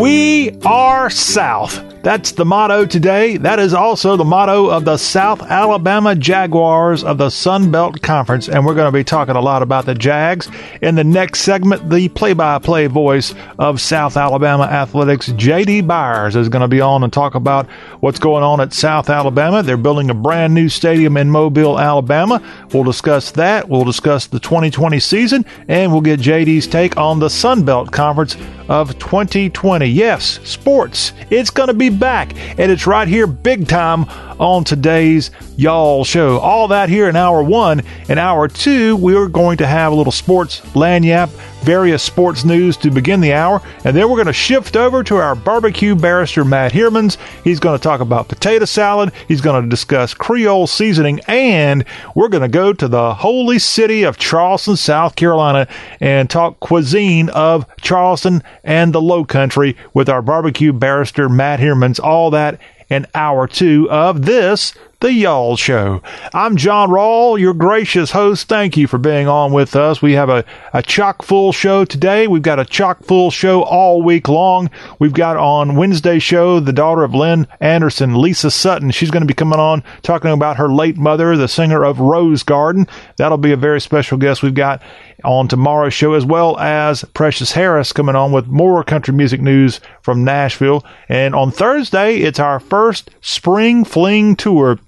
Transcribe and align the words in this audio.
We 0.00 0.50
are 0.62 1.08
South. 1.08 1.85
That's 2.06 2.30
the 2.30 2.44
motto 2.44 2.86
today. 2.86 3.36
That 3.36 3.58
is 3.58 3.74
also 3.74 4.16
the 4.16 4.24
motto 4.24 4.66
of 4.70 4.84
the 4.84 4.96
South 4.96 5.42
Alabama 5.42 6.14
Jaguars 6.14 7.02
of 7.02 7.18
the 7.18 7.30
Sun 7.30 7.72
Belt 7.72 8.00
Conference. 8.00 8.48
And 8.48 8.64
we're 8.64 8.76
going 8.76 8.86
to 8.86 8.96
be 8.96 9.02
talking 9.02 9.34
a 9.34 9.40
lot 9.40 9.60
about 9.60 9.86
the 9.86 9.94
Jags. 9.96 10.48
In 10.80 10.94
the 10.94 11.02
next 11.02 11.40
segment, 11.40 11.90
the 11.90 12.08
play 12.10 12.32
by 12.32 12.60
play 12.60 12.86
voice 12.86 13.34
of 13.58 13.80
South 13.80 14.16
Alabama 14.16 14.66
Athletics, 14.66 15.30
JD 15.30 15.88
Byers, 15.88 16.36
is 16.36 16.48
going 16.48 16.62
to 16.62 16.68
be 16.68 16.80
on 16.80 17.02
and 17.02 17.12
talk 17.12 17.34
about 17.34 17.68
what's 17.98 18.20
going 18.20 18.44
on 18.44 18.60
at 18.60 18.72
South 18.72 19.10
Alabama. 19.10 19.64
They're 19.64 19.76
building 19.76 20.08
a 20.08 20.14
brand 20.14 20.54
new 20.54 20.68
stadium 20.68 21.16
in 21.16 21.28
Mobile, 21.28 21.76
Alabama. 21.76 22.40
We'll 22.72 22.84
discuss 22.84 23.32
that. 23.32 23.68
We'll 23.68 23.82
discuss 23.82 24.28
the 24.28 24.38
2020 24.38 25.00
season, 25.00 25.44
and 25.66 25.90
we'll 25.90 26.02
get 26.02 26.20
JD's 26.20 26.68
take 26.68 26.96
on 26.96 27.18
the 27.18 27.30
Sun 27.30 27.64
Belt 27.64 27.90
Conference 27.90 28.36
of 28.68 28.96
2020. 28.98 29.86
Yes, 29.86 30.40
sports. 30.48 31.12
It's 31.30 31.50
going 31.50 31.68
to 31.68 31.74
be 31.74 31.95
back, 31.98 32.34
and 32.58 32.70
it's 32.70 32.86
right 32.86 33.08
here 33.08 33.26
big 33.26 33.68
time 33.68 34.06
on 34.38 34.64
today's 34.64 35.30
Y'all 35.56 36.04
Show. 36.04 36.38
All 36.38 36.68
that 36.68 36.88
here 36.88 37.08
in 37.08 37.16
hour 37.16 37.42
one. 37.42 37.82
In 38.08 38.18
hour 38.18 38.48
two, 38.48 38.96
we're 38.96 39.28
going 39.28 39.56
to 39.58 39.66
have 39.66 39.92
a 39.92 39.94
little 39.94 40.12
sports 40.12 40.60
lagniappe, 40.74 41.30
various 41.62 42.02
sports 42.02 42.44
news 42.44 42.76
to 42.78 42.90
begin 42.90 43.20
the 43.20 43.32
hour, 43.32 43.62
and 43.84 43.96
then 43.96 44.08
we're 44.08 44.16
going 44.16 44.26
to 44.26 44.32
shift 44.32 44.76
over 44.76 45.02
to 45.02 45.16
our 45.16 45.34
barbecue 45.34 45.94
barrister, 45.94 46.44
Matt 46.44 46.72
Hermans. 46.72 47.16
He's 47.42 47.60
going 47.60 47.78
to 47.78 47.82
talk 47.82 48.00
about 48.00 48.28
potato 48.28 48.66
salad, 48.66 49.12
he's 49.28 49.40
going 49.40 49.62
to 49.62 49.68
discuss 49.68 50.14
Creole 50.14 50.66
seasoning, 50.66 51.20
and 51.26 51.84
we're 52.14 52.28
going 52.28 52.42
to 52.42 52.48
go 52.48 52.72
to 52.72 52.88
the 52.88 53.14
holy 53.14 53.58
city 53.58 54.02
of 54.02 54.18
Charleston, 54.18 54.76
South 54.76 55.16
Carolina, 55.16 55.66
and 56.00 56.28
talk 56.28 56.60
cuisine 56.60 57.30
of 57.30 57.66
Charleston 57.80 58.42
and 58.62 58.92
the 58.92 59.00
Low 59.00 59.24
Country 59.24 59.76
with 59.94 60.08
our 60.08 60.22
barbecue 60.22 60.72
barrister, 60.72 61.28
Matt 61.28 61.60
Hermans. 61.60 61.98
All 61.98 62.30
that 62.30 62.60
in 62.88 63.06
hour 63.14 63.46
two 63.46 63.90
of 63.90 64.24
this, 64.24 64.74
The 65.00 65.12
Y'all 65.12 65.56
Show. 65.56 66.00
I'm 66.32 66.56
John 66.56 66.88
Rawl, 66.88 67.38
your 67.38 67.52
gracious 67.52 68.12
host. 68.12 68.48
Thank 68.48 68.78
you 68.78 68.86
for 68.86 68.96
being 68.96 69.28
on 69.28 69.52
with 69.52 69.76
us. 69.76 70.00
We 70.00 70.14
have 70.14 70.30
a, 70.30 70.42
a 70.72 70.82
chock 70.82 71.22
full 71.22 71.52
show 71.52 71.84
today. 71.84 72.26
We've 72.26 72.40
got 72.40 72.58
a 72.58 72.64
chock 72.64 73.04
full 73.04 73.30
show 73.30 73.62
all 73.62 74.00
week 74.00 74.26
long. 74.26 74.70
We've 74.98 75.12
got 75.12 75.36
on 75.36 75.76
Wednesday 75.76 76.18
show 76.18 76.60
the 76.60 76.72
daughter 76.72 77.04
of 77.04 77.14
Lynn 77.14 77.46
Anderson, 77.60 78.14
Lisa 78.14 78.50
Sutton. 78.50 78.90
She's 78.90 79.10
going 79.10 79.20
to 79.20 79.26
be 79.26 79.34
coming 79.34 79.60
on 79.60 79.84
talking 80.00 80.30
about 80.30 80.56
her 80.56 80.72
late 80.72 80.96
mother, 80.96 81.36
the 81.36 81.46
singer 81.46 81.84
of 81.84 82.00
Rose 82.00 82.42
Garden. 82.42 82.86
That'll 83.18 83.36
be 83.36 83.52
a 83.52 83.56
very 83.56 83.82
special 83.82 84.16
guest 84.16 84.42
we've 84.42 84.54
got 84.54 84.80
on 85.24 85.46
tomorrow's 85.46 85.92
show, 85.92 86.14
as 86.14 86.24
well 86.24 86.58
as 86.58 87.04
Precious 87.12 87.52
Harris 87.52 87.92
coming 87.92 88.16
on 88.16 88.32
with 88.32 88.46
more 88.46 88.82
country 88.82 89.12
music 89.12 89.42
news 89.42 89.78
from 90.00 90.24
Nashville. 90.24 90.86
And 91.10 91.34
on 91.34 91.50
Thursday, 91.50 92.16
it's 92.16 92.40
our 92.40 92.60
first 92.60 93.10
spring 93.20 93.84
fling 93.84 94.36
tour 94.36 94.78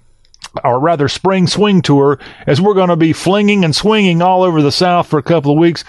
or 0.63 0.79
rather 0.79 1.07
spring 1.07 1.47
swing 1.47 1.81
tour 1.81 2.19
as 2.47 2.59
we're 2.59 2.73
going 2.73 2.89
to 2.89 2.95
be 2.95 3.13
flinging 3.13 3.63
and 3.63 3.75
swinging 3.75 4.21
all 4.21 4.43
over 4.43 4.61
the 4.61 4.71
south 4.71 5.07
for 5.07 5.19
a 5.19 5.23
couple 5.23 5.51
of 5.51 5.57
weeks 5.57 5.83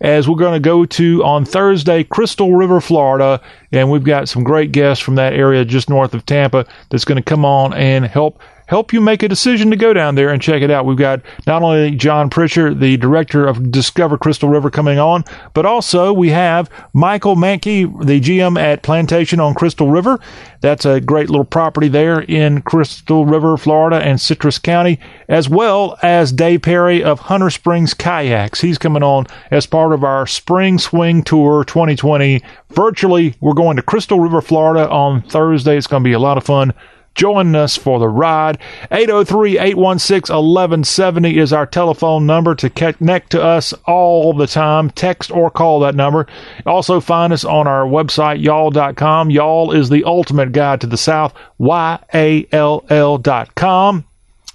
as 0.00 0.28
we're 0.28 0.36
going 0.36 0.54
to 0.54 0.60
go 0.60 0.84
to 0.84 1.22
on 1.24 1.44
thursday 1.44 2.02
crystal 2.02 2.54
river 2.54 2.80
florida. 2.80 3.40
And 3.72 3.90
we've 3.90 4.04
got 4.04 4.28
some 4.28 4.44
great 4.44 4.72
guests 4.72 5.04
from 5.04 5.16
that 5.16 5.32
area 5.32 5.64
just 5.64 5.90
north 5.90 6.14
of 6.14 6.24
tampa 6.24 6.66
that's 6.90 7.04
going 7.04 7.16
to 7.16 7.22
come 7.22 7.44
on 7.44 7.74
and 7.74 8.04
help 8.04 8.40
help 8.66 8.92
you 8.92 9.00
make 9.00 9.22
a 9.22 9.28
decision 9.28 9.70
to 9.70 9.76
go 9.76 9.92
down 9.92 10.14
there 10.14 10.30
and 10.30 10.42
check 10.42 10.62
it 10.62 10.70
out. 10.70 10.84
We've 10.84 10.96
got 10.96 11.22
not 11.46 11.62
only 11.62 11.92
John 11.92 12.30
Pritchard, 12.30 12.80
the 12.80 12.96
director 12.96 13.46
of 13.46 13.70
Discover 13.70 14.18
Crystal 14.18 14.48
River, 14.48 14.70
coming 14.70 14.98
on, 14.98 15.24
but 15.54 15.64
also 15.64 16.12
we 16.12 16.30
have 16.30 16.68
Michael 16.92 17.36
Mankey, 17.36 17.86
the 18.04 18.20
GM 18.20 18.60
at 18.60 18.82
Plantation 18.82 19.40
on 19.40 19.54
Crystal 19.54 19.90
River. 19.90 20.18
That's 20.60 20.84
a 20.84 21.00
great 21.00 21.30
little 21.30 21.44
property 21.44 21.88
there 21.88 22.20
in 22.20 22.62
Crystal 22.62 23.24
River, 23.24 23.56
Florida, 23.56 23.96
and 23.96 24.20
Citrus 24.20 24.58
County, 24.58 24.98
as 25.28 25.48
well 25.48 25.96
as 26.02 26.32
Dave 26.32 26.62
Perry 26.62 27.04
of 27.04 27.20
Hunter 27.20 27.50
Springs 27.50 27.94
Kayaks. 27.94 28.60
He's 28.60 28.78
coming 28.78 29.02
on 29.02 29.26
as 29.50 29.66
part 29.66 29.92
of 29.92 30.02
our 30.02 30.26
Spring 30.26 30.78
Swing 30.78 31.22
Tour 31.22 31.64
2020. 31.64 32.42
Virtually, 32.70 33.34
we're 33.40 33.54
going 33.54 33.76
to 33.76 33.82
Crystal 33.82 34.18
River, 34.18 34.40
Florida 34.40 34.88
on 34.90 35.22
Thursday. 35.22 35.76
It's 35.76 35.86
going 35.86 36.02
to 36.02 36.08
be 36.08 36.14
a 36.14 36.18
lot 36.18 36.36
of 36.36 36.44
fun. 36.44 36.72
Join 37.16 37.54
us 37.56 37.76
for 37.76 37.98
the 37.98 38.08
ride. 38.08 38.58
803 38.90 39.58
816 39.58 40.34
1170 40.34 41.38
is 41.38 41.52
our 41.52 41.66
telephone 41.66 42.26
number 42.26 42.54
to 42.54 42.68
connect 42.68 43.30
to 43.30 43.42
us 43.42 43.72
all 43.86 44.34
the 44.34 44.46
time. 44.46 44.90
Text 44.90 45.30
or 45.30 45.50
call 45.50 45.80
that 45.80 45.94
number. 45.94 46.26
Also, 46.66 47.00
find 47.00 47.32
us 47.32 47.44
on 47.44 47.66
our 47.66 47.86
website, 47.86 48.42
y'all.com. 48.42 49.30
Y'all 49.30 49.72
is 49.72 49.88
the 49.88 50.04
ultimate 50.04 50.52
guide 50.52 50.82
to 50.82 50.86
the 50.86 50.98
South. 50.98 51.32
Y 51.56 51.98
A 52.12 52.46
L 52.52 52.84
L.com. 52.90 54.04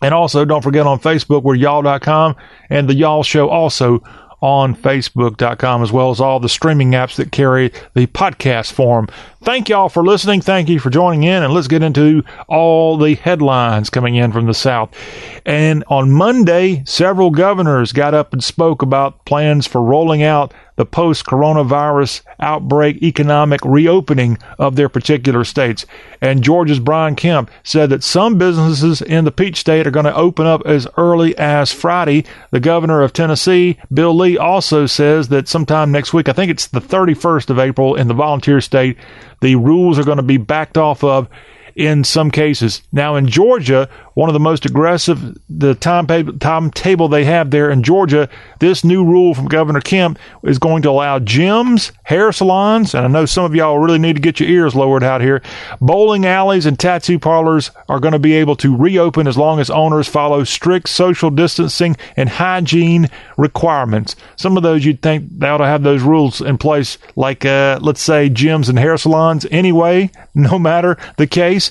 And 0.04 0.14
also, 0.14 0.46
don't 0.46 0.64
forget 0.64 0.88
on 0.88 1.00
Facebook, 1.00 1.44
we're 1.44 1.56
y'all.com 1.56 2.36
and 2.70 2.88
the 2.88 2.96
Y'all 2.96 3.24
Show 3.24 3.50
also 3.50 4.04
on 4.42 4.76
Facebook.com, 4.76 5.84
as 5.84 5.92
well 5.92 6.10
as 6.10 6.20
all 6.20 6.40
the 6.40 6.50
streaming 6.50 6.92
apps 6.92 7.16
that 7.16 7.32
carry 7.32 7.72
the 7.94 8.08
podcast 8.08 8.72
form. 8.74 9.08
Thank 9.44 9.70
y'all 9.70 9.90
for 9.90 10.04
listening. 10.04 10.42
Thank 10.42 10.70
you 10.70 10.80
for 10.80 10.90
joining 10.90 11.24
in, 11.24 11.44
and 11.44 11.54
let's 11.54 11.68
get 11.68 11.84
into 11.84 12.24
all 12.48 12.98
the 12.98 13.16
headlines 13.16 13.90
coming 13.90 14.16
in 14.16 14.32
from 14.32 14.48
the 14.48 14.54
South. 14.54 14.96
And 15.46 15.84
on 15.88 16.12
Monday, 16.12 16.84
several 16.86 17.32
governors 17.32 17.92
got 17.94 18.14
up 18.14 18.34
and 18.34 18.44
spoke 18.44 18.82
about 18.82 19.26
plans 19.26 19.66
for 19.68 19.82
rolling 19.82 20.24
out 20.24 20.54
the 20.82 20.86
post 20.88 21.28
coronavirus 21.28 22.24
outbreak 22.40 23.04
economic 23.04 23.60
reopening 23.64 24.36
of 24.58 24.76
their 24.76 24.90
particular 24.90 25.44
states. 25.44 25.86
And 26.20 26.44
Georgia's 26.44 26.80
Brian 26.80 27.16
Kemp 27.16 27.52
said 27.62 27.92
that 27.92 28.04
some 28.04 28.40
businesses 28.40 29.00
in 29.00 29.24
the 29.24 29.32
Peach 29.32 29.58
State 29.58 29.86
are 29.86 29.92
going 29.92 30.08
to 30.08 30.16
open 30.16 30.48
up 30.48 30.64
as 30.66 30.88
early 30.98 31.38
as 31.38 31.72
Friday. 31.72 32.26
The 32.50 32.60
governor 32.60 33.04
of 33.04 33.14
Tennessee, 33.14 33.78
Bill 33.94 34.18
Lee, 34.18 34.40
also 34.40 34.88
says 34.88 35.28
that 35.28 35.48
sometime 35.48 35.92
next 35.92 36.16
week, 36.16 36.28
I 36.28 36.34
think 36.34 36.50
it's 36.50 36.66
the 36.66 36.82
31st 36.82 37.52
of 37.52 37.60
April 37.60 37.94
in 37.94 38.08
the 38.08 38.16
volunteer 38.16 38.60
state, 38.60 38.98
the 39.42 39.58
rules 39.58 40.00
are 40.00 40.04
going 40.04 40.18
to 40.18 40.24
be 40.24 40.38
backed 40.38 40.80
off 40.80 41.04
of 41.04 41.30
in 41.82 42.04
some 42.04 42.30
cases. 42.30 42.84
Now 42.92 43.16
in 43.16 43.28
Georgia, 43.28 43.90
one 44.14 44.30
of 44.30 44.34
the 44.34 44.40
most 44.40 44.66
aggressive 44.66 45.38
the 45.50 45.74
timetable 45.76 46.38
timetable 46.38 47.08
they 47.08 47.24
have 47.26 47.50
there 47.50 47.72
in 47.72 47.82
Georgia, 47.82 48.30
this 48.60 48.84
new 48.84 49.04
rule 49.04 49.34
from 49.34 49.48
Governor 49.48 49.82
Kemp 49.82 50.20
is 50.44 50.60
going 50.60 50.84
to 50.84 50.90
allow 50.90 51.18
gyms, 51.18 51.92
hair 52.04 52.32
salons, 52.32 52.94
and 52.94 53.06
I 53.06 53.08
know 53.08 53.26
some 53.26 53.46
of 53.46 53.56
y'all 53.56 53.80
really 53.80 54.00
need 54.00 54.16
to 54.16 54.22
get 54.22 54.40
your 54.40 54.50
ears 54.50 54.76
lowered 54.76 55.04
out 55.04 55.22
here. 55.22 55.42
Bowling 55.80 56.26
alleys 56.26 56.66
and 56.66 56.78
tattoo 56.78 57.18
parlors 57.18 57.72
are 57.90 58.00
going 58.00 58.12
to 58.12 58.20
be 58.20 58.34
able 58.34 58.56
to 58.58 58.76
reopen 58.76 59.28
as 59.28 59.38
long 59.38 59.60
as 59.60 59.70
owners 59.70 60.08
follow 60.08 60.44
strict 60.44 60.90
social 60.90 61.32
distancing 61.32 61.96
and 62.16 62.30
hygiene 62.30 63.10
requirements. 63.38 64.16
Some 64.36 64.56
of 64.56 64.64
those 64.64 64.86
you'd 64.86 65.02
think 65.02 65.40
they 65.40 65.48
ought 65.48 65.58
to 65.58 65.66
have 65.66 65.84
those 65.84 66.04
rules 66.04 66.42
in 66.42 66.58
place, 66.58 66.98
like 67.16 67.46
uh, 67.46 67.80
let's 67.82 68.02
say 68.02 68.30
gyms 68.30 68.70
and 68.70 68.78
hair 68.78 68.98
salons. 68.98 69.46
Anyway, 69.50 70.12
no 70.36 70.60
matter 70.60 70.98
the 71.18 71.28
case. 71.28 71.71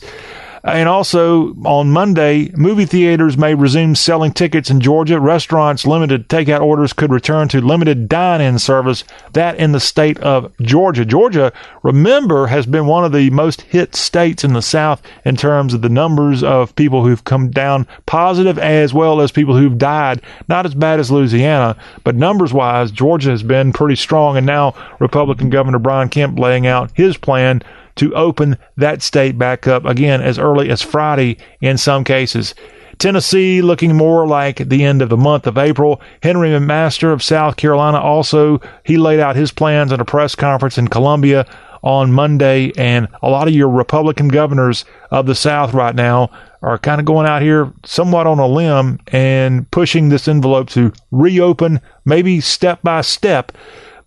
And 0.62 0.90
also 0.90 1.54
on 1.64 1.90
Monday, 1.90 2.50
movie 2.54 2.84
theaters 2.84 3.38
may 3.38 3.54
resume 3.54 3.94
selling 3.94 4.32
tickets 4.32 4.68
in 4.68 4.80
Georgia. 4.80 5.18
Restaurants 5.18 5.86
limited 5.86 6.28
takeout 6.28 6.60
orders 6.60 6.92
could 6.92 7.10
return 7.10 7.48
to 7.48 7.62
limited 7.62 8.10
dine-in 8.10 8.58
service. 8.58 9.04
That 9.32 9.56
in 9.56 9.72
the 9.72 9.80
state 9.80 10.18
of 10.18 10.52
Georgia. 10.60 11.06
Georgia, 11.06 11.50
remember, 11.82 12.48
has 12.48 12.66
been 12.66 12.86
one 12.86 13.06
of 13.06 13.12
the 13.12 13.30
most 13.30 13.62
hit 13.62 13.96
states 13.96 14.44
in 14.44 14.52
the 14.52 14.60
South 14.60 15.00
in 15.24 15.34
terms 15.34 15.72
of 15.72 15.80
the 15.80 15.88
numbers 15.88 16.42
of 16.42 16.76
people 16.76 17.06
who've 17.06 17.24
come 17.24 17.50
down 17.50 17.86
positive 18.04 18.58
as 18.58 18.92
well 18.92 19.22
as 19.22 19.32
people 19.32 19.56
who've 19.56 19.78
died. 19.78 20.20
Not 20.46 20.66
as 20.66 20.74
bad 20.74 21.00
as 21.00 21.10
Louisiana, 21.10 21.74
but 22.04 22.16
numbers 22.16 22.52
wise, 22.52 22.90
Georgia 22.90 23.30
has 23.30 23.42
been 23.42 23.72
pretty 23.72 23.96
strong. 23.96 24.36
And 24.36 24.44
now 24.44 24.74
Republican 24.98 25.48
Governor 25.48 25.78
Brian 25.78 26.10
Kemp 26.10 26.38
laying 26.38 26.66
out 26.66 26.90
his 26.92 27.16
plan 27.16 27.62
to 27.96 28.14
open 28.14 28.56
that 28.76 29.02
state 29.02 29.38
back 29.38 29.66
up 29.66 29.84
again 29.84 30.20
as 30.20 30.38
early 30.38 30.70
as 30.70 30.82
Friday 30.82 31.36
in 31.60 31.76
some 31.78 32.04
cases. 32.04 32.54
Tennessee 32.98 33.62
looking 33.62 33.96
more 33.96 34.26
like 34.26 34.56
the 34.56 34.84
end 34.84 35.00
of 35.00 35.08
the 35.08 35.16
month 35.16 35.46
of 35.46 35.56
April. 35.56 36.02
Henry 36.22 36.50
McMaster 36.50 37.12
of 37.12 37.22
South 37.22 37.56
Carolina 37.56 37.98
also, 37.98 38.60
he 38.84 38.98
laid 38.98 39.20
out 39.20 39.36
his 39.36 39.52
plans 39.52 39.90
at 39.90 40.00
a 40.00 40.04
press 40.04 40.34
conference 40.34 40.76
in 40.76 40.88
Columbia 40.88 41.46
on 41.82 42.12
Monday. 42.12 42.72
And 42.76 43.08
a 43.22 43.30
lot 43.30 43.48
of 43.48 43.54
your 43.54 43.70
Republican 43.70 44.28
governors 44.28 44.84
of 45.10 45.24
the 45.24 45.34
South 45.34 45.72
right 45.72 45.94
now 45.94 46.30
are 46.60 46.78
kind 46.78 47.00
of 47.00 47.06
going 47.06 47.26
out 47.26 47.40
here 47.40 47.72
somewhat 47.86 48.26
on 48.26 48.38
a 48.38 48.46
limb 48.46 49.00
and 49.06 49.70
pushing 49.70 50.10
this 50.10 50.28
envelope 50.28 50.68
to 50.70 50.92
reopen, 51.10 51.80
maybe 52.04 52.40
step 52.42 52.82
by 52.82 53.00
step. 53.00 53.52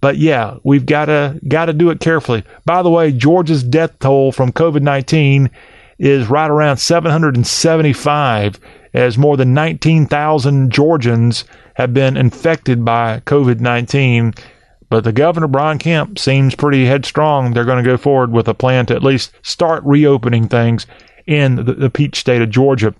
But 0.03 0.17
yeah, 0.17 0.57
we've 0.65 0.85
got 0.85 1.05
to 1.05 1.39
got 1.47 1.67
to 1.67 1.73
do 1.73 1.89
it 1.89 2.01
carefully. 2.01 2.43
By 2.65 2.83
the 2.83 2.89
way, 2.89 3.13
Georgia's 3.13 3.63
death 3.63 3.97
toll 3.99 4.33
from 4.33 4.51
COVID-19 4.51 5.49
is 5.97 6.27
right 6.27 6.49
around 6.49 6.75
775 6.75 8.59
as 8.93 9.17
more 9.17 9.37
than 9.37 9.53
19,000 9.53 10.73
Georgians 10.73 11.45
have 11.75 11.93
been 11.93 12.17
infected 12.17 12.83
by 12.83 13.21
COVID-19. 13.21 14.37
But 14.89 15.05
the 15.05 15.13
governor, 15.13 15.47
Brian 15.47 15.77
Kemp, 15.77 16.19
seems 16.19 16.53
pretty 16.53 16.85
headstrong. 16.85 17.53
They're 17.53 17.63
going 17.63 17.81
to 17.81 17.89
go 17.89 17.95
forward 17.95 18.33
with 18.33 18.49
a 18.49 18.53
plan 18.53 18.85
to 18.87 18.95
at 18.95 19.03
least 19.03 19.31
start 19.41 19.85
reopening 19.85 20.49
things 20.49 20.85
in 21.27 21.55
the, 21.55 21.75
the 21.75 21.89
peach 21.89 22.19
state 22.19 22.41
of 22.41 22.49
Georgia. 22.49 22.93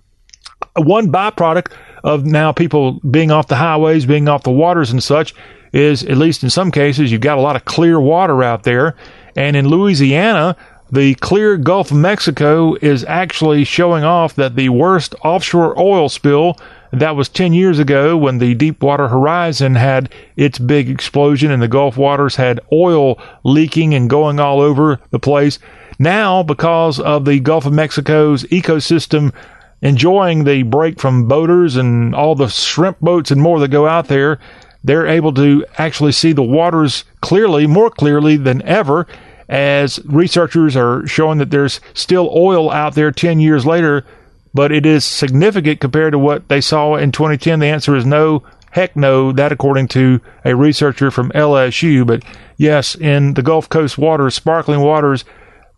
One 0.77 1.11
byproduct 1.11 1.73
of 2.05 2.25
now 2.25 2.53
people 2.53 3.01
being 3.11 3.29
off 3.29 3.49
the 3.49 3.57
highways, 3.57 4.05
being 4.05 4.29
off 4.29 4.43
the 4.43 4.51
waters 4.51 4.89
and 4.89 5.03
such, 5.03 5.35
is 5.73 6.03
at 6.03 6.17
least 6.17 6.43
in 6.43 6.49
some 6.49 6.71
cases, 6.71 7.11
you've 7.11 7.21
got 7.21 7.37
a 7.37 7.41
lot 7.41 7.55
of 7.55 7.65
clear 7.65 7.99
water 7.99 8.43
out 8.43 8.63
there. 8.63 8.95
And 9.35 9.55
in 9.55 9.67
Louisiana, 9.67 10.55
the 10.91 11.15
clear 11.15 11.57
Gulf 11.57 11.89
of 11.89 11.97
Mexico 11.97 12.75
is 12.75 13.03
actually 13.05 13.63
showing 13.63 14.03
off 14.03 14.35
that 14.35 14.55
the 14.55 14.69
worst 14.69 15.15
offshore 15.23 15.77
oil 15.79 16.07
spill 16.07 16.57
that 16.91 17.15
was 17.15 17.27
10 17.27 17.53
years 17.53 17.79
ago 17.79 18.15
when 18.15 18.37
the 18.37 18.53
Deepwater 18.53 19.07
Horizon 19.07 19.73
had 19.73 20.13
its 20.35 20.59
big 20.59 20.91
explosion 20.91 21.49
and 21.49 21.59
the 21.59 21.67
Gulf 21.67 21.97
waters 21.97 22.35
had 22.35 22.59
oil 22.71 23.19
leaking 23.43 23.95
and 23.95 24.07
going 24.07 24.39
all 24.39 24.61
over 24.61 24.99
the 25.09 25.17
place. 25.17 25.57
Now, 25.97 26.43
because 26.43 26.99
of 26.99 27.25
the 27.25 27.39
Gulf 27.39 27.65
of 27.65 27.73
Mexico's 27.73 28.43
ecosystem 28.43 29.33
enjoying 29.81 30.43
the 30.43 30.61
break 30.61 30.99
from 30.99 31.27
boaters 31.27 31.75
and 31.75 32.13
all 32.13 32.35
the 32.35 32.47
shrimp 32.47 32.99
boats 32.99 33.31
and 33.31 33.41
more 33.41 33.59
that 33.59 33.69
go 33.69 33.87
out 33.87 34.07
there, 34.07 34.39
they're 34.83 35.07
able 35.07 35.33
to 35.33 35.65
actually 35.77 36.11
see 36.11 36.33
the 36.33 36.43
waters 36.43 37.05
clearly, 37.21 37.67
more 37.67 37.89
clearly 37.89 38.37
than 38.37 38.61
ever, 38.63 39.07
as 39.47 39.99
researchers 40.05 40.75
are 40.75 41.05
showing 41.07 41.37
that 41.37 41.51
there's 41.51 41.79
still 41.93 42.31
oil 42.35 42.71
out 42.71 42.95
there 42.95 43.11
10 43.11 43.39
years 43.39 43.65
later, 43.65 44.05
but 44.53 44.71
it 44.71 44.85
is 44.85 45.05
significant 45.05 45.79
compared 45.79 46.11
to 46.13 46.19
what 46.19 46.47
they 46.47 46.61
saw 46.61 46.95
in 46.95 47.11
2010. 47.11 47.59
The 47.59 47.67
answer 47.67 47.95
is 47.95 48.05
no. 48.05 48.43
Heck 48.71 48.95
no, 48.95 49.31
that 49.33 49.51
according 49.51 49.87
to 49.89 50.19
a 50.43 50.55
researcher 50.55 51.11
from 51.11 51.31
LSU. 51.31 52.07
But 52.07 52.23
yes, 52.57 52.95
in 52.95 53.35
the 53.35 53.43
Gulf 53.43 53.69
Coast 53.69 53.99
waters, 53.99 54.33
sparkling 54.33 54.81
waters, 54.81 55.25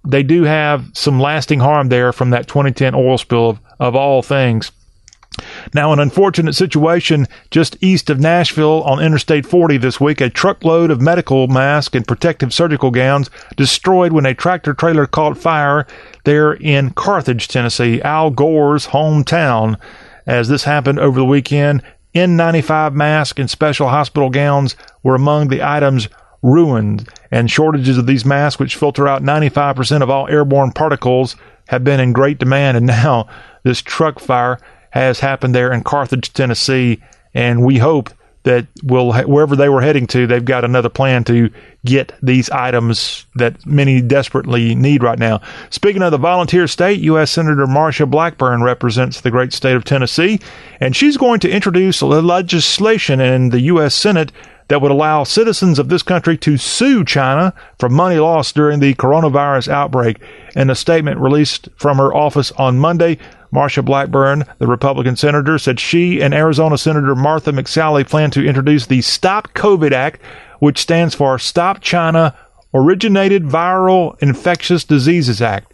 they 0.08 0.24
do 0.24 0.44
have 0.44 0.86
some 0.94 1.20
lasting 1.20 1.60
harm 1.60 1.90
there 1.90 2.14
from 2.14 2.30
that 2.30 2.48
2010 2.48 2.96
oil 2.96 3.18
spill 3.18 3.50
of, 3.50 3.60
of 3.80 3.96
all 3.96 4.22
things. 4.22 4.72
Now, 5.74 5.92
an 5.94 6.00
unfortunate 6.00 6.54
situation 6.54 7.28
just 7.52 7.82
east 7.82 8.10
of 8.10 8.20
Nashville 8.20 8.84
on 8.84 9.04
Interstate 9.04 9.46
40 9.46 9.78
this 9.78 10.00
week. 10.00 10.22
A 10.22 10.30
truckload 10.30 10.92
of 10.92 11.02
medical 11.02 11.48
masks 11.48 11.96
and 11.96 12.08
protective 12.08 12.54
surgical 12.54 12.92
gowns 12.92 13.30
destroyed 13.56 14.14
when 14.14 14.26
a 14.26 14.34
tractor 14.34 14.74
trailer 14.74 15.06
caught 15.06 15.38
fire 15.38 15.86
there 16.24 16.54
in 16.54 16.92
Carthage, 16.92 17.48
Tennessee, 17.48 18.02
Al 18.02 18.32
Gore's 18.32 18.88
hometown. 18.88 19.80
As 20.26 20.48
this 20.48 20.64
happened 20.64 21.00
over 21.00 21.20
the 21.20 21.26
weekend, 21.26 21.84
N95 22.16 22.94
masks 22.94 23.40
and 23.40 23.50
special 23.50 23.90
hospital 23.90 24.30
gowns 24.30 24.76
were 25.04 25.16
among 25.16 25.50
the 25.50 25.62
items 25.62 26.08
ruined, 26.42 27.10
and 27.32 27.50
shortages 27.50 27.98
of 27.98 28.06
these 28.06 28.24
masks, 28.24 28.60
which 28.60 28.76
filter 28.76 29.08
out 29.08 29.24
95% 29.24 30.02
of 30.02 30.10
all 30.10 30.28
airborne 30.28 30.72
particles, 30.72 31.36
have 31.68 31.84
been 31.84 32.00
in 32.00 32.14
great 32.14 32.38
demand. 32.38 32.78
And 32.78 32.86
now 32.86 33.28
this 33.64 33.82
truck 33.82 34.20
fire 34.20 34.60
has 34.96 35.20
happened 35.20 35.54
there 35.54 35.72
in 35.74 35.84
Carthage, 35.84 36.34
Tennessee, 36.34 37.04
and 37.34 37.64
we 37.64 37.78
hope 37.78 38.10
that 38.44 38.68
will 38.84 39.12
wherever 39.24 39.56
they 39.56 39.70
were 39.70 39.82
heading 39.82 40.08
to, 40.08 40.26
they've 40.26 40.46
got 40.46 40.64
another 40.64 40.88
plan 40.88 41.24
to 41.26 41.50
get 41.84 42.14
these 42.22 42.50
items 42.52 43.26
that 43.36 43.66
many 43.66 44.02
desperately 44.02 44.76
need 44.76 45.04
right 45.04 45.20
now. 45.20 45.42
Speaking 45.72 46.04
of 46.04 46.12
the 46.12 46.18
volunteer 46.18 46.68
state, 46.68 47.00
U.S. 47.02 47.32
Senator 47.32 47.66
Marsha 47.66 48.10
Blackburn 48.10 48.62
represents 48.62 49.20
the 49.20 49.32
great 49.32 49.52
state 49.52 49.76
of 49.76 49.84
Tennessee, 49.84 50.40
and 50.80 50.96
she's 50.96 51.18
going 51.18 51.40
to 51.42 51.50
introduce 51.50 52.02
legislation 52.02 53.20
in 53.20 53.50
the 53.50 53.62
U.S. 53.62 53.96
Senate 53.96 54.32
that 54.68 54.82
would 54.82 54.92
allow 54.92 55.24
citizens 55.24 55.78
of 55.78 55.90
this 55.90 56.04
country 56.04 56.38
to 56.38 56.58
sue 56.58 57.04
China 57.04 57.54
for 57.80 57.90
money 57.90 58.18
lost 58.18 58.56
during 58.56 58.80
the 58.80 58.96
coronavirus 58.96 59.68
outbreak. 59.68 60.18
In 60.56 60.70
a 60.70 60.76
statement 60.76 61.20
released 61.20 61.70
from 61.76 61.98
her 61.98 62.14
office 62.14 62.52
on 62.54 62.80
Monday, 62.80 63.18
Marsha 63.56 63.84
Blackburn, 63.84 64.44
the 64.60 64.68
Republican 64.68 65.16
senator, 65.16 65.58
said 65.58 65.80
she 65.80 66.22
and 66.22 66.34
Arizona 66.34 66.78
Senator 66.78 67.16
Martha 67.16 67.52
McSally 67.52 68.08
plan 68.08 68.30
to 68.32 68.46
introduce 68.46 68.86
the 68.86 69.02
Stop 69.02 69.54
COVID 69.54 69.94
Act, 69.94 70.22
which 70.60 70.78
stands 70.78 71.16
for 71.16 71.40
Stop 71.40 71.80
China 71.82 72.36
Originated 72.74 73.44
Viral 73.44 74.22
Infectious 74.22 74.84
Diseases 74.84 75.42
Act. 75.42 75.72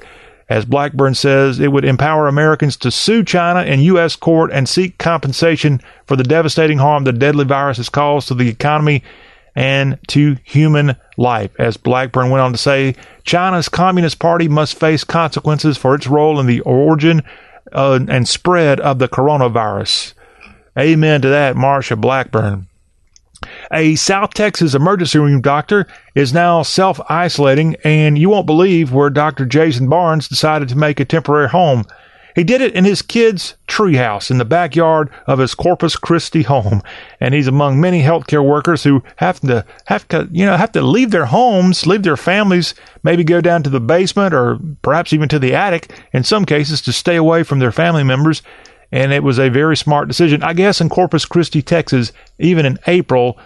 As 0.47 0.65
Blackburn 0.65 1.15
says, 1.15 1.59
it 1.59 1.71
would 1.71 1.85
empower 1.85 2.27
Americans 2.27 2.77
to 2.77 2.91
sue 2.91 3.23
China 3.23 3.63
in 3.63 3.79
U.S. 3.79 4.15
court 4.15 4.51
and 4.51 4.69
seek 4.69 4.97
compensation 4.97 5.81
for 6.05 6.15
the 6.15 6.23
devastating 6.23 6.77
harm 6.77 7.05
the 7.05 7.13
deadly 7.13 7.45
virus 7.45 7.77
has 7.77 7.89
caused 7.89 8.27
to 8.27 8.35
the 8.35 8.49
economy 8.49 9.01
and 9.55 9.97
to 10.09 10.37
human 10.43 10.95
life. 11.17 11.51
As 11.57 11.77
Blackburn 11.77 12.29
went 12.29 12.41
on 12.41 12.51
to 12.51 12.57
say, 12.57 12.95
China's 13.23 13.69
Communist 13.69 14.19
Party 14.19 14.47
must 14.47 14.79
face 14.79 15.03
consequences 15.03 15.77
for 15.77 15.95
its 15.95 16.07
role 16.07 16.39
in 16.39 16.47
the 16.47 16.61
origin 16.61 17.23
uh, 17.71 17.99
and 18.07 18.27
spread 18.27 18.79
of 18.79 18.99
the 18.99 19.07
coronavirus. 19.07 20.13
Amen 20.77 21.21
to 21.21 21.29
that, 21.29 21.55
Marsha 21.55 21.99
Blackburn. 21.99 22.67
A 23.71 23.95
South 23.95 24.33
Texas 24.33 24.75
emergency 24.75 25.17
room 25.17 25.41
doctor 25.41 25.87
is 26.13 26.33
now 26.33 26.61
self 26.61 26.99
isolating, 27.09 27.75
and 27.83 28.17
you 28.17 28.29
won't 28.29 28.45
believe 28.45 28.93
where 28.93 29.09
Dr. 29.09 29.45
Jason 29.45 29.89
Barnes 29.89 30.27
decided 30.27 30.69
to 30.69 30.77
make 30.77 30.99
a 30.99 31.05
temporary 31.05 31.49
home. 31.49 31.85
He 32.35 32.43
did 32.43 32.61
it 32.61 32.73
in 32.73 32.85
his 32.85 33.01
kid's 33.01 33.55
treehouse 33.67 34.31
in 34.31 34.37
the 34.37 34.45
backyard 34.45 35.09
of 35.27 35.39
his 35.39 35.55
Corpus 35.55 35.95
Christi 35.95 36.43
home, 36.43 36.81
and 37.19 37.33
he's 37.33 37.47
among 37.47 37.79
many 37.79 38.01
healthcare 38.01 38.45
workers 38.45 38.83
who 38.83 39.03
have 39.17 39.39
to 39.41 39.65
have 39.85 40.07
to 40.09 40.27
you 40.31 40.45
know 40.45 40.57
have 40.57 40.71
to 40.73 40.81
leave 40.81 41.11
their 41.11 41.25
homes, 41.25 41.85
leave 41.85 42.03
their 42.03 42.17
families, 42.17 42.73
maybe 43.03 43.23
go 43.23 43.41
down 43.41 43.63
to 43.63 43.69
the 43.69 43.79
basement 43.79 44.33
or 44.33 44.59
perhaps 44.81 45.13
even 45.13 45.29
to 45.29 45.39
the 45.39 45.55
attic 45.55 45.91
in 46.13 46.23
some 46.23 46.45
cases 46.45 46.81
to 46.81 46.93
stay 46.93 47.15
away 47.15 47.43
from 47.43 47.59
their 47.59 47.71
family 47.71 48.03
members. 48.03 48.41
And 48.93 49.13
it 49.13 49.23
was 49.23 49.39
a 49.39 49.49
very 49.49 49.77
smart 49.77 50.09
decision, 50.09 50.43
I 50.43 50.51
guess. 50.51 50.81
In 50.81 50.89
Corpus 50.89 51.23
Christi, 51.23 51.61
Texas, 51.61 52.11
even 52.39 52.65
in 52.65 52.77
April, 52.87 53.39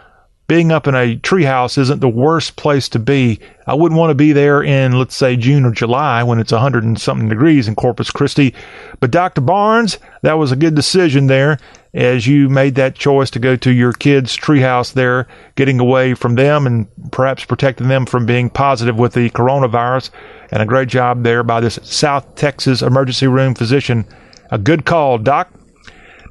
being 0.48 0.72
up 0.72 0.88
in 0.88 0.94
a 0.94 1.18
treehouse 1.18 1.78
isn't 1.78 2.02
the 2.02 2.10
worst 2.10 2.56
place 2.56 2.88
to 2.90 3.00
be. 3.00 3.40
I 3.66 3.74
wouldn't 3.74 3.98
want 3.98 4.12
to 4.12 4.16
be 4.16 4.32
there 4.32 4.62
in, 4.62 4.92
let's 4.92 5.16
say, 5.16 5.36
June 5.36 5.66
or 5.66 5.72
July 5.72 6.22
when 6.22 6.40
it's 6.40 6.52
100 6.52 6.84
and 6.84 7.02
something 7.02 7.30
degrees 7.30 7.68
in 7.68 7.74
Corpus 7.74 8.12
Christi. 8.12 8.54
But 9.00 9.10
Dr. 9.10 9.42
Barnes, 9.42 9.98
that 10.22 10.34
was 10.34 10.52
a 10.52 10.56
good 10.56 10.76
decision 10.76 11.26
there 11.28 11.58
as 11.96 12.28
you 12.28 12.48
made 12.48 12.76
that 12.76 12.94
choice 12.94 13.32
to 13.32 13.40
go 13.40 13.56
to 13.56 13.72
your 13.72 13.94
kids' 13.94 14.38
treehouse 14.38 14.94
there, 14.94 15.28
getting 15.56 15.80
away 15.80 16.14
from 16.14 16.36
them 16.36 16.68
and 16.68 16.88
perhaps 17.12 17.46
protecting 17.46 17.88
them 17.88 18.06
from 18.06 18.26
being 18.28 18.50
positive 18.50 19.00
with 19.00 19.14
the 19.14 19.30
coronavirus. 19.32 20.12
And 20.52 20.62
a 20.62 20.66
great 20.66 20.90
job 20.90 21.24
there 21.24 21.42
by 21.42 21.60
this 21.60 21.80
South 21.82 22.36
Texas 22.36 22.84
emergency 22.84 23.28
room 23.28 23.56
physician. 23.56 24.06
A 24.52 24.60
good 24.60 24.86
call, 24.86 25.18
Doc. 25.18 25.55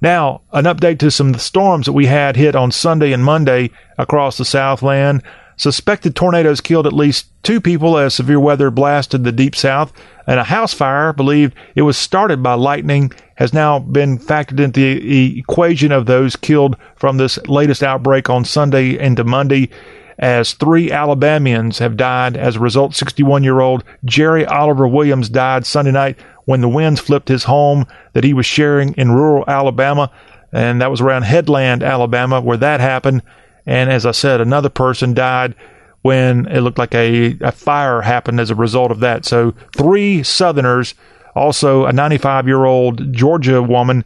Now, 0.05 0.43
an 0.53 0.65
update 0.65 0.99
to 0.99 1.11
some 1.11 1.33
storms 1.33 1.87
that 1.87 1.95
we 1.95 2.05
had 2.05 2.37
hit 2.37 2.55
on 2.55 2.73
Sunday 2.73 3.15
and 3.15 3.25
Monday 3.25 3.71
across 3.97 4.37
the 4.37 4.45
Southland. 4.45 5.23
Suspected 5.57 6.15
tornadoes 6.15 6.61
killed 6.61 6.87
at 6.87 6.93
least 6.93 7.29
two 7.43 7.59
people 7.59 7.97
as 7.97 8.13
severe 8.13 8.39
weather 8.39 8.71
blasted 8.71 9.25
the 9.25 9.33
deep 9.33 9.57
south, 9.57 9.95
and 10.27 10.39
a 10.39 10.45
house 10.45 10.75
fire 10.75 11.15
believed 11.15 11.55
it 11.75 11.81
was 11.81 11.97
started 11.97 12.43
by 12.43 12.53
lightning 12.53 13.13
has 13.37 13.55
now 13.55 13.79
been 13.79 14.19
factored 14.19 14.61
into 14.61 15.01
the 15.01 15.39
equation 15.39 15.91
of 15.91 16.05
those 16.05 16.37
killed 16.37 16.77
from 16.97 17.17
this 17.17 17.39
latest 17.47 17.83
outbreak 17.83 18.29
on 18.29 18.45
Sunday 18.45 18.99
into 18.99 19.25
Monday 19.25 19.71
as 20.19 20.53
three 20.53 20.91
Alabamians 20.93 21.79
have 21.79 21.97
died. 21.97 22.37
As 22.37 22.57
a 22.57 22.61
result, 22.61 22.95
61 22.95 23.43
year 23.43 23.61
old 23.61 23.85
Jerry 24.05 24.45
Oliver 24.45 24.87
Williams 24.87 25.31
died 25.31 25.65
Sunday 25.65 25.93
night 25.93 26.19
when 26.45 26.61
the 26.61 26.69
winds 26.69 27.01
flipped 27.01 27.29
his 27.29 27.45
home 27.45 27.87
that 28.13 28.25
he 28.25 28.35
was 28.35 28.47
sharing 28.47 28.95
in 28.95 29.13
rural 29.13 29.45
Alabama. 29.49 30.11
And 30.53 30.81
that 30.81 30.91
was 30.91 31.01
around 31.01 31.23
Headland, 31.23 31.83
Alabama, 31.83 32.41
where 32.41 32.57
that 32.59 32.81
happened. 32.81 33.23
And 33.67 33.91
as 33.91 34.07
I 34.07 34.13
said, 34.13 34.41
another 34.41 34.69
person 34.69 35.15
died 35.15 35.55
when 36.03 36.47
it 36.47 36.61
looked 36.61 36.79
like 36.79 36.95
a, 36.95 37.37
a 37.41 37.51
fire 37.51 38.03
happened 38.03 38.39
as 38.39 38.51
a 38.51 38.55
result 38.55 38.91
of 38.91 39.01
that. 39.01 39.25
So 39.25 39.55
three 39.77 40.23
Southerners, 40.23 40.95
also 41.35 41.87
a 41.87 41.93
95 41.93 42.47
year 42.47 42.65
old 42.65 43.13
Georgia 43.13 43.63
woman 43.63 44.05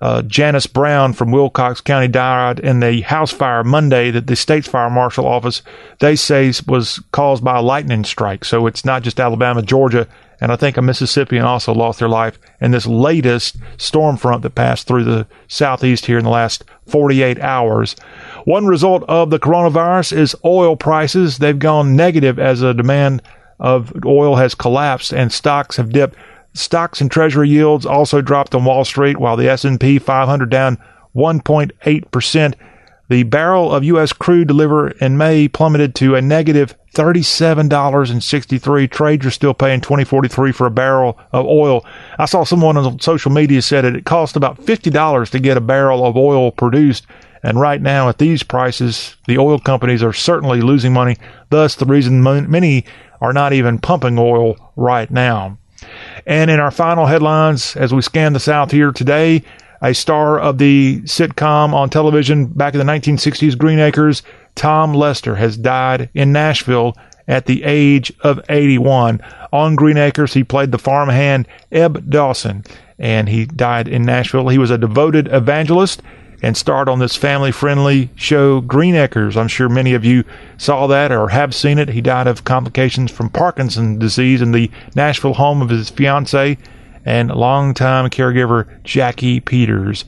uh, 0.00 0.22
Janice 0.22 0.66
Brown 0.66 1.12
from 1.12 1.30
Wilcox 1.30 1.80
County 1.80 2.08
died 2.08 2.58
in 2.60 2.80
the 2.80 3.02
house 3.02 3.30
fire 3.30 3.64
Monday 3.64 4.10
that 4.10 4.26
the 4.26 4.36
state's 4.36 4.68
fire 4.68 4.90
marshal 4.90 5.26
office 5.26 5.62
they 5.98 6.16
say 6.16 6.52
was 6.66 7.00
caused 7.12 7.44
by 7.44 7.58
a 7.58 7.62
lightning 7.62 8.04
strike. 8.04 8.44
So 8.44 8.66
it's 8.66 8.84
not 8.84 9.02
just 9.02 9.20
Alabama, 9.20 9.62
Georgia, 9.62 10.08
and 10.42 10.52
I 10.52 10.56
think 10.56 10.76
a 10.76 10.82
Mississippian 10.82 11.44
also 11.44 11.72
lost 11.72 12.00
their 12.00 12.08
life 12.08 12.38
in 12.60 12.72
this 12.72 12.86
latest 12.86 13.56
storm 13.78 14.16
front 14.16 14.42
that 14.42 14.54
passed 14.54 14.86
through 14.86 15.04
the 15.04 15.26
southeast 15.48 16.06
here 16.06 16.18
in 16.18 16.24
the 16.24 16.30
last 16.30 16.64
48 16.88 17.40
hours. 17.40 17.94
One 18.44 18.66
result 18.66 19.04
of 19.04 19.30
the 19.30 19.38
coronavirus 19.38 20.12
is 20.14 20.36
oil 20.44 20.76
prices. 20.76 21.38
They've 21.38 21.58
gone 21.58 21.96
negative 21.96 22.38
as 22.38 22.60
the 22.60 22.74
demand 22.74 23.22
of 23.60 23.92
oil 24.04 24.36
has 24.36 24.54
collapsed 24.54 25.12
and 25.12 25.32
stocks 25.32 25.76
have 25.76 25.90
dipped 25.90 26.16
Stocks 26.54 27.00
and 27.00 27.10
treasury 27.10 27.48
yields 27.48 27.86
also 27.86 28.20
dropped 28.20 28.54
on 28.54 28.64
Wall 28.64 28.84
Street, 28.84 29.16
while 29.16 29.36
the 29.36 29.48
S&P 29.48 29.98
500 29.98 30.50
down 30.50 30.78
1.8%. 31.16 32.54
the 33.12 33.22
barrel 33.24 33.70
of 33.70 33.84
U.S. 33.84 34.14
crude 34.14 34.48
delivered 34.48 34.96
in 34.98 35.18
May 35.18 35.46
plummeted 35.46 35.94
to 35.96 36.14
a 36.14 36.22
negative 36.22 36.74
$37.63. 36.94 38.90
Traders 38.90 39.34
still 39.34 39.52
paying 39.52 39.82
2043 39.82 40.50
for 40.50 40.66
a 40.66 40.70
barrel 40.70 41.18
of 41.30 41.44
oil. 41.44 41.84
I 42.18 42.24
saw 42.24 42.44
someone 42.44 42.78
on 42.78 43.00
social 43.00 43.30
media 43.30 43.60
said 43.60 43.84
it, 43.84 43.96
it 43.96 44.06
cost 44.06 44.34
about 44.34 44.62
$50 44.62 45.30
to 45.30 45.38
get 45.38 45.58
a 45.58 45.60
barrel 45.60 46.06
of 46.06 46.16
oil 46.16 46.50
produced. 46.50 47.06
And 47.42 47.60
right 47.60 47.82
now, 47.82 48.08
at 48.08 48.16
these 48.16 48.42
prices, 48.42 49.16
the 49.26 49.36
oil 49.36 49.58
companies 49.58 50.02
are 50.02 50.14
certainly 50.14 50.62
losing 50.62 50.94
money. 50.94 51.18
Thus, 51.50 51.74
the 51.74 51.84
reason 51.84 52.22
many 52.22 52.86
are 53.20 53.34
not 53.34 53.52
even 53.52 53.78
pumping 53.78 54.18
oil 54.18 54.56
right 54.74 55.10
now. 55.10 55.58
And 56.26 56.50
in 56.50 56.60
our 56.60 56.70
final 56.70 57.04
headlines, 57.04 57.76
as 57.76 57.92
we 57.92 58.00
scan 58.00 58.32
the 58.32 58.40
South 58.40 58.70
here 58.70 58.90
today, 58.90 59.42
a 59.82 59.92
star 59.92 60.38
of 60.38 60.58
the 60.58 61.00
sitcom 61.02 61.74
on 61.74 61.90
television 61.90 62.46
back 62.46 62.74
in 62.74 62.78
the 62.78 62.92
1960s, 62.92 63.58
Green 63.58 63.80
Acres, 63.80 64.22
Tom 64.54 64.94
Lester 64.94 65.36
has 65.36 65.56
died 65.56 66.08
in 66.14 66.32
Nashville 66.32 66.96
at 67.26 67.46
the 67.46 67.64
age 67.64 68.12
of 68.20 68.40
81. 68.48 69.20
On 69.52 69.74
Green 69.74 69.96
Acres, 69.96 70.34
he 70.34 70.44
played 70.44 70.72
the 70.72 70.78
farmhand 70.78 71.48
Eb 71.70 72.08
Dawson, 72.08 72.64
and 72.98 73.28
he 73.28 73.44
died 73.44 73.88
in 73.88 74.04
Nashville. 74.04 74.48
He 74.48 74.58
was 74.58 74.70
a 74.70 74.78
devoted 74.78 75.28
evangelist 75.28 76.02
and 76.42 76.56
starred 76.56 76.88
on 76.88 76.98
this 76.98 77.16
family 77.16 77.52
friendly 77.52 78.10
show, 78.16 78.60
Green 78.60 78.96
Acres. 78.96 79.36
I'm 79.36 79.48
sure 79.48 79.68
many 79.68 79.94
of 79.94 80.04
you 80.04 80.24
saw 80.58 80.86
that 80.88 81.12
or 81.12 81.28
have 81.28 81.54
seen 81.54 81.78
it. 81.78 81.88
He 81.88 82.00
died 82.00 82.26
of 82.26 82.44
complications 82.44 83.10
from 83.10 83.30
Parkinson's 83.30 84.00
disease 84.00 84.42
in 84.42 84.52
the 84.52 84.70
Nashville 84.94 85.34
home 85.34 85.62
of 85.62 85.70
his 85.70 85.90
fiancee 85.90 86.58
and 87.04 87.30
longtime 87.30 88.10
caregiver, 88.10 88.82
Jackie 88.84 89.40
Peters. 89.40 90.04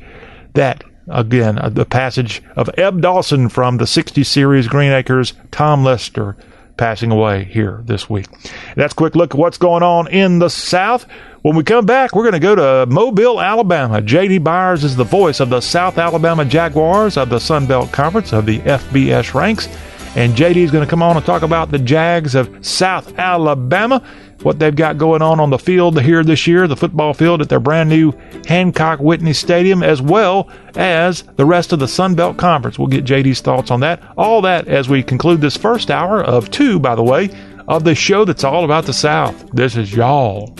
That 0.54 0.84
Again, 1.08 1.58
uh, 1.58 1.68
the 1.68 1.84
passage 1.84 2.42
of 2.56 2.70
Eb 2.78 3.02
Dawson 3.02 3.50
from 3.50 3.76
the 3.76 3.86
60 3.86 4.24
series 4.24 4.68
Green 4.68 4.90
Acres, 4.92 5.34
Tom 5.50 5.84
Lester 5.84 6.36
passing 6.76 7.10
away 7.10 7.44
here 7.44 7.82
this 7.84 8.08
week. 8.08 8.26
That's 8.74 8.94
quick 8.94 9.14
look 9.14 9.34
at 9.34 9.38
what's 9.38 9.58
going 9.58 9.82
on 9.82 10.08
in 10.08 10.38
the 10.38 10.48
South. 10.48 11.06
When 11.42 11.56
we 11.56 11.62
come 11.62 11.84
back, 11.84 12.14
we're 12.14 12.22
going 12.22 12.32
to 12.32 12.40
go 12.40 12.54
to 12.54 12.86
Mobile, 12.90 13.40
Alabama. 13.40 14.00
J.D. 14.00 14.38
Byers 14.38 14.82
is 14.82 14.96
the 14.96 15.04
voice 15.04 15.40
of 15.40 15.50
the 15.50 15.60
South 15.60 15.98
Alabama 15.98 16.44
Jaguars 16.44 17.16
of 17.16 17.28
the 17.28 17.38
Sun 17.38 17.66
Belt 17.66 17.92
Conference 17.92 18.32
of 18.32 18.46
the 18.46 18.60
FBS 18.60 19.34
ranks. 19.34 19.68
And 20.16 20.34
JD 20.34 20.56
is 20.56 20.70
going 20.70 20.84
to 20.84 20.90
come 20.90 21.02
on 21.02 21.16
and 21.16 21.26
talk 21.26 21.42
about 21.42 21.70
the 21.70 21.78
Jags 21.78 22.34
of 22.34 22.64
South 22.64 23.18
Alabama 23.18 24.02
what 24.44 24.58
they've 24.58 24.76
got 24.76 24.98
going 24.98 25.22
on 25.22 25.40
on 25.40 25.50
the 25.50 25.58
field 25.58 26.00
here 26.00 26.22
this 26.22 26.46
year, 26.46 26.68
the 26.68 26.76
football 26.76 27.14
field 27.14 27.40
at 27.40 27.48
their 27.48 27.60
brand 27.60 27.88
new 27.88 28.12
Hancock 28.46 29.00
Whitney 29.00 29.32
Stadium, 29.32 29.82
as 29.82 30.02
well 30.02 30.50
as 30.76 31.22
the 31.36 31.46
rest 31.46 31.72
of 31.72 31.78
the 31.78 31.88
Sun 31.88 32.14
Belt 32.14 32.36
Conference. 32.36 32.78
We'll 32.78 32.88
get 32.88 33.04
JD's 33.04 33.40
thoughts 33.40 33.70
on 33.70 33.80
that. 33.80 34.02
All 34.16 34.42
that 34.42 34.68
as 34.68 34.88
we 34.88 35.02
conclude 35.02 35.40
this 35.40 35.56
first 35.56 35.90
hour 35.90 36.22
of 36.22 36.50
two, 36.50 36.78
by 36.78 36.94
the 36.94 37.02
way, 37.02 37.30
of 37.68 37.84
the 37.84 37.94
show 37.94 38.24
that's 38.24 38.44
all 38.44 38.64
about 38.64 38.84
the 38.84 38.92
South. 38.92 39.50
This 39.52 39.76
is 39.76 39.94
y'all. 39.94 40.54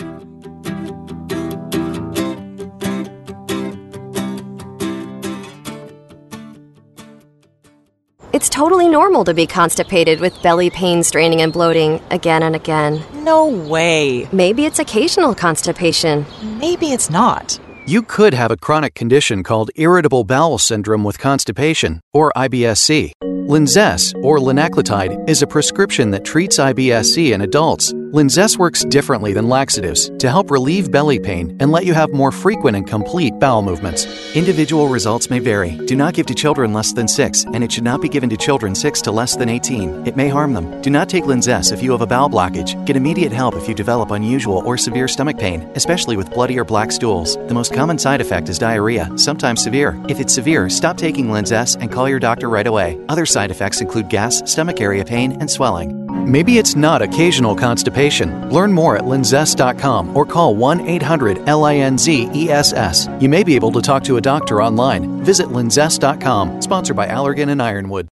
Totally 8.55 8.87
normal 8.87 9.25
to 9.25 9.33
be 9.33 9.45
constipated 9.45 10.21
with 10.21 10.41
belly 10.41 10.69
pain, 10.69 11.03
straining, 11.03 11.41
and 11.41 11.51
bloating 11.51 11.99
again 12.09 12.41
and 12.41 12.55
again. 12.55 13.03
No 13.13 13.47
way. 13.47 14.29
Maybe 14.31 14.63
it's 14.65 14.79
occasional 14.79 15.35
constipation. 15.35 16.25
Maybe 16.41 16.93
it's 16.93 17.09
not. 17.09 17.59
You 17.85 18.01
could 18.01 18.33
have 18.33 18.51
a 18.51 18.57
chronic 18.57 18.95
condition 18.95 19.43
called 19.43 19.71
irritable 19.75 20.23
bowel 20.23 20.57
syndrome 20.57 21.03
with 21.03 21.19
constipation, 21.19 21.99
or 22.13 22.31
IBS-C. 22.37 23.11
Linzess, 23.45 24.11
or 24.23 24.39
linaclotide, 24.39 25.29
is 25.29 25.43
a 25.43 25.47
prescription 25.47 26.09
that 26.09 26.25
treats 26.25 26.57
IBS-C 26.57 27.31
in 27.31 27.41
adults 27.41 27.93
Linzess 28.15 28.57
works 28.57 28.85
differently 28.85 29.33
than 29.33 29.49
laxatives 29.49 30.09
to 30.19 30.29
help 30.29 30.49
relieve 30.49 30.89
belly 30.89 31.19
pain 31.19 31.57
and 31.59 31.69
let 31.69 31.85
you 31.85 31.93
have 31.93 32.13
more 32.13 32.31
frequent 32.31 32.77
and 32.77 32.87
complete 32.87 33.37
bowel 33.41 33.61
movements. 33.61 34.05
Individual 34.33 34.87
results 34.87 35.29
may 35.29 35.39
vary. 35.39 35.71
Do 35.85 35.97
not 35.97 36.13
give 36.13 36.25
to 36.27 36.33
children 36.33 36.71
less 36.71 36.93
than 36.93 37.09
6, 37.09 37.43
and 37.53 37.61
it 37.61 37.69
should 37.69 37.83
not 37.83 38.01
be 38.01 38.07
given 38.07 38.29
to 38.29 38.37
children 38.37 38.73
6 38.73 39.01
to 39.01 39.11
less 39.11 39.35
than 39.35 39.49
18. 39.49 40.07
It 40.07 40.15
may 40.15 40.29
harm 40.29 40.53
them. 40.53 40.81
Do 40.81 40.89
not 40.89 41.09
take 41.09 41.25
Linzess 41.25 41.73
if 41.73 41.83
you 41.83 41.91
have 41.91 41.99
a 41.99 42.07
bowel 42.07 42.29
blockage. 42.29 42.85
Get 42.85 42.95
immediate 42.95 43.33
help 43.33 43.53
if 43.55 43.67
you 43.67 43.75
develop 43.75 44.11
unusual 44.11 44.59
or 44.65 44.77
severe 44.77 45.09
stomach 45.09 45.37
pain, 45.37 45.69
especially 45.75 46.15
with 46.15 46.31
bloody 46.31 46.57
or 46.57 46.63
black 46.63 46.93
stools. 46.93 47.35
The 47.35 47.53
most 47.53 47.73
common 47.73 47.97
side 47.97 48.21
effect 48.21 48.47
is 48.47 48.57
diarrhea, 48.57 49.09
sometimes 49.17 49.61
severe. 49.61 50.01
If 50.07 50.21
it's 50.21 50.33
severe, 50.33 50.69
stop 50.69 50.95
taking 50.95 51.27
Linzess 51.27 51.75
and 51.81 51.91
call 51.91 52.07
your 52.07 52.19
doctor 52.19 52.47
right 52.47 52.65
away. 52.65 52.97
Other 53.09 53.25
side 53.35 53.51
effects 53.51 53.81
include 53.81 54.07
gas, 54.09 54.41
stomach 54.51 54.79
area 54.79 55.03
pain, 55.03 55.33
and 55.41 55.51
swelling. 55.51 55.89
Maybe 56.31 56.57
it's 56.57 56.75
not 56.75 57.01
occasional 57.01 57.55
constipation. 57.55 58.49
Learn 58.49 58.71
more 58.73 58.97
at 58.97 59.03
linzess.com 59.03 60.15
or 60.17 60.25
call 60.25 60.55
1 60.55 60.87
800 60.87 61.37
LINZESS. 61.45 63.21
You 63.21 63.29
may 63.29 63.43
be 63.43 63.55
able 63.55 63.71
to 63.73 63.81
talk 63.81 64.03
to 64.05 64.17
a 64.17 64.21
doctor 64.21 64.61
online. 64.61 65.23
Visit 65.23 65.47
linzess.com, 65.47 66.61
sponsored 66.61 66.95
by 66.95 67.07
Allergan 67.07 67.49
and 67.49 67.61
Ironwood. 67.61 68.07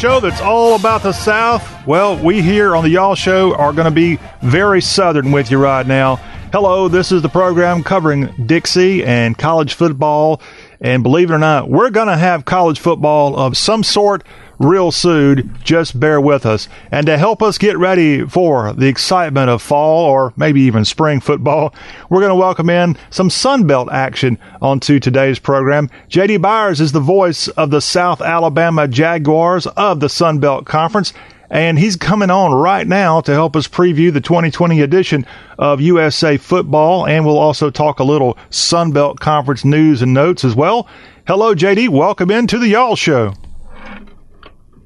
Show 0.00 0.18
that's 0.18 0.40
all 0.40 0.76
about 0.76 1.02
the 1.02 1.12
South, 1.12 1.86
well, 1.86 2.16
we 2.24 2.40
here 2.40 2.74
on 2.74 2.82
the 2.82 2.88
Y'all 2.88 3.14
Show 3.14 3.54
are 3.54 3.70
going 3.70 3.84
to 3.84 3.90
be 3.90 4.18
very 4.40 4.80
Southern 4.80 5.30
with 5.30 5.50
you 5.50 5.58
right 5.58 5.86
now. 5.86 6.16
Hello, 6.54 6.88
this 6.88 7.12
is 7.12 7.20
the 7.20 7.28
program 7.28 7.84
covering 7.84 8.32
Dixie 8.46 9.04
and 9.04 9.36
college 9.36 9.74
football. 9.74 10.40
And 10.80 11.02
believe 11.02 11.30
it 11.30 11.34
or 11.34 11.38
not, 11.38 11.68
we're 11.68 11.90
going 11.90 12.08
to 12.08 12.16
have 12.16 12.46
college 12.46 12.80
football 12.80 13.38
of 13.38 13.58
some 13.58 13.82
sort 13.82 14.24
real 14.60 14.92
soon. 14.92 15.58
Just 15.64 15.98
bear 15.98 16.20
with 16.20 16.46
us. 16.46 16.68
And 16.92 17.06
to 17.06 17.18
help 17.18 17.42
us 17.42 17.58
get 17.58 17.78
ready 17.78 18.24
for 18.24 18.72
the 18.72 18.86
excitement 18.86 19.50
of 19.50 19.62
fall 19.62 20.04
or 20.04 20.32
maybe 20.36 20.60
even 20.60 20.84
spring 20.84 21.18
football, 21.18 21.74
we're 22.08 22.20
going 22.20 22.30
to 22.30 22.36
welcome 22.36 22.70
in 22.70 22.96
some 23.08 23.30
Sunbelt 23.30 23.90
action 23.90 24.38
onto 24.60 25.00
today's 25.00 25.40
program. 25.40 25.90
JD 26.08 26.40
Byers 26.40 26.80
is 26.80 26.92
the 26.92 27.00
voice 27.00 27.48
of 27.48 27.70
the 27.70 27.80
South 27.80 28.20
Alabama 28.20 28.86
Jaguars 28.86 29.66
of 29.66 29.98
the 29.98 30.08
Sunbelt 30.08 30.66
Conference. 30.66 31.12
And 31.52 31.80
he's 31.80 31.96
coming 31.96 32.30
on 32.30 32.52
right 32.52 32.86
now 32.86 33.22
to 33.22 33.32
help 33.32 33.56
us 33.56 33.66
preview 33.66 34.12
the 34.12 34.20
2020 34.20 34.82
edition 34.82 35.26
of 35.58 35.80
USA 35.80 36.36
Football. 36.36 37.08
And 37.08 37.24
we'll 37.24 37.38
also 37.38 37.70
talk 37.70 37.98
a 37.98 38.04
little 38.04 38.34
Sunbelt 38.50 39.18
Conference 39.18 39.64
news 39.64 40.00
and 40.00 40.14
notes 40.14 40.44
as 40.44 40.54
well. 40.54 40.86
Hello, 41.26 41.54
JD. 41.54 41.88
Welcome 41.88 42.30
into 42.30 42.58
the 42.58 42.68
Y'all 42.68 42.94
Show. 42.94 43.34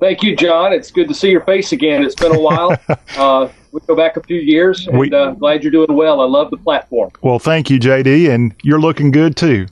Thank 0.01 0.23
you, 0.23 0.37
John. 0.37 0.73
It's 0.73 0.91
good 0.91 1.09
to 1.09 1.15
see 1.15 1.31
your 1.31 1.43
face 1.43 1.73
again. 1.73 2.03
It's 2.03 2.15
been 2.15 2.35
a 2.35 2.39
while. 2.39 2.77
uh, 3.17 3.49
we 3.73 3.81
go 3.87 3.97
back 3.97 4.17
a 4.17 4.23
few 4.23 4.41
years, 4.41 4.87
and 4.87 4.99
we, 4.99 5.13
uh, 5.13 5.33
glad 5.33 5.63
you're 5.63 5.73
doing 5.73 5.95
well. 5.95 6.21
I 6.21 6.27
love 6.27 6.51
the 6.51 6.57
platform. 6.57 7.11
Well, 7.23 7.39
thank 7.39 7.71
you, 7.71 7.79
JD, 7.79 8.33
and 8.33 8.55
you're 8.63 8.81
looking 8.81 9.11
good 9.11 9.37
too. 9.37 9.67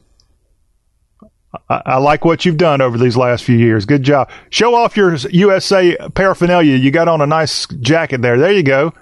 I, 1.68 1.82
I, 1.86 1.96
like 1.98 2.24
what 2.24 2.44
you've 2.44 2.56
done 2.56 2.80
over 2.80 2.96
these 2.96 3.16
last 3.16 3.44
few 3.44 3.56
years. 3.56 3.84
Good 3.84 4.02
job. 4.02 4.30
Show 4.50 4.74
off 4.74 4.96
your 4.96 5.14
USA 5.14 5.96
paraphernalia. 6.14 6.76
You 6.76 6.90
got 6.90 7.08
on 7.08 7.20
a 7.20 7.26
nice 7.26 7.66
jacket 7.66 8.22
there. 8.22 8.38
There 8.38 8.52
you 8.52 8.62
go. 8.62 8.94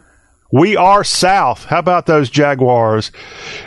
We 0.53 0.77
are 0.77 1.05
South. 1.05 1.65
How 1.65 1.79
about 1.79 2.07
those 2.07 2.29
Jaguars? 2.29 3.13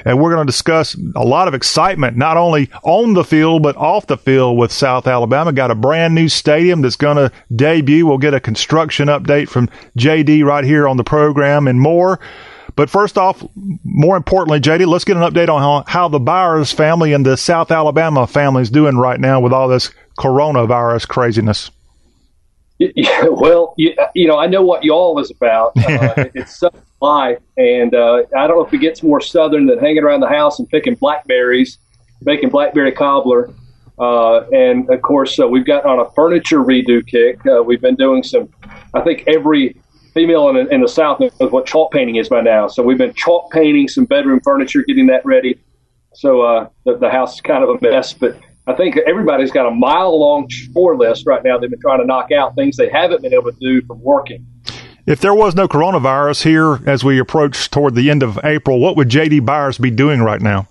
And 0.06 0.20
we're 0.20 0.34
going 0.34 0.46
to 0.46 0.52
discuss 0.52 0.98
a 1.16 1.24
lot 1.24 1.48
of 1.48 1.54
excitement, 1.54 2.18
not 2.18 2.36
only 2.36 2.70
on 2.84 3.14
the 3.14 3.24
field, 3.24 3.64
but 3.64 3.78
off 3.78 4.08
the 4.08 4.18
field 4.18 4.58
with 4.58 4.72
South 4.72 5.08
Alabama. 5.08 5.54
Got 5.54 5.72
a 5.72 5.76
brand 5.76 6.14
new 6.14 6.28
stadium 6.28 6.82
that's 6.82 6.98
going 6.98 7.16
to 7.16 7.32
debut. 7.56 8.06
We'll 8.06 8.18
get 8.18 8.34
a 8.34 8.40
construction 8.42 9.08
update 9.08 9.48
from 9.48 9.70
JD 9.98 10.44
right 10.44 10.66
here 10.66 10.86
on 10.86 10.98
the 10.98 11.06
program 11.06 11.68
and 11.68 11.80
more. 11.80 12.20
But 12.76 12.90
first 12.90 13.18
off, 13.18 13.46
more 13.84 14.18
importantly, 14.18 14.60
JD, 14.60 14.86
let's 14.88 15.06
get 15.06 15.16
an 15.16 15.24
update 15.24 15.50
on 15.50 15.62
how, 15.62 15.84
how 15.88 16.08
the 16.10 16.20
Byers 16.20 16.74
family 16.74 17.14
and 17.14 17.26
the 17.26 17.38
South 17.38 17.72
Alabama 17.72 18.28
family 18.28 18.62
is 18.62 18.70
doing 18.70 18.98
right 18.98 19.20
now 19.20 19.40
with 19.40 19.54
all 19.54 19.70
this 19.70 19.92
coronavirus 20.18 21.08
craziness. 21.08 21.72
Yeah, 22.96 23.28
well, 23.28 23.74
you, 23.78 23.96
you, 24.14 24.28
know, 24.28 24.38
I 24.38 24.48
know 24.48 24.62
what 24.62 24.84
y'all 24.84 25.20
is 25.20 25.32
about. 25.32 25.72
Uh, 25.78 26.14
it's 26.36 26.58
Southern 26.58 26.82
life, 27.02 27.40
and 27.58 27.94
uh, 27.94 28.24
I 28.36 28.48
don't 28.48 28.58
know 28.58 28.66
if 28.66 28.74
it 28.74 28.80
gets 28.80 29.04
more 29.04 29.22
Southern 29.22 29.66
than 29.66 29.80
hanging 29.80 30.04
around 30.04 30.22
the 30.22 30.28
house 30.28 30.60
and 30.60 30.68
picking 30.70 30.96
blackberries, 30.96 31.78
making 32.22 32.50
blackberry 32.50 32.92
cobbler. 32.92 33.54
Uh, 34.00 34.42
and 34.50 34.90
of 34.90 35.02
course, 35.02 35.40
uh, 35.40 35.48
we've 35.48 35.66
got 35.66 35.86
on 35.86 36.00
a 36.00 36.10
furniture 36.12 36.60
redo 36.60 37.06
kick. 37.06 37.40
Uh, 37.46 37.62
we've 37.62 37.82
been 37.82 37.96
doing 37.96 38.24
some, 38.24 38.50
I 38.94 39.02
think 39.02 39.24
every 39.28 39.78
female 40.14 40.50
in, 40.50 40.72
in 40.72 40.82
the 40.82 40.88
South 40.88 41.20
knows 41.20 41.32
what 41.40 41.66
chalk 41.66 41.92
painting 41.92 42.16
is 42.16 42.30
by 42.30 42.42
now. 42.42 42.68
So 42.68 42.84
we've 42.84 42.98
been 42.98 43.14
chalk 43.14 43.52
painting 43.52 43.88
some 43.88 44.06
bedroom 44.06 44.40
furniture, 44.44 44.84
getting 44.84 45.08
that 45.08 45.26
ready. 45.26 45.60
So 46.16 46.42
uh, 46.42 46.70
the, 46.86 46.98
the 46.98 47.10
house 47.10 47.36
is 47.36 47.42
kind 47.42 47.64
of 47.64 47.70
a 47.70 47.78
mess, 47.82 48.14
but 48.14 48.38
I 48.66 48.74
think 48.74 48.98
everybody's 48.98 49.52
got 49.52 49.66
a 49.66 49.72
mile 49.72 50.18
long 50.18 50.48
chore 50.48 50.96
list 50.96 51.26
right 51.26 51.44
now. 51.44 51.58
They've 51.58 51.70
been 51.70 51.82
trying 51.82 52.00
to 52.00 52.06
knock 52.06 52.32
out 52.32 52.56
things 52.56 52.78
they 52.78 52.90
haven't 52.90 53.22
been 53.22 53.34
able 53.34 53.52
to 53.52 53.60
do 53.60 53.82
from 53.86 54.02
working. 54.02 54.46
If 55.06 55.20
there 55.20 55.34
was 55.34 55.54
no 55.54 55.68
coronavirus 55.68 56.44
here 56.44 56.80
as 56.90 57.04
we 57.04 57.20
approach 57.20 57.70
toward 57.70 57.96
the 57.96 58.10
end 58.10 58.24
of 58.24 58.40
April, 58.44 58.80
what 58.80 58.96
would 58.96 59.10
JD 59.10 59.46
Byers 59.46 59.78
be 59.78 59.92
doing 59.92 60.22
right 60.22 60.42
now? 60.42 60.70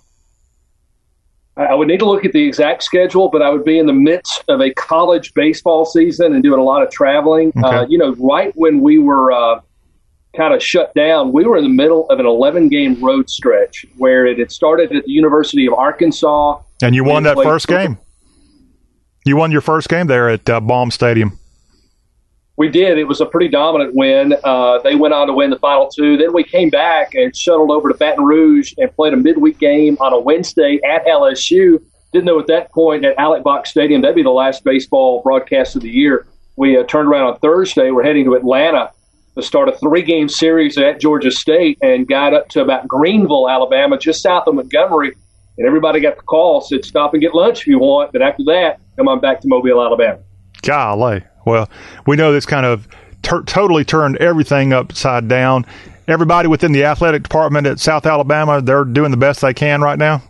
I 1.55 1.75
would 1.75 1.87
need 1.87 1.99
to 1.99 2.05
look 2.05 2.25
at 2.25 2.31
the 2.31 2.43
exact 2.43 2.81
schedule, 2.81 3.29
but 3.29 3.43
I 3.43 3.51
would 3.51 3.63
be 3.63 3.77
in 3.77 3.85
the 3.85 3.93
midst 3.93 4.43
of 4.47 4.59
a 4.59 4.73
college 4.73 5.35
baseball 5.35 5.85
season 5.85 6.33
and 6.33 6.41
doing 6.41 6.59
a 6.59 6.63
lot 6.63 6.81
of 6.81 6.89
traveling. 6.89 7.49
Okay. 7.55 7.67
Uh, 7.67 7.85
you 7.87 7.99
know, 7.99 8.15
right 8.15 8.51
when 8.55 8.81
we 8.81 8.97
were 8.97 9.31
uh, 9.31 9.61
kind 10.35 10.55
of 10.55 10.63
shut 10.63 10.95
down, 10.95 11.31
we 11.31 11.45
were 11.45 11.57
in 11.57 11.63
the 11.63 11.69
middle 11.69 12.09
of 12.09 12.19
an 12.19 12.25
11 12.25 12.69
game 12.69 12.99
road 13.03 13.29
stretch 13.29 13.85
where 13.97 14.25
it 14.25 14.39
had 14.39 14.51
started 14.51 14.95
at 14.95 15.05
the 15.05 15.11
University 15.11 15.67
of 15.67 15.75
Arkansas. 15.75 16.59
And 16.83 16.95
you 16.95 17.03
won 17.03 17.23
that 17.23 17.37
first 17.37 17.67
game. 17.67 17.97
You 19.25 19.37
won 19.37 19.51
your 19.51 19.61
first 19.61 19.87
game 19.87 20.07
there 20.07 20.29
at 20.29 20.49
uh, 20.49 20.59
Baum 20.59 20.91
Stadium. 20.91 21.39
We 22.55 22.69
did. 22.69 22.99
It 22.99 23.05
was 23.05 23.19
a 23.19 23.25
pretty 23.25 23.47
dominant 23.47 23.95
win. 23.95 24.35
Uh, 24.43 24.79
they 24.79 24.95
went 24.95 25.13
on 25.13 25.27
to 25.27 25.33
win 25.33 25.49
the 25.49 25.57
final 25.57 25.89
two. 25.89 26.17
Then 26.17 26.33
we 26.33 26.43
came 26.43 26.69
back 26.69 27.15
and 27.15 27.35
shuttled 27.35 27.71
over 27.71 27.89
to 27.89 27.97
Baton 27.97 28.25
Rouge 28.25 28.73
and 28.77 28.93
played 28.95 29.13
a 29.13 29.17
midweek 29.17 29.57
game 29.57 29.97
on 29.99 30.13
a 30.13 30.19
Wednesday 30.19 30.79
at 30.87 31.05
LSU. 31.05 31.83
Didn't 32.11 32.25
know 32.25 32.39
at 32.39 32.47
that 32.47 32.71
point 32.71 33.05
at 33.05 33.17
Alex 33.17 33.43
Box 33.43 33.71
Stadium 33.71 34.01
that'd 34.01 34.15
be 34.15 34.21
the 34.21 34.29
last 34.29 34.63
baseball 34.63 35.21
broadcast 35.23 35.75
of 35.75 35.81
the 35.81 35.89
year. 35.89 36.27
We 36.55 36.77
uh, 36.77 36.83
turned 36.83 37.09
around 37.09 37.33
on 37.33 37.39
Thursday. 37.39 37.89
We're 37.89 38.03
heading 38.03 38.25
to 38.25 38.35
Atlanta 38.35 38.91
to 39.35 39.41
start 39.41 39.67
a 39.67 39.71
three-game 39.77 40.29
series 40.29 40.77
at 40.77 40.99
Georgia 40.99 41.31
State 41.31 41.79
and 41.81 42.07
got 42.07 42.35
up 42.35 42.49
to 42.49 42.61
about 42.61 42.87
Greenville, 42.87 43.49
Alabama, 43.49 43.97
just 43.97 44.21
south 44.21 44.45
of 44.45 44.53
Montgomery. 44.53 45.15
And 45.57 45.67
everybody 45.67 45.99
got 45.99 46.15
the 46.15 46.23
call, 46.23 46.61
said, 46.61 46.83
"Stop 46.83 47.13
and 47.13 47.21
get 47.21 47.35
lunch 47.35 47.61
if 47.61 47.67
you 47.67 47.79
want." 47.79 48.11
But 48.11 48.21
after 48.21 48.43
that, 48.45 48.79
come 48.97 49.07
on 49.07 49.19
back 49.19 49.41
to 49.41 49.47
Mobile, 49.47 49.81
Alabama. 49.81 50.19
Golly. 50.63 51.23
Well, 51.45 51.69
we 52.07 52.15
know 52.15 52.31
this 52.31 52.45
kind 52.45 52.65
of 52.65 52.87
ter- 53.21 53.43
totally 53.43 53.83
turned 53.83 54.17
everything 54.17 54.73
upside 54.73 55.27
down. 55.27 55.65
Everybody 56.07 56.47
within 56.47 56.71
the 56.71 56.85
athletic 56.85 57.23
department 57.23 57.67
at 57.67 57.79
South 57.79 58.05
Alabama, 58.05 58.61
they're 58.61 58.83
doing 58.83 59.11
the 59.11 59.17
best 59.17 59.41
they 59.41 59.53
can 59.53 59.81
right 59.81 59.97
now. 59.97 60.21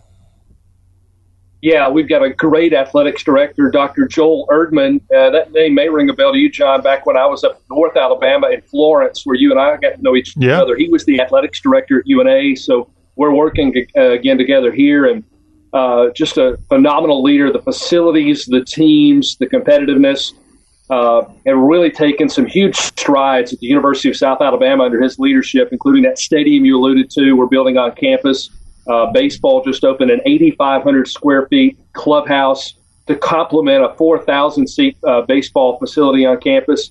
Yeah, 1.64 1.88
we've 1.88 2.08
got 2.08 2.22
a 2.22 2.28
great 2.28 2.74
athletics 2.74 3.22
director, 3.22 3.70
Dr. 3.70 4.06
Joel 4.06 4.46
Erdmann. 4.52 5.00
Uh, 5.10 5.30
that 5.30 5.50
name 5.52 5.74
may 5.74 5.88
ring 5.88 6.10
a 6.10 6.12
bell 6.12 6.32
to 6.32 6.38
you, 6.38 6.50
John. 6.50 6.82
Back 6.82 7.06
when 7.06 7.16
I 7.16 7.24
was 7.24 7.42
up 7.42 7.52
in 7.52 7.76
North 7.76 7.96
Alabama 7.96 8.50
in 8.50 8.60
Florence, 8.60 9.24
where 9.24 9.34
you 9.34 9.50
and 9.50 9.58
I 9.58 9.78
got 9.78 9.96
to 9.96 10.02
know 10.02 10.14
each 10.14 10.34
yeah. 10.36 10.60
other, 10.60 10.76
he 10.76 10.90
was 10.90 11.06
the 11.06 11.20
athletics 11.20 11.60
director 11.60 12.00
at 12.00 12.06
UNA. 12.06 12.56
So 12.56 12.90
we're 13.16 13.34
working 13.34 13.86
uh, 13.96 14.10
again 14.10 14.38
together 14.38 14.72
here, 14.72 15.06
and 15.06 15.24
uh, 15.72 16.10
just 16.10 16.36
a 16.38 16.58
phenomenal 16.68 17.22
leader. 17.22 17.52
The 17.52 17.62
facilities, 17.62 18.44
the 18.46 18.64
teams, 18.64 19.36
the 19.38 19.46
competitiveness 19.46 20.32
uh, 20.90 21.22
and 21.46 21.66
really 21.66 21.90
taken 21.90 22.28
some 22.28 22.46
huge 22.46 22.76
strides 22.76 23.52
at 23.52 23.60
the 23.60 23.66
University 23.66 24.10
of 24.10 24.16
South 24.16 24.40
Alabama 24.42 24.84
under 24.84 25.00
his 25.00 25.18
leadership, 25.18 25.70
including 25.72 26.02
that 26.02 26.18
stadium 26.18 26.64
you 26.64 26.78
alluded 26.78 27.10
to. 27.10 27.32
We're 27.32 27.46
building 27.46 27.78
on 27.78 27.94
campus. 27.94 28.50
Uh, 28.86 29.10
baseball 29.12 29.64
just 29.64 29.82
opened 29.84 30.10
an 30.10 30.20
8,500 30.26 31.08
square 31.08 31.46
feet 31.46 31.78
clubhouse 31.94 32.74
to 33.06 33.16
complement 33.16 33.82
a 33.82 33.94
4,000 33.94 34.66
seat 34.66 34.96
uh, 35.04 35.22
baseball 35.22 35.78
facility 35.78 36.26
on 36.26 36.38
campus. 36.40 36.90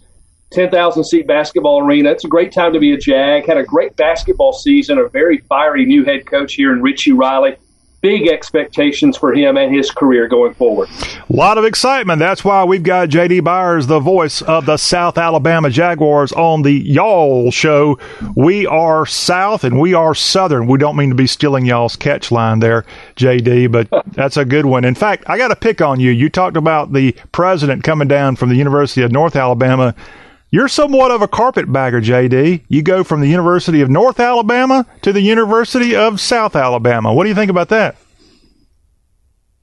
10,000 0.54 1.04
seat 1.04 1.28
basketball 1.28 1.86
arena. 1.86 2.12
It's 2.12 2.26
a 2.26 2.30
great 2.30 2.52
time 2.52 2.74
to 2.74 2.80
be 2.80 2.94
a 2.94 2.98
Jag. 2.98 3.46
Had 3.46 3.58
a 3.58 3.64
great 3.64 3.96
basketball 3.96 4.54
season. 4.54 4.98
A 4.98 5.10
very 5.10 5.40
fiery 5.50 5.86
new 5.86 6.06
head 6.06 6.26
coach 6.26 6.54
here 6.54 6.72
in 6.72 6.82
Richie 6.82 7.14
Riley 7.14 7.58
big 8.04 8.28
expectations 8.28 9.16
for 9.16 9.34
him 9.34 9.56
and 9.58 9.74
his 9.74 9.90
career 9.90 10.28
going 10.28 10.54
forward. 10.54 10.90
A 11.30 11.34
lot 11.34 11.58
of 11.58 11.64
excitement. 11.64 12.20
That's 12.20 12.44
why 12.44 12.66
we've 12.66 12.84
got 12.84 13.08
JD 13.08 13.46
Byers, 13.46 13.88
the 13.88 14.02
voice 14.02 14.42
of 14.42 14.66
the 14.66 14.76
South 14.76 15.18
Alabama 15.18 15.70
Jaguars, 15.70 16.34
on 16.34 16.64
the 16.64 16.74
Y'all 16.74 17.50
show. 17.50 17.98
We 18.36 18.68
are 18.68 19.06
South 19.06 19.64
and 19.64 19.80
we 19.80 19.94
are 19.94 20.14
Southern. 20.14 20.68
We 20.68 20.78
don't 20.78 20.98
mean 20.98 21.10
to 21.10 21.16
be 21.16 21.28
stealing 21.28 21.66
y'all's 21.66 21.96
catch 21.96 22.30
line 22.30 22.60
there, 22.60 22.84
JD, 23.16 23.72
but 23.72 23.88
that's 24.12 24.36
a 24.36 24.44
good 24.44 24.66
one. 24.66 24.84
In 24.84 24.96
fact, 24.96 25.24
I 25.28 25.38
got 25.38 25.48
to 25.48 25.56
pick 25.56 25.82
on 25.82 26.02
you. 26.02 26.12
You 26.12 26.30
talked 26.30 26.58
about 26.58 26.92
the 26.92 27.16
president 27.32 27.86
coming 27.86 28.10
down 28.10 28.36
from 28.36 28.50
the 28.50 28.56
University 28.56 29.02
of 29.02 29.14
North 29.14 29.38
Alabama. 29.38 29.96
You're 30.54 30.68
somewhat 30.68 31.10
of 31.10 31.24
a 31.24 31.28
carpetbagger, 31.28 32.00
JD. 32.00 32.66
You 32.68 32.84
go 32.84 33.04
from 33.04 33.22
the 33.22 33.28
University 33.28 33.82
of 33.82 33.90
North 33.90 34.20
Alabama 34.20 34.86
to 35.02 35.12
the 35.12 35.20
University 35.20 35.96
of 35.96 36.22
South 36.22 36.56
Alabama. 36.56 37.12
What 37.12 37.24
do 37.24 37.30
you 37.30 37.34
think 37.34 37.50
about 37.50 37.70
that? 37.70 37.96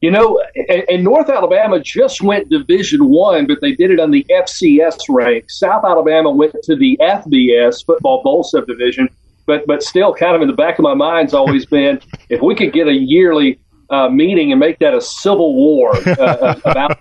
You 0.00 0.11
know, 0.11 0.42
and 0.88 1.05
North 1.05 1.31
Alabama 1.31 1.79
just 1.79 2.22
went 2.22 2.48
Division 2.48 3.09
One, 3.09 3.46
but 3.46 3.61
they 3.61 3.70
did 3.70 3.92
it 3.92 4.00
on 4.00 4.11
the 4.11 4.26
FCS 4.31 5.03
rank. 5.09 5.48
South 5.48 5.85
Alabama 5.85 6.33
went 6.33 6.57
to 6.64 6.74
the 6.74 6.98
FBS 7.00 7.87
Football 7.87 8.24
Bowl 8.24 8.42
subdivision, 8.42 9.09
but 9.46 9.64
but 9.68 9.85
still, 9.85 10.12
kind 10.12 10.35
of 10.35 10.42
in 10.42 10.48
the 10.48 10.55
back 10.55 10.81
of 10.81 10.83
my 10.83 10.94
mind's 10.94 11.35
always 11.35 11.66
been 11.76 12.00
if 12.31 12.42
we 12.42 12.57
could 12.57 12.72
get 12.72 12.88
a 12.88 12.94
yearly 12.94 13.61
uh, 13.90 14.09
meeting 14.09 14.50
and 14.50 14.59
make 14.59 14.81
that 14.81 14.94
a 14.94 15.00
civil 15.00 15.55
war 15.55 15.94
uh, 16.18 16.61
about 16.64 16.98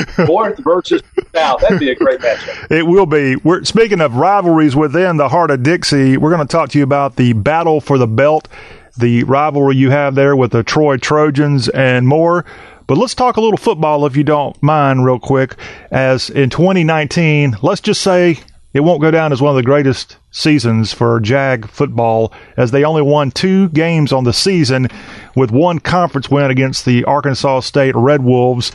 North 0.18 0.58
versus 0.58 1.02
South. 1.34 1.60
That'd 1.60 1.80
be 1.80 1.90
a 1.90 1.94
great 1.94 2.20
matchup. 2.20 2.70
It 2.70 2.84
will 2.84 3.06
be. 3.06 3.36
We're 3.36 3.64
speaking 3.64 4.00
of 4.00 4.16
rivalries 4.16 4.76
within 4.76 5.16
the 5.16 5.28
heart 5.28 5.50
of 5.50 5.62
Dixie. 5.62 6.16
We're 6.16 6.34
going 6.34 6.46
to 6.46 6.50
talk 6.50 6.70
to 6.70 6.78
you 6.78 6.84
about 6.84 7.16
the 7.16 7.32
battle 7.32 7.80
for 7.80 7.98
the 7.98 8.06
belt, 8.06 8.48
the 8.96 9.24
rivalry 9.24 9.76
you 9.76 9.90
have 9.90 10.14
there 10.14 10.36
with 10.36 10.52
the 10.52 10.62
Troy 10.62 10.96
Trojans, 10.96 11.68
and 11.68 12.06
more. 12.06 12.44
But 12.86 12.98
let's 12.98 13.14
talk 13.14 13.36
a 13.36 13.40
little 13.40 13.56
football, 13.56 14.04
if 14.06 14.16
you 14.16 14.24
don't 14.24 14.60
mind, 14.62 15.04
real 15.04 15.18
quick. 15.18 15.56
As 15.90 16.30
in 16.30 16.50
2019, 16.50 17.56
let's 17.62 17.80
just 17.80 18.02
say 18.02 18.40
it 18.72 18.80
won't 18.80 19.00
go 19.00 19.10
down 19.10 19.32
as 19.32 19.40
one 19.40 19.50
of 19.50 19.56
the 19.56 19.62
greatest 19.62 20.16
seasons 20.30 20.92
for 20.92 21.20
Jag 21.20 21.68
football, 21.68 22.32
as 22.56 22.70
they 22.70 22.84
only 22.84 23.02
won 23.02 23.30
two 23.30 23.68
games 23.68 24.12
on 24.12 24.24
the 24.24 24.32
season, 24.32 24.88
with 25.36 25.50
one 25.50 25.78
conference 25.78 26.30
win 26.30 26.50
against 26.50 26.84
the 26.84 27.04
Arkansas 27.04 27.60
State 27.60 27.94
Red 27.94 28.22
Wolves 28.24 28.72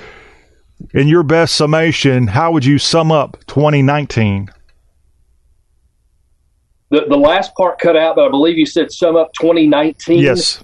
in 0.93 1.07
your 1.07 1.23
best 1.23 1.55
summation, 1.55 2.27
how 2.27 2.51
would 2.51 2.65
you 2.65 2.77
sum 2.77 3.11
up 3.11 3.37
2019? 3.47 4.49
The, 6.89 7.05
the 7.09 7.17
last 7.17 7.53
part 7.55 7.79
cut 7.79 7.97
out, 7.97 8.15
but 8.15 8.25
I 8.25 8.29
believe 8.29 8.57
you 8.57 8.65
said 8.65 8.91
sum 8.91 9.15
up 9.15 9.31
2019. 9.33 10.19
Yes. 10.19 10.63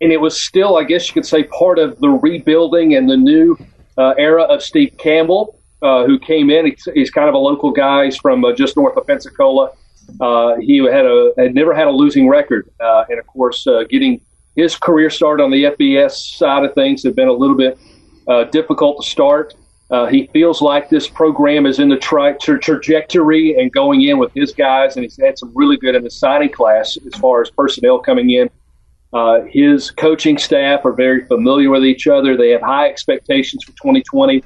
And 0.00 0.12
it 0.12 0.20
was 0.20 0.40
still, 0.40 0.78
I 0.78 0.84
guess 0.84 1.08
you 1.08 1.14
could 1.14 1.26
say, 1.26 1.42
part 1.44 1.78
of 1.78 1.98
the 1.98 2.08
rebuilding 2.08 2.94
and 2.94 3.10
the 3.10 3.16
new 3.16 3.58
uh, 3.98 4.14
era 4.16 4.44
of 4.44 4.62
Steve 4.62 4.94
Campbell, 4.96 5.60
uh, 5.82 6.06
who 6.06 6.18
came 6.18 6.50
in. 6.50 6.66
He's, 6.66 6.88
he's, 6.94 7.10
kind 7.10 7.28
of 7.28 7.34
a 7.34 7.38
local 7.38 7.72
guy. 7.72 8.06
He's 8.06 8.16
from 8.16 8.44
uh, 8.44 8.52
just 8.52 8.76
north 8.76 8.96
of 8.96 9.06
Pensacola. 9.06 9.72
Uh, 10.20 10.56
he 10.60 10.78
had 10.78 11.04
a 11.04 11.32
had 11.36 11.54
never 11.54 11.74
had 11.74 11.86
a 11.86 11.90
losing 11.90 12.28
record, 12.28 12.70
uh, 12.80 13.04
and 13.10 13.18
of 13.18 13.26
course, 13.26 13.66
uh, 13.66 13.84
getting 13.90 14.20
his 14.56 14.74
career 14.74 15.10
started 15.10 15.42
on 15.42 15.50
the 15.50 15.64
FBS 15.64 16.12
side 16.38 16.64
of 16.64 16.74
things 16.74 17.02
had 17.02 17.14
been 17.14 17.28
a 17.28 17.32
little 17.32 17.56
bit 17.56 17.78
uh, 18.28 18.44
difficult 18.44 19.02
to 19.02 19.08
start. 19.08 19.54
Uh, 19.90 20.06
he 20.06 20.26
feels 20.28 20.60
like 20.60 20.90
this 20.90 21.08
program 21.08 21.64
is 21.64 21.78
in 21.78 21.88
the 21.88 21.96
tra- 21.96 22.36
tra- 22.38 22.60
trajectory 22.60 23.58
and 23.58 23.72
going 23.72 24.02
in 24.02 24.18
with 24.18 24.30
his 24.34 24.52
guys, 24.52 24.96
and 24.96 25.02
he's 25.02 25.18
had 25.18 25.38
some 25.38 25.50
really 25.54 25.78
good 25.78 25.94
in 25.94 26.04
the 26.04 26.10
signing 26.10 26.50
class 26.50 26.98
as 27.06 27.18
far 27.18 27.40
as 27.40 27.50
personnel 27.50 27.98
coming 27.98 28.30
in. 28.30 28.50
Uh, 29.14 29.40
his 29.48 29.90
coaching 29.90 30.36
staff 30.36 30.84
are 30.84 30.92
very 30.92 31.24
familiar 31.24 31.70
with 31.70 31.84
each 31.84 32.06
other. 32.06 32.36
They 32.36 32.50
have 32.50 32.60
high 32.60 32.88
expectations 32.88 33.64
for 33.64 33.72
2020. 33.72 34.44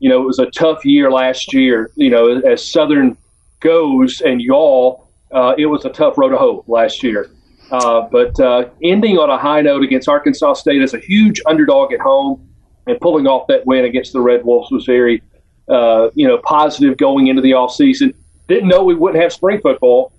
You 0.00 0.10
know, 0.10 0.20
it 0.20 0.26
was 0.26 0.38
a 0.38 0.50
tough 0.50 0.84
year 0.84 1.10
last 1.10 1.54
year. 1.54 1.90
You 1.94 2.10
know, 2.10 2.40
as 2.40 2.62
Southern 2.62 3.16
goes 3.60 4.20
and 4.20 4.42
y'all, 4.42 5.08
uh, 5.32 5.54
it 5.56 5.64
was 5.64 5.86
a 5.86 5.90
tough 5.90 6.18
road 6.18 6.30
to 6.30 6.36
hope 6.36 6.68
last 6.68 7.02
year. 7.02 7.30
Uh, 7.70 8.02
but 8.12 8.38
uh, 8.38 8.68
ending 8.82 9.16
on 9.16 9.30
a 9.30 9.38
high 9.38 9.62
note 9.62 9.82
against 9.82 10.06
Arkansas 10.06 10.52
State 10.52 10.82
as 10.82 10.92
a 10.92 10.98
huge 10.98 11.40
underdog 11.46 11.94
at 11.94 12.00
home 12.00 12.46
and 12.86 13.00
pulling 13.00 13.26
off 13.26 13.46
that 13.48 13.66
win 13.66 13.84
against 13.84 14.12
the 14.12 14.20
Red 14.20 14.44
Wolves 14.44 14.70
was 14.70 14.84
very, 14.84 15.22
uh, 15.68 16.10
you 16.14 16.26
know, 16.26 16.38
positive 16.38 16.96
going 16.96 17.28
into 17.28 17.42
the 17.42 17.54
off 17.54 17.74
season. 17.74 18.12
Didn't 18.48 18.68
know 18.68 18.84
we 18.84 18.94
wouldn't 18.94 19.22
have 19.22 19.32
spring 19.32 19.60
football. 19.60 20.12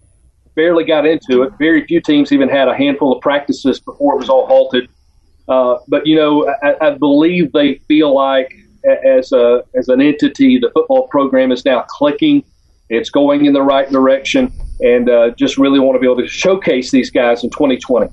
Barely 0.56 0.84
got 0.84 1.06
into 1.06 1.44
it. 1.44 1.54
Very 1.60 1.86
few 1.86 2.02
teams 2.02 2.32
even 2.32 2.50
had 2.50 2.68
a 2.68 2.76
handful 2.76 3.14
of 3.14 3.22
practices 3.22 3.80
before 3.80 4.16
it 4.16 4.18
was 4.18 4.30
all 4.30 4.48
halted. 4.48 4.90
Uh, 5.48 5.78
but 5.88 6.08
you 6.08 6.16
know, 6.16 6.48
I, 6.64 6.88
I, 6.88 6.90
believe 6.92 7.52
they 7.52 7.76
feel 7.88 8.16
like 8.16 8.56
as 9.06 9.32
a 9.32 9.64
as 9.76 9.90
an 9.90 10.02
entity, 10.02 10.58
the 10.58 10.72
football 10.72 11.08
program 11.08 11.52
is 11.52 11.66
now 11.66 11.86
clicking. 11.88 12.44
It's 12.90 13.10
going 13.10 13.46
in 13.46 13.54
the 13.54 13.62
right 13.62 13.90
direction, 13.90 14.52
and 14.80 15.10
uh, 15.10 15.32
just 15.32 15.58
really 15.58 15.80
want 15.80 15.96
to 15.96 16.00
be 16.00 16.08
able 16.08 16.18
to 16.18 16.28
showcase 16.28 16.90
these 16.90 17.12
guys 17.12 17.44
in 17.44 17.52
2020. 17.52 18.08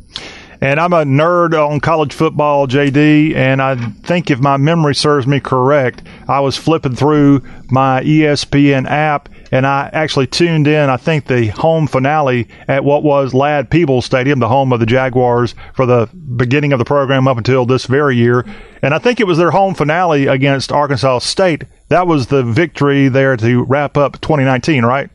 And 0.63 0.79
I'm 0.79 0.93
a 0.93 1.03
nerd 1.03 1.55
on 1.55 1.81
college 1.81 2.13
football, 2.15 2.69
JD. 2.69 3.35
And 3.35 3.61
I 3.61 3.75
think 3.75 4.31
if 4.31 4.39
my 4.39 4.57
memory 4.57 4.95
serves 4.95 5.27
me 5.27 5.41
correct, 5.41 6.05
I 6.29 6.39
was 6.39 6.57
flipping 6.57 6.95
through 6.95 7.43
my 7.69 8.01
ESPN 8.03 8.89
app 8.89 9.29
and 9.51 9.67
I 9.67 9.91
actually 9.93 10.29
tuned 10.29 10.69
in. 10.69 10.89
I 10.89 10.97
think 10.99 11.27
the 11.27 11.49
home 11.49 11.89
finale 11.89 12.47
at 12.69 12.85
what 12.85 13.03
was 13.03 13.35
Ladd 13.35 13.71
Peebles 13.71 14.07
Stadium, 14.07 14.39
the 14.39 14.47
home 14.47 14.73
of 14.73 14.79
the 14.79 14.87
Jaguars, 14.87 15.57
for 15.75 15.85
the 15.85 16.09
beginning 16.37 16.73
of 16.73 16.79
the 16.79 16.85
program 16.85 17.27
up 17.27 17.39
until 17.39 17.67
this 17.67 17.87
very 17.87 18.17
year. 18.17 18.47
And 18.83 18.95
I 18.95 19.01
think 19.01 19.19
it 19.19 19.27
was 19.27 19.39
their 19.39 19.51
home 19.51 19.75
finale 19.75 20.29
against 20.29 20.71
Arkansas 20.71 21.19
State. 21.19 21.65
That 21.89 22.07
was 22.07 22.29
the 22.29 22.45
victory 22.45 23.09
there 23.09 23.37
to 23.37 23.65
wrap 23.65 23.97
up 23.97 24.21
2019, 24.21 24.85
right? 24.85 25.11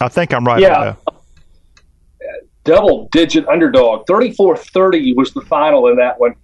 I 0.00 0.08
think 0.08 0.32
I'm 0.32 0.46
right. 0.46 0.62
Yeah. 0.62 0.94
Double 2.66 3.08
digit 3.12 3.48
underdog. 3.48 4.06
34 4.06 4.56
30 4.56 5.12
was 5.14 5.32
the 5.32 5.40
final 5.42 5.86
in 5.86 5.96
that 5.96 6.18
one. 6.18 6.34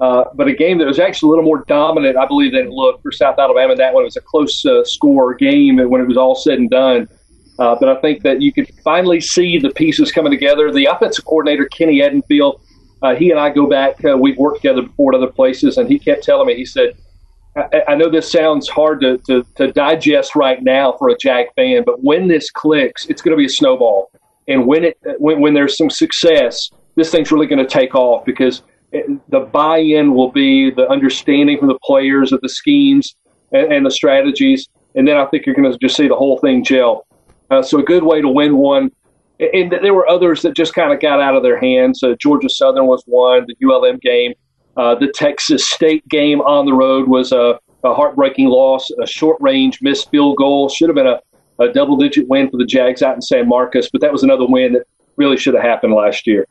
Uh, 0.00 0.24
but 0.34 0.48
a 0.48 0.52
game 0.52 0.78
that 0.78 0.86
was 0.86 0.98
actually 0.98 1.28
a 1.28 1.30
little 1.30 1.44
more 1.44 1.64
dominant, 1.68 2.16
I 2.16 2.26
believe, 2.26 2.52
than 2.52 2.66
it 2.66 2.70
looked 2.70 3.02
for 3.02 3.12
South 3.12 3.38
Alabama. 3.38 3.76
That 3.76 3.94
one 3.94 4.04
was 4.04 4.16
a 4.16 4.20
close 4.20 4.64
uh, 4.64 4.84
score 4.84 5.34
game 5.34 5.76
when 5.76 6.00
it 6.00 6.08
was 6.08 6.16
all 6.16 6.34
said 6.34 6.58
and 6.58 6.70
done. 6.70 7.08
Uh, 7.58 7.76
but 7.78 7.88
I 7.88 8.00
think 8.00 8.22
that 8.22 8.40
you 8.40 8.52
could 8.52 8.68
finally 8.82 9.20
see 9.20 9.58
the 9.58 9.70
pieces 9.70 10.10
coming 10.10 10.32
together. 10.32 10.72
The 10.72 10.86
offensive 10.86 11.24
coordinator, 11.24 11.66
Kenny 11.66 12.00
Edenfield, 12.00 12.60
uh, 13.02 13.14
he 13.14 13.30
and 13.30 13.38
I 13.38 13.50
go 13.50 13.68
back. 13.68 14.04
Uh, 14.04 14.16
we've 14.16 14.38
worked 14.38 14.62
together 14.62 14.82
before 14.82 15.14
at 15.14 15.18
other 15.18 15.30
places, 15.30 15.76
and 15.76 15.88
he 15.88 15.98
kept 15.98 16.24
telling 16.24 16.46
me, 16.46 16.54
he 16.54 16.64
said, 16.64 16.96
I, 17.56 17.82
I 17.88 17.94
know 17.94 18.08
this 18.08 18.30
sounds 18.30 18.68
hard 18.68 19.00
to, 19.02 19.18
to, 19.26 19.44
to 19.56 19.72
digest 19.72 20.34
right 20.34 20.62
now 20.62 20.92
for 20.98 21.10
a 21.10 21.16
Jag 21.16 21.48
fan, 21.54 21.82
but 21.84 22.02
when 22.02 22.28
this 22.28 22.50
clicks, 22.50 23.06
it's 23.06 23.20
going 23.20 23.32
to 23.32 23.36
be 23.36 23.46
a 23.46 23.50
snowball. 23.50 24.10
And 24.48 24.66
when 24.66 24.84
it 24.84 24.98
when, 25.18 25.40
when 25.40 25.54
there's 25.54 25.76
some 25.76 25.90
success, 25.90 26.70
this 26.96 27.10
thing's 27.10 27.30
really 27.32 27.46
going 27.46 27.64
to 27.64 27.70
take 27.70 27.94
off 27.94 28.24
because 28.24 28.62
it, 28.92 29.06
the 29.30 29.40
buy-in 29.40 30.14
will 30.14 30.30
be 30.30 30.70
the 30.70 30.88
understanding 30.88 31.58
from 31.58 31.68
the 31.68 31.78
players 31.84 32.32
of 32.32 32.40
the 32.40 32.48
schemes 32.48 33.16
and, 33.52 33.72
and 33.72 33.86
the 33.86 33.90
strategies, 33.90 34.68
and 34.94 35.06
then 35.06 35.16
I 35.16 35.26
think 35.26 35.46
you're 35.46 35.54
going 35.54 35.70
to 35.70 35.78
just 35.78 35.96
see 35.96 36.08
the 36.08 36.16
whole 36.16 36.38
thing 36.38 36.64
gel. 36.64 37.06
Uh, 37.50 37.62
so 37.62 37.78
a 37.78 37.82
good 37.82 38.02
way 38.02 38.20
to 38.20 38.28
win 38.28 38.56
one. 38.56 38.90
And 39.40 39.72
there 39.72 39.94
were 39.94 40.08
others 40.08 40.42
that 40.42 40.54
just 40.54 40.72
kind 40.72 40.92
of 40.92 41.00
got 41.00 41.20
out 41.20 41.34
of 41.34 41.42
their 41.42 41.58
hands. 41.58 42.02
Uh, 42.02 42.14
Georgia 42.20 42.48
Southern 42.48 42.86
was 42.86 43.02
one. 43.06 43.44
The 43.46 43.66
ULM 43.66 43.98
game 43.98 44.34
uh, 44.76 44.94
the 44.94 45.08
Texas 45.08 45.68
State 45.68 46.06
game 46.08 46.40
on 46.40 46.66
the 46.66 46.72
road 46.72 47.08
was 47.08 47.32
a, 47.32 47.58
a 47.84 47.94
heartbreaking 47.94 48.48
loss, 48.48 48.90
a 49.02 49.06
short 49.06 49.36
range 49.40 49.80
missed 49.82 50.10
field 50.10 50.36
goal. 50.36 50.68
Should 50.68 50.88
have 50.88 50.96
been 50.96 51.06
a, 51.06 51.20
a 51.58 51.68
double 51.68 51.96
digit 51.96 52.28
win 52.28 52.50
for 52.50 52.56
the 52.56 52.64
Jags 52.64 53.02
out 53.02 53.14
in 53.14 53.22
San 53.22 53.48
Marcos, 53.48 53.90
but 53.90 54.00
that 54.00 54.12
was 54.12 54.22
another 54.22 54.46
win 54.46 54.72
that 54.74 54.86
really 55.16 55.36
should 55.36 55.54
have 55.54 55.62
happened 55.62 55.94
last 55.94 56.26
year. 56.26 56.46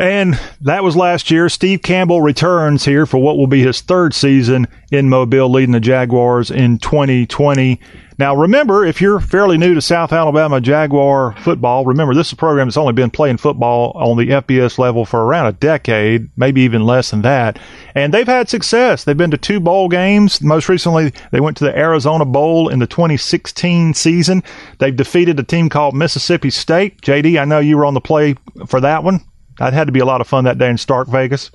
And 0.00 0.40
that 0.62 0.82
was 0.82 0.96
last 0.96 1.30
year. 1.30 1.50
Steve 1.50 1.82
Campbell 1.82 2.22
returns 2.22 2.86
here 2.86 3.04
for 3.04 3.18
what 3.18 3.36
will 3.36 3.46
be 3.46 3.62
his 3.62 3.82
third 3.82 4.14
season 4.14 4.66
in 4.90 5.10
Mobile, 5.10 5.50
leading 5.50 5.72
the 5.72 5.80
Jaguars 5.80 6.50
in 6.50 6.78
2020. 6.78 7.78
Now, 8.16 8.34
remember, 8.34 8.82
if 8.82 9.02
you're 9.02 9.20
fairly 9.20 9.58
new 9.58 9.74
to 9.74 9.82
South 9.82 10.10
Alabama 10.14 10.58
Jaguar 10.58 11.34
football, 11.36 11.84
remember 11.84 12.14
this 12.14 12.28
is 12.28 12.32
a 12.32 12.36
program 12.36 12.66
that's 12.66 12.78
only 12.78 12.94
been 12.94 13.10
playing 13.10 13.36
football 13.36 13.92
on 13.94 14.16
the 14.16 14.28
FBS 14.28 14.78
level 14.78 15.04
for 15.04 15.22
around 15.22 15.48
a 15.48 15.52
decade, 15.52 16.30
maybe 16.34 16.62
even 16.62 16.86
less 16.86 17.10
than 17.10 17.20
that. 17.20 17.58
And 17.94 18.14
they've 18.14 18.26
had 18.26 18.48
success. 18.48 19.04
They've 19.04 19.14
been 19.14 19.32
to 19.32 19.36
two 19.36 19.60
bowl 19.60 19.90
games. 19.90 20.40
Most 20.40 20.70
recently, 20.70 21.12
they 21.30 21.40
went 21.40 21.58
to 21.58 21.64
the 21.64 21.76
Arizona 21.76 22.24
Bowl 22.24 22.70
in 22.70 22.78
the 22.78 22.86
2016 22.86 23.92
season. 23.92 24.42
They've 24.78 24.96
defeated 24.96 25.38
a 25.38 25.42
team 25.42 25.68
called 25.68 25.94
Mississippi 25.94 26.48
State. 26.48 27.02
JD, 27.02 27.38
I 27.38 27.44
know 27.44 27.58
you 27.58 27.76
were 27.76 27.84
on 27.84 27.92
the 27.92 28.00
play 28.00 28.36
for 28.66 28.80
that 28.80 29.04
one. 29.04 29.20
That 29.60 29.74
had 29.74 29.88
to 29.88 29.92
be 29.92 30.00
a 30.00 30.06
lot 30.06 30.22
of 30.22 30.26
fun 30.26 30.44
that 30.44 30.56
day 30.56 30.70
in 30.70 30.78
Stark 30.78 31.06
Vegas. 31.08 31.50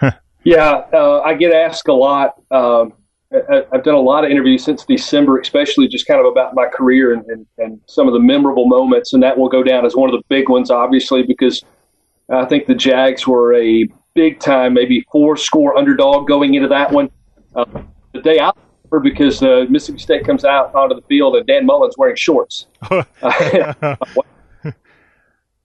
yeah, 0.42 0.84
uh, 0.90 1.20
I 1.20 1.34
get 1.34 1.52
asked 1.52 1.86
a 1.88 1.92
lot. 1.92 2.42
Um, 2.50 2.94
I've 3.30 3.84
done 3.84 3.94
a 3.94 4.00
lot 4.00 4.24
of 4.24 4.30
interviews 4.30 4.64
since 4.64 4.86
December, 4.86 5.38
especially 5.38 5.86
just 5.86 6.06
kind 6.06 6.18
of 6.18 6.24
about 6.24 6.54
my 6.54 6.66
career 6.66 7.12
and, 7.12 7.24
and, 7.26 7.46
and, 7.58 7.78
some 7.86 8.08
of 8.08 8.14
the 8.14 8.18
memorable 8.18 8.66
moments. 8.66 9.12
And 9.12 9.22
that 9.22 9.36
will 9.38 9.50
go 9.50 9.62
down 9.62 9.86
as 9.86 9.94
one 9.94 10.08
of 10.08 10.14
the 10.14 10.22
big 10.28 10.48
ones, 10.48 10.70
obviously, 10.70 11.22
because 11.22 11.62
I 12.30 12.46
think 12.46 12.66
the 12.66 12.74
Jags 12.74 13.26
were 13.26 13.54
a 13.54 13.86
big 14.14 14.40
time, 14.40 14.72
maybe 14.74 15.06
four 15.12 15.36
score 15.36 15.76
underdog 15.76 16.26
going 16.26 16.54
into 16.54 16.68
that 16.68 16.90
one. 16.90 17.10
Uh, 17.54 17.66
the 18.14 18.22
day 18.22 18.38
out 18.38 18.56
because 19.02 19.42
uh, 19.42 19.66
Mississippi 19.68 19.98
State 20.00 20.24
comes 20.24 20.44
out 20.44 20.74
onto 20.74 20.96
the 20.96 21.02
field 21.02 21.36
and 21.36 21.46
Dan 21.46 21.66
Mullen's 21.66 21.96
wearing 21.98 22.16
shorts. 22.16 22.66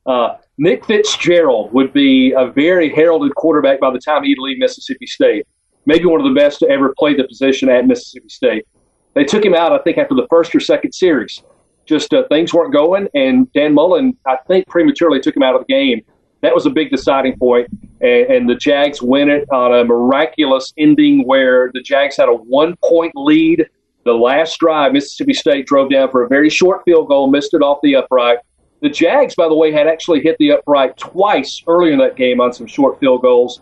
uh, 0.05 0.35
Nick 0.57 0.85
Fitzgerald 0.85 1.73
would 1.73 1.91
be 1.93 2.31
a 2.31 2.47
very 2.51 2.89
heralded 2.89 3.35
quarterback 3.35 3.79
by 3.79 3.91
the 3.91 3.99
time 3.99 4.23
he'd 4.23 4.37
leave 4.39 4.57
Mississippi 4.57 5.05
State 5.05 5.45
maybe 5.85 6.05
one 6.05 6.19
of 6.19 6.27
the 6.27 6.39
best 6.39 6.59
to 6.59 6.69
ever 6.69 6.93
play 6.97 7.15
the 7.15 7.27
position 7.27 7.69
at 7.69 7.87
Mississippi 7.87 8.29
State. 8.29 8.67
They 9.13 9.23
took 9.23 9.45
him 9.45 9.53
out, 9.53 9.71
I 9.71 9.77
think, 9.79 9.97
after 9.97 10.15
the 10.15 10.27
first 10.29 10.53
or 10.55 10.59
second 10.59 10.93
series. 10.93 11.41
Just 11.85 12.13
uh, 12.13 12.23
things 12.29 12.53
weren't 12.53 12.73
going, 12.73 13.07
and 13.13 13.51
Dan 13.53 13.73
Mullen, 13.73 14.17
I 14.25 14.37
think, 14.47 14.67
prematurely 14.67 15.19
took 15.19 15.35
him 15.35 15.43
out 15.43 15.55
of 15.55 15.61
the 15.65 15.73
game. 15.73 16.01
That 16.41 16.53
was 16.53 16.65
a 16.65 16.69
big 16.69 16.89
deciding 16.89 17.37
point, 17.37 17.67
and, 18.01 18.25
and 18.25 18.49
the 18.49 18.55
Jags 18.55 19.01
win 19.01 19.29
it 19.29 19.47
on 19.51 19.73
a 19.73 19.83
miraculous 19.83 20.73
ending 20.77 21.25
where 21.25 21.71
the 21.73 21.81
Jags 21.81 22.17
had 22.17 22.27
a 22.27 22.33
one-point 22.33 23.13
lead. 23.15 23.65
The 24.03 24.13
last 24.13 24.59
drive, 24.59 24.93
Mississippi 24.93 25.33
State 25.33 25.65
drove 25.65 25.91
down 25.91 26.11
for 26.11 26.23
a 26.23 26.27
very 26.27 26.49
short 26.49 26.81
field 26.85 27.07
goal, 27.07 27.29
missed 27.29 27.53
it 27.53 27.61
off 27.61 27.79
the 27.83 27.95
upright. 27.95 28.39
The 28.81 28.89
Jags, 28.89 29.35
by 29.35 29.47
the 29.47 29.55
way, 29.55 29.71
had 29.71 29.87
actually 29.87 30.21
hit 30.21 30.37
the 30.37 30.51
upright 30.51 30.97
twice 30.97 31.63
earlier 31.67 31.93
in 31.93 31.99
that 31.99 32.15
game 32.15 32.39
on 32.41 32.53
some 32.53 32.67
short 32.67 32.99
field 32.99 33.21
goals. 33.21 33.61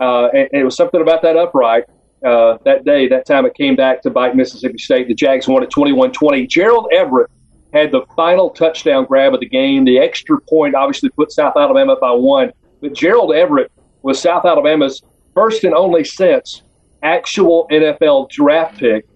Uh, 0.00 0.26
and, 0.28 0.48
and, 0.52 0.62
it 0.62 0.64
was 0.64 0.76
something 0.76 1.00
about 1.00 1.22
that 1.22 1.36
upright 1.36 1.84
uh, 2.24 2.58
that 2.64 2.84
day, 2.84 3.06
that 3.06 3.26
time 3.26 3.46
it 3.46 3.54
came 3.54 3.76
back 3.76 4.02
to 4.02 4.10
bite 4.10 4.34
Mississippi 4.34 4.78
State. 4.78 5.08
The 5.08 5.14
Jags 5.14 5.46
won 5.46 5.62
at 5.62 5.70
21 5.70 6.12
20. 6.12 6.46
Gerald 6.46 6.88
Everett 6.92 7.30
had 7.72 7.92
the 7.92 8.02
final 8.16 8.50
touchdown 8.50 9.04
grab 9.04 9.34
of 9.34 9.40
the 9.40 9.48
game. 9.48 9.84
The 9.84 9.98
extra 9.98 10.40
point 10.40 10.74
obviously 10.74 11.10
put 11.10 11.32
South 11.32 11.54
Alabama 11.56 11.96
by 12.00 12.12
one. 12.12 12.52
But 12.80 12.94
Gerald 12.94 13.34
Everett 13.34 13.70
was 14.02 14.20
South 14.20 14.44
Alabama's 14.44 15.02
first 15.34 15.64
and 15.64 15.74
only 15.74 16.04
since 16.04 16.62
actual 17.02 17.66
NFL 17.70 18.30
draft 18.30 18.78
pick. 18.78 19.06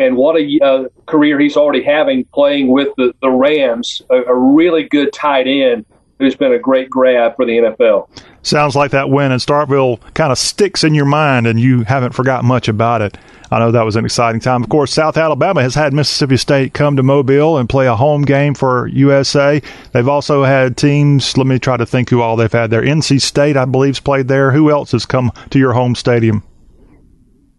And 0.00 0.16
what 0.16 0.34
a 0.40 0.58
uh, 0.62 0.88
career 1.04 1.38
he's 1.38 1.58
already 1.58 1.82
having 1.82 2.24
playing 2.24 2.68
with 2.68 2.88
the, 2.96 3.14
the 3.20 3.28
Rams, 3.28 4.00
a, 4.08 4.22
a 4.22 4.34
really 4.34 4.84
good 4.84 5.12
tight 5.12 5.46
end 5.46 5.84
who's 6.18 6.34
been 6.34 6.52
a 6.52 6.58
great 6.58 6.88
grab 6.88 7.36
for 7.36 7.44
the 7.44 7.58
NFL. 7.58 8.08
Sounds 8.42 8.74
like 8.74 8.92
that 8.92 9.10
win 9.10 9.30
in 9.30 9.38
Starkville 9.38 10.00
kind 10.14 10.32
of 10.32 10.38
sticks 10.38 10.84
in 10.84 10.94
your 10.94 11.04
mind 11.04 11.46
and 11.46 11.60
you 11.60 11.82
haven't 11.84 12.12
forgotten 12.12 12.48
much 12.48 12.66
about 12.66 13.02
it. 13.02 13.18
I 13.50 13.58
know 13.58 13.72
that 13.72 13.84
was 13.84 13.96
an 13.96 14.06
exciting 14.06 14.40
time. 14.40 14.62
Of 14.62 14.70
course, 14.70 14.90
South 14.90 15.18
Alabama 15.18 15.60
has 15.60 15.74
had 15.74 15.92
Mississippi 15.92 16.38
State 16.38 16.72
come 16.72 16.96
to 16.96 17.02
Mobile 17.02 17.58
and 17.58 17.68
play 17.68 17.86
a 17.86 17.96
home 17.96 18.22
game 18.22 18.54
for 18.54 18.86
USA. 18.86 19.60
They've 19.92 20.08
also 20.08 20.44
had 20.44 20.78
teams, 20.78 21.36
let 21.36 21.46
me 21.46 21.58
try 21.58 21.76
to 21.76 21.84
think 21.84 22.08
who 22.08 22.22
all 22.22 22.36
they've 22.36 22.50
had 22.50 22.70
there. 22.70 22.82
NC 22.82 23.20
State, 23.20 23.58
I 23.58 23.66
believe, 23.66 23.96
has 23.96 24.00
played 24.00 24.28
there. 24.28 24.50
Who 24.50 24.70
else 24.70 24.92
has 24.92 25.04
come 25.04 25.30
to 25.50 25.58
your 25.58 25.74
home 25.74 25.94
stadium? 25.94 26.42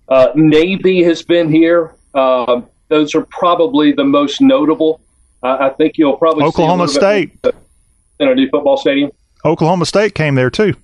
Uh, 0.07 0.29
Navy 0.33 1.03
has 1.03 1.21
been 1.21 1.51
here. 1.51 1.93
Uh, 2.13 2.61
those 2.89 3.15
are 3.15 3.25
probably 3.25 3.91
the 3.91 4.03
most 4.03 4.41
notable. 4.41 5.01
Uh, 5.43 5.57
I 5.59 5.69
think 5.69 5.97
you'll 5.97 6.17
probably 6.17 6.43
Oklahoma 6.43 6.87
State 6.87 7.31
in 8.19 8.27
a 8.27 8.35
new 8.35 8.49
football 8.49 8.77
stadium. 8.77 9.11
Oklahoma 9.43 9.85
State 9.85 10.13
came 10.13 10.35
there 10.35 10.49
too. 10.49 10.75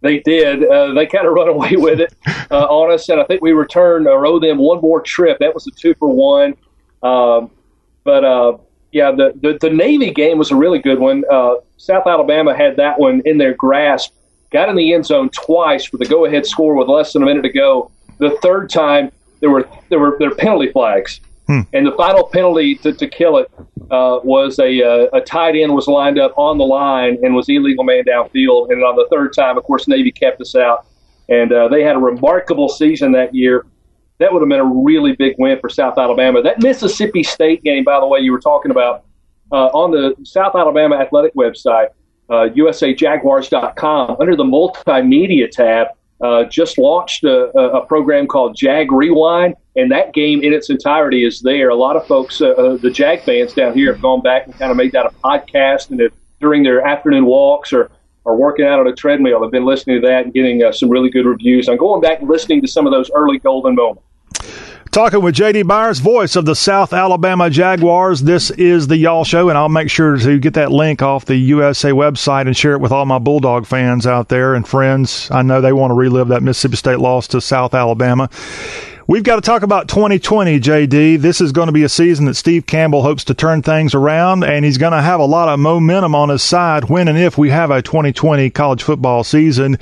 They 0.00 0.20
did. 0.20 0.64
Uh, 0.64 0.94
they 0.94 1.06
kind 1.06 1.26
of 1.26 1.32
run 1.34 1.48
away 1.48 1.76
with 1.76 2.00
it 2.00 2.14
uh, 2.50 2.64
on 2.64 2.92
us, 2.92 3.08
and 3.08 3.20
I 3.20 3.24
think 3.24 3.42
we 3.42 3.52
returned 3.52 4.06
or 4.06 4.26
owe 4.26 4.40
them 4.40 4.58
one 4.58 4.80
more 4.80 5.00
trip. 5.00 5.38
That 5.40 5.54
was 5.54 5.66
a 5.66 5.70
two 5.70 5.94
for 5.94 6.08
one. 6.08 6.54
Um, 7.02 7.50
but 8.02 8.24
uh, 8.24 8.58
yeah, 8.92 9.12
the, 9.12 9.32
the, 9.40 9.58
the 9.60 9.70
Navy 9.70 10.10
game 10.10 10.38
was 10.38 10.50
a 10.50 10.56
really 10.56 10.78
good 10.78 10.98
one. 10.98 11.24
Uh, 11.30 11.56
South 11.76 12.06
Alabama 12.06 12.56
had 12.56 12.76
that 12.76 12.98
one 12.98 13.22
in 13.24 13.38
their 13.38 13.54
grasp. 13.54 14.12
Got 14.50 14.68
in 14.68 14.76
the 14.76 14.92
end 14.92 15.06
zone 15.06 15.30
twice 15.30 15.84
for 15.84 15.96
the 15.96 16.06
go 16.06 16.24
ahead 16.24 16.44
score 16.44 16.74
with 16.74 16.88
less 16.88 17.12
than 17.12 17.22
a 17.22 17.26
minute 17.26 17.42
to 17.42 17.52
go. 17.52 17.90
The 18.18 18.30
third 18.42 18.68
time 18.68 19.12
there 19.40 19.50
were 19.50 19.68
there 19.88 19.98
were 19.98 20.16
there 20.18 20.30
were 20.30 20.36
penalty 20.36 20.70
flags. 20.72 21.20
Hmm. 21.50 21.62
And 21.72 21.84
the 21.84 21.92
final 21.92 22.28
penalty 22.28 22.76
to, 22.76 22.92
to 22.92 23.08
kill 23.08 23.38
it 23.38 23.50
uh, 23.90 24.20
was 24.22 24.60
a, 24.60 24.82
uh, 24.82 25.08
a 25.12 25.20
tight 25.20 25.56
end 25.56 25.74
was 25.74 25.88
lined 25.88 26.16
up 26.16 26.32
on 26.36 26.58
the 26.58 26.64
line 26.64 27.18
and 27.24 27.34
was 27.34 27.48
illegal 27.48 27.82
man 27.82 28.04
downfield. 28.04 28.70
And 28.70 28.84
on 28.84 28.94
the 28.94 29.08
third 29.10 29.32
time, 29.34 29.58
of 29.58 29.64
course, 29.64 29.88
Navy 29.88 30.12
kept 30.12 30.40
us 30.40 30.54
out. 30.54 30.86
And 31.28 31.52
uh, 31.52 31.66
they 31.66 31.82
had 31.82 31.96
a 31.96 31.98
remarkable 31.98 32.68
season 32.68 33.10
that 33.12 33.34
year. 33.34 33.66
That 34.18 34.32
would 34.32 34.42
have 34.42 34.48
been 34.48 34.60
a 34.60 34.64
really 34.64 35.16
big 35.16 35.34
win 35.38 35.58
for 35.58 35.68
South 35.68 35.98
Alabama. 35.98 36.40
That 36.40 36.62
Mississippi 36.62 37.24
State 37.24 37.64
game, 37.64 37.82
by 37.82 37.98
the 37.98 38.06
way, 38.06 38.20
you 38.20 38.30
were 38.30 38.40
talking 38.40 38.70
about 38.70 39.04
uh, 39.50 39.66
on 39.66 39.90
the 39.90 40.14
South 40.24 40.54
Alabama 40.54 40.96
Athletic 40.96 41.34
website, 41.34 41.88
uh, 42.28 42.48
usajaguars.com, 42.54 44.16
under 44.20 44.36
the 44.36 44.44
multimedia 44.44 45.50
tab, 45.50 45.88
uh, 46.20 46.44
just 46.44 46.78
launched 46.78 47.24
a, 47.24 47.48
a, 47.58 47.86
program 47.86 48.26
called 48.26 48.54
Jag 48.54 48.92
Rewind, 48.92 49.54
and 49.76 49.90
that 49.90 50.12
game 50.12 50.42
in 50.42 50.52
its 50.52 50.68
entirety 50.68 51.24
is 51.24 51.40
there. 51.40 51.70
A 51.70 51.74
lot 51.74 51.96
of 51.96 52.06
folks, 52.06 52.40
uh, 52.40 52.50
uh, 52.50 52.76
the 52.76 52.90
Jag 52.90 53.22
fans 53.22 53.54
down 53.54 53.74
here, 53.74 53.92
have 53.92 54.02
gone 54.02 54.20
back 54.20 54.46
and 54.46 54.58
kind 54.58 54.70
of 54.70 54.76
made 54.76 54.92
that 54.92 55.06
a 55.06 55.10
podcast, 55.24 55.90
and 55.90 56.00
if 56.00 56.12
during 56.40 56.62
their 56.62 56.86
afternoon 56.86 57.24
walks 57.24 57.72
or 57.72 57.90
are 58.26 58.36
working 58.36 58.66
out 58.66 58.78
on 58.78 58.86
a 58.86 58.94
treadmill, 58.94 59.42
have 59.42 59.50
been 59.50 59.64
listening 59.64 60.00
to 60.00 60.06
that 60.06 60.24
and 60.24 60.34
getting 60.34 60.62
uh, 60.62 60.72
some 60.72 60.90
really 60.90 61.08
good 61.08 61.24
reviews. 61.24 61.68
I'm 61.68 61.78
going 61.78 62.02
back 62.02 62.20
and 62.20 62.28
listening 62.28 62.60
to 62.62 62.68
some 62.68 62.86
of 62.86 62.92
those 62.92 63.10
early 63.14 63.38
golden 63.38 63.74
moments. 63.74 64.04
Talking 64.90 65.22
with 65.22 65.36
JD 65.36 65.68
Byers, 65.68 66.00
voice 66.00 66.34
of 66.34 66.46
the 66.46 66.56
South 66.56 66.92
Alabama 66.92 67.48
Jaguars. 67.48 68.22
This 68.22 68.50
is 68.50 68.88
the 68.88 68.96
Y'all 68.96 69.22
Show, 69.22 69.48
and 69.48 69.56
I'll 69.56 69.68
make 69.68 69.88
sure 69.88 70.16
to 70.16 70.38
get 70.40 70.54
that 70.54 70.72
link 70.72 71.00
off 71.00 71.26
the 71.26 71.36
USA 71.36 71.92
website 71.92 72.48
and 72.48 72.56
share 72.56 72.72
it 72.72 72.80
with 72.80 72.90
all 72.90 73.06
my 73.06 73.20
Bulldog 73.20 73.66
fans 73.66 74.04
out 74.04 74.30
there 74.30 74.52
and 74.52 74.66
friends. 74.66 75.30
I 75.30 75.42
know 75.42 75.60
they 75.60 75.72
want 75.72 75.92
to 75.92 75.94
relive 75.94 76.26
that 76.28 76.42
Mississippi 76.42 76.74
State 76.74 76.98
loss 76.98 77.28
to 77.28 77.40
South 77.40 77.72
Alabama. 77.72 78.30
We've 79.06 79.22
got 79.22 79.36
to 79.36 79.42
talk 79.42 79.62
about 79.62 79.88
2020, 79.88 80.58
JD. 80.58 81.18
This 81.20 81.40
is 81.40 81.52
going 81.52 81.66
to 81.66 81.72
be 81.72 81.82
a 81.84 81.88
season 81.88 82.26
that 82.26 82.34
Steve 82.34 82.66
Campbell 82.66 83.02
hopes 83.02 83.24
to 83.24 83.34
turn 83.34 83.62
things 83.62 83.94
around, 83.94 84.44
and 84.44 84.64
he's 84.64 84.78
going 84.78 84.92
to 84.92 85.02
have 85.02 85.20
a 85.20 85.24
lot 85.24 85.48
of 85.48 85.58
momentum 85.60 86.16
on 86.16 86.28
his 86.30 86.42
side 86.42 86.84
when 86.84 87.06
and 87.06 87.18
if 87.18 87.38
we 87.38 87.50
have 87.50 87.70
a 87.70 87.82
2020 87.82 88.50
college 88.50 88.82
football 88.82 89.22
season. 89.22 89.78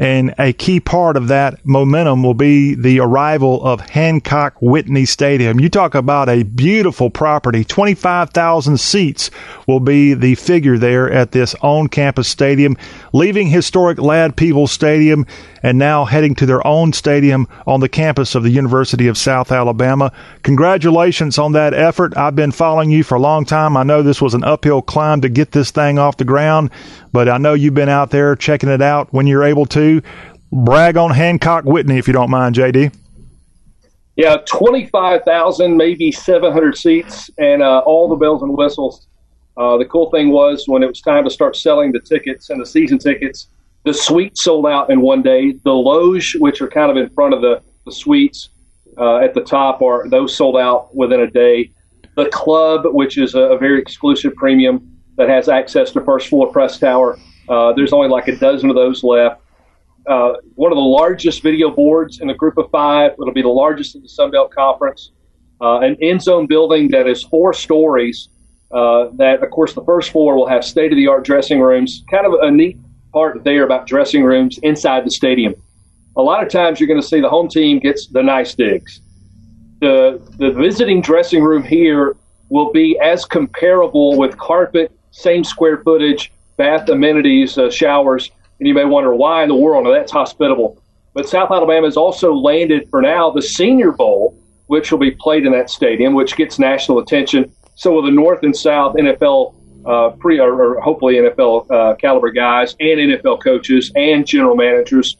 And 0.00 0.34
a 0.38 0.54
key 0.54 0.80
part 0.80 1.18
of 1.18 1.28
that 1.28 1.64
momentum 1.66 2.22
will 2.22 2.32
be 2.32 2.74
the 2.74 3.00
arrival 3.00 3.62
of 3.62 3.82
Hancock 3.82 4.56
Whitney 4.62 5.04
Stadium. 5.04 5.60
You 5.60 5.68
talk 5.68 5.94
about 5.94 6.30
a 6.30 6.42
beautiful 6.42 7.10
property. 7.10 7.64
25,000 7.64 8.80
seats 8.80 9.30
will 9.66 9.78
be 9.78 10.14
the 10.14 10.36
figure 10.36 10.78
there 10.78 11.12
at 11.12 11.32
this 11.32 11.54
on 11.56 11.88
campus 11.88 12.28
stadium, 12.28 12.78
leaving 13.12 13.48
historic 13.48 13.98
Ladd-Peebles 13.98 14.72
Stadium 14.72 15.26
and 15.62 15.76
now 15.78 16.06
heading 16.06 16.34
to 16.36 16.46
their 16.46 16.66
own 16.66 16.94
stadium 16.94 17.46
on 17.66 17.80
the 17.80 17.88
campus 17.88 18.34
of 18.34 18.42
the 18.42 18.48
University 18.48 19.06
of 19.06 19.18
South 19.18 19.52
Alabama. 19.52 20.10
Congratulations 20.42 21.36
on 21.36 21.52
that 21.52 21.74
effort. 21.74 22.16
I've 22.16 22.34
been 22.34 22.52
following 22.52 22.90
you 22.90 23.04
for 23.04 23.16
a 23.16 23.20
long 23.20 23.44
time. 23.44 23.76
I 23.76 23.82
know 23.82 24.02
this 24.02 24.22
was 24.22 24.32
an 24.32 24.44
uphill 24.44 24.80
climb 24.80 25.20
to 25.20 25.28
get 25.28 25.52
this 25.52 25.70
thing 25.70 25.98
off 25.98 26.16
the 26.16 26.24
ground, 26.24 26.70
but 27.12 27.28
I 27.28 27.36
know 27.36 27.52
you've 27.52 27.74
been 27.74 27.90
out 27.90 28.10
there 28.10 28.34
checking 28.34 28.70
it 28.70 28.80
out 28.80 29.12
when 29.12 29.26
you're 29.26 29.44
able 29.44 29.66
to. 29.66 29.89
Brag 30.52 30.96
on 30.96 31.10
Hancock 31.10 31.64
Whitney 31.64 31.98
if 31.98 32.06
you 32.06 32.12
don't 32.12 32.30
mind, 32.30 32.54
JD. 32.54 32.94
Yeah, 34.16 34.36
25,000, 34.46 35.76
maybe 35.76 36.12
700 36.12 36.76
seats, 36.76 37.30
and 37.38 37.62
uh, 37.62 37.78
all 37.86 38.08
the 38.08 38.16
bells 38.16 38.42
and 38.42 38.56
whistles. 38.56 39.06
Uh, 39.56 39.76
the 39.76 39.84
cool 39.84 40.10
thing 40.10 40.30
was 40.30 40.64
when 40.66 40.82
it 40.82 40.86
was 40.86 41.00
time 41.00 41.24
to 41.24 41.30
start 41.30 41.56
selling 41.56 41.92
the 41.92 42.00
tickets 42.00 42.50
and 42.50 42.60
the 42.60 42.66
season 42.66 42.98
tickets, 42.98 43.48
the 43.84 43.94
suites 43.94 44.42
sold 44.42 44.66
out 44.66 44.90
in 44.90 45.00
one 45.00 45.22
day. 45.22 45.52
The 45.64 45.72
loge, 45.72 46.36
which 46.38 46.60
are 46.60 46.68
kind 46.68 46.90
of 46.90 46.96
in 46.96 47.08
front 47.10 47.34
of 47.34 47.40
the, 47.40 47.62
the 47.86 47.92
suites 47.92 48.50
uh, 48.98 49.18
at 49.18 49.34
the 49.34 49.40
top, 49.40 49.80
are 49.80 50.08
those 50.08 50.36
sold 50.36 50.56
out 50.56 50.94
within 50.94 51.20
a 51.20 51.30
day. 51.30 51.70
The 52.16 52.28
club, 52.28 52.82
which 52.86 53.16
is 53.16 53.34
a, 53.34 53.40
a 53.40 53.58
very 53.58 53.80
exclusive 53.80 54.34
premium 54.34 54.98
that 55.16 55.28
has 55.28 55.48
access 55.48 55.92
to 55.92 56.00
first 56.02 56.28
floor 56.28 56.52
press 56.52 56.78
tower, 56.78 57.18
uh, 57.48 57.72
there's 57.72 57.92
only 57.92 58.08
like 58.08 58.28
a 58.28 58.36
dozen 58.36 58.68
of 58.70 58.76
those 58.76 59.02
left. 59.02 59.40
Uh, 60.10 60.32
one 60.56 60.72
of 60.72 60.76
the 60.76 60.82
largest 60.82 61.40
video 61.40 61.70
boards 61.70 62.20
in 62.20 62.26
the 62.26 62.34
group 62.34 62.58
of 62.58 62.68
five. 62.72 63.12
It'll 63.12 63.32
be 63.32 63.42
the 63.42 63.48
largest 63.48 63.94
in 63.94 64.02
the 64.02 64.08
Sun 64.08 64.32
Belt 64.32 64.52
Conference. 64.52 65.12
Uh, 65.60 65.78
an 65.78 65.96
end 66.02 66.20
zone 66.20 66.48
building 66.48 66.88
that 66.88 67.06
is 67.06 67.22
four 67.22 67.52
stories. 67.52 68.28
Uh, 68.72 69.10
that, 69.18 69.40
of 69.40 69.50
course, 69.50 69.72
the 69.72 69.84
first 69.84 70.10
floor 70.10 70.34
will 70.34 70.48
have 70.48 70.64
state 70.64 70.90
of 70.90 70.96
the 70.96 71.06
art 71.06 71.24
dressing 71.24 71.60
rooms. 71.60 72.02
Kind 72.10 72.26
of 72.26 72.32
a 72.42 72.50
neat 72.50 72.76
part 73.12 73.44
there 73.44 73.62
about 73.62 73.86
dressing 73.86 74.24
rooms 74.24 74.58
inside 74.64 75.06
the 75.06 75.12
stadium. 75.12 75.54
A 76.16 76.22
lot 76.22 76.42
of 76.42 76.50
times 76.50 76.80
you're 76.80 76.88
going 76.88 77.00
to 77.00 77.06
see 77.06 77.20
the 77.20 77.28
home 77.28 77.48
team 77.48 77.78
gets 77.78 78.08
the 78.08 78.22
nice 78.22 78.52
digs. 78.52 79.00
The, 79.80 80.20
the 80.38 80.50
visiting 80.50 81.02
dressing 81.02 81.44
room 81.44 81.62
here 81.62 82.16
will 82.48 82.72
be 82.72 82.98
as 82.98 83.24
comparable 83.24 84.18
with 84.18 84.36
carpet, 84.38 84.90
same 85.12 85.44
square 85.44 85.78
footage, 85.84 86.32
bath 86.56 86.88
amenities, 86.88 87.56
uh, 87.56 87.70
showers, 87.70 88.32
and 88.60 88.68
you 88.68 88.74
may 88.74 88.84
wonder 88.84 89.14
why 89.14 89.42
in 89.42 89.48
the 89.48 89.54
world. 89.54 89.84
Now 89.84 89.92
that's 89.92 90.12
hospitable. 90.12 90.80
But 91.14 91.28
South 91.28 91.50
Alabama 91.50 91.86
has 91.86 91.96
also 91.96 92.32
landed 92.32 92.88
for 92.90 93.02
now 93.02 93.30
the 93.30 93.42
Senior 93.42 93.90
Bowl, 93.90 94.38
which 94.66 94.92
will 94.92 94.98
be 94.98 95.10
played 95.10 95.44
in 95.44 95.52
that 95.52 95.70
stadium, 95.70 96.14
which 96.14 96.36
gets 96.36 96.58
national 96.58 96.98
attention. 96.98 97.50
So 97.74 97.92
will 97.92 98.02
the 98.02 98.10
North 98.10 98.42
and 98.42 98.56
South 98.56 98.94
NFL 98.94 99.54
uh, 99.86 100.10
pre 100.10 100.38
or, 100.38 100.52
or, 100.76 100.80
hopefully 100.80 101.14
NFL 101.14 101.70
uh, 101.70 101.94
caliber 101.96 102.30
guys 102.30 102.76
and 102.80 103.00
NFL 103.00 103.42
coaches 103.42 103.90
and 103.96 104.26
general 104.26 104.54
managers 104.54 105.16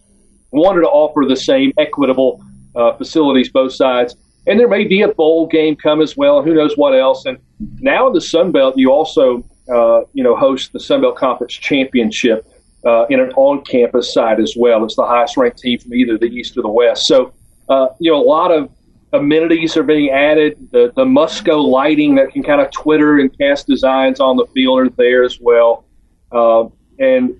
wanted 0.51 0.83
to 0.83 0.89
offer 0.89 1.27
the 1.27 1.37
same 1.37 1.73
equitable 1.79 2.45
uh, 2.77 2.93
facilities 2.97 3.49
both 3.49 3.73
sides. 3.73 4.15
And 4.47 4.61
there 4.61 4.69
may 4.69 4.85
be 4.85 5.01
a 5.01 5.09
bowl 5.09 5.47
game 5.47 5.77
come 5.77 6.03
as 6.03 6.15
well. 6.15 6.43
Who 6.43 6.53
knows 6.53 6.77
what 6.77 6.91
else? 6.91 7.25
And 7.25 7.39
now 7.81 8.09
in 8.09 8.13
the 8.13 8.21
Sun 8.21 8.53
Belt, 8.53 8.77
you 8.77 8.93
also 8.93 9.43
uh, 9.73 10.03
you 10.13 10.23
know 10.23 10.37
host 10.37 10.73
the 10.75 10.81
Sun 10.81 11.01
Belt 11.01 11.17
Conference 11.17 11.55
Championship 11.55 12.47
uh, 12.85 13.07
in 13.11 13.21
an 13.21 13.31
on-campus 13.33 14.13
side 14.13 14.41
as 14.41 14.55
well. 14.57 14.85
It's 14.85 14.97
the 14.97 15.07
highest 15.07 15.37
ranked 15.37 15.59
team 15.59 15.79
from 15.79 15.95
either 15.95 16.17
the 16.19 16.27
East 16.27 16.57
or 16.57 16.63
the 16.63 16.69
West. 16.69 17.07
So 17.07 17.33
uh, 17.69 17.89
you 17.99 18.11
know 18.11 18.21
a 18.21 18.25
lot 18.25 18.51
of 18.51 18.71
amenities 19.13 19.77
are 19.77 19.83
being 19.83 20.11
added. 20.11 20.57
The 20.73 20.93
the 20.95 21.05
Musco 21.05 21.63
lighting 21.63 22.15
that 22.17 22.33
can 22.33 22.43
kind 22.43 22.61
of 22.61 22.71
twitter 22.71 23.19
and 23.19 23.37
cast 23.39 23.67
designs 23.67 24.21
on 24.21 24.37
the 24.37 24.47
field 24.55 24.81
are 24.81 24.89
there 24.91 25.25
as 25.25 25.39
well. 25.41 25.85
Uh, 26.33 26.69
and 26.99 27.35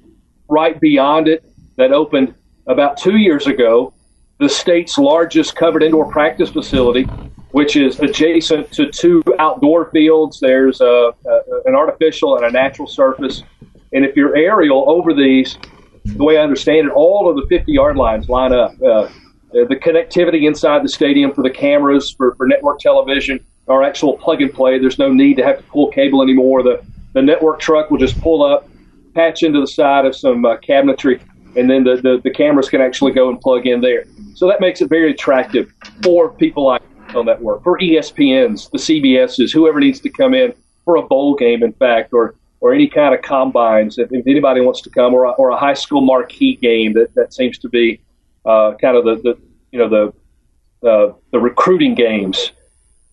right 0.49 0.81
beyond 0.81 1.29
it, 1.29 1.45
that 1.77 1.93
opened 1.93 2.35
about 2.67 2.97
two 2.97 3.17
years 3.17 3.47
ago, 3.47 3.93
the 4.39 4.49
state's 4.49 4.99
largest 4.99 5.55
covered 5.55 5.83
indoor 5.83 6.11
practice 6.11 6.51
facility, 6.51 7.05
which 7.53 7.77
is 7.77 8.01
adjacent 8.01 8.71
to 8.73 8.91
two 8.91 9.23
outdoor 9.39 9.91
fields. 9.91 10.41
There's 10.41 10.81
a, 10.81 11.13
a, 11.27 11.41
an 11.67 11.75
artificial 11.75 12.37
and 12.37 12.47
a 12.47 12.51
natural 12.51 12.89
surface. 12.89 13.43
And 13.93 14.05
if 14.05 14.17
you're 14.17 14.37
aerial 14.37 14.89
over 14.89 15.13
these, 15.15 15.59
the 16.05 16.25
way 16.25 16.39
I 16.39 16.43
understand 16.43 16.89
it, 16.89 16.93
all 16.93 17.29
of 17.29 17.37
the 17.37 17.47
50 17.49 17.73
yard 17.73 17.97
lines 17.97 18.29
line 18.29 18.53
up. 18.53 18.73
Uh, 18.83 19.09
uh, 19.53 19.65
the 19.69 19.75
connectivity 19.75 20.47
inside 20.47 20.85
the 20.85 20.89
stadium 20.89 21.35
for 21.35 21.43
the 21.43 21.51
cameras 21.51 22.15
for, 22.17 22.37
for 22.37 22.47
network 22.47 22.79
television 22.79 23.45
are 23.67 23.83
actual 23.83 24.17
plug 24.17 24.41
and 24.41 24.53
play. 24.53 24.79
There's 24.79 24.99
no 24.99 25.13
need 25.13 25.37
to 25.39 25.45
have 25.45 25.57
to 25.59 25.63
pull 25.65 25.91
cable 25.91 26.23
anymore. 26.23 26.63
The 26.63 26.85
the 27.13 27.23
network 27.23 27.61
truck 27.61 27.91
will 27.91 27.99
just 27.99 28.21
pull 28.21 28.43
up, 28.43 28.69
patch 29.15 29.43
into 29.43 29.61
the 29.61 29.67
side 29.67 30.07
of 30.07 30.15
some 30.15 30.45
uh, 30.45 30.57
cabinetry, 30.59 31.21
and 31.57 31.69
then 31.69 31.85
the, 31.85 31.97
the, 31.97 32.21
the 32.23 32.31
cameras 32.31 32.69
can 32.69 32.81
actually 32.81 33.13
go 33.13 33.29
and 33.29 33.41
plug 33.41 33.67
in 33.67 33.81
there. 33.81 34.05
So 34.35 34.47
that 34.49 34.61
makes 34.61 34.81
it 34.81 34.89
very 34.89 35.11
attractive 35.11 35.73
for 36.03 36.33
people 36.33 36.67
like 36.67 36.83
on 37.15 37.27
network, 37.27 37.65
for 37.65 37.77
ESPNs, 37.79 38.71
the 38.71 38.79
CBSs, 38.79 39.53
whoever 39.53 39.81
needs 39.81 39.99
to 40.01 40.11
come 40.11 40.33
in 40.33 40.55
for 40.85 40.97
a 40.97 41.03
bowl 41.03 41.35
game, 41.35 41.65
in 41.65 41.73
fact, 41.73 42.13
or 42.13 42.37
or 42.61 42.73
any 42.75 42.89
kind 42.89 43.15
of 43.15 43.23
combines. 43.23 43.99
If, 43.99 44.13
if 44.13 44.27
anybody 44.27 44.61
wants 44.61 44.83
to 44.83 44.91
come, 44.91 45.15
or 45.15 45.25
a, 45.25 45.31
or 45.31 45.51
a 45.51 45.57
high 45.57 45.75
school 45.75 46.03
marquee 46.03 46.57
game, 46.57 46.93
that, 46.95 47.15
that 47.15 47.33
seems 47.35 47.59
to 47.59 47.69
be 47.69 48.01
uh, 48.45 48.75
kind 48.81 48.97
of 48.97 49.05
the, 49.05 49.17
the 49.17 49.39
you 49.73 49.79
know 49.79 49.89
the 49.89 50.89
uh, 50.89 51.13
the 51.33 51.39
recruiting 51.39 51.95
games. 51.95 52.53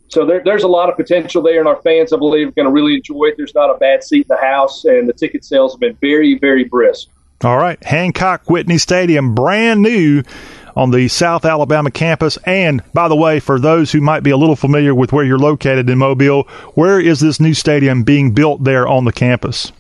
So 0.10 0.26
there, 0.26 0.42
there's 0.44 0.64
a 0.64 0.70
lot 0.70 0.90
of 0.90 0.96
potential 0.96 1.42
there, 1.42 1.60
and 1.60 1.68
our 1.68 1.82
fans, 1.82 2.14
I 2.14 2.18
believe, 2.18 2.48
are 2.48 2.52
going 2.52 2.66
to 2.66 2.72
really 2.72 2.96
enjoy 2.96 3.26
it. 3.26 3.36
There's 3.36 3.54
not 3.54 3.70
a 3.70 3.78
bad 3.78 4.04
seat 4.04 4.22
in 4.22 4.28
the 4.30 4.38
house, 4.38 4.86
and 4.86 5.08
the 5.08 5.14
ticket 5.14 5.44
sales 5.44 5.74
have 5.74 5.82
been 5.82 5.98
very, 6.00 6.38
very 6.40 6.64
brisk. 6.64 7.10
All 7.44 7.58
right, 7.58 7.82
Hancock 7.84 8.50
Whitney 8.50 8.78
Stadium, 8.78 9.36
brand 9.36 9.82
new 9.82 10.24
on 10.78 10.92
the 10.92 11.08
South 11.08 11.44
Alabama 11.44 11.90
campus. 11.90 12.38
And 12.46 12.84
by 12.94 13.08
the 13.08 13.16
way, 13.16 13.40
for 13.40 13.60
those 13.60 13.92
who 13.92 14.00
might 14.00 14.22
be 14.22 14.30
a 14.30 14.38
little 14.38 14.56
familiar 14.56 14.94
with 14.94 15.12
where 15.12 15.26
you're 15.26 15.40
located 15.40 15.90
in 15.90 15.98
Mobile, 15.98 16.44
where 16.76 17.00
is 17.00 17.20
this 17.20 17.40
new 17.40 17.56
stadium 17.56 18.04
being 18.04 18.32
built 18.32 18.64
there 18.64 18.88
on 18.88 19.04
the 19.04 19.12
campus? 19.12 19.72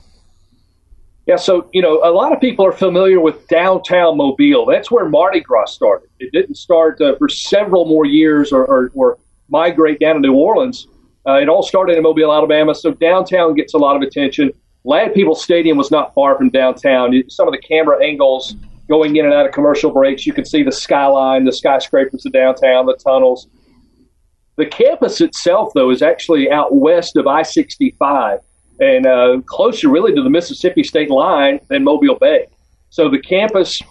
Yeah, 1.28 1.36
so 1.36 1.70
you 1.72 1.84
know, 1.84 2.02
a 2.04 2.10
lot 2.10 2.34
of 2.34 2.42
people 2.42 2.66
are 2.66 2.72
familiar 2.72 3.20
with 3.20 3.48
downtown 3.48 4.18
Mobile. 4.18 4.66
That's 4.66 4.90
where 4.90 5.08
Mardi 5.08 5.40
Gras 5.42 5.66
started. 5.66 6.10
It 6.20 6.32
didn't 6.32 6.56
start 6.56 7.00
uh, 7.00 7.16
for 7.18 7.30
several 7.30 7.86
more 7.86 8.06
years 8.06 8.52
or, 8.52 8.66
or, 8.66 8.92
or, 8.96 9.18
migrate 9.50 10.00
down 10.00 10.16
to 10.16 10.20
New 10.20 10.34
Orleans. 10.34 10.88
Uh, 11.26 11.36
it 11.36 11.48
all 11.48 11.64
started 11.64 11.96
in 11.96 12.04
Mobile, 12.04 12.34
Alabama. 12.34 12.76
So 12.76 12.92
downtown 12.92 13.54
gets 13.54 13.74
a 13.74 13.78
lot 13.78 13.96
of 13.96 14.02
attention. 14.02 14.52
Ladd 14.84 15.14
Peebles 15.14 15.42
Stadium 15.42 15.78
was 15.78 15.90
not 15.90 16.14
far 16.14 16.38
from 16.38 16.50
downtown. 16.50 17.14
Some 17.30 17.48
of 17.48 17.54
the 17.54 17.60
camera 17.60 18.04
angles 18.04 18.56
going 18.88 19.16
in 19.16 19.26
and 19.26 19.34
out 19.34 19.46
of 19.46 19.52
commercial 19.52 19.92
breaks, 19.92 20.26
you 20.26 20.34
can 20.34 20.46
see 20.46 20.64
the 20.64 20.72
skyline, 20.72 21.46
the 21.46 21.52
skyscrapers 21.52 22.26
of 22.26 22.32
downtown, 22.32 22.86
the 22.86 22.96
tunnels. 22.96 23.48
The 24.56 24.66
campus 24.66 25.22
itself, 25.22 25.72
though, 25.76 25.92
is 25.92 26.02
actually 26.02 26.50
out 26.50 26.76
west 26.76 27.16
of 27.16 27.28
I 27.28 27.44
65 27.44 28.40
and 28.80 29.06
uh, 29.06 29.42
closer 29.46 29.90
really 29.90 30.14
to 30.14 30.24
the 30.24 30.30
Mississippi 30.30 30.84
state 30.84 31.10
line 31.10 31.60
than 31.70 31.84
Mobile 31.84 32.16
Bay. 32.16 32.48
So 32.90 33.10
the 33.10 33.20
campus 33.20 33.82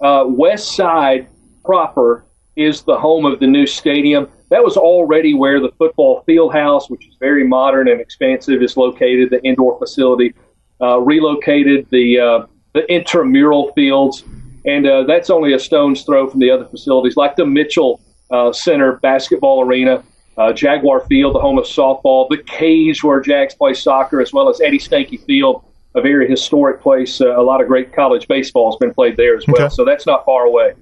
uh, 0.00 0.24
west 0.26 0.76
side 0.76 1.28
proper 1.64 2.24
is 2.56 2.82
the 2.82 2.98
home 2.98 3.26
of 3.26 3.38
the 3.40 3.46
new 3.46 3.66
stadium. 3.66 4.28
That 4.50 4.64
was 4.64 4.76
already 4.76 5.34
where 5.34 5.60
the 5.60 5.70
football 5.78 6.22
field 6.22 6.52
house, 6.52 6.88
which 6.88 7.06
is 7.06 7.16
very 7.20 7.46
modern 7.46 7.88
and 7.88 8.00
expansive, 8.00 8.62
is 8.62 8.76
located. 8.76 9.30
The 9.30 9.42
indoor 9.44 9.78
facility 9.78 10.34
uh, 10.80 11.00
relocated 11.00 11.88
the 11.90 12.20
uh, 12.20 12.46
the 12.72 12.90
intramural 12.92 13.72
fields, 13.72 14.22
and 14.66 14.86
uh, 14.86 15.04
that's 15.04 15.30
only 15.30 15.52
a 15.52 15.58
stone's 15.58 16.02
throw 16.02 16.28
from 16.28 16.40
the 16.40 16.50
other 16.50 16.66
facilities, 16.66 17.16
like 17.16 17.36
the 17.36 17.46
Mitchell 17.46 18.00
uh, 18.30 18.52
Center 18.52 18.96
basketball 18.96 19.62
arena 19.62 20.02
uh, 20.36 20.52
Jaguar 20.52 21.00
Field, 21.06 21.34
the 21.34 21.40
home 21.40 21.58
of 21.58 21.64
softball, 21.64 22.28
the 22.28 22.42
cage 22.42 23.02
where 23.02 23.20
Jags 23.20 23.54
play 23.54 23.74
soccer, 23.74 24.20
as 24.20 24.32
well 24.32 24.48
as 24.48 24.60
Eddie 24.60 24.78
Stanky 24.78 25.22
Field, 25.24 25.64
a 25.94 26.00
very 26.00 26.28
historic 26.28 26.82
place. 26.82 27.20
Uh, 27.20 27.38
a 27.38 27.42
lot 27.42 27.60
of 27.60 27.68
great 27.68 27.92
college 27.92 28.28
baseball 28.28 28.70
has 28.70 28.78
been 28.78 28.92
played 28.92 29.16
there 29.16 29.36
as 29.36 29.46
well. 29.46 29.66
Okay. 29.66 29.74
So 29.74 29.84
that's 29.84 30.06
not 30.06 30.24
far 30.24 30.44
away. 30.44 30.74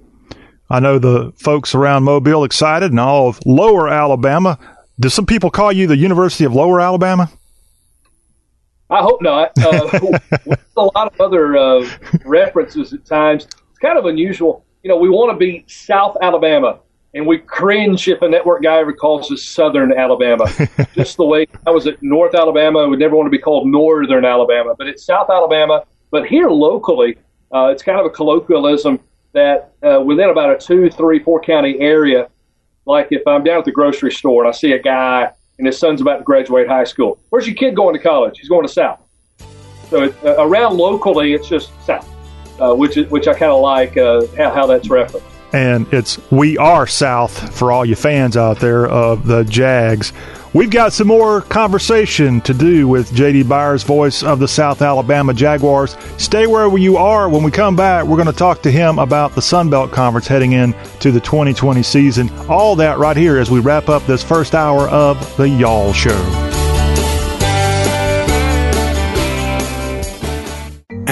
I 0.69 0.79
know 0.79 0.99
the 0.99 1.31
folks 1.37 1.75
around 1.75 2.03
Mobile 2.03 2.43
excited 2.43 2.91
and 2.91 2.99
all 2.99 3.29
of 3.29 3.39
Lower 3.45 3.87
Alabama. 3.87 4.57
Do 4.99 5.09
some 5.09 5.25
people 5.25 5.49
call 5.49 5.71
you 5.71 5.87
the 5.87 5.97
University 5.97 6.43
of 6.43 6.53
Lower 6.53 6.81
Alabama? 6.81 7.29
I 8.89 9.01
hope 9.01 9.21
not. 9.21 9.51
Uh, 9.57 10.17
a 10.77 10.83
lot 10.83 11.13
of 11.13 11.21
other 11.21 11.55
uh, 11.55 11.89
references 12.25 12.93
at 12.93 13.05
times. 13.05 13.47
It's 13.75 13.81
kind 13.81 13.97
of 13.99 14.05
unusual. 14.05 14.63
You 14.83 14.89
know, 14.89 14.95
we 14.95 15.09
want 15.09 15.33
to 15.33 15.37
be 15.37 15.65
South 15.67 16.15
Alabama, 16.21 16.79
and 17.13 17.27
we 17.27 17.39
cringe 17.39 18.07
if 18.07 18.21
a 18.21 18.29
network 18.29 18.63
guy 18.63 18.77
ever 18.77 18.93
calls 18.93 19.29
us 19.33 19.43
Southern 19.43 19.91
Alabama. 19.91 20.45
Just 20.95 21.17
the 21.17 21.25
way 21.25 21.45
I 21.67 21.71
was 21.71 21.85
at 21.85 22.01
North 22.01 22.35
Alabama, 22.35 22.79
I 22.79 22.85
would 22.85 22.99
never 22.99 23.17
want 23.17 23.25
to 23.25 23.31
be 23.31 23.37
called 23.37 23.67
Northern 23.67 24.23
Alabama, 24.23 24.75
but 24.77 24.87
it's 24.87 25.03
South 25.03 25.29
Alabama. 25.29 25.83
But 26.09 26.25
here 26.25 26.47
locally, 26.47 27.17
uh, 27.53 27.65
it's 27.65 27.83
kind 27.83 27.99
of 27.99 28.05
a 28.05 28.09
colloquialism 28.09 28.97
that 29.33 29.73
uh, 29.83 29.99
within 29.99 30.29
about 30.29 30.51
a 30.51 30.57
two, 30.57 30.89
three, 30.89 31.19
four 31.19 31.41
county 31.41 31.77
area, 31.81 32.29
like 32.85 33.09
if 33.11 33.27
I'm 33.27 33.43
down 33.43 33.59
at 33.59 33.65
the 33.65 33.73
grocery 33.73 34.13
store 34.13 34.45
and 34.45 34.53
I 34.53 34.57
see 34.57 34.71
a 34.71 34.81
guy 34.81 35.29
and 35.57 35.67
his 35.67 35.77
son's 35.77 35.99
about 35.99 36.19
to 36.19 36.23
graduate 36.23 36.69
high 36.69 36.85
school, 36.85 37.19
where's 37.27 37.45
your 37.45 37.57
kid 37.57 37.75
going 37.75 37.93
to 37.93 38.01
college? 38.01 38.39
He's 38.39 38.47
going 38.47 38.65
to 38.65 38.71
South. 38.71 39.01
So 39.89 40.03
it, 40.03 40.15
uh, 40.23 40.35
around 40.39 40.77
locally, 40.77 41.33
it's 41.33 41.49
just 41.49 41.71
South, 41.85 42.09
uh, 42.59 42.73
which 42.73 42.95
which 43.09 43.27
I 43.27 43.33
kind 43.33 43.51
of 43.51 43.61
like 43.61 43.97
uh, 43.97 44.25
how, 44.37 44.51
how 44.51 44.65
that's 44.65 44.89
referenced 44.89 45.25
and 45.55 45.91
it's 45.93 46.19
We 46.31 46.57
Are 46.57 46.85
South 46.85 47.55
for 47.55 47.71
all 47.71 47.85
you 47.85 47.95
fans 47.95 48.35
out 48.35 48.59
there 48.59 48.87
of 48.87 49.25
the 49.25 49.43
Jags. 49.45 50.11
We've 50.53 50.69
got 50.69 50.93
some 50.93 51.07
more 51.07 51.41
conversation 51.41 52.41
to 52.41 52.53
do 52.53 52.87
with 52.87 53.11
JD 53.11 53.47
Byers, 53.47 53.83
voice 53.83 54.23
of 54.23 54.39
the 54.39 54.47
South 54.47 54.81
Alabama 54.81 55.33
Jaguars. 55.33 55.97
Stay 56.17 56.47
where 56.47 56.77
you 56.77 56.97
are. 56.97 57.29
When 57.29 57.43
we 57.43 57.51
come 57.51 57.75
back, 57.75 58.05
we're 58.05 58.17
going 58.17 58.27
to 58.27 58.33
talk 58.33 58.61
to 58.63 58.71
him 58.71 58.99
about 58.99 59.35
the 59.35 59.41
Sun 59.41 59.69
Belt 59.69 59.91
Conference 59.91 60.27
heading 60.27 60.53
into 60.53 61.11
the 61.11 61.19
2020 61.19 61.83
season. 61.83 62.29
All 62.49 62.75
that 62.77 62.97
right 62.97 63.17
here 63.17 63.37
as 63.37 63.51
we 63.51 63.59
wrap 63.59 63.89
up 63.89 64.05
this 64.05 64.23
first 64.23 64.55
hour 64.55 64.87
of 64.89 65.35
the 65.37 65.47
Y'all 65.47 65.91
Show. 65.91 66.44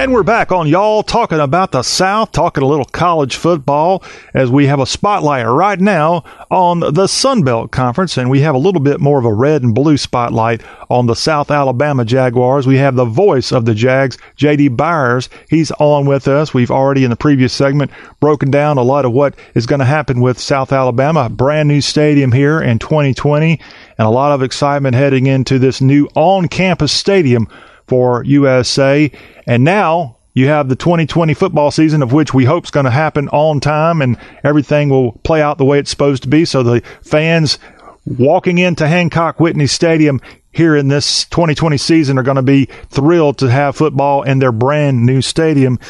And 0.00 0.14
we're 0.14 0.22
back 0.22 0.50
on 0.50 0.66
y'all 0.66 1.02
talking 1.02 1.40
about 1.40 1.72
the 1.72 1.82
South, 1.82 2.32
talking 2.32 2.62
a 2.62 2.66
little 2.66 2.86
college 2.86 3.36
football 3.36 4.02
as 4.32 4.50
we 4.50 4.66
have 4.66 4.80
a 4.80 4.86
spotlight 4.86 5.44
right 5.44 5.78
now 5.78 6.24
on 6.50 6.80
the 6.80 7.06
Sun 7.06 7.42
Belt 7.42 7.70
Conference, 7.70 8.16
and 8.16 8.30
we 8.30 8.40
have 8.40 8.54
a 8.54 8.58
little 8.58 8.80
bit 8.80 8.98
more 8.98 9.18
of 9.18 9.26
a 9.26 9.32
red 9.32 9.62
and 9.62 9.74
blue 9.74 9.98
spotlight 9.98 10.62
on 10.88 11.04
the 11.04 11.14
South 11.14 11.50
Alabama 11.50 12.06
Jaguars. 12.06 12.66
We 12.66 12.78
have 12.78 12.96
the 12.96 13.04
voice 13.04 13.52
of 13.52 13.66
the 13.66 13.74
Jags, 13.74 14.16
JD 14.38 14.74
Byers. 14.74 15.28
He's 15.50 15.70
on 15.72 16.06
with 16.06 16.28
us. 16.28 16.54
We've 16.54 16.70
already 16.70 17.04
in 17.04 17.10
the 17.10 17.16
previous 17.16 17.52
segment 17.52 17.90
broken 18.20 18.50
down 18.50 18.78
a 18.78 18.82
lot 18.82 19.04
of 19.04 19.12
what 19.12 19.34
is 19.54 19.66
going 19.66 19.80
to 19.80 19.84
happen 19.84 20.22
with 20.22 20.40
South 20.40 20.72
Alabama, 20.72 21.28
brand 21.28 21.68
new 21.68 21.82
stadium 21.82 22.32
here 22.32 22.58
in 22.58 22.78
2020, 22.78 23.60
and 23.98 24.06
a 24.06 24.08
lot 24.08 24.32
of 24.32 24.42
excitement 24.42 24.94
heading 24.94 25.26
into 25.26 25.58
this 25.58 25.82
new 25.82 26.08
on-campus 26.14 26.90
stadium 26.90 27.46
for 27.90 28.22
USA. 28.22 29.10
And 29.48 29.64
now 29.64 30.16
you 30.32 30.46
have 30.46 30.68
the 30.68 30.76
2020 30.76 31.34
football 31.34 31.72
season, 31.72 32.04
of 32.04 32.12
which 32.12 32.32
we 32.32 32.44
hope 32.44 32.62
is 32.62 32.70
going 32.70 32.84
to 32.84 32.90
happen 32.90 33.28
on 33.30 33.58
time 33.58 34.00
and 34.00 34.16
everything 34.44 34.90
will 34.90 35.12
play 35.24 35.42
out 35.42 35.58
the 35.58 35.64
way 35.64 35.80
it's 35.80 35.90
supposed 35.90 36.22
to 36.22 36.28
be. 36.28 36.44
So 36.44 36.62
the 36.62 36.82
fans 37.02 37.58
walking 38.06 38.58
into 38.58 38.86
Hancock 38.86 39.40
Whitney 39.40 39.66
Stadium 39.66 40.20
here 40.52 40.76
in 40.76 40.86
this 40.86 41.24
2020 41.24 41.76
season 41.78 42.16
are 42.16 42.22
going 42.22 42.36
to 42.36 42.42
be 42.42 42.66
thrilled 42.90 43.38
to 43.38 43.50
have 43.50 43.74
football 43.74 44.22
in 44.22 44.38
their 44.38 44.52
brand 44.52 45.04
new 45.04 45.20
stadium. 45.20 45.80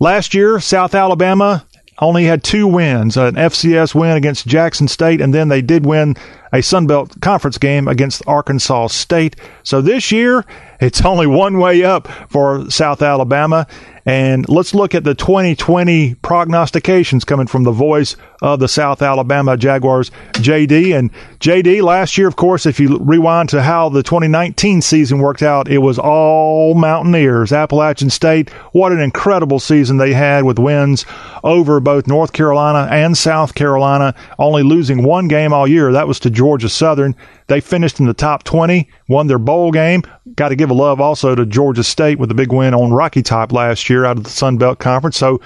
Last 0.00 0.34
year, 0.34 0.58
South 0.58 0.92
Alabama 0.92 1.64
only 1.98 2.24
had 2.24 2.42
two 2.42 2.66
wins 2.66 3.16
an 3.16 3.34
FCS 3.34 3.94
win 3.94 4.16
against 4.16 4.46
Jackson 4.46 4.88
State, 4.88 5.20
and 5.20 5.32
then 5.32 5.48
they 5.48 5.62
did 5.62 5.86
win 5.86 6.16
a 6.52 6.62
Sun 6.62 6.86
Belt 6.86 7.20
Conference 7.20 7.58
game 7.58 7.88
against 7.88 8.22
Arkansas 8.26 8.88
State. 8.88 9.36
So 9.62 9.80
this 9.80 10.12
year, 10.12 10.44
it's 10.80 11.04
only 11.04 11.26
one 11.26 11.58
way 11.58 11.84
up 11.84 12.08
for 12.28 12.70
South 12.70 13.02
Alabama. 13.02 13.66
And 14.06 14.46
let's 14.48 14.74
look 14.74 14.94
at 14.94 15.04
the 15.04 15.14
2020 15.14 16.16
prognostications 16.16 17.24
coming 17.24 17.46
from 17.46 17.64
the 17.64 17.72
voice 17.72 18.16
of 18.42 18.60
the 18.60 18.68
South 18.68 19.00
Alabama 19.00 19.56
Jaguars, 19.56 20.10
JD. 20.34 20.96
And 20.96 21.10
JD, 21.40 21.82
last 21.82 22.18
year, 22.18 22.28
of 22.28 22.36
course, 22.36 22.66
if 22.66 22.78
you 22.78 22.98
rewind 22.98 23.48
to 23.50 23.62
how 23.62 23.88
the 23.88 24.02
2019 24.02 24.82
season 24.82 25.18
worked 25.18 25.42
out, 25.42 25.68
it 25.68 25.78
was 25.78 25.98
all 25.98 26.74
Mountaineers. 26.74 27.52
Appalachian 27.52 28.10
State, 28.10 28.50
what 28.72 28.92
an 28.92 29.00
incredible 29.00 29.58
season 29.58 29.96
they 29.96 30.12
had 30.12 30.44
with 30.44 30.58
wins 30.58 31.06
over 31.42 31.80
both 31.80 32.06
North 32.06 32.34
Carolina 32.34 32.86
and 32.90 33.16
South 33.16 33.54
Carolina, 33.54 34.14
only 34.38 34.62
losing 34.62 35.02
one 35.02 35.28
game 35.28 35.54
all 35.54 35.66
year. 35.66 35.92
That 35.92 36.08
was 36.08 36.20
to 36.20 36.30
Georgia 36.30 36.68
Southern. 36.68 37.16
They 37.46 37.60
finished 37.60 38.00
in 38.00 38.06
the 38.06 38.14
top 38.14 38.42
20, 38.44 38.88
won 39.08 39.26
their 39.26 39.38
bowl 39.38 39.70
game. 39.70 40.02
Got 40.34 40.48
to 40.48 40.56
give 40.56 40.70
a 40.70 40.74
love 40.74 41.00
also 41.00 41.34
to 41.34 41.44
Georgia 41.44 41.84
State 41.84 42.18
with 42.18 42.30
a 42.30 42.34
big 42.34 42.52
win 42.52 42.72
on 42.72 42.92
Rocky 42.92 43.22
Top 43.22 43.52
last 43.52 43.90
year 43.90 44.04
out 44.04 44.16
of 44.16 44.24
the 44.24 44.30
Sun 44.30 44.56
Belt 44.56 44.78
Conference. 44.78 45.18
So, 45.18 45.40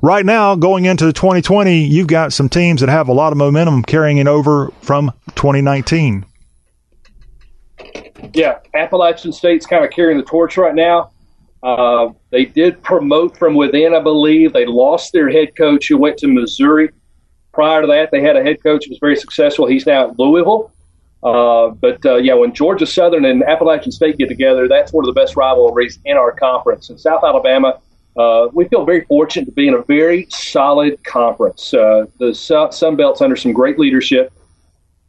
right 0.00 0.24
now, 0.24 0.54
going 0.54 0.84
into 0.84 1.12
2020, 1.12 1.84
you've 1.84 2.06
got 2.06 2.32
some 2.32 2.48
teams 2.48 2.80
that 2.80 2.88
have 2.88 3.08
a 3.08 3.12
lot 3.12 3.32
of 3.32 3.38
momentum 3.38 3.82
carrying 3.82 4.18
it 4.18 4.28
over 4.28 4.70
from 4.80 5.12
2019. 5.34 6.24
Yeah, 8.32 8.58
Appalachian 8.74 9.32
State's 9.32 9.66
kind 9.66 9.84
of 9.84 9.90
carrying 9.90 10.18
the 10.18 10.24
torch 10.24 10.56
right 10.56 10.74
now. 10.74 11.10
Uh, 11.62 12.10
they 12.30 12.44
did 12.44 12.82
promote 12.82 13.36
from 13.36 13.54
within, 13.54 13.94
I 13.94 14.00
believe. 14.00 14.52
They 14.52 14.66
lost 14.66 15.12
their 15.12 15.28
head 15.28 15.56
coach 15.56 15.88
who 15.88 15.98
went 15.98 16.16
to 16.18 16.28
Missouri. 16.28 16.90
Prior 17.52 17.80
to 17.80 17.86
that, 17.88 18.10
they 18.12 18.22
had 18.22 18.36
a 18.36 18.42
head 18.42 18.62
coach 18.62 18.84
who 18.84 18.90
was 18.90 18.98
very 19.00 19.16
successful. 19.16 19.66
He's 19.66 19.86
now 19.86 20.10
at 20.10 20.18
Louisville. 20.18 20.72
Uh, 21.22 21.68
but 21.68 22.04
uh, 22.06 22.16
yeah, 22.16 22.34
when 22.34 22.54
Georgia 22.54 22.86
Southern 22.86 23.24
and 23.24 23.42
Appalachian 23.42 23.92
State 23.92 24.16
get 24.16 24.28
together, 24.28 24.68
that's 24.68 24.92
one 24.92 25.06
of 25.06 25.14
the 25.14 25.20
best 25.20 25.36
rivalries 25.36 25.98
in 26.04 26.16
our 26.16 26.32
conference. 26.32 26.88
In 26.88 26.98
South 26.98 27.22
Alabama, 27.22 27.78
uh, 28.16 28.48
we 28.52 28.66
feel 28.68 28.84
very 28.84 29.02
fortunate 29.04 29.44
to 29.46 29.52
be 29.52 29.68
in 29.68 29.74
a 29.74 29.82
very 29.82 30.26
solid 30.30 31.02
conference. 31.04 31.74
Uh, 31.74 32.06
the 32.18 32.34
Sun 32.34 32.96
Belt's 32.96 33.20
under 33.20 33.36
some 33.36 33.52
great 33.52 33.78
leadership. 33.78 34.32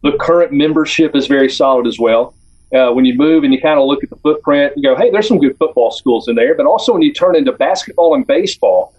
The 0.04 0.14
current 0.20 0.52
membership 0.52 1.16
is 1.16 1.28
very 1.28 1.50
solid 1.50 1.88
as 1.88 1.98
well. 1.98 2.36
Uh, 2.74 2.92
when 2.92 3.06
you 3.06 3.14
move 3.14 3.44
and 3.44 3.54
you 3.54 3.62
kind 3.62 3.80
of 3.80 3.86
look 3.86 4.04
at 4.04 4.10
the 4.10 4.16
footprint, 4.18 4.74
you 4.76 4.84
go, 4.84 4.96
hey, 4.96 5.10
there's 5.10 5.28
some 5.28 5.40
good 5.40 5.58
football 5.58 5.92
schools 5.92 6.28
in 6.28 6.36
there. 6.36 6.56
But 6.56 6.66
also 6.66 6.94
when 6.94 7.02
you 7.02 7.14
turn 7.14 7.36
into 7.36 7.52
basketball 7.52 8.16
and 8.16 8.26
baseball, 8.26 8.94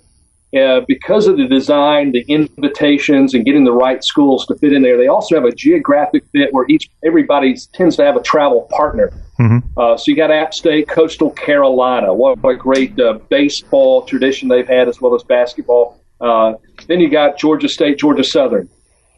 uh, 0.59 0.83
because 0.87 1.27
of 1.27 1.39
the 1.39 1.47
design, 1.47 2.13
the 2.13 2.25
invitations, 2.29 3.33
and 3.33 3.45
getting 3.45 3.65
the 3.65 3.73
right 3.73 4.05
schools 4.05 4.45
to 4.47 4.55
fit 4.57 4.73
in 4.73 4.83
there, 4.83 4.99
they 4.99 5.07
also 5.07 5.35
have 5.35 5.45
a 5.45 5.53
geographic 5.53 6.25
fit 6.33 6.53
where 6.53 6.67
each 6.69 6.91
everybody 7.05 7.57
tends 7.73 7.97
to 7.97 8.05
have 8.05 8.17
a 8.17 8.23
travel 8.23 8.69
partner. 8.71 9.11
Mm-hmm. 9.41 9.79
Uh, 9.79 9.97
so 9.97 10.05
you 10.11 10.17
got 10.17 10.31
App 10.31 10.53
State, 10.53 10.89
Coastal 10.89 11.31
Carolina. 11.31 12.13
What, 12.13 12.39
what 12.43 12.51
a 12.51 12.57
great 12.57 12.99
uh, 13.01 13.15
baseball 13.31 14.03
tradition 14.03 14.49
they've 14.49 14.69
had 14.69 14.89
as 14.89 15.01
well 15.01 15.15
as 15.15 15.23
basketball. 15.23 15.99
Uh, 16.21 16.55
then 16.87 17.01
you 17.01 17.09
got 17.09 17.39
Georgia 17.39 17.69
State, 17.69 17.99
Georgia 17.99 18.23
Southern. 18.23 18.69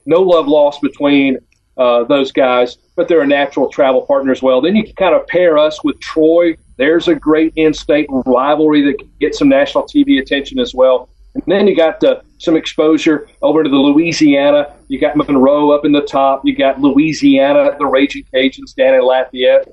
no 0.06 0.22
love 0.22 0.46
lost 0.46 0.80
between 0.82 1.38
uh, 1.76 2.04
those 2.04 2.30
guys, 2.30 2.78
but 2.94 3.08
they're 3.08 3.22
a 3.22 3.26
natural 3.26 3.68
travel 3.68 4.02
partner 4.02 4.30
as 4.30 4.40
well. 4.40 4.60
Then 4.60 4.76
you 4.76 4.84
can 4.84 4.94
kind 4.94 5.14
of 5.14 5.26
pair 5.26 5.58
us 5.58 5.82
with 5.82 5.98
Troy. 6.00 6.56
There's 6.76 7.08
a 7.08 7.14
great 7.14 7.52
in-state 7.56 8.06
rivalry 8.24 8.82
that 8.82 9.18
gets 9.18 9.38
some 9.38 9.48
national 9.48 9.84
TV 9.84 10.20
attention 10.20 10.60
as 10.60 10.74
well. 10.74 11.08
And 11.34 11.42
then 11.46 11.66
you 11.66 11.76
got 11.76 12.02
uh, 12.04 12.20
some 12.38 12.56
exposure 12.56 13.28
over 13.42 13.62
to 13.62 13.68
the 13.68 13.76
Louisiana. 13.76 14.74
You 14.88 15.00
got 15.00 15.16
Monroe 15.16 15.70
up 15.70 15.84
in 15.84 15.92
the 15.92 16.02
top. 16.02 16.42
You 16.44 16.56
got 16.56 16.80
Louisiana, 16.80 17.76
the 17.78 17.86
Raging 17.86 18.24
Cajuns 18.32 18.74
down 18.74 18.94
in 18.94 19.02
Lafayette. 19.02 19.68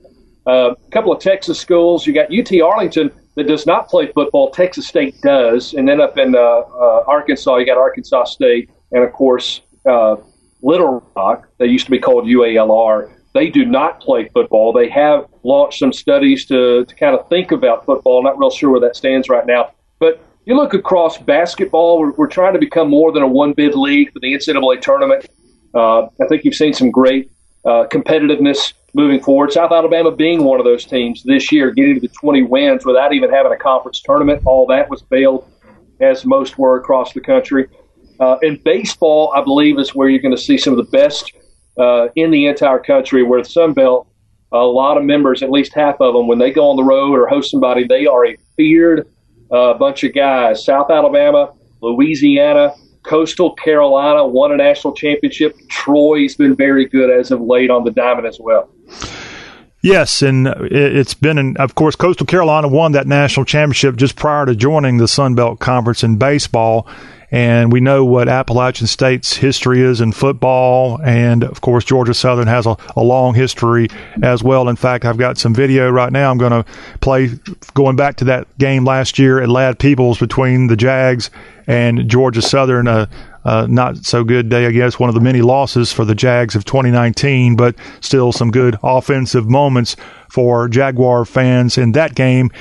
Uh, 0.48 0.74
a 0.74 0.92
couple 0.92 1.12
of 1.12 1.20
Texas 1.20 1.60
schools. 1.60 2.08
You 2.08 2.14
got 2.14 2.34
UT 2.34 2.52
Arlington 2.62 3.12
that 3.36 3.48
does 3.48 3.68
not 3.68 3.88
play 3.88 4.12
football. 4.12 4.50
Texas 4.50 4.88
State 4.88 5.16
does. 5.22 5.76
And 5.76 5.88
then 5.88 6.02
up 6.02 6.18
in 6.18 6.36
uh, 6.36 6.40
uh, 6.40 7.04
Arkansas, 7.08 7.58
you 7.58 7.66
got 7.66 7.78
Arkansas 7.78 8.24
State. 8.26 8.70
And 8.92 9.04
of 9.04 9.14
course, 9.14 9.62
Little 10.64 11.04
Rock, 11.16 11.48
they 11.60 11.68
used 11.68 11.86
to 11.86 11.92
be 11.92 12.00
called 12.00 12.26
UALR, 12.26 13.12
they 13.34 13.50
do 13.50 13.66
not 13.66 14.02
play 14.02 14.28
football. 14.30 14.74
They 14.74 14.90
have 14.90 15.26
launched 15.44 15.80
some 15.80 15.94
studies 15.94 16.46
to, 16.48 16.86
to 16.86 16.96
kind 16.96 17.16
of 17.16 17.30
think 17.30 17.52
about 17.52 17.86
football. 17.86 18.22
Not 18.24 18.38
real 18.38 18.52
sure 18.52 18.72
where 18.72 18.82
that 18.82 18.96
stands 18.96 19.30
right 19.30 19.46
now. 19.46 19.72
But 20.00 20.22
you 20.46 20.56
look 20.56 20.74
across 20.74 21.18
basketball, 21.18 22.00
we're, 22.00 22.12
we're 22.12 22.28
trying 22.28 22.54
to 22.54 22.60
become 22.60 22.90
more 22.90 23.12
than 23.12 23.24
a 23.24 23.28
one 23.28 23.54
bid 23.54 23.76
league 23.76 24.12
for 24.12 24.20
the 24.20 24.34
NCAA 24.34 24.82
tournament. 24.82 25.28
Uh, 25.74 26.04
I 26.04 26.28
think 26.28 26.44
you've 26.44 26.56
seen 26.56 26.74
some 26.74 26.92
great 26.92 27.32
uh, 27.66 27.86
competitiveness 27.92 28.74
moving 28.94 29.22
forward. 29.22 29.52
South 29.52 29.72
Alabama 29.72 30.12
being 30.12 30.44
one 30.44 30.60
of 30.60 30.66
those 30.66 30.84
teams 30.84 31.24
this 31.24 31.52
year, 31.52 31.72
getting 31.72 31.96
to 31.96 32.02
the 32.02 32.10
20 32.10 32.44
wins 32.44 32.86
without 32.86 33.14
even 33.14 33.30
having 33.30 33.52
a 33.52 33.58
conference 33.58 34.02
tournament. 34.02 34.42
All 34.46 34.66
that 34.68 34.90
was 34.90 35.02
failed, 35.04 35.50
as 36.02 36.26
most 36.26 36.58
were 36.58 36.78
across 36.78 37.14
the 37.14 37.22
country. 37.22 37.68
Uh, 38.20 38.38
in 38.42 38.58
baseball, 38.64 39.32
I 39.36 39.44
believe 39.44 39.80
is 39.80 39.96
where 39.96 40.10
you're 40.10 40.22
going 40.22 40.36
to 40.36 40.42
see 40.42 40.58
some 40.58 40.74
of 40.74 40.78
the 40.78 40.92
best 40.92 41.32
uh, 41.78 42.10
in 42.16 42.32
the 42.32 42.48
entire 42.48 42.80
country. 42.80 43.24
Where 43.24 43.42
the 43.42 43.50
Sun 43.50 43.74
Belt, 43.74 44.08
a 44.52 44.58
lot 44.58 44.98
of 44.98 45.04
members, 45.04 45.42
at 45.42 45.50
least 45.50 45.74
half 45.74 46.02
of 46.02 46.14
them, 46.14 46.28
when 46.28 46.40
they 46.40 46.52
go 46.52 46.70
on 46.70 46.76
the 46.76 46.84
road 46.84 47.18
or 47.18 47.28
host 47.28 47.52
somebody, 47.52 47.86
they 47.86 48.06
are 48.06 48.26
a 48.26 48.36
feared 48.58 49.08
uh, 49.52 49.74
bunch 49.76 50.04
of 50.04 50.14
guys. 50.14 50.64
South 50.64 50.90
Alabama, 50.90 51.54
Louisiana, 51.82 52.74
Coastal 53.04 53.54
Carolina 53.56 54.26
won 54.26 54.52
a 54.52 54.58
national 54.58 54.94
championship. 54.94 55.58
Troy's 55.68 56.36
been 56.36 56.56
very 56.56 56.86
good 56.86 57.10
as 57.10 57.32
of 57.32 57.42
late 57.42 57.70
on 57.70 57.84
the 57.84 57.92
diamond 57.92 58.28
as 58.28 58.40
well. 58.40 58.70
Yes, 59.84 60.22
and 60.22 60.48
it's 60.48 61.16
been, 61.16 61.40
in, 61.40 61.58
of 61.58 61.74
course, 61.74 61.96
Coastal 61.96 62.28
Carolina 62.28 62.68
won 62.68 62.92
that 62.92 63.08
national 63.08 63.46
championship 63.46 63.96
just 63.96 64.16
prior 64.16 64.46
to 64.46 64.56
joining 64.56 64.98
the 64.98 65.08
Sun 65.08 65.34
Belt 65.34 65.60
Conference 65.60 66.04
in 66.04 66.18
baseball. 66.18 66.88
And 67.32 67.72
we 67.72 67.80
know 67.80 68.04
what 68.04 68.28
Appalachian 68.28 68.88
State's 68.88 69.34
history 69.38 69.82
is 69.82 70.02
in 70.02 70.12
football. 70.12 71.02
And 71.02 71.46
of 71.46 71.62
course, 71.62 71.86
Georgia 71.86 72.14
Southern 72.14 72.48
has 72.48 72.66
a, 72.66 72.76
a 72.98 73.02
long 73.02 73.34
history 73.34 73.88
as 74.22 74.44
well. 74.44 74.68
In 74.68 74.76
fact, 74.76 75.06
I've 75.06 75.18
got 75.18 75.38
some 75.38 75.54
video 75.54 75.90
right 75.90 76.12
now 76.12 76.30
I'm 76.30 76.38
going 76.38 76.52
to 76.52 76.66
play 77.00 77.30
going 77.74 77.96
back 77.96 78.18
to 78.18 78.26
that 78.26 78.58
game 78.58 78.84
last 78.84 79.18
year 79.18 79.42
at 79.42 79.48
Ladd 79.48 79.80
Peebles 79.80 80.20
between 80.20 80.68
the 80.68 80.76
Jags 80.76 81.30
and 81.68 82.10
Georgia 82.10 82.42
Southern. 82.42 82.88
Uh, 82.88 83.06
uh, 83.44 83.68
not 83.70 84.06
so 84.06 84.24
good 84.24 84.50
day, 84.50 84.66
I 84.66 84.72
guess. 84.72 85.00
One 85.00 85.10
of 85.10 85.16
the 85.16 85.22
many 85.22 85.42
losses 85.42 85.92
for 85.92 86.06
the 86.06 86.16
Jags 86.16 86.56
of 86.56 86.66
2019, 86.66 87.56
but 87.56 87.76
still 88.00 88.32
some 88.32 88.52
good 88.52 88.78
offensive 88.84 89.50
moments 89.50 89.96
for 90.30 90.68
Jaguar 90.68 91.26
fans 91.26 91.78
in 91.78 91.94
that 91.94 92.16
game. 92.16 92.52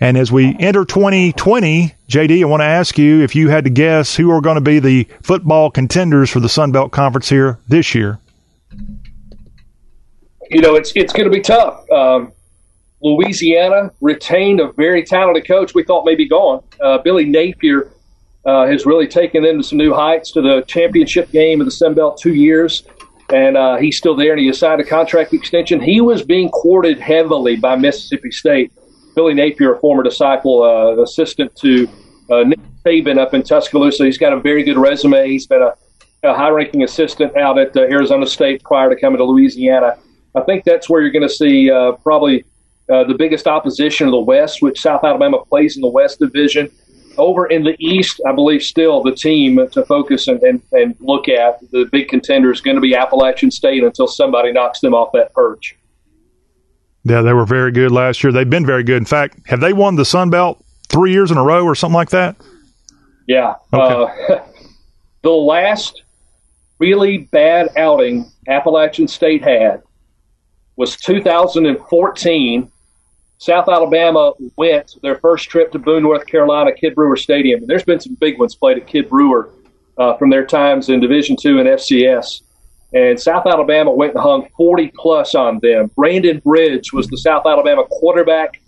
And 0.00 0.16
as 0.16 0.32
we 0.32 0.56
enter 0.58 0.84
2020, 0.84 1.94
JD, 2.08 2.42
I 2.42 2.44
want 2.44 2.60
to 2.60 2.66
ask 2.66 2.98
you 2.98 3.22
if 3.22 3.36
you 3.36 3.48
had 3.48 3.64
to 3.64 3.70
guess 3.70 4.16
who 4.16 4.30
are 4.30 4.40
going 4.40 4.56
to 4.56 4.60
be 4.60 4.78
the 4.78 5.06
football 5.22 5.70
contenders 5.70 6.30
for 6.30 6.40
the 6.40 6.48
Sun 6.48 6.72
Belt 6.72 6.90
Conference 6.90 7.28
here 7.28 7.58
this 7.68 7.94
year. 7.94 8.18
You 10.50 10.60
know, 10.60 10.74
it's 10.74 10.92
it's 10.96 11.12
going 11.12 11.30
to 11.30 11.30
be 11.30 11.40
tough. 11.40 11.88
Um, 11.90 12.32
Louisiana 13.02 13.92
retained 14.00 14.60
a 14.60 14.72
very 14.72 15.04
talented 15.04 15.46
coach 15.46 15.74
we 15.74 15.84
thought 15.84 16.04
may 16.04 16.14
be 16.14 16.28
gone. 16.28 16.62
Uh, 16.82 16.98
Billy 16.98 17.24
Napier 17.24 17.92
uh, 18.44 18.66
has 18.66 18.86
really 18.86 19.06
taken 19.06 19.42
them 19.42 19.58
to 19.58 19.62
some 19.62 19.78
new 19.78 19.92
heights 19.92 20.32
to 20.32 20.40
the 20.40 20.62
championship 20.62 21.30
game 21.30 21.60
of 21.60 21.66
the 21.66 21.70
Sun 21.70 21.94
Belt 21.94 22.18
two 22.18 22.34
years. 22.34 22.84
And 23.32 23.56
uh, 23.56 23.76
he's 23.76 23.96
still 23.96 24.16
there, 24.16 24.32
and 24.32 24.40
he 24.40 24.52
signed 24.52 24.80
a 24.80 24.84
contract 24.84 25.32
extension. 25.32 25.80
He 25.80 26.00
was 26.00 26.22
being 26.22 26.48
courted 26.48 26.98
heavily 26.98 27.56
by 27.56 27.76
Mississippi 27.76 28.32
State. 28.32 28.72
Billy 29.14 29.34
Napier, 29.34 29.74
a 29.74 29.78
former 29.78 30.02
disciple, 30.02 30.62
uh, 30.62 31.00
assistant 31.02 31.54
to 31.56 31.88
uh, 32.30 32.42
Nick 32.42 32.58
Saban 32.84 33.18
up 33.18 33.34
in 33.34 33.42
Tuscaloosa. 33.42 34.04
He's 34.04 34.18
got 34.18 34.32
a 34.32 34.40
very 34.40 34.64
good 34.64 34.78
resume. 34.78 35.28
He's 35.28 35.46
been 35.46 35.62
a, 35.62 35.74
a 36.24 36.34
high-ranking 36.34 36.82
assistant 36.82 37.36
out 37.36 37.58
at 37.58 37.76
uh, 37.76 37.82
Arizona 37.82 38.26
State 38.26 38.64
prior 38.64 38.88
to 38.92 39.00
coming 39.00 39.18
to 39.18 39.24
Louisiana. 39.24 39.96
I 40.34 40.40
think 40.40 40.64
that's 40.64 40.88
where 40.88 41.00
you're 41.00 41.12
going 41.12 41.28
to 41.28 41.34
see 41.34 41.70
uh, 41.70 41.92
probably 42.02 42.44
the 42.88 43.14
biggest 43.16 43.46
opposition 43.46 44.08
of 44.08 44.10
the 44.10 44.18
West, 44.18 44.62
which 44.62 44.80
South 44.80 45.04
Alabama 45.04 45.44
plays 45.44 45.76
in 45.76 45.82
the 45.82 45.88
West 45.88 46.18
Division 46.18 46.68
over 47.20 47.46
in 47.46 47.64
the 47.64 47.76
East, 47.78 48.20
I 48.26 48.32
believe 48.32 48.62
still 48.62 49.02
the 49.02 49.14
team 49.14 49.60
to 49.72 49.84
focus 49.84 50.26
and, 50.26 50.42
and, 50.42 50.62
and 50.72 50.96
look 50.98 51.28
at, 51.28 51.60
the 51.70 51.88
big 51.92 52.08
contender 52.08 52.50
is 52.50 52.60
going 52.60 52.76
to 52.76 52.80
be 52.80 52.94
Appalachian 52.94 53.50
State 53.50 53.84
until 53.84 54.08
somebody 54.08 54.52
knocks 54.52 54.80
them 54.80 54.94
off 54.94 55.12
that 55.12 55.32
perch. 55.34 55.76
Yeah, 57.04 57.22
they 57.22 57.32
were 57.32 57.46
very 57.46 57.72
good 57.72 57.92
last 57.92 58.22
year. 58.24 58.32
They've 58.32 58.48
been 58.48 58.66
very 58.66 58.82
good. 58.82 58.96
In 58.96 59.04
fact, 59.04 59.38
have 59.46 59.60
they 59.60 59.72
won 59.72 59.96
the 59.96 60.04
Sun 60.04 60.30
Belt 60.30 60.64
three 60.88 61.12
years 61.12 61.30
in 61.30 61.36
a 61.36 61.42
row 61.42 61.64
or 61.64 61.74
something 61.74 61.94
like 61.94 62.10
that? 62.10 62.36
Yeah. 63.26 63.54
Okay. 63.72 64.34
Uh, 64.34 64.44
the 65.22 65.30
last 65.30 66.02
really 66.78 67.18
bad 67.18 67.70
outing 67.76 68.30
Appalachian 68.48 69.08
State 69.08 69.42
had 69.42 69.82
was 70.76 70.96
2014 70.96 72.72
South 73.40 73.70
Alabama 73.70 74.32
went 74.56 74.96
their 75.02 75.16
first 75.16 75.48
trip 75.48 75.72
to 75.72 75.78
Boone, 75.78 76.02
North 76.02 76.26
Carolina, 76.26 76.72
Kidd 76.72 76.94
Brewer 76.94 77.16
Stadium. 77.16 77.60
And 77.60 77.68
there's 77.68 77.82
been 77.82 77.98
some 77.98 78.14
big 78.16 78.38
ones 78.38 78.54
played 78.54 78.76
at 78.76 78.86
Kidd 78.86 79.08
Brewer 79.08 79.48
uh, 79.96 80.14
from 80.18 80.28
their 80.28 80.44
times 80.44 80.90
in 80.90 81.00
Division 81.00 81.36
Two 81.40 81.58
and 81.58 81.66
FCS. 81.66 82.42
And 82.92 83.18
South 83.18 83.46
Alabama 83.46 83.92
went 83.92 84.12
and 84.12 84.22
hung 84.22 84.46
40 84.58 84.92
plus 84.94 85.34
on 85.34 85.58
them. 85.60 85.90
Brandon 85.96 86.38
Bridge 86.40 86.92
was 86.92 87.06
the 87.06 87.16
South 87.16 87.46
Alabama 87.46 87.84
quarterback, 87.88 88.60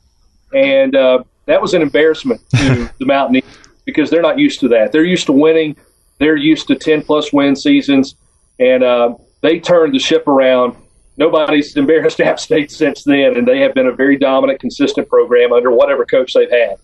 and 0.55 0.97
uh, 0.97 1.23
that 1.45 1.61
was 1.61 1.75
an 1.75 1.83
embarrassment 1.83 2.41
to 2.57 2.91
the 2.99 3.05
Mountaineers 3.05 3.45
because 3.85 4.09
they're 4.09 4.23
not 4.23 4.39
used 4.39 4.61
to 4.61 4.69
that. 4.69 4.91
They're 4.91 5.05
used 5.05 5.27
to 5.27 5.33
winning. 5.33 5.77
They're 6.19 6.37
used 6.37 6.67
to 6.69 6.77
10 6.77 7.03
plus 7.03 7.31
win 7.31 7.57
seasons, 7.57 8.15
and 8.59 8.83
uh, 8.83 9.17
they 9.43 9.61
turned 9.61 9.93
the 9.95 9.99
ship 9.99 10.27
around 10.27 10.77
nobody's 11.17 11.77
embarrassed 11.77 12.21
App 12.23 12.41
State 12.41 12.71
since 12.71 13.05
then, 13.05 13.37
and 13.37 13.47
they 13.47 13.61
have 13.61 13.75
been 13.75 13.87
a 13.87 13.93
very 13.93 14.17
dominant, 14.17 14.61
consistent 14.61 15.09
program 15.09 15.53
under 15.53 15.71
whatever 15.71 16.05
coach 16.05 16.35
they've 16.35 16.51
had. 16.51 16.77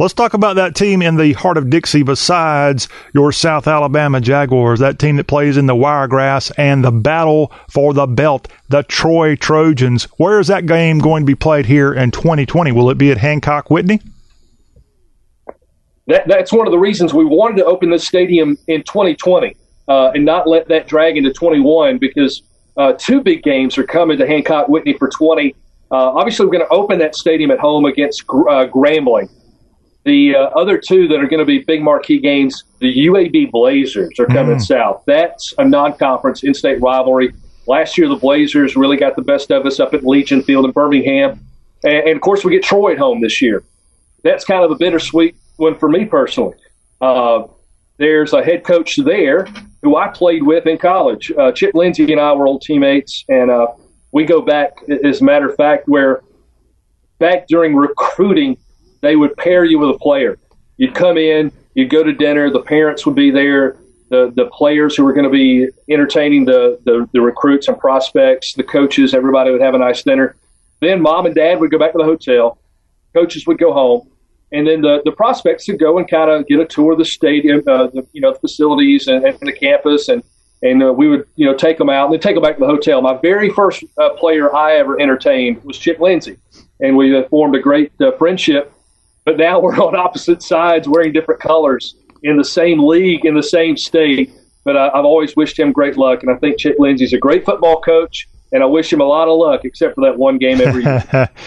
Let's 0.00 0.14
talk 0.14 0.32
about 0.32 0.56
that 0.56 0.74
team 0.74 1.02
in 1.02 1.18
the 1.18 1.34
heart 1.34 1.58
of 1.58 1.68
Dixie 1.68 2.02
besides 2.02 2.88
your 3.12 3.32
South 3.32 3.66
Alabama 3.68 4.18
Jaguars, 4.18 4.80
that 4.80 4.98
team 4.98 5.16
that 5.16 5.26
plays 5.26 5.58
in 5.58 5.66
the 5.66 5.74
Wiregrass 5.74 6.50
and 6.52 6.82
the 6.82 6.90
battle 6.90 7.52
for 7.70 7.92
the 7.92 8.06
belt, 8.06 8.48
the 8.70 8.82
Troy 8.82 9.36
Trojans. 9.36 10.04
Where 10.16 10.40
is 10.40 10.46
that 10.46 10.64
game 10.64 11.00
going 11.00 11.24
to 11.24 11.26
be 11.26 11.34
played 11.34 11.66
here 11.66 11.92
in 11.92 12.12
2020? 12.12 12.72
Will 12.72 12.88
it 12.88 12.96
be 12.96 13.10
at 13.10 13.18
Hancock 13.18 13.68
Whitney? 13.68 14.00
That, 16.06 16.26
that's 16.26 16.50
one 16.50 16.66
of 16.66 16.70
the 16.70 16.78
reasons 16.78 17.12
we 17.12 17.26
wanted 17.26 17.58
to 17.58 17.66
open 17.66 17.90
this 17.90 18.06
stadium 18.06 18.56
in 18.68 18.82
2020 18.84 19.54
uh, 19.86 20.12
and 20.14 20.24
not 20.24 20.48
let 20.48 20.66
that 20.68 20.88
drag 20.88 21.18
into 21.18 21.30
21 21.30 21.98
because 21.98 22.40
uh, 22.80 22.94
two 22.94 23.20
big 23.20 23.42
games 23.42 23.76
are 23.76 23.84
coming 23.84 24.16
to 24.16 24.26
Hancock 24.26 24.68
Whitney 24.68 24.94
for 24.94 25.10
20. 25.10 25.54
Uh, 25.90 25.94
obviously, 25.96 26.46
we're 26.46 26.52
going 26.52 26.66
to 26.66 26.72
open 26.72 26.98
that 27.00 27.14
stadium 27.14 27.50
at 27.50 27.58
home 27.58 27.84
against 27.84 28.22
uh, 28.22 28.66
Grambling. 28.68 29.30
The 30.04 30.34
uh, 30.34 30.38
other 30.58 30.78
two 30.78 31.06
that 31.08 31.20
are 31.20 31.26
going 31.26 31.40
to 31.40 31.44
be 31.44 31.58
big 31.58 31.82
marquee 31.82 32.18
games, 32.18 32.64
the 32.78 33.06
UAB 33.06 33.50
Blazers 33.50 34.18
are 34.18 34.24
coming 34.24 34.56
mm. 34.56 34.62
south. 34.62 35.02
That's 35.06 35.52
a 35.58 35.64
non-conference 35.64 36.42
in-state 36.42 36.80
rivalry. 36.80 37.34
Last 37.66 37.98
year, 37.98 38.08
the 38.08 38.16
Blazers 38.16 38.76
really 38.76 38.96
got 38.96 39.14
the 39.14 39.22
best 39.22 39.52
of 39.52 39.66
us 39.66 39.78
up 39.78 39.92
at 39.92 40.02
Legion 40.02 40.42
Field 40.42 40.64
in 40.64 40.70
Birmingham, 40.70 41.38
and, 41.84 42.08
and 42.08 42.16
of 42.16 42.22
course, 42.22 42.46
we 42.46 42.52
get 42.52 42.62
Troy 42.62 42.92
at 42.92 42.98
home 42.98 43.20
this 43.20 43.42
year. 43.42 43.62
That's 44.24 44.46
kind 44.46 44.64
of 44.64 44.70
a 44.70 44.76
bittersweet 44.76 45.36
one 45.56 45.76
for 45.78 45.90
me 45.90 46.06
personally. 46.06 46.56
Uh, 46.98 47.42
there's 48.00 48.32
a 48.32 48.42
head 48.42 48.64
coach 48.64 48.96
there 48.96 49.46
who 49.82 49.96
I 49.96 50.08
played 50.08 50.42
with 50.42 50.66
in 50.66 50.78
college. 50.78 51.30
Uh, 51.38 51.52
Chip 51.52 51.74
Lindsey 51.74 52.10
and 52.10 52.20
I 52.20 52.32
were 52.32 52.46
old 52.46 52.62
teammates, 52.62 53.26
and 53.28 53.50
uh, 53.50 53.66
we 54.10 54.24
go 54.24 54.40
back, 54.40 54.72
as 55.04 55.20
a 55.20 55.24
matter 55.24 55.50
of 55.50 55.56
fact, 55.56 55.86
where 55.86 56.22
back 57.18 57.46
during 57.46 57.76
recruiting, 57.76 58.56
they 59.02 59.16
would 59.16 59.36
pair 59.36 59.66
you 59.66 59.78
with 59.78 59.90
a 59.90 59.98
player. 59.98 60.38
You'd 60.78 60.94
come 60.94 61.18
in, 61.18 61.52
you'd 61.74 61.90
go 61.90 62.02
to 62.02 62.12
dinner, 62.12 62.50
the 62.50 62.62
parents 62.62 63.04
would 63.04 63.14
be 63.14 63.30
there, 63.30 63.76
the, 64.08 64.32
the 64.34 64.46
players 64.46 64.96
who 64.96 65.04
were 65.04 65.12
going 65.12 65.24
to 65.24 65.30
be 65.30 65.68
entertaining 65.90 66.46
the, 66.46 66.80
the, 66.86 67.06
the 67.12 67.20
recruits 67.20 67.68
and 67.68 67.78
prospects, 67.78 68.54
the 68.54 68.64
coaches, 68.64 69.12
everybody 69.12 69.50
would 69.50 69.60
have 69.60 69.74
a 69.74 69.78
nice 69.78 70.02
dinner. 70.02 70.36
Then 70.80 71.02
mom 71.02 71.26
and 71.26 71.34
dad 71.34 71.60
would 71.60 71.70
go 71.70 71.78
back 71.78 71.92
to 71.92 71.98
the 71.98 72.04
hotel, 72.04 72.58
coaches 73.12 73.46
would 73.46 73.58
go 73.58 73.74
home 73.74 74.09
and 74.52 74.66
then 74.66 74.80
the, 74.80 75.00
the 75.04 75.12
prospects 75.12 75.64
to 75.66 75.76
go 75.76 75.98
and 75.98 76.10
kind 76.10 76.30
of 76.30 76.46
get 76.46 76.58
a 76.58 76.66
tour 76.66 76.92
of 76.92 76.98
the 76.98 77.04
stadium, 77.04 77.62
uh, 77.68 77.86
the, 77.86 78.06
you 78.12 78.20
know, 78.20 78.34
facilities 78.34 79.06
and, 79.06 79.24
and, 79.24 79.38
the 79.40 79.52
campus, 79.52 80.08
and 80.08 80.22
and 80.62 80.82
uh, 80.82 80.92
we 80.92 81.08
would 81.08 81.26
you 81.36 81.46
know 81.46 81.54
take 81.54 81.78
them 81.78 81.88
out 81.88 82.06
and 82.06 82.14
then 82.14 82.20
take 82.20 82.34
them 82.34 82.42
back 82.42 82.56
to 82.56 82.60
the 82.60 82.66
hotel. 82.66 83.00
My 83.00 83.18
very 83.20 83.50
first 83.50 83.84
uh, 83.98 84.10
player 84.10 84.54
I 84.54 84.76
ever 84.76 85.00
entertained 85.00 85.62
was 85.64 85.78
Chip 85.78 86.00
Lindsey, 86.00 86.36
and 86.80 86.96
we 86.96 87.16
uh, 87.16 87.28
formed 87.28 87.54
a 87.54 87.60
great 87.60 87.92
uh, 88.00 88.12
friendship. 88.12 88.72
But 89.24 89.36
now 89.36 89.60
we're 89.62 89.76
on 89.76 89.94
opposite 89.94 90.42
sides, 90.42 90.88
wearing 90.88 91.12
different 91.12 91.40
colors 91.40 91.94
in 92.22 92.36
the 92.36 92.44
same 92.44 92.84
league 92.84 93.24
in 93.24 93.34
the 93.34 93.42
same 93.42 93.76
state. 93.76 94.32
But 94.64 94.76
I, 94.76 94.88
I've 94.88 95.04
always 95.04 95.36
wished 95.36 95.58
him 95.58 95.72
great 95.72 95.96
luck, 95.96 96.22
and 96.22 96.30
I 96.30 96.36
think 96.36 96.58
Chip 96.58 96.76
Lindsey's 96.78 97.12
a 97.12 97.18
great 97.18 97.44
football 97.44 97.80
coach, 97.80 98.28
and 98.52 98.62
I 98.62 98.66
wish 98.66 98.92
him 98.92 99.00
a 99.00 99.04
lot 99.04 99.28
of 99.28 99.38
luck, 99.38 99.64
except 99.64 99.94
for 99.94 100.02
that 100.02 100.18
one 100.18 100.38
game 100.38 100.60
every 100.60 100.82
year. 100.82 101.30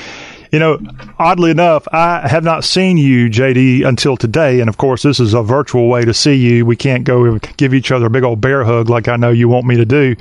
You 0.54 0.60
know, 0.60 0.80
oddly 1.18 1.50
enough, 1.50 1.88
I 1.92 2.28
have 2.28 2.44
not 2.44 2.64
seen 2.64 2.96
you, 2.96 3.28
JD, 3.28 3.88
until 3.88 4.16
today. 4.16 4.60
And 4.60 4.70
of 4.70 4.78
course, 4.78 5.02
this 5.02 5.20
is 5.20 5.34
a 5.34 5.42
virtual 5.42 5.88
way 5.88 6.06
to 6.06 6.14
see 6.14 6.36
you. 6.36 6.64
We 6.64 6.76
can't 6.76 7.04
go 7.06 7.40
give 7.58 7.74
each 7.74 7.92
other 7.92 8.06
a 8.06 8.10
big 8.12 8.22
old 8.22 8.40
bear 8.40 8.64
hug 8.64 8.88
like 8.88 9.08
I 9.08 9.16
know 9.16 9.32
you 9.32 9.50
want 9.50 9.66
me 9.66 9.78
to 9.78 9.86
do. 9.86 10.16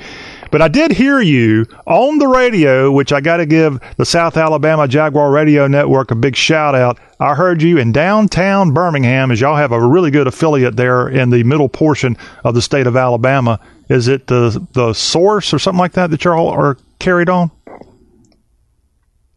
But 0.50 0.62
I 0.62 0.68
did 0.68 0.92
hear 0.92 1.20
you 1.20 1.66
on 1.86 2.16
the 2.16 2.28
radio, 2.28 2.90
which 2.90 3.12
I 3.12 3.20
got 3.20 3.38
to 3.38 3.46
give 3.46 3.78
the 3.98 4.06
South 4.06 4.38
Alabama 4.38 4.88
Jaguar 4.88 5.30
Radio 5.30 5.66
Network 5.66 6.10
a 6.10 6.14
big 6.14 6.34
shout 6.34 6.74
out. 6.74 6.98
I 7.20 7.34
heard 7.34 7.60
you 7.60 7.76
in 7.76 7.92
downtown 7.92 8.72
Birmingham, 8.72 9.32
as 9.32 9.40
y'all 9.42 9.56
have 9.56 9.72
a 9.72 9.86
really 9.86 10.10
good 10.10 10.26
affiliate 10.26 10.76
there 10.76 11.10
in 11.10 11.28
the 11.28 11.42
middle 11.44 11.68
portion 11.68 12.16
of 12.42 12.54
the 12.54 12.62
state 12.62 12.86
of 12.86 12.96
Alabama. 12.96 13.60
Is 13.90 14.08
it 14.08 14.28
the 14.28 14.66
the 14.72 14.94
source 14.94 15.52
or 15.52 15.58
something 15.58 15.78
like 15.78 15.92
that 15.92 16.10
that 16.10 16.24
y'all 16.24 16.48
are 16.48 16.78
carried 16.98 17.28
on? 17.28 17.50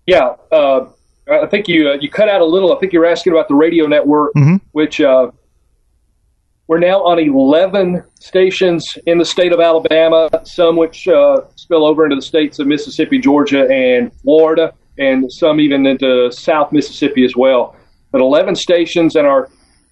Yeah, 0.06 0.36
uh, 0.52 0.86
I 1.32 1.48
think 1.48 1.68
you 1.68 1.90
uh, 1.90 1.94
you 2.00 2.10
cut 2.10 2.30
out 2.30 2.42
a 2.42 2.46
little. 2.46 2.76
I 2.76 2.80
think 2.80 2.94
you 2.94 3.00
were 3.00 3.06
asking 3.06 3.34
about 3.34 3.48
the 3.48 3.56
radio 3.56 3.88
network, 3.88 4.34
Mhm. 4.36 4.62
which 4.74 5.02
uh, 5.02 5.32
we're 6.68 6.80
now 6.80 7.04
on 7.04 7.20
11 7.20 8.04
stations 8.20 8.98
in 9.06 9.18
the 9.18 9.26
state 9.26 9.52
of 9.52 9.60
Alabama, 9.60 10.30
some 10.44 10.76
which 10.76 11.08
uh, 11.08 11.42
spill 11.56 11.86
over 11.86 12.04
into 12.06 12.16
the 12.16 12.22
states 12.22 12.60
of 12.60 12.68
Mississippi, 12.68 13.20
Georgia, 13.20 13.68
and 13.72 14.12
Florida, 14.22 14.74
and 15.00 15.32
some 15.32 15.60
even 15.60 15.86
into 15.86 16.32
South 16.32 16.72
Mississippi 16.72 17.24
as 17.26 17.36
well. 17.36 17.76
But 18.12 18.22
11 18.22 18.56
stations, 18.56 19.16
and 19.16 19.28
our, 19.28 19.50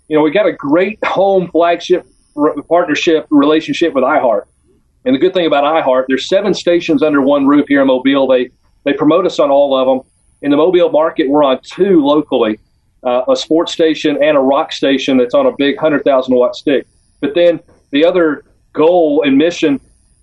you 0.08 0.16
know, 0.18 0.24
we 0.24 0.32
got 0.32 0.46
a 0.48 0.54
great 0.54 0.98
home 1.04 1.48
flagship 1.50 2.06
r- 2.38 2.56
partnership 2.70 3.28
relationship 3.32 3.94
with 3.94 4.04
iHeart. 4.04 4.44
And 5.06 5.14
the 5.14 5.20
good 5.20 5.34
thing 5.34 5.46
about 5.46 5.64
iHeart, 5.64 6.06
there's 6.08 6.28
seven 6.30 6.54
stations 6.54 7.04
under 7.04 7.22
one 7.22 7.46
roof 7.48 7.66
here 7.68 7.82
in 7.82 7.88
Mobile. 7.88 8.26
They 8.28 8.50
they 8.84 8.94
promote 8.94 9.26
us 9.26 9.40
on 9.40 9.50
all 9.50 9.78
of 9.78 9.88
them. 9.88 10.10
In 10.42 10.52
the 10.52 10.58
Mobile 10.58 10.90
market, 10.90 11.30
we're 11.30 11.44
on 11.44 11.60
two 11.64 12.04
locally, 12.04 12.60
uh, 13.04 13.24
a 13.30 13.36
sports 13.36 13.72
station 13.72 14.22
and 14.22 14.38
a 14.38 14.40
rock 14.40 14.72
station 14.72 15.18
that's 15.18 15.34
on 15.34 15.46
a 15.46 15.52
big 15.58 15.76
100,000 15.76 16.36
watt 16.36 16.56
stick. 16.56 16.86
But 17.22 17.34
then 17.36 17.60
the 17.92 18.06
other 18.06 18.44
goal 18.74 19.24
and 19.26 19.38
mission 19.38 19.80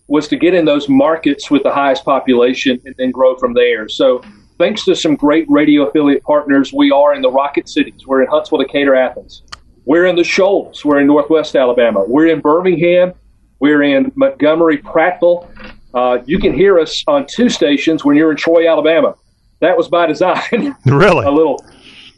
was 0.08 0.28
to 0.28 0.36
get 0.36 0.54
in 0.54 0.64
those 0.64 0.88
markets 0.88 1.50
with 1.50 1.62
the 1.62 1.70
highest 1.70 2.04
population 2.04 2.80
and 2.84 2.94
then 2.98 3.10
grow 3.12 3.36
from 3.36 3.54
there. 3.54 3.88
So 3.88 4.22
thanks 4.58 4.84
to 4.84 4.94
some 4.94 5.14
great 5.14 5.46
radio 5.48 5.86
affiliate 5.86 6.22
partners, 6.24 6.72
we 6.72 6.90
are 6.90 7.14
in 7.14 7.22
the 7.22 7.30
Rocket 7.30 7.68
Cities. 7.68 8.06
We're 8.06 8.22
in 8.22 8.28
Huntsville, 8.28 8.58
Decatur, 8.58 8.94
Athens. 8.94 9.42
We're 9.84 10.06
in 10.06 10.16
the 10.16 10.24
Shoals. 10.24 10.84
We're 10.84 11.00
in 11.00 11.06
Northwest 11.06 11.56
Alabama. 11.56 12.04
We're 12.06 12.26
in 12.26 12.40
Birmingham. 12.40 13.14
We're 13.60 13.82
in 13.82 14.12
Montgomery, 14.14 14.78
Prattville. 14.78 15.48
Uh, 15.94 16.18
you 16.24 16.38
can 16.38 16.52
hear 16.52 16.78
us 16.78 17.02
on 17.06 17.26
two 17.26 17.48
stations 17.48 18.04
when 18.04 18.16
you're 18.16 18.30
in 18.30 18.36
Troy, 18.36 18.68
Alabama. 18.68 19.14
That 19.60 19.76
was 19.76 19.88
by 19.88 20.06
design. 20.06 20.74
Really? 20.86 21.26
a 21.26 21.30
little. 21.30 21.64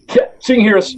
So 0.08 0.52
you 0.52 0.56
can 0.56 0.60
hear 0.60 0.78
us 0.78 0.94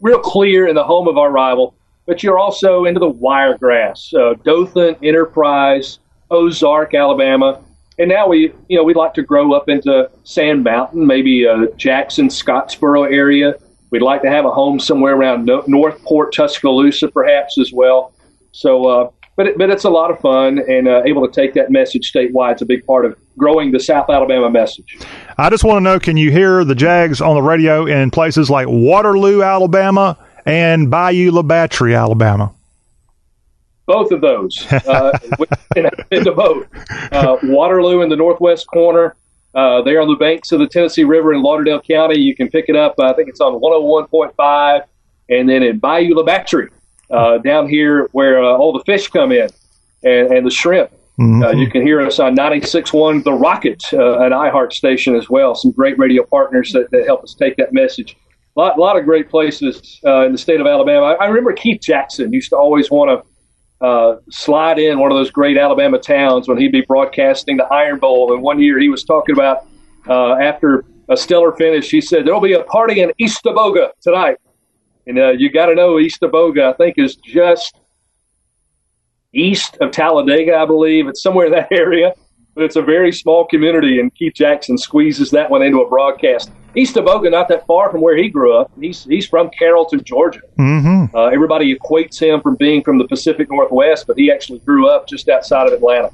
real 0.00 0.18
clear 0.18 0.66
in 0.66 0.74
the 0.74 0.84
home 0.84 1.08
of 1.08 1.16
our 1.16 1.30
rival, 1.30 1.74
but 2.06 2.22
you're 2.22 2.38
also 2.38 2.84
into 2.84 3.00
the 3.00 3.08
wiregrass, 3.08 4.12
uh, 4.14 4.34
Dothan, 4.44 4.96
Enterprise, 5.02 5.98
Ozark, 6.30 6.94
Alabama, 6.94 7.62
and 7.98 8.08
now 8.08 8.28
we, 8.28 8.52
you 8.68 8.76
know, 8.76 8.84
we'd 8.84 8.96
like 8.96 9.14
to 9.14 9.22
grow 9.22 9.52
up 9.52 9.68
into 9.68 10.08
Sand 10.22 10.62
Mountain, 10.62 11.06
maybe 11.06 11.46
uh, 11.46 11.66
Jackson, 11.76 12.28
Scottsboro 12.28 13.12
area. 13.12 13.54
We'd 13.90 14.02
like 14.02 14.22
to 14.22 14.30
have 14.30 14.44
a 14.44 14.50
home 14.50 14.78
somewhere 14.78 15.16
around 15.16 15.46
no- 15.46 15.64
Northport, 15.66 16.32
Tuscaloosa, 16.32 17.08
perhaps 17.08 17.58
as 17.58 17.72
well. 17.72 18.12
So, 18.52 18.86
uh, 18.86 19.10
but 19.38 19.46
it, 19.46 19.56
but 19.56 19.70
it's 19.70 19.84
a 19.84 19.90
lot 19.90 20.10
of 20.10 20.18
fun, 20.18 20.58
and 20.68 20.88
uh, 20.88 21.02
able 21.06 21.24
to 21.26 21.32
take 21.32 21.54
that 21.54 21.70
message 21.70 22.12
statewide 22.12 22.54
It's 22.54 22.62
a 22.62 22.66
big 22.66 22.84
part 22.84 23.06
of 23.06 23.16
growing 23.38 23.70
the 23.70 23.78
South 23.78 24.10
Alabama 24.10 24.50
message. 24.50 24.98
I 25.38 25.48
just 25.48 25.62
want 25.62 25.76
to 25.76 25.80
know 25.80 26.00
can 26.00 26.16
you 26.16 26.32
hear 26.32 26.64
the 26.64 26.74
Jags 26.74 27.20
on 27.20 27.36
the 27.36 27.42
radio 27.42 27.86
in 27.86 28.10
places 28.10 28.50
like 28.50 28.66
Waterloo, 28.68 29.42
Alabama, 29.42 30.18
and 30.44 30.90
Bayou 30.90 31.30
La 31.30 31.42
Batre, 31.42 31.96
Alabama? 31.96 32.52
both 33.86 34.12
of 34.12 34.20
those 34.20 34.66
uh, 34.70 35.18
the 35.74 36.32
boat. 36.36 36.68
Uh, 37.10 37.38
Waterloo 37.44 38.02
in 38.02 38.10
the 38.10 38.16
northwest 38.16 38.66
corner. 38.66 39.16
Uh, 39.54 39.80
there 39.80 40.02
on 40.02 40.08
the 40.08 40.16
banks 40.16 40.52
of 40.52 40.58
the 40.58 40.66
Tennessee 40.66 41.04
River 41.04 41.32
in 41.32 41.42
Lauderdale 41.42 41.80
County. 41.80 42.20
You 42.20 42.36
can 42.36 42.50
pick 42.50 42.66
it 42.68 42.76
up. 42.76 43.00
I 43.00 43.14
think 43.14 43.30
it's 43.30 43.40
on 43.40 43.54
101.5. 43.54 44.84
And 45.30 45.48
then 45.48 45.62
in 45.62 45.78
Bayou 45.78 46.14
La 46.14 46.22
Batre, 46.22 46.68
uh, 47.10 47.38
down 47.38 47.68
here 47.68 48.08
where 48.12 48.42
uh, 48.42 48.56
all 48.56 48.72
the 48.72 48.84
fish 48.84 49.08
come 49.08 49.32
in 49.32 49.48
and, 50.04 50.32
and 50.32 50.46
the 50.46 50.50
shrimp. 50.50 50.90
Uh, 51.20 51.50
you 51.50 51.68
can 51.68 51.82
hear 51.82 52.00
us 52.00 52.20
on 52.20 52.36
96.1 52.36 53.24
The 53.24 53.32
Rocket, 53.32 53.82
uh, 53.92 54.20
an 54.20 54.30
iHeart 54.30 54.72
station 54.72 55.16
as 55.16 55.28
well. 55.28 55.56
Some 55.56 55.72
great 55.72 55.98
radio 55.98 56.24
partners 56.24 56.72
that, 56.72 56.92
that 56.92 57.06
help 57.06 57.24
us 57.24 57.34
take 57.34 57.56
that 57.56 57.72
message. 57.72 58.16
A 58.56 58.60
lot, 58.60 58.78
lot 58.78 58.96
of 58.96 59.04
great 59.04 59.28
places 59.28 60.00
uh, 60.06 60.26
in 60.26 60.32
the 60.32 60.38
state 60.38 60.60
of 60.60 60.66
Alabama. 60.68 61.06
I, 61.06 61.24
I 61.24 61.26
remember 61.26 61.52
Keith 61.52 61.80
Jackson 61.80 62.32
used 62.32 62.50
to 62.50 62.56
always 62.56 62.88
want 62.88 63.10
to 63.10 63.84
uh, 63.84 64.16
slide 64.30 64.78
in 64.78 65.00
one 65.00 65.10
of 65.10 65.18
those 65.18 65.30
great 65.30 65.56
Alabama 65.56 65.98
towns 65.98 66.48
when 66.48 66.56
he'd 66.56 66.72
be 66.72 66.82
broadcasting 66.82 67.56
the 67.56 67.64
Iron 67.64 67.98
Bowl. 67.98 68.32
And 68.32 68.42
one 68.42 68.60
year 68.60 68.78
he 68.78 68.88
was 68.88 69.02
talking 69.02 69.34
about 69.34 69.66
uh, 70.08 70.34
after 70.34 70.84
a 71.08 71.16
stellar 71.16 71.52
finish, 71.52 71.90
he 71.90 72.00
said, 72.00 72.26
There'll 72.26 72.40
be 72.40 72.52
a 72.52 72.64
party 72.64 73.00
in 73.00 73.12
Eastaboga 73.20 73.90
tonight. 74.02 74.38
And 75.08 75.18
uh, 75.18 75.30
you 75.30 75.50
got 75.50 75.66
to 75.66 75.74
know 75.74 75.98
East 75.98 76.22
of 76.22 76.30
Aboga, 76.30 76.72
I 76.72 76.76
think, 76.76 76.98
is 76.98 77.16
just 77.16 77.74
east 79.32 79.78
of 79.80 79.90
Talladega, 79.90 80.54
I 80.54 80.66
believe. 80.66 81.08
It's 81.08 81.22
somewhere 81.22 81.46
in 81.46 81.52
that 81.52 81.68
area, 81.72 82.12
but 82.54 82.64
it's 82.64 82.76
a 82.76 82.82
very 82.82 83.10
small 83.10 83.46
community, 83.46 84.00
and 84.00 84.14
Keith 84.14 84.34
Jackson 84.34 84.76
squeezes 84.76 85.30
that 85.30 85.50
one 85.50 85.62
into 85.62 85.80
a 85.80 85.88
broadcast. 85.88 86.50
East 86.74 86.98
of 86.98 87.06
Aboga, 87.06 87.30
not 87.30 87.48
that 87.48 87.66
far 87.66 87.90
from 87.90 88.02
where 88.02 88.16
he 88.16 88.28
grew 88.28 88.54
up. 88.54 88.70
He's 88.78 89.04
he's 89.04 89.26
from 89.26 89.48
Carrollton, 89.58 90.04
Georgia. 90.04 90.42
Mm-hmm. 90.58 91.16
Uh, 91.16 91.28
everybody 91.28 91.74
equates 91.74 92.20
him 92.20 92.42
from 92.42 92.56
being 92.56 92.84
from 92.84 92.98
the 92.98 93.08
Pacific 93.08 93.50
Northwest, 93.50 94.06
but 94.06 94.18
he 94.18 94.30
actually 94.30 94.58
grew 94.60 94.88
up 94.88 95.08
just 95.08 95.30
outside 95.30 95.66
of 95.66 95.72
Atlanta. 95.72 96.12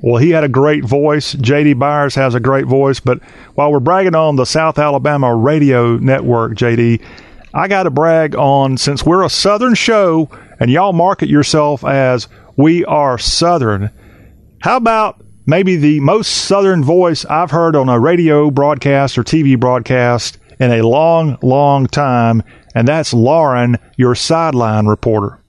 Well, 0.00 0.16
he 0.16 0.30
had 0.30 0.44
a 0.44 0.48
great 0.48 0.82
voice. 0.82 1.34
JD 1.34 1.78
Byers 1.78 2.14
has 2.14 2.34
a 2.34 2.40
great 2.40 2.64
voice. 2.64 3.00
But 3.00 3.22
while 3.54 3.70
we're 3.70 3.80
bragging 3.80 4.14
on 4.14 4.36
the 4.36 4.46
South 4.46 4.78
Alabama 4.78 5.34
Radio 5.36 5.98
Network, 5.98 6.54
JD, 6.54 7.02
I 7.52 7.66
got 7.66 7.82
to 7.82 7.90
brag 7.90 8.36
on 8.36 8.76
since 8.76 9.04
we're 9.04 9.24
a 9.24 9.30
Southern 9.30 9.74
show 9.74 10.30
and 10.60 10.70
y'all 10.70 10.92
market 10.92 11.28
yourself 11.28 11.84
as 11.84 12.28
we 12.56 12.84
are 12.84 13.18
Southern. 13.18 13.90
How 14.60 14.76
about 14.76 15.24
maybe 15.46 15.74
the 15.74 15.98
most 16.00 16.28
Southern 16.28 16.84
voice 16.84 17.24
I've 17.24 17.50
heard 17.50 17.74
on 17.74 17.88
a 17.88 17.98
radio 17.98 18.50
broadcast 18.50 19.18
or 19.18 19.24
TV 19.24 19.58
broadcast 19.58 20.38
in 20.60 20.70
a 20.70 20.82
long, 20.82 21.38
long 21.42 21.88
time? 21.88 22.44
And 22.76 22.86
that's 22.86 23.12
Lauren, 23.12 23.78
your 23.96 24.14
sideline 24.14 24.86
reporter. 24.86 25.40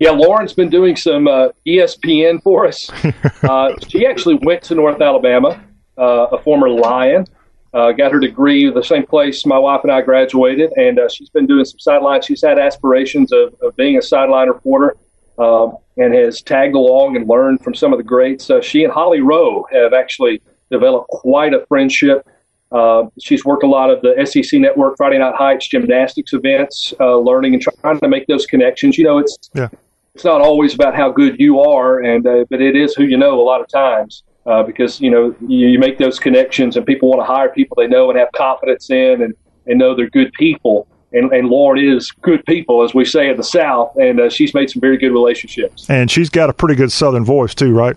Yeah, 0.00 0.10
Lauren's 0.10 0.52
been 0.52 0.70
doing 0.70 0.96
some 0.96 1.28
uh, 1.28 1.50
ESPN 1.66 2.42
for 2.42 2.66
us. 2.66 2.90
uh, 3.44 3.74
she 3.86 4.04
actually 4.04 4.38
went 4.42 4.62
to 4.64 4.74
North 4.74 5.00
Alabama, 5.00 5.62
uh, 5.96 6.26
a 6.32 6.42
former 6.42 6.68
Lion. 6.68 7.26
Uh, 7.74 7.92
got 7.92 8.10
her 8.10 8.18
degree 8.18 8.70
the 8.70 8.82
same 8.82 9.04
place 9.04 9.44
my 9.44 9.58
wife 9.58 9.80
and 9.82 9.92
I 9.92 10.00
graduated, 10.00 10.72
and 10.76 10.98
uh, 10.98 11.08
she's 11.08 11.28
been 11.28 11.46
doing 11.46 11.64
some 11.66 11.78
sideline. 11.78 12.22
She's 12.22 12.42
had 12.42 12.58
aspirations 12.58 13.30
of, 13.30 13.54
of 13.60 13.76
being 13.76 13.98
a 13.98 14.02
sideline 14.02 14.48
reporter 14.48 14.96
um, 15.38 15.76
and 15.98 16.14
has 16.14 16.40
tagged 16.40 16.74
along 16.74 17.16
and 17.16 17.28
learned 17.28 17.62
from 17.62 17.74
some 17.74 17.92
of 17.92 17.98
the 17.98 18.04
greats. 18.04 18.48
Uh, 18.48 18.60
she 18.62 18.84
and 18.84 18.92
Holly 18.92 19.20
Rowe 19.20 19.66
have 19.70 19.92
actually 19.92 20.40
developed 20.70 21.08
quite 21.08 21.52
a 21.52 21.64
friendship. 21.66 22.26
Uh, 22.72 23.04
she's 23.20 23.44
worked 23.44 23.62
a 23.62 23.66
lot 23.66 23.90
of 23.90 24.00
the 24.02 24.26
SEC 24.26 24.60
Network 24.60 24.96
Friday 24.96 25.18
Night 25.18 25.34
Heights 25.34 25.68
gymnastics 25.68 26.32
events, 26.32 26.92
uh, 27.00 27.16
learning 27.16 27.54
and 27.54 27.62
trying 27.62 28.00
to 28.00 28.08
make 28.08 28.26
those 28.26 28.46
connections. 28.46 28.96
You 28.98 29.04
know, 29.04 29.18
it's 29.18 29.50
Yeah. 29.54 29.68
it's 30.14 30.24
not 30.24 30.40
always 30.40 30.74
about 30.74 30.94
how 30.94 31.10
good 31.10 31.38
you 31.38 31.60
are, 31.60 32.00
and 32.00 32.26
uh, 32.26 32.44
but 32.50 32.60
it 32.60 32.76
is 32.76 32.94
who 32.94 33.04
you 33.04 33.16
know 33.16 33.40
a 33.40 33.44
lot 33.44 33.60
of 33.60 33.68
times 33.68 34.22
uh, 34.48 34.62
because 34.62 35.00
you 35.00 35.10
know 35.10 35.34
you, 35.46 35.68
you 35.68 35.78
make 35.78 35.98
those 35.98 36.18
connections, 36.18 36.76
and 36.76 36.86
people 36.86 37.08
want 37.10 37.20
to 37.20 37.24
hire 37.24 37.48
people 37.50 37.76
they 37.76 37.86
know 37.86 38.10
and 38.10 38.18
have 38.18 38.30
confidence 38.32 38.90
in, 38.90 39.22
and, 39.22 39.34
and 39.66 39.78
know 39.78 39.94
they're 39.94 40.10
good 40.10 40.32
people. 40.32 40.88
And, 41.10 41.32
and 41.32 41.48
Lauren 41.48 41.82
is 41.82 42.10
good 42.10 42.44
people, 42.44 42.82
as 42.82 42.92
we 42.94 43.06
say 43.06 43.30
in 43.30 43.38
the 43.38 43.44
South, 43.44 43.96
and 43.96 44.20
uh, 44.20 44.28
she's 44.28 44.52
made 44.52 44.68
some 44.68 44.80
very 44.80 44.98
good 44.98 45.10
relationships. 45.10 45.88
And 45.88 46.10
she's 46.10 46.28
got 46.28 46.50
a 46.50 46.52
pretty 46.52 46.74
good 46.74 46.92
Southern 46.92 47.24
voice, 47.24 47.54
too, 47.54 47.72
right? 47.72 47.96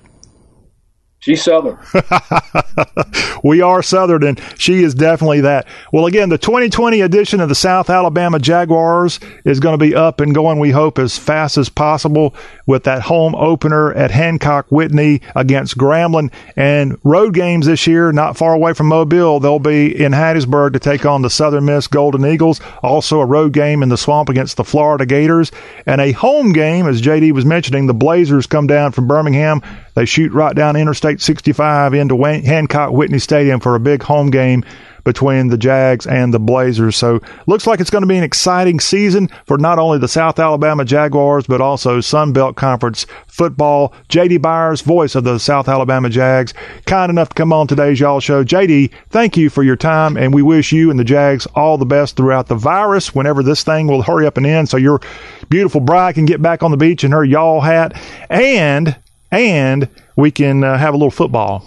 She's 1.21 1.43
Southern. 1.43 1.77
we 3.43 3.61
are 3.61 3.83
Southern, 3.83 4.23
and 4.23 4.41
she 4.57 4.81
is 4.81 4.95
definitely 4.95 5.41
that. 5.41 5.67
Well, 5.93 6.07
again, 6.07 6.29
the 6.29 6.39
2020 6.39 6.99
edition 7.01 7.39
of 7.39 7.47
the 7.47 7.53
South 7.53 7.91
Alabama 7.91 8.39
Jaguars 8.39 9.19
is 9.45 9.59
going 9.59 9.77
to 9.77 9.85
be 9.85 9.93
up 9.93 10.19
and 10.19 10.33
going, 10.33 10.57
we 10.57 10.71
hope, 10.71 10.97
as 10.97 11.19
fast 11.19 11.59
as 11.59 11.69
possible 11.69 12.33
with 12.65 12.85
that 12.85 13.03
home 13.03 13.35
opener 13.35 13.93
at 13.93 14.09
Hancock 14.09 14.65
Whitney 14.71 15.21
against 15.35 15.77
Grambling. 15.77 16.31
And 16.55 16.97
road 17.03 17.35
games 17.35 17.67
this 17.67 17.85
year, 17.85 18.11
not 18.11 18.35
far 18.35 18.55
away 18.55 18.73
from 18.73 18.87
Mobile, 18.87 19.39
they'll 19.39 19.59
be 19.59 20.03
in 20.03 20.13
Hattiesburg 20.13 20.73
to 20.73 20.79
take 20.79 21.05
on 21.05 21.21
the 21.21 21.29
Southern 21.29 21.65
Miss 21.65 21.85
Golden 21.85 22.25
Eagles. 22.25 22.61
Also, 22.81 23.19
a 23.19 23.25
road 23.27 23.53
game 23.53 23.83
in 23.83 23.89
the 23.89 23.97
swamp 23.97 24.27
against 24.27 24.57
the 24.57 24.63
Florida 24.63 25.05
Gators. 25.05 25.51
And 25.85 26.01
a 26.01 26.13
home 26.13 26.51
game, 26.51 26.87
as 26.87 26.99
JD 26.99 27.31
was 27.33 27.45
mentioning, 27.45 27.85
the 27.85 27.93
Blazers 27.93 28.47
come 28.47 28.65
down 28.65 28.91
from 28.91 29.05
Birmingham. 29.05 29.61
They 29.93 30.05
shoot 30.05 30.31
right 30.31 30.55
down 30.55 30.75
Interstate 30.75 31.21
65 31.21 31.93
into 31.93 32.21
Hancock 32.23 32.91
Whitney 32.91 33.19
Stadium 33.19 33.59
for 33.59 33.75
a 33.75 33.79
big 33.79 34.03
home 34.03 34.29
game 34.29 34.63
between 35.03 35.47
the 35.47 35.57
Jags 35.57 36.05
and 36.05 36.33
the 36.33 36.39
Blazers. 36.39 36.95
So 36.95 37.19
looks 37.47 37.67
like 37.67 37.79
it's 37.79 37.89
going 37.89 38.03
to 38.03 38.07
be 38.07 38.17
an 38.17 38.23
exciting 38.23 38.79
season 38.79 39.29
for 39.45 39.57
not 39.57 39.79
only 39.79 39.97
the 39.97 40.07
South 40.07 40.39
Alabama 40.39 40.85
Jaguars, 40.85 41.47
but 41.47 41.61
also 41.61 42.01
Sun 42.01 42.33
Belt 42.33 42.55
Conference 42.55 43.05
football. 43.27 43.93
JD 44.09 44.41
Byers, 44.41 44.81
voice 44.81 45.15
of 45.15 45.23
the 45.23 45.39
South 45.39 45.67
Alabama 45.67 46.09
Jags, 46.09 46.53
kind 46.85 47.09
enough 47.09 47.29
to 47.29 47.35
come 47.35 47.53
on 47.53 47.67
today's 47.67 47.99
Y'all 47.99 48.19
Show. 48.19 48.43
JD, 48.43 48.91
thank 49.09 49.37
you 49.37 49.49
for 49.49 49.63
your 49.63 49.75
time, 49.75 50.17
and 50.17 50.33
we 50.33 50.41
wish 50.41 50.71
you 50.71 50.89
and 50.89 50.99
the 50.99 51.03
Jags 51.03 51.45
all 51.47 51.77
the 51.77 51.85
best 51.85 52.15
throughout 52.15 52.47
the 52.47 52.55
virus 52.55 53.15
whenever 53.15 53.43
this 53.43 53.63
thing 53.63 53.87
will 53.87 54.01
hurry 54.01 54.27
up 54.27 54.37
and 54.37 54.45
end 54.45 54.69
so 54.69 54.77
your 54.77 55.01
beautiful 55.49 55.81
bride 55.81 56.15
can 56.15 56.25
get 56.25 56.41
back 56.41 56.63
on 56.63 56.71
the 56.71 56.77
beach 56.77 57.03
in 57.03 57.11
her 57.11 57.23
Y'all 57.23 57.61
hat. 57.61 57.99
And 58.29 58.95
and 59.31 59.87
we 60.15 60.31
can 60.31 60.63
uh, 60.63 60.77
have 60.77 60.93
a 60.93 60.97
little 60.97 61.11
football. 61.11 61.65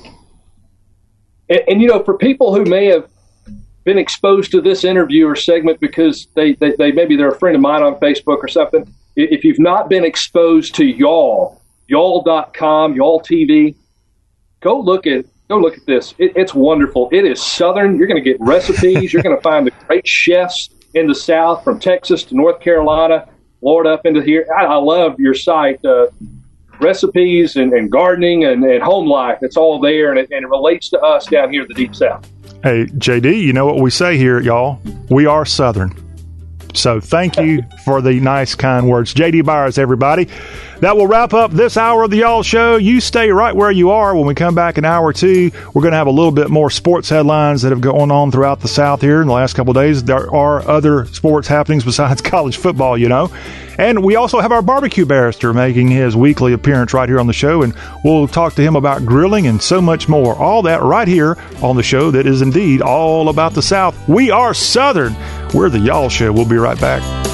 And, 1.49 1.61
and, 1.69 1.83
you 1.83 1.89
know, 1.89 2.03
for 2.03 2.17
people 2.17 2.55
who 2.55 2.65
may 2.65 2.87
have 2.87 3.09
been 3.85 3.99
exposed 3.99 4.51
to 4.53 4.61
this 4.61 4.85
interview 4.85 5.27
or 5.27 5.37
segment 5.37 5.79
because 5.81 6.29
they, 6.35 6.55
they, 6.55 6.73
they 6.77 6.93
maybe 6.93 7.17
they're 7.17 7.31
a 7.31 7.39
friend 7.39 7.55
of 7.55 7.63
mine 7.63 7.83
on 7.83 7.95
Facebook 7.97 8.39
or 8.39 8.49
something, 8.49 8.93
if 9.17 9.45
you've 9.45 9.59
not 9.59 9.89
been 9.89 10.05
exposed 10.05 10.75
to 10.77 10.85
y'all, 10.85 11.61
y'all.com, 11.87 12.95
y'all 12.95 13.21
TV, 13.21 13.75
go 14.61 14.81
look 14.81 15.07
at 15.07 15.27
go 15.49 15.59
look 15.59 15.77
at 15.77 15.85
this. 15.87 16.15
It, 16.19 16.33
it's 16.35 16.55
wonderful. 16.55 17.09
It 17.13 17.25
is 17.25 17.43
southern. 17.43 17.99
You're 17.99 18.07
going 18.07 18.23
to 18.23 18.29
get 18.29 18.41
recipes. 18.41 19.13
You're 19.13 19.23
going 19.23 19.37
to 19.37 19.43
find 19.43 19.67
the 19.67 19.73
great 19.87 20.07
chefs 20.07 20.71
in 20.95 21.07
the 21.07 21.15
South, 21.15 21.63
from 21.65 21.79
Texas 21.79 22.23
to 22.25 22.35
North 22.35 22.61
Carolina, 22.61 23.29
Florida 23.61 23.91
up 23.91 24.07
into 24.07 24.23
here. 24.23 24.47
I, 24.57 24.65
I 24.65 24.77
love 24.77 25.19
your 25.19 25.35
site. 25.35 25.85
Uh, 25.85 26.07
recipes 26.81 27.57
and, 27.57 27.73
and 27.73 27.91
gardening 27.91 28.45
and, 28.45 28.65
and, 28.65 28.83
home 28.83 29.07
life. 29.07 29.39
It's 29.43 29.57
all 29.57 29.81
there, 29.81 30.11
and 30.11 30.19
it, 30.19 30.31
and 30.31 30.45
it 30.45 30.49
relates 30.49 30.89
to 30.91 31.01
us 31.01 31.27
down 31.27 31.53
here 31.53 31.63
in 31.63 31.69
the 31.69 31.75
Deep 31.75 31.95
South. 31.95 32.29
Hey, 32.63 32.87
JD, 32.87 33.43
you 33.43 33.53
know 33.53 33.67
what 33.67 33.77
we 33.77 33.91
say 33.91 34.17
here, 34.17 34.41
y'all? 34.41 34.81
We 35.11 35.27
are 35.27 35.45
Southern. 35.45 36.01
So 36.75 37.01
thank 37.01 37.37
you 37.37 37.63
for 37.85 38.01
the 38.01 38.19
nice, 38.21 38.55
kind 38.55 38.89
words. 38.89 39.15
JD 39.15 39.45
Byers, 39.45 39.79
everybody. 39.79 40.29
That 40.85 40.99
will 40.99 41.07
wrap 41.07 41.33
up 41.33 41.51
this 41.51 41.79
hour 41.79 42.03
of 42.03 42.11
the 42.11 42.19
Y'all 42.19 42.43
Show. 42.43 42.77
You 42.77 43.01
stay 43.01 43.31
right 43.31 43.57
where 43.57 43.71
you 43.71 43.93
are. 43.93 44.15
When 44.15 44.27
we 44.27 44.35
come 44.35 44.55
back 44.55 44.77
in 44.77 44.85
hour 44.85 45.15
two, 45.15 45.51
we're 45.73 45.81
going 45.81 45.93
to 45.93 45.97
have 45.97 46.09
a 46.09 46.11
little 46.11 46.31
bit 46.31 46.51
more 46.51 46.69
sports 46.69 47.09
headlines 47.09 47.63
that 47.63 47.71
have 47.71 47.81
gone 47.81 48.11
on 48.11 48.31
throughout 48.31 48.61
the 48.61 48.69
South 48.69 49.01
here 49.01 49.23
in 49.23 49.27
the 49.27 49.33
last 49.33 49.55
couple 49.55 49.73
days. 49.73 50.05
There 50.05 50.31
are 50.31 50.61
other 50.69 51.07
sports 51.07 51.49
happenings 51.49 51.85
besides 51.85 52.21
college 52.21 52.59
football, 52.59 52.99
you 52.99 53.09
know. 53.09 53.35
And 53.79 54.05
we 54.05 54.17
also 54.17 54.41
have 54.41 54.53
our 54.53 54.61
barbecue 54.61 55.07
barrister 55.07 55.55
making 55.55 55.89
his 55.89 56.15
weekly 56.15 56.53
appearance 56.53 56.93
right 56.93 57.09
here 57.09 57.19
on 57.19 57.29
the 57.29 57.33
show, 57.33 57.63
and 57.63 57.75
we'll 58.05 58.29
talk 58.29 58.53
to 58.57 58.63
him 58.63 58.77
about 58.77 59.07
grilling 59.07 59.47
and 59.47 59.63
so 59.63 59.81
much 59.81 60.07
more. 60.07 60.35
All 60.35 60.61
that 60.65 60.83
right 60.83 61.09
here 61.09 61.39
on 61.63 61.77
the 61.77 61.83
show 61.83 62.11
that 62.11 62.27
is 62.27 62.43
indeed 62.43 62.83
all 62.83 63.31
about 63.31 63.55
the 63.55 63.63
South. 63.63 63.97
We 64.07 64.31
are 64.31 64.53
Southern. 64.53 65.17
We're 65.55 65.71
the 65.71 65.79
Y'all 65.79 66.11
Show. 66.11 66.31
We'll 66.31 66.45
be 66.45 66.57
right 66.57 66.79
back. 66.79 67.34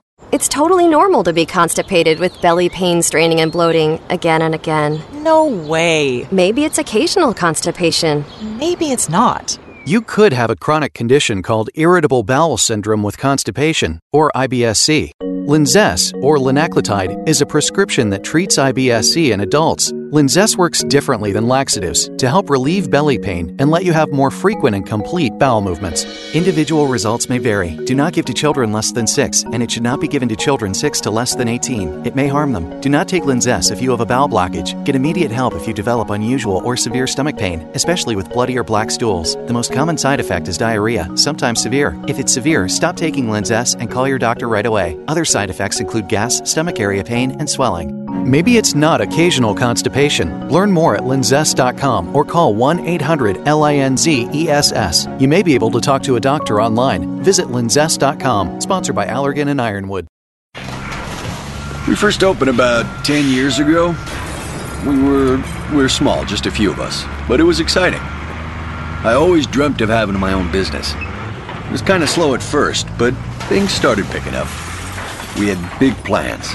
It's 0.31 0.47
totally 0.47 0.87
normal 0.87 1.23
to 1.23 1.33
be 1.33 1.45
constipated 1.45 2.19
with 2.19 2.41
belly 2.41 2.69
pain, 2.69 3.01
straining, 3.01 3.41
and 3.41 3.51
bloating 3.51 3.99
again 4.09 4.41
and 4.41 4.55
again. 4.55 5.01
No 5.11 5.45
way. 5.45 6.27
Maybe 6.31 6.63
it's 6.63 6.77
occasional 6.77 7.33
constipation. 7.33 8.23
Maybe 8.41 8.91
it's 8.91 9.09
not. 9.09 9.57
You 9.83 10.03
could 10.03 10.31
have 10.33 10.51
a 10.51 10.55
chronic 10.55 10.93
condition 10.93 11.41
called 11.41 11.71
irritable 11.73 12.21
bowel 12.21 12.57
syndrome 12.57 13.01
with 13.01 13.17
constipation, 13.17 13.99
or 14.13 14.31
IBS-C. 14.35 15.11
Linzess, 15.19 16.13
or 16.21 16.37
linaclotide, 16.37 17.27
is 17.27 17.41
a 17.41 17.47
prescription 17.47 18.11
that 18.11 18.23
treats 18.23 18.59
IBS-C 18.59 19.31
in 19.31 19.41
adults 19.41 19.91
Linzess 20.11 20.57
works 20.57 20.83
differently 20.83 21.31
than 21.31 21.47
laxatives 21.47 22.09
to 22.17 22.27
help 22.27 22.49
relieve 22.49 22.91
belly 22.91 23.17
pain 23.17 23.55
and 23.59 23.71
let 23.71 23.85
you 23.85 23.93
have 23.93 24.11
more 24.11 24.29
frequent 24.29 24.75
and 24.75 24.85
complete 24.85 25.31
bowel 25.39 25.61
movements. 25.61 26.03
Individual 26.35 26.87
results 26.87 27.29
may 27.29 27.37
vary. 27.37 27.77
Do 27.85 27.95
not 27.95 28.11
give 28.11 28.25
to 28.25 28.33
children 28.33 28.73
less 28.73 28.91
than 28.91 29.07
6, 29.07 29.45
and 29.53 29.63
it 29.63 29.71
should 29.71 29.83
not 29.83 30.01
be 30.01 30.09
given 30.09 30.27
to 30.27 30.35
children 30.35 30.73
6 30.73 30.99
to 31.01 31.11
less 31.11 31.33
than 31.33 31.47
18. 31.47 32.05
It 32.05 32.13
may 32.13 32.27
harm 32.27 32.51
them. 32.51 32.81
Do 32.81 32.89
not 32.89 33.07
take 33.07 33.23
Linzess 33.23 33.71
if 33.71 33.81
you 33.81 33.89
have 33.91 34.01
a 34.01 34.05
bowel 34.05 34.27
blockage. 34.27 34.83
Get 34.83 34.97
immediate 34.97 35.31
help 35.31 35.53
if 35.53 35.65
you 35.65 35.73
develop 35.73 36.09
unusual 36.09 36.57
or 36.65 36.75
severe 36.75 37.07
stomach 37.07 37.37
pain, 37.37 37.61
especially 37.73 38.17
with 38.17 38.29
bloody 38.31 38.57
or 38.57 38.65
black 38.65 38.91
stools. 38.91 39.35
The 39.47 39.53
most 39.53 39.70
common 39.71 39.97
side 39.97 40.19
effect 40.19 40.47
is 40.47 40.57
diarrhea, 40.57 41.09
sometimes 41.15 41.61
severe. 41.61 41.99
If 42.07 42.19
it's 42.19 42.33
severe, 42.33 42.67
stop 42.69 42.95
taking 42.95 43.27
Linzess 43.27 43.75
and 43.79 43.89
call 43.89 44.07
your 44.07 44.19
doctor 44.19 44.47
right 44.47 44.65
away. 44.65 44.97
Other 45.07 45.25
side 45.25 45.49
effects 45.49 45.79
include 45.79 46.07
gas, 46.09 46.47
stomach 46.49 46.79
area 46.79 47.03
pain, 47.03 47.31
and 47.39 47.49
swelling. 47.49 47.97
Maybe 48.29 48.57
it's 48.57 48.75
not 48.75 49.01
occasional 49.01 49.55
constipation 49.55 50.41
Learn 50.51 50.71
more 50.71 50.95
at 50.95 51.03
linzess.com 51.03 52.15
or 52.15 52.25
call 52.25 52.53
1 52.53 52.85
800 52.85 53.37
LINZESS. 53.37 55.21
You 55.21 55.27
may 55.27 55.41
be 55.41 55.55
able 55.55 55.71
to 55.71 55.79
talk 55.79 56.03
to 56.03 56.17
a 56.17 56.19
doctor 56.19 56.61
online. 56.61 57.23
Visit 57.23 57.47
linzess.com, 57.47 58.61
sponsored 58.61 58.95
by 58.95 59.07
Allergan 59.07 59.47
and 59.47 59.61
Ironwood. 59.61 60.07
We 61.87 61.95
first 61.95 62.23
opened 62.23 62.49
about 62.49 63.05
10 63.05 63.29
years 63.29 63.59
ago. 63.59 63.95
We 64.85 65.01
were 65.01 65.41
we 65.71 65.77
were 65.77 65.89
small, 65.89 66.25
just 66.25 66.45
a 66.45 66.51
few 66.51 66.69
of 66.69 66.79
us, 66.79 67.05
but 67.27 67.39
it 67.39 67.43
was 67.43 67.59
exciting. 67.59 68.01
I 69.03 69.13
always 69.13 69.47
dreamt 69.47 69.81
of 69.81 69.89
having 69.89 70.19
my 70.19 70.33
own 70.33 70.51
business. 70.51 70.93
It 70.93 71.71
was 71.71 71.81
kind 71.81 72.03
of 72.03 72.09
slow 72.09 72.33
at 72.33 72.43
first, 72.43 72.87
but 72.97 73.13
things 73.49 73.71
started 73.71 74.05
picking 74.07 74.35
up. 74.35 74.47
We 75.37 75.47
had 75.47 75.79
big 75.79 75.95
plans. 76.03 76.49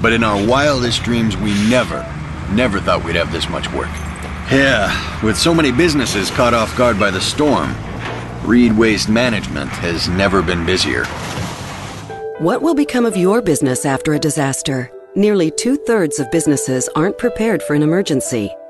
But 0.00 0.12
in 0.12 0.22
our 0.22 0.46
wildest 0.46 1.02
dreams, 1.02 1.36
we 1.36 1.52
never, 1.68 2.04
Never 2.52 2.80
thought 2.80 3.04
we'd 3.04 3.16
have 3.16 3.30
this 3.30 3.48
much 3.50 3.70
work. 3.72 3.90
Yeah, 4.50 5.22
with 5.22 5.36
so 5.36 5.52
many 5.52 5.70
businesses 5.70 6.30
caught 6.30 6.54
off 6.54 6.76
guard 6.78 6.98
by 6.98 7.10
the 7.10 7.20
storm, 7.20 7.74
Reed 8.42 8.76
Waste 8.76 9.10
Management 9.10 9.68
has 9.68 10.08
never 10.08 10.40
been 10.40 10.64
busier. 10.64 11.04
What 12.38 12.62
will 12.62 12.74
become 12.74 13.04
of 13.04 13.16
your 13.16 13.42
business 13.42 13.84
after 13.84 14.14
a 14.14 14.18
disaster? 14.18 14.90
Nearly 15.14 15.50
two 15.50 15.76
thirds 15.76 16.18
of 16.18 16.30
businesses 16.30 16.88
aren't 16.94 17.18
prepared 17.18 17.62
for 17.62 17.74
an 17.74 17.82
emergency, 17.82 18.50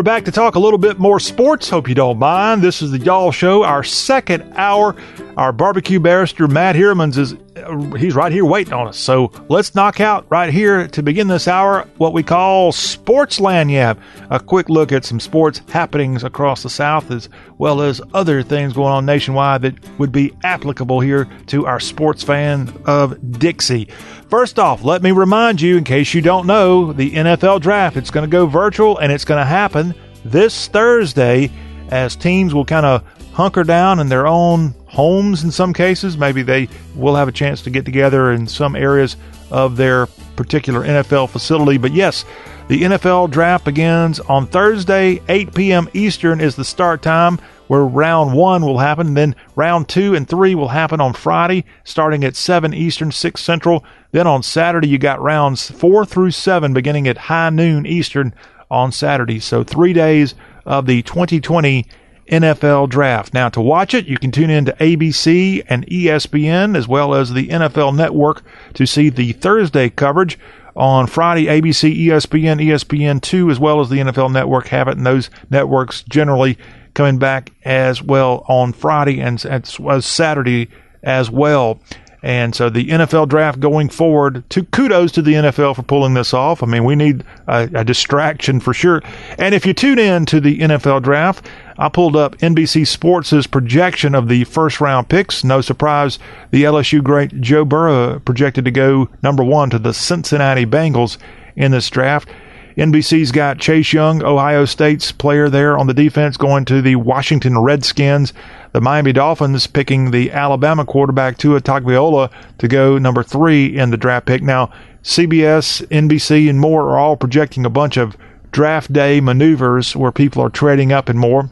We're 0.00 0.04
back 0.04 0.24
to 0.24 0.32
talk 0.32 0.54
a 0.54 0.58
little 0.58 0.78
bit 0.78 0.98
more 0.98 1.20
sports. 1.20 1.68
Hope 1.68 1.86
you 1.86 1.94
don't 1.94 2.18
mind. 2.18 2.62
This 2.62 2.80
is 2.80 2.90
the 2.90 2.98
Y'all 2.98 3.30
Show, 3.30 3.64
our 3.64 3.84
second 3.84 4.50
hour. 4.56 4.96
Our 5.36 5.52
barbecue 5.52 6.00
barrister, 6.00 6.48
Matt 6.48 6.74
Hirmans, 6.74 7.18
is 7.18 7.34
Uh, 7.62 7.94
he's 7.96 8.14
right 8.14 8.32
here 8.32 8.44
waiting 8.44 8.72
on 8.72 8.88
us. 8.88 8.98
So 8.98 9.32
let's 9.48 9.74
knock 9.74 10.00
out 10.00 10.26
right 10.30 10.52
here 10.52 10.88
to 10.88 11.02
begin 11.02 11.28
this 11.28 11.48
hour 11.48 11.88
what 11.96 12.12
we 12.12 12.22
call 12.22 12.72
Sports 12.72 13.38
Lagniappe. 13.38 13.98
A 14.30 14.40
quick 14.40 14.68
look 14.68 14.92
at 14.92 15.04
some 15.04 15.20
sports 15.20 15.60
happenings 15.70 16.24
across 16.24 16.62
the 16.62 16.70
South 16.70 17.10
as 17.10 17.28
well 17.58 17.82
as 17.82 18.00
other 18.14 18.42
things 18.42 18.72
going 18.72 18.92
on 18.92 19.06
nationwide 19.06 19.62
that 19.62 19.98
would 19.98 20.12
be 20.12 20.32
applicable 20.44 21.00
here 21.00 21.28
to 21.46 21.66
our 21.66 21.80
sports 21.80 22.22
fan 22.22 22.72
of 22.86 23.38
Dixie. 23.38 23.88
First 24.28 24.58
off, 24.58 24.84
let 24.84 25.02
me 25.02 25.10
remind 25.10 25.60
you, 25.60 25.76
in 25.76 25.84
case 25.84 26.14
you 26.14 26.20
don't 26.22 26.46
know, 26.46 26.92
the 26.92 27.12
NFL 27.12 27.60
draft, 27.60 27.96
it's 27.96 28.10
going 28.10 28.28
to 28.28 28.30
go 28.30 28.46
virtual 28.46 28.98
and 28.98 29.10
it's 29.10 29.24
going 29.24 29.40
to 29.40 29.44
happen 29.44 29.94
this 30.24 30.68
Thursday 30.68 31.50
as 31.90 32.14
teams 32.16 32.54
will 32.54 32.64
kind 32.64 32.86
of 32.86 33.04
hunker 33.32 33.64
down 33.64 34.00
in 34.00 34.08
their 34.08 34.26
own 34.26 34.74
homes 34.86 35.44
in 35.44 35.50
some 35.50 35.72
cases. 35.72 36.18
Maybe 36.18 36.42
they 36.42 36.68
will 36.94 37.16
have 37.16 37.28
a 37.28 37.32
chance 37.32 37.62
to 37.62 37.70
get 37.70 37.84
together 37.84 38.32
in 38.32 38.46
some 38.46 38.74
areas 38.74 39.16
of 39.50 39.76
their 39.76 40.06
particular 40.36 40.82
NFL 40.82 41.30
facility. 41.30 41.78
But 41.78 41.92
yes, 41.92 42.24
the 42.68 42.82
NFL 42.82 43.30
draft 43.30 43.64
begins 43.64 44.20
on 44.20 44.46
Thursday, 44.46 45.20
8 45.28 45.54
p.m. 45.54 45.88
Eastern 45.92 46.40
is 46.40 46.56
the 46.56 46.64
start 46.64 47.02
time 47.02 47.38
where 47.66 47.84
round 47.84 48.32
one 48.34 48.62
will 48.62 48.78
happen. 48.78 49.14
Then 49.14 49.36
round 49.54 49.88
two 49.88 50.14
and 50.14 50.28
three 50.28 50.54
will 50.54 50.68
happen 50.68 51.00
on 51.00 51.12
Friday, 51.12 51.64
starting 51.84 52.24
at 52.24 52.36
7 52.36 52.74
Eastern, 52.74 53.12
6 53.12 53.40
Central. 53.40 53.84
Then 54.12 54.26
on 54.26 54.42
Saturday, 54.42 54.88
you 54.88 54.98
got 54.98 55.20
rounds 55.20 55.70
four 55.70 56.04
through 56.04 56.32
seven 56.32 56.72
beginning 56.72 57.06
at 57.06 57.16
high 57.16 57.50
noon 57.50 57.86
Eastern 57.86 58.34
on 58.70 58.92
Saturday. 58.92 59.38
So 59.38 59.62
three 59.62 59.92
days 59.92 60.34
of 60.66 60.86
the 60.86 61.02
2020 61.02 61.86
NFL 62.30 62.88
Draft. 62.88 63.34
Now, 63.34 63.48
to 63.50 63.60
watch 63.60 63.92
it, 63.92 64.06
you 64.06 64.16
can 64.16 64.30
tune 64.30 64.50
in 64.50 64.64
to 64.66 64.72
ABC 64.74 65.64
and 65.68 65.86
ESPN 65.86 66.76
as 66.76 66.88
well 66.88 67.14
as 67.14 67.32
the 67.32 67.48
NFL 67.48 67.96
Network 67.96 68.42
to 68.74 68.86
see 68.86 69.08
the 69.08 69.32
Thursday 69.32 69.90
coverage. 69.90 70.38
On 70.76 71.08
Friday, 71.08 71.46
ABC, 71.46 72.06
ESPN, 72.06 72.64
ESPN2, 72.64 73.50
as 73.50 73.58
well 73.58 73.80
as 73.80 73.88
the 73.90 73.98
NFL 73.98 74.32
Network 74.32 74.68
have 74.68 74.86
it, 74.86 74.96
and 74.96 75.04
those 75.04 75.28
networks 75.50 76.04
generally 76.04 76.56
coming 76.94 77.18
back 77.18 77.50
as 77.64 78.02
well 78.02 78.44
on 78.48 78.72
Friday 78.72 79.20
and 79.20 79.44
as, 79.44 80.06
Saturday 80.06 80.68
as 81.02 81.28
well. 81.28 81.80
And 82.22 82.54
so 82.54 82.68
the 82.68 82.86
NFL 82.88 83.28
draft 83.28 83.60
going 83.60 83.88
forward, 83.88 84.48
to 84.50 84.64
kudos 84.64 85.12
to 85.12 85.22
the 85.22 85.34
NFL 85.34 85.76
for 85.76 85.82
pulling 85.82 86.14
this 86.14 86.34
off. 86.34 86.62
I 86.62 86.66
mean, 86.66 86.84
we 86.84 86.94
need 86.94 87.24
a, 87.48 87.68
a, 87.74 87.84
distraction 87.84 88.60
for 88.60 88.74
sure. 88.74 89.02
And 89.38 89.54
if 89.54 89.64
you 89.64 89.72
tune 89.72 89.98
in 89.98 90.26
to 90.26 90.38
the 90.38 90.58
NFL 90.58 91.02
draft, 91.02 91.46
I 91.80 91.88
pulled 91.88 92.14
up 92.14 92.36
NBC 92.40 92.86
Sports' 92.86 93.46
projection 93.46 94.14
of 94.14 94.28
the 94.28 94.44
first 94.44 94.82
round 94.82 95.08
picks. 95.08 95.42
No 95.42 95.62
surprise, 95.62 96.18
the 96.50 96.64
LSU 96.64 97.02
great 97.02 97.40
Joe 97.40 97.64
Burrow 97.64 98.18
projected 98.18 98.66
to 98.66 98.70
go 98.70 99.08
number 99.22 99.42
one 99.42 99.70
to 99.70 99.78
the 99.78 99.94
Cincinnati 99.94 100.66
Bengals 100.66 101.16
in 101.56 101.72
this 101.72 101.88
draft. 101.88 102.28
NBC's 102.76 103.32
got 103.32 103.58
Chase 103.58 103.94
Young, 103.94 104.22
Ohio 104.22 104.66
State's 104.66 105.10
player 105.10 105.48
there 105.48 105.78
on 105.78 105.86
the 105.86 105.94
defense, 105.94 106.36
going 106.36 106.66
to 106.66 106.82
the 106.82 106.96
Washington 106.96 107.58
Redskins. 107.58 108.34
The 108.72 108.82
Miami 108.82 109.14
Dolphins 109.14 109.66
picking 109.66 110.10
the 110.10 110.32
Alabama 110.32 110.84
quarterback 110.84 111.38
Tua 111.38 111.62
Tagovailoa 111.62 112.30
to 112.58 112.68
go 112.68 112.98
number 112.98 113.22
three 113.22 113.74
in 113.74 113.88
the 113.88 113.96
draft 113.96 114.26
pick. 114.26 114.42
Now, 114.42 114.70
CBS, 115.02 115.82
NBC, 115.86 116.50
and 116.50 116.60
more 116.60 116.90
are 116.90 116.98
all 116.98 117.16
projecting 117.16 117.64
a 117.64 117.70
bunch 117.70 117.96
of 117.96 118.18
draft 118.52 118.92
day 118.92 119.22
maneuvers 119.22 119.96
where 119.96 120.12
people 120.12 120.42
are 120.42 120.50
trading 120.50 120.92
up 120.92 121.08
and 121.08 121.18
more. 121.18 121.48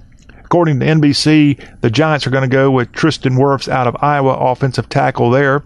According 0.48 0.80
to 0.80 0.86
NBC, 0.86 1.62
the 1.82 1.90
Giants 1.90 2.26
are 2.26 2.30
going 2.30 2.48
to 2.48 2.48
go 2.48 2.70
with 2.70 2.90
Tristan 2.92 3.34
Wirfs 3.34 3.68
out 3.68 3.86
of 3.86 3.94
Iowa, 4.00 4.32
offensive 4.32 4.88
tackle 4.88 5.30
there. 5.30 5.62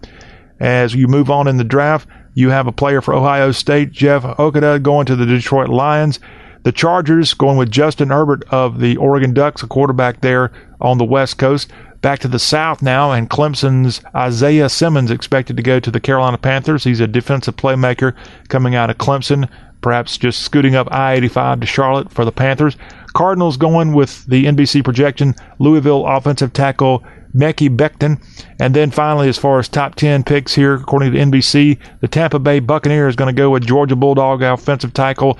As 0.59 0.93
you 0.93 1.07
move 1.07 1.31
on 1.31 1.47
in 1.47 1.55
the 1.55 1.63
draft, 1.63 2.05
you 2.33 2.49
have 2.49 2.67
a 2.67 2.73
player 2.73 2.99
for 2.99 3.13
Ohio 3.13 3.53
State, 3.53 3.93
Jeff 3.93 4.23
Okudah, 4.23 4.83
going 4.83 5.05
to 5.05 5.15
the 5.15 5.25
Detroit 5.25 5.69
Lions. 5.69 6.19
The 6.63 6.73
Chargers 6.73 7.33
going 7.33 7.55
with 7.55 7.71
Justin 7.71 8.09
Herbert 8.09 8.43
of 8.49 8.81
the 8.81 8.97
Oregon 8.97 9.33
Ducks, 9.33 9.63
a 9.63 9.67
quarterback 9.67 10.19
there 10.19 10.51
on 10.81 10.97
the 10.97 11.05
West 11.05 11.37
Coast. 11.37 11.71
Back 12.01 12.19
to 12.19 12.27
the 12.27 12.37
South 12.37 12.81
now, 12.81 13.13
and 13.13 13.29
Clemson's 13.29 14.01
Isaiah 14.13 14.67
Simmons 14.67 15.11
expected 15.11 15.55
to 15.55 15.63
go 15.63 15.79
to 15.79 15.91
the 15.91 16.01
Carolina 16.01 16.37
Panthers. 16.37 16.83
He's 16.83 16.99
a 16.99 17.07
defensive 17.07 17.55
playmaker 17.55 18.13
coming 18.49 18.75
out 18.75 18.89
of 18.89 18.97
Clemson, 18.97 19.47
perhaps 19.79 20.17
just 20.17 20.41
scooting 20.41 20.75
up 20.75 20.89
I 20.91 21.13
85 21.13 21.61
to 21.61 21.65
Charlotte 21.65 22.11
for 22.11 22.25
the 22.25 22.33
Panthers. 22.33 22.75
Cardinals 23.13 23.57
going 23.57 23.93
with 23.93 24.25
the 24.25 24.45
NBC 24.45 24.83
projection 24.83 25.35
Louisville 25.59 26.05
offensive 26.05 26.53
tackle 26.53 27.03
Mekhi 27.35 27.75
Becton. 27.75 28.21
And 28.59 28.75
then 28.75 28.91
finally, 28.91 29.27
as 29.27 29.37
far 29.37 29.59
as 29.59 29.67
top 29.67 29.95
10 29.95 30.23
picks 30.23 30.53
here, 30.53 30.75
according 30.75 31.13
to 31.13 31.17
NBC, 31.17 31.77
the 32.01 32.07
Tampa 32.07 32.39
Bay 32.39 32.59
Buccaneers 32.59 33.13
is 33.13 33.15
going 33.15 33.33
to 33.33 33.39
go 33.39 33.49
with 33.49 33.65
Georgia 33.65 33.95
Bulldog 33.95 34.41
offensive 34.41 34.93
tackle 34.93 35.37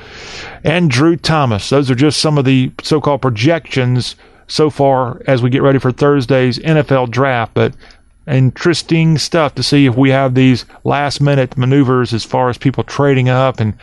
Andrew 0.64 1.16
Thomas. 1.16 1.70
Those 1.70 1.92
are 1.92 1.96
just 1.96 2.20
some 2.20 2.38
of 2.38 2.46
the 2.46 2.72
so 2.82 3.00
called 3.00 3.22
projections 3.22 4.16
so 4.48 4.70
far 4.70 5.22
as 5.28 5.42
we 5.42 5.50
get 5.50 5.62
ready 5.62 5.80
for 5.80 5.92
Thursday's 5.92 6.60
NFL 6.60 7.12
draft. 7.12 7.54
But 7.54 7.74
interesting 8.28 9.18
stuff 9.18 9.56
to 9.56 9.64
see 9.64 9.86
if 9.86 9.96
we 9.96 10.10
have 10.10 10.34
these 10.34 10.66
last 10.84 11.22
minute 11.22 11.58
maneuvers 11.58 12.14
as 12.14 12.24
far 12.24 12.50
as 12.50 12.58
people 12.58 12.84
trading 12.84 13.30
up 13.30 13.60
and 13.60 13.74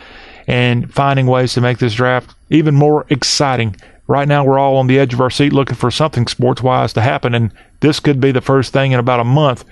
and 0.47 0.93
finding 0.93 1.27
ways 1.27 1.53
to 1.53 1.61
make 1.61 1.79
this 1.79 1.93
draft 1.93 2.35
even 2.49 2.75
more 2.75 3.05
exciting. 3.09 3.75
Right 4.07 4.27
now, 4.27 4.43
we're 4.43 4.59
all 4.59 4.77
on 4.77 4.87
the 4.87 4.99
edge 4.99 5.13
of 5.13 5.21
our 5.21 5.29
seat 5.29 5.53
looking 5.53 5.75
for 5.75 5.91
something 5.91 6.27
sports 6.27 6.61
wise 6.61 6.93
to 6.93 7.01
happen, 7.01 7.33
and 7.33 7.53
this 7.79 7.99
could 7.99 8.19
be 8.19 8.31
the 8.31 8.41
first 8.41 8.73
thing 8.73 8.91
in 8.91 8.99
about 8.99 9.19
a 9.19 9.25
month 9.25 9.63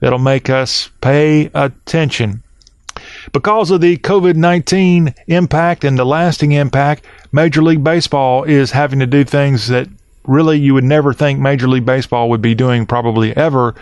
that'll 0.00 0.18
make 0.18 0.50
us 0.50 0.90
pay 1.00 1.50
attention. 1.54 2.42
Because 3.32 3.70
of 3.70 3.80
the 3.80 3.98
COVID 3.98 4.36
19 4.36 5.14
impact 5.26 5.84
and 5.84 5.98
the 5.98 6.04
lasting 6.04 6.52
impact, 6.52 7.04
Major 7.32 7.62
League 7.62 7.84
Baseball 7.84 8.44
is 8.44 8.70
having 8.70 8.98
to 9.00 9.06
do 9.06 9.24
things 9.24 9.68
that 9.68 9.88
really 10.24 10.58
you 10.58 10.74
would 10.74 10.84
never 10.84 11.12
think 11.12 11.38
Major 11.38 11.68
League 11.68 11.86
Baseball 11.86 12.30
would 12.30 12.42
be 12.42 12.54
doing, 12.54 12.86
probably 12.86 13.36
ever, 13.36 13.74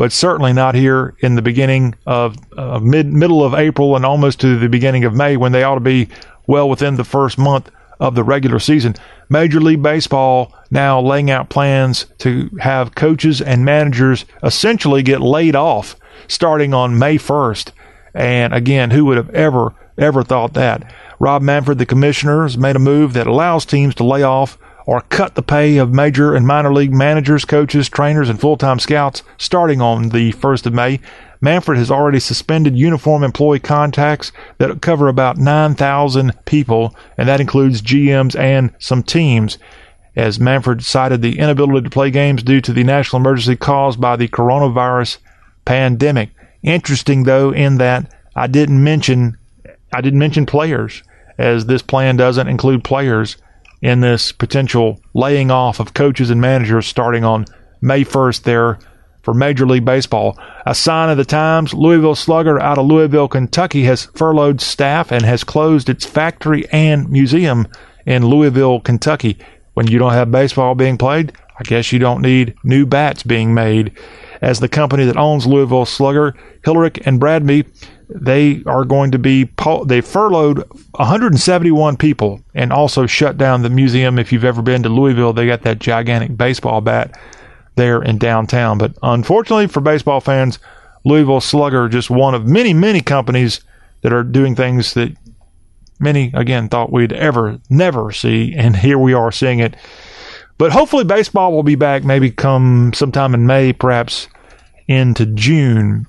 but 0.00 0.12
certainly 0.12 0.54
not 0.54 0.74
here 0.74 1.14
in 1.18 1.34
the 1.34 1.42
beginning 1.42 1.94
of 2.06 2.34
uh, 2.56 2.78
mid 2.78 3.12
middle 3.12 3.44
of 3.44 3.52
April 3.52 3.96
and 3.96 4.06
almost 4.06 4.40
to 4.40 4.58
the 4.58 4.66
beginning 4.66 5.04
of 5.04 5.12
May 5.12 5.36
when 5.36 5.52
they 5.52 5.62
ought 5.62 5.74
to 5.74 5.80
be 5.80 6.08
well 6.46 6.70
within 6.70 6.96
the 6.96 7.04
first 7.04 7.36
month 7.36 7.70
of 7.98 8.14
the 8.14 8.24
regular 8.24 8.58
season. 8.58 8.94
Major 9.28 9.60
League 9.60 9.82
Baseball 9.82 10.54
now 10.70 11.02
laying 11.02 11.30
out 11.30 11.50
plans 11.50 12.06
to 12.16 12.48
have 12.60 12.94
coaches 12.94 13.42
and 13.42 13.62
managers 13.62 14.24
essentially 14.42 15.02
get 15.02 15.20
laid 15.20 15.54
off 15.54 15.96
starting 16.28 16.72
on 16.72 16.98
May 16.98 17.18
1st. 17.18 17.72
And 18.14 18.54
again, 18.54 18.92
who 18.92 19.04
would 19.04 19.18
have 19.18 19.28
ever, 19.34 19.74
ever 19.98 20.22
thought 20.22 20.54
that? 20.54 20.94
Rob 21.18 21.42
Manfred, 21.42 21.76
the 21.76 21.84
commissioner, 21.84 22.44
has 22.44 22.56
made 22.56 22.76
a 22.76 22.78
move 22.78 23.12
that 23.12 23.26
allows 23.26 23.66
teams 23.66 23.94
to 23.96 24.04
lay 24.04 24.22
off 24.22 24.56
or 24.90 25.02
cut 25.02 25.36
the 25.36 25.42
pay 25.42 25.76
of 25.76 25.94
major 25.94 26.34
and 26.34 26.44
minor 26.44 26.72
league 26.74 26.92
managers, 26.92 27.44
coaches, 27.44 27.88
trainers, 27.88 28.28
and 28.28 28.40
full 28.40 28.56
time 28.56 28.80
scouts 28.80 29.22
starting 29.38 29.80
on 29.80 30.08
the 30.08 30.32
1st 30.32 30.66
of 30.66 30.74
May. 30.74 30.98
Manfred 31.40 31.78
has 31.78 31.92
already 31.92 32.18
suspended 32.18 32.76
uniform 32.76 33.22
employee 33.22 33.60
contacts 33.60 34.32
that 34.58 34.82
cover 34.82 35.06
about 35.06 35.36
9,000 35.36 36.32
people, 36.44 36.92
and 37.16 37.28
that 37.28 37.40
includes 37.40 37.82
GMs 37.82 38.36
and 38.36 38.74
some 38.80 39.04
teams. 39.04 39.58
As 40.16 40.40
Manfred 40.40 40.84
cited 40.84 41.22
the 41.22 41.38
inability 41.38 41.84
to 41.84 41.90
play 41.90 42.10
games 42.10 42.42
due 42.42 42.60
to 42.60 42.72
the 42.72 42.82
national 42.82 43.20
emergency 43.20 43.54
caused 43.54 44.00
by 44.00 44.16
the 44.16 44.26
coronavirus 44.26 45.18
pandemic. 45.64 46.30
Interesting 46.64 47.22
though, 47.22 47.52
in 47.52 47.78
that 47.78 48.12
I 48.34 48.48
didn't 48.48 48.82
mention 48.82 49.38
I 49.92 50.00
didn't 50.00 50.18
mention 50.18 50.46
players, 50.46 51.04
as 51.38 51.66
this 51.66 51.80
plan 51.80 52.16
doesn't 52.16 52.48
include 52.48 52.82
players 52.82 53.36
in 53.82 54.00
this 54.00 54.32
potential 54.32 55.00
laying 55.14 55.50
off 55.50 55.80
of 55.80 55.94
coaches 55.94 56.30
and 56.30 56.40
managers 56.40 56.86
starting 56.86 57.24
on 57.24 57.46
May 57.80 58.04
1st 58.04 58.42
there 58.42 58.78
for 59.22 59.34
Major 59.34 59.66
League 59.66 59.84
Baseball. 59.84 60.38
A 60.66 60.74
sign 60.74 61.10
of 61.10 61.16
the 61.16 61.24
times, 61.24 61.74
Louisville 61.74 62.14
Slugger 62.14 62.60
out 62.60 62.78
of 62.78 62.86
Louisville, 62.86 63.28
Kentucky 63.28 63.84
has 63.84 64.06
furloughed 64.06 64.60
staff 64.60 65.10
and 65.10 65.24
has 65.24 65.44
closed 65.44 65.88
its 65.88 66.04
factory 66.04 66.68
and 66.70 67.10
museum 67.10 67.66
in 68.06 68.26
Louisville, 68.26 68.80
Kentucky. 68.80 69.38
When 69.74 69.86
you 69.86 69.98
don't 69.98 70.12
have 70.12 70.32
baseball 70.32 70.74
being 70.74 70.98
played, 70.98 71.32
I 71.58 71.62
guess 71.62 71.92
you 71.92 71.98
don't 71.98 72.22
need 72.22 72.54
new 72.64 72.86
bats 72.86 73.22
being 73.22 73.54
made. 73.54 73.92
As 74.40 74.60
the 74.60 74.68
company 74.68 75.04
that 75.04 75.18
owns 75.18 75.46
Louisville 75.46 75.84
Slugger, 75.84 76.34
Hillerich 76.64 77.02
and 77.06 77.20
Bradsby, 77.20 77.66
they 78.14 78.62
are 78.66 78.84
going 78.84 79.10
to 79.12 79.18
be 79.18 79.48
they 79.86 80.00
furloughed 80.00 80.58
171 80.92 81.96
people 81.96 82.40
and 82.54 82.72
also 82.72 83.06
shut 83.06 83.36
down 83.36 83.62
the 83.62 83.70
museum. 83.70 84.18
If 84.18 84.32
you've 84.32 84.44
ever 84.44 84.62
been 84.62 84.82
to 84.82 84.88
Louisville, 84.88 85.32
they 85.32 85.46
got 85.46 85.62
that 85.62 85.78
gigantic 85.78 86.36
baseball 86.36 86.80
bat 86.80 87.18
there 87.76 88.02
in 88.02 88.18
downtown. 88.18 88.78
But 88.78 88.94
unfortunately 89.02 89.68
for 89.68 89.80
baseball 89.80 90.20
fans, 90.20 90.58
Louisville 91.04 91.40
Slugger 91.40 91.88
just 91.88 92.10
one 92.10 92.34
of 92.34 92.46
many 92.46 92.74
many 92.74 93.00
companies 93.00 93.60
that 94.02 94.12
are 94.12 94.24
doing 94.24 94.54
things 94.56 94.94
that 94.94 95.14
many 95.98 96.30
again 96.34 96.68
thought 96.68 96.92
we'd 96.92 97.12
ever 97.12 97.60
never 97.68 98.10
see, 98.10 98.54
and 98.56 98.76
here 98.76 98.98
we 98.98 99.12
are 99.12 99.30
seeing 99.30 99.60
it. 99.60 99.76
But 100.58 100.72
hopefully, 100.72 101.04
baseball 101.04 101.52
will 101.52 101.62
be 101.62 101.74
back 101.74 102.04
maybe 102.04 102.30
come 102.30 102.92
sometime 102.94 103.34
in 103.34 103.46
May, 103.46 103.72
perhaps 103.72 104.28
into 104.88 105.24
June. 105.24 106.06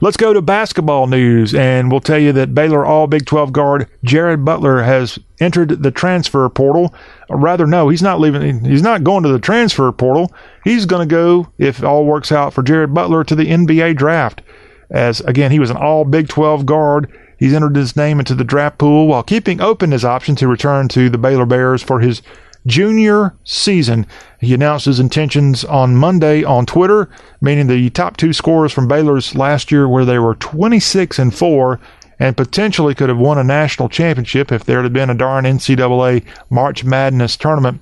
Let's 0.00 0.16
go 0.16 0.32
to 0.32 0.42
basketball 0.42 1.06
news, 1.06 1.54
and 1.54 1.90
we'll 1.90 2.00
tell 2.00 2.18
you 2.18 2.32
that 2.32 2.54
Baylor 2.54 2.84
All 2.84 3.06
Big 3.06 3.26
12 3.26 3.52
guard 3.52 3.88
Jared 4.04 4.44
Butler 4.44 4.82
has 4.82 5.18
entered 5.40 5.82
the 5.82 5.90
transfer 5.90 6.48
portal. 6.48 6.94
Or 7.28 7.38
rather, 7.38 7.66
no, 7.66 7.88
he's 7.88 8.02
not 8.02 8.20
leaving. 8.20 8.64
He's 8.64 8.82
not 8.82 9.04
going 9.04 9.22
to 9.22 9.28
the 9.28 9.38
transfer 9.38 9.90
portal. 9.92 10.32
He's 10.64 10.86
going 10.86 11.08
to 11.08 11.12
go, 11.12 11.48
if 11.58 11.82
all 11.82 12.04
works 12.04 12.32
out 12.32 12.52
for 12.52 12.62
Jared 12.62 12.94
Butler, 12.94 13.24
to 13.24 13.34
the 13.34 13.46
NBA 13.46 13.96
draft. 13.96 14.42
As 14.90 15.20
again, 15.20 15.50
he 15.50 15.58
was 15.58 15.70
an 15.70 15.76
All 15.76 16.04
Big 16.04 16.28
12 16.28 16.66
guard. 16.66 17.10
He's 17.38 17.54
entered 17.54 17.76
his 17.76 17.96
name 17.96 18.18
into 18.18 18.34
the 18.34 18.44
draft 18.44 18.78
pool 18.78 19.08
while 19.08 19.22
keeping 19.22 19.60
open 19.60 19.90
his 19.90 20.04
option 20.04 20.36
to 20.36 20.46
return 20.46 20.88
to 20.88 21.10
the 21.10 21.18
Baylor 21.18 21.46
Bears 21.46 21.82
for 21.82 22.00
his 22.00 22.22
junior 22.66 23.34
season. 23.44 24.06
He 24.40 24.54
announced 24.54 24.86
his 24.86 25.00
intentions 25.00 25.64
on 25.64 25.96
Monday 25.96 26.44
on 26.44 26.66
Twitter, 26.66 27.08
meaning 27.40 27.66
the 27.66 27.90
top 27.90 28.16
two 28.16 28.32
scorers 28.32 28.72
from 28.72 28.88
Baylor's 28.88 29.34
last 29.34 29.70
year, 29.70 29.88
where 29.88 30.04
they 30.04 30.18
were 30.18 30.34
26 30.34 31.18
and 31.18 31.34
4 31.34 31.80
and 32.18 32.36
potentially 32.36 32.94
could 32.94 33.08
have 33.08 33.18
won 33.18 33.38
a 33.38 33.44
national 33.44 33.88
championship 33.88 34.52
if 34.52 34.64
there 34.64 34.82
had 34.82 34.92
been 34.92 35.10
a 35.10 35.14
darn 35.14 35.44
NCAA 35.44 36.24
March 36.50 36.84
Madness 36.84 37.36
tournament. 37.36 37.80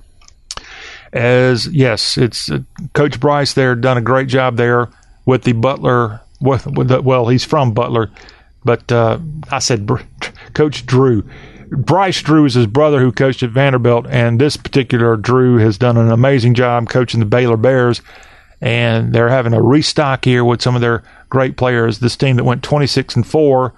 As 1.13 1.67
yes, 1.67 2.17
it's 2.17 2.49
uh, 2.49 2.59
Coach 2.93 3.19
Bryce 3.19 3.53
there 3.53 3.75
done 3.75 3.97
a 3.97 4.01
great 4.01 4.29
job 4.29 4.57
there 4.57 4.89
with 5.25 5.43
the 5.43 5.51
Butler. 5.51 6.21
With, 6.39 6.65
with 6.65 6.87
the, 6.87 7.03
well, 7.03 7.27
he's 7.27 7.43
from 7.43 7.73
Butler, 7.73 8.09
but 8.63 8.91
uh, 8.91 9.19
I 9.51 9.59
said 9.59 9.87
Coach 10.55 10.87
Drew 10.87 11.23
Bryce 11.71 12.21
Drew 12.21 12.43
is 12.43 12.53
his 12.53 12.67
brother 12.67 12.99
who 12.99 13.13
coached 13.13 13.43
at 13.43 13.49
Vanderbilt, 13.51 14.05
and 14.09 14.39
this 14.39 14.57
particular 14.57 15.15
Drew 15.15 15.57
has 15.59 15.77
done 15.77 15.95
an 15.95 16.11
amazing 16.11 16.53
job 16.53 16.89
coaching 16.89 17.21
the 17.21 17.25
Baylor 17.25 17.55
Bears. 17.55 18.01
And 18.59 19.13
they're 19.13 19.29
having 19.29 19.53
a 19.53 19.61
restock 19.61 20.25
here 20.25 20.43
with 20.43 20.61
some 20.61 20.75
of 20.75 20.81
their 20.81 21.01
great 21.29 21.55
players. 21.55 21.99
This 21.99 22.17
team 22.17 22.35
that 22.35 22.43
went 22.43 22.61
26 22.61 23.15
and 23.15 23.25
four, 23.25 23.73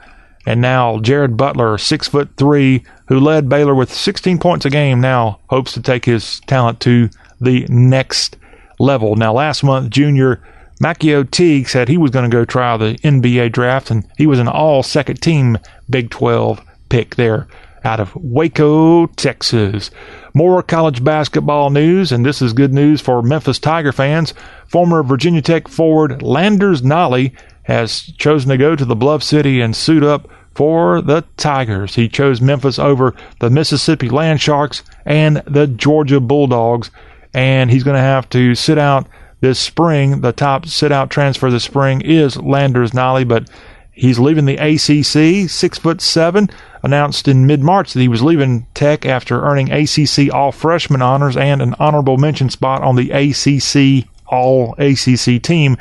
and 0.45 0.59
now 0.59 0.99
Jared 0.99 1.37
Butler, 1.37 1.77
six 1.77 2.07
foot 2.07 2.31
three, 2.35 2.83
who 3.07 3.19
led 3.19 3.47
Baylor 3.47 3.75
with 3.75 3.93
16 3.93 4.39
points 4.39 4.65
a 4.65 4.71
game, 4.71 4.99
now 4.99 5.39
hopes 5.47 5.71
to 5.73 5.81
take 5.81 6.05
his 6.05 6.41
talent 6.47 6.79
to 6.81 7.09
the 7.39 7.65
next 7.69 8.37
level. 8.79 9.15
Now, 9.15 9.33
last 9.33 9.63
month, 9.63 9.91
junior 9.91 10.41
MaCio 10.81 11.29
Teague 11.29 11.69
said 11.69 11.87
he 11.87 11.97
was 11.97 12.11
going 12.11 12.29
to 12.29 12.35
go 12.35 12.43
try 12.43 12.75
the 12.75 12.95
NBA 13.03 13.51
draft, 13.51 13.91
and 13.91 14.05
he 14.17 14.25
was 14.25 14.39
an 14.39 14.47
all 14.47 14.81
second 14.81 15.21
team 15.21 15.59
Big 15.89 16.09
12 16.09 16.59
pick 16.89 17.15
there 17.15 17.47
out 17.83 17.99
of 17.99 18.15
Waco, 18.15 19.07
Texas. 19.07 19.91
More 20.33 20.63
college 20.63 21.03
basketball 21.03 21.69
news, 21.69 22.11
and 22.11 22.25
this 22.25 22.41
is 22.41 22.53
good 22.53 22.73
news 22.73 23.01
for 23.01 23.21
Memphis 23.21 23.59
Tiger 23.59 23.91
fans. 23.91 24.33
Former 24.67 25.03
Virginia 25.03 25.41
Tech 25.41 25.67
forward 25.67 26.21
Landers 26.21 26.81
Nolley 26.81 27.33
has 27.63 28.01
chosen 28.17 28.49
to 28.49 28.57
go 28.57 28.75
to 28.75 28.85
the 28.85 28.95
Bluff 28.95 29.23
City 29.23 29.61
and 29.61 29.75
suit 29.75 30.03
up 30.03 30.29
for 30.55 31.01
the 31.01 31.23
Tigers. 31.37 31.95
He 31.95 32.07
chose 32.07 32.41
Memphis 32.41 32.79
over 32.79 33.15
the 33.39 33.49
Mississippi 33.49 34.09
Land 34.09 34.41
Sharks 34.41 34.83
and 35.05 35.41
the 35.47 35.67
Georgia 35.67 36.19
Bulldogs, 36.19 36.91
and 37.33 37.71
he's 37.71 37.83
going 37.83 37.95
to 37.95 38.01
have 38.01 38.29
to 38.29 38.55
sit 38.55 38.77
out 38.77 39.07
this 39.41 39.59
spring. 39.59 40.21
The 40.21 40.31
top 40.31 40.67
sit 40.67 40.91
out 40.91 41.09
transfer 41.09 41.49
this 41.49 41.63
spring 41.63 42.01
is 42.01 42.37
Landers 42.37 42.91
Nolley, 42.91 43.27
but 43.27 43.49
he's 43.93 44.19
leaving 44.19 44.45
the 44.45 44.57
ACC, 44.57 45.49
six 45.49 45.77
foot 45.77 46.01
seven 46.01 46.49
announced 46.81 47.27
in 47.27 47.47
mid 47.47 47.61
March 47.61 47.93
that 47.93 48.01
he 48.01 48.07
was 48.07 48.21
leaving 48.21 48.67
Tech 48.73 49.05
after 49.05 49.43
earning 49.43 49.71
ACC 49.71 50.33
All 50.33 50.51
Freshman 50.51 51.01
honors 51.01 51.37
and 51.37 51.61
an 51.61 51.75
honorable 51.79 52.17
mention 52.17 52.49
spot 52.49 52.81
on 52.81 52.95
the 52.95 53.11
ACC 53.11 54.07
All 54.27 54.75
ACC 54.77 55.41
team. 55.41 55.77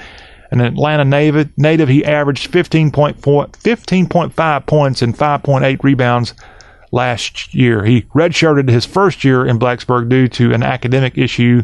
An 0.51 0.61
Atlanta 0.61 1.05
native, 1.05 1.89
he 1.89 2.05
averaged 2.05 2.53
15.4, 2.53 3.17
15.5 3.17 4.67
points 4.67 5.01
and 5.01 5.17
5.8 5.17 5.83
rebounds 5.83 6.35
last 6.91 7.55
year. 7.55 7.85
He 7.85 8.03
redshirted 8.15 8.69
his 8.69 8.85
first 8.85 9.25
year 9.25 9.47
in 9.47 9.59
Blacksburg 9.59 10.11
due 10.11 10.29
to 10.29 10.53
an 10.53 10.63
academic 10.63 11.17
issue, 11.17 11.63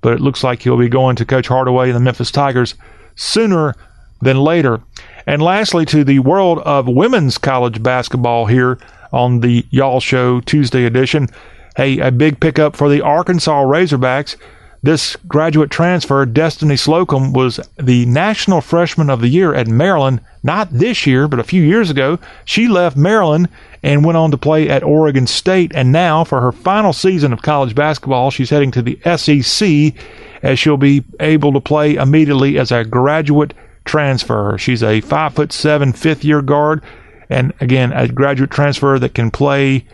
but 0.00 0.14
it 0.14 0.20
looks 0.20 0.42
like 0.42 0.62
he'll 0.62 0.78
be 0.78 0.88
going 0.88 1.16
to 1.16 1.26
Coach 1.26 1.48
Hardaway 1.48 1.88
and 1.90 1.96
the 1.96 2.00
Memphis 2.00 2.30
Tigers 2.30 2.76
sooner 3.14 3.74
than 4.22 4.38
later. 4.38 4.80
And 5.26 5.42
lastly, 5.42 5.84
to 5.86 6.04
the 6.04 6.18
world 6.20 6.58
of 6.60 6.88
women's 6.88 7.38
college 7.38 7.82
basketball 7.82 8.46
here 8.46 8.78
on 9.12 9.40
the 9.40 9.66
Y'all 9.70 10.00
Show 10.00 10.40
Tuesday 10.40 10.84
edition. 10.84 11.28
Hey, 11.76 11.98
a 11.98 12.10
big 12.10 12.40
pickup 12.40 12.76
for 12.76 12.88
the 12.88 13.00
Arkansas 13.00 13.64
Razorbacks. 13.64 14.36
This 14.82 15.14
graduate 15.28 15.70
transfer, 15.70 16.24
Destiny 16.24 16.76
Slocum, 16.76 17.34
was 17.34 17.60
the 17.78 18.06
National 18.06 18.62
Freshman 18.62 19.10
of 19.10 19.20
the 19.20 19.28
Year 19.28 19.52
at 19.52 19.68
Maryland, 19.68 20.22
not 20.42 20.72
this 20.72 21.06
year, 21.06 21.28
but 21.28 21.38
a 21.38 21.44
few 21.44 21.62
years 21.62 21.90
ago. 21.90 22.18
She 22.46 22.66
left 22.66 22.96
Maryland 22.96 23.50
and 23.82 24.06
went 24.06 24.16
on 24.16 24.30
to 24.30 24.38
play 24.38 24.70
at 24.70 24.82
Oregon 24.82 25.26
State. 25.26 25.72
And 25.74 25.92
now, 25.92 26.24
for 26.24 26.40
her 26.40 26.50
final 26.50 26.94
season 26.94 27.34
of 27.34 27.42
college 27.42 27.74
basketball, 27.74 28.30
she's 28.30 28.48
heading 28.48 28.70
to 28.70 28.80
the 28.80 28.98
SEC 29.16 29.94
as 30.42 30.58
she'll 30.58 30.78
be 30.78 31.04
able 31.20 31.52
to 31.52 31.60
play 31.60 31.96
immediately 31.96 32.58
as 32.58 32.72
a 32.72 32.82
graduate 32.82 33.52
transfer. 33.84 34.56
She's 34.58 34.82
a 34.82 35.00
five 35.00 35.34
foot 35.34 35.52
seven 35.52 35.92
fifth 35.92 36.24
year 36.24 36.42
guard, 36.42 36.82
and 37.28 37.52
again 37.60 37.92
a 37.92 38.08
graduate 38.08 38.50
transfer 38.50 38.98
that 38.98 39.14
can 39.14 39.30
play 39.30 39.86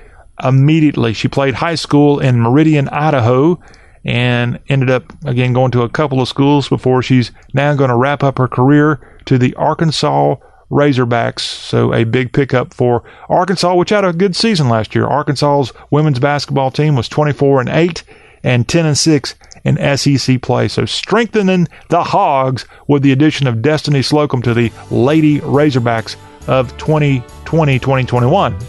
immediately. 0.43 1.12
She 1.12 1.28
played 1.28 1.55
high 1.55 1.74
school 1.74 2.18
in 2.18 2.41
Meridian, 2.41 2.89
Idaho, 2.89 3.61
and 4.05 4.59
ended 4.68 4.91
up 4.91 5.12
again 5.24 5.53
going 5.53 5.70
to 5.72 5.82
a 5.82 5.89
couple 5.89 6.20
of 6.20 6.28
schools 6.28 6.68
before 6.68 7.03
she's 7.03 7.32
now 7.53 7.74
going 7.74 7.91
to 7.91 7.97
wrap 7.97 8.22
up 8.22 8.39
her 8.39 8.49
career 8.49 9.20
to 9.26 9.39
the 9.39 9.55
Arkansas 9.55 10.37
Razorbacks. 10.70 11.41
So 11.41 11.95
a 11.95 12.05
big 12.05 12.32
pickup 12.32 12.74
for 12.74 13.03
Arkansas, 13.28 13.74
which 13.74 13.91
had 13.91 14.05
a 14.05 14.12
good 14.12 14.37
season 14.37 14.68
last 14.68 14.95
year. 14.95 15.07
Arkansas's 15.07 15.72
women's 15.91 16.18
basketball 16.18 16.70
team 16.70 16.97
was 16.97 17.09
24 17.09 17.61
and 17.61 17.68
8 17.68 18.03
and 18.43 18.68
10 18.68 18.87
and 18.87 18.99
6 18.99 19.34
in 19.66 19.76
SEC 19.98 20.40
play. 20.40 20.68
So 20.68 20.86
strengthening 20.86 21.68
the 21.88 22.04
Hogs 22.04 22.64
with 22.86 23.02
the 23.02 23.12
addition 23.12 23.46
of 23.46 23.60
Destiny 23.60 24.00
Slocum 24.00 24.40
to 24.42 24.54
the 24.54 24.72
Lady 24.90 25.40
Razorbacks 25.40 26.16
of 26.48 26.74
2020-2021. 26.78 28.64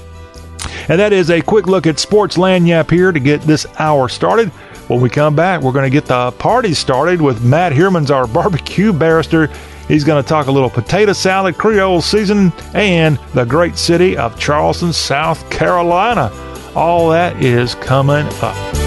And 0.89 0.99
that 0.99 1.13
is 1.13 1.29
a 1.29 1.41
quick 1.41 1.67
look 1.67 1.85
at 1.85 1.99
Sports 1.99 2.37
Lagniappe 2.37 2.89
here 2.91 3.11
to 3.11 3.19
get 3.19 3.41
this 3.41 3.67
hour 3.77 4.09
started. 4.09 4.49
When 4.87 4.99
we 5.01 5.09
come 5.09 5.35
back, 5.35 5.61
we're 5.61 5.73
going 5.73 5.89
to 5.89 5.89
get 5.89 6.05
the 6.05 6.31
party 6.31 6.73
started 6.73 7.21
with 7.21 7.43
Matt 7.43 7.73
Herman's 7.73 8.09
our 8.09 8.25
barbecue 8.25 8.91
barrister. 8.91 9.47
He's 9.87 10.03
going 10.03 10.21
to 10.21 10.27
talk 10.27 10.47
a 10.47 10.51
little 10.51 10.69
potato 10.69 11.13
salad, 11.13 11.57
Creole 11.57 12.01
season, 12.01 12.51
and 12.73 13.19
the 13.33 13.45
great 13.45 13.77
city 13.77 14.17
of 14.17 14.39
Charleston, 14.39 14.93
South 14.93 15.49
Carolina. 15.49 16.31
All 16.75 17.09
that 17.09 17.41
is 17.43 17.75
coming 17.75 18.25
up. 18.41 18.86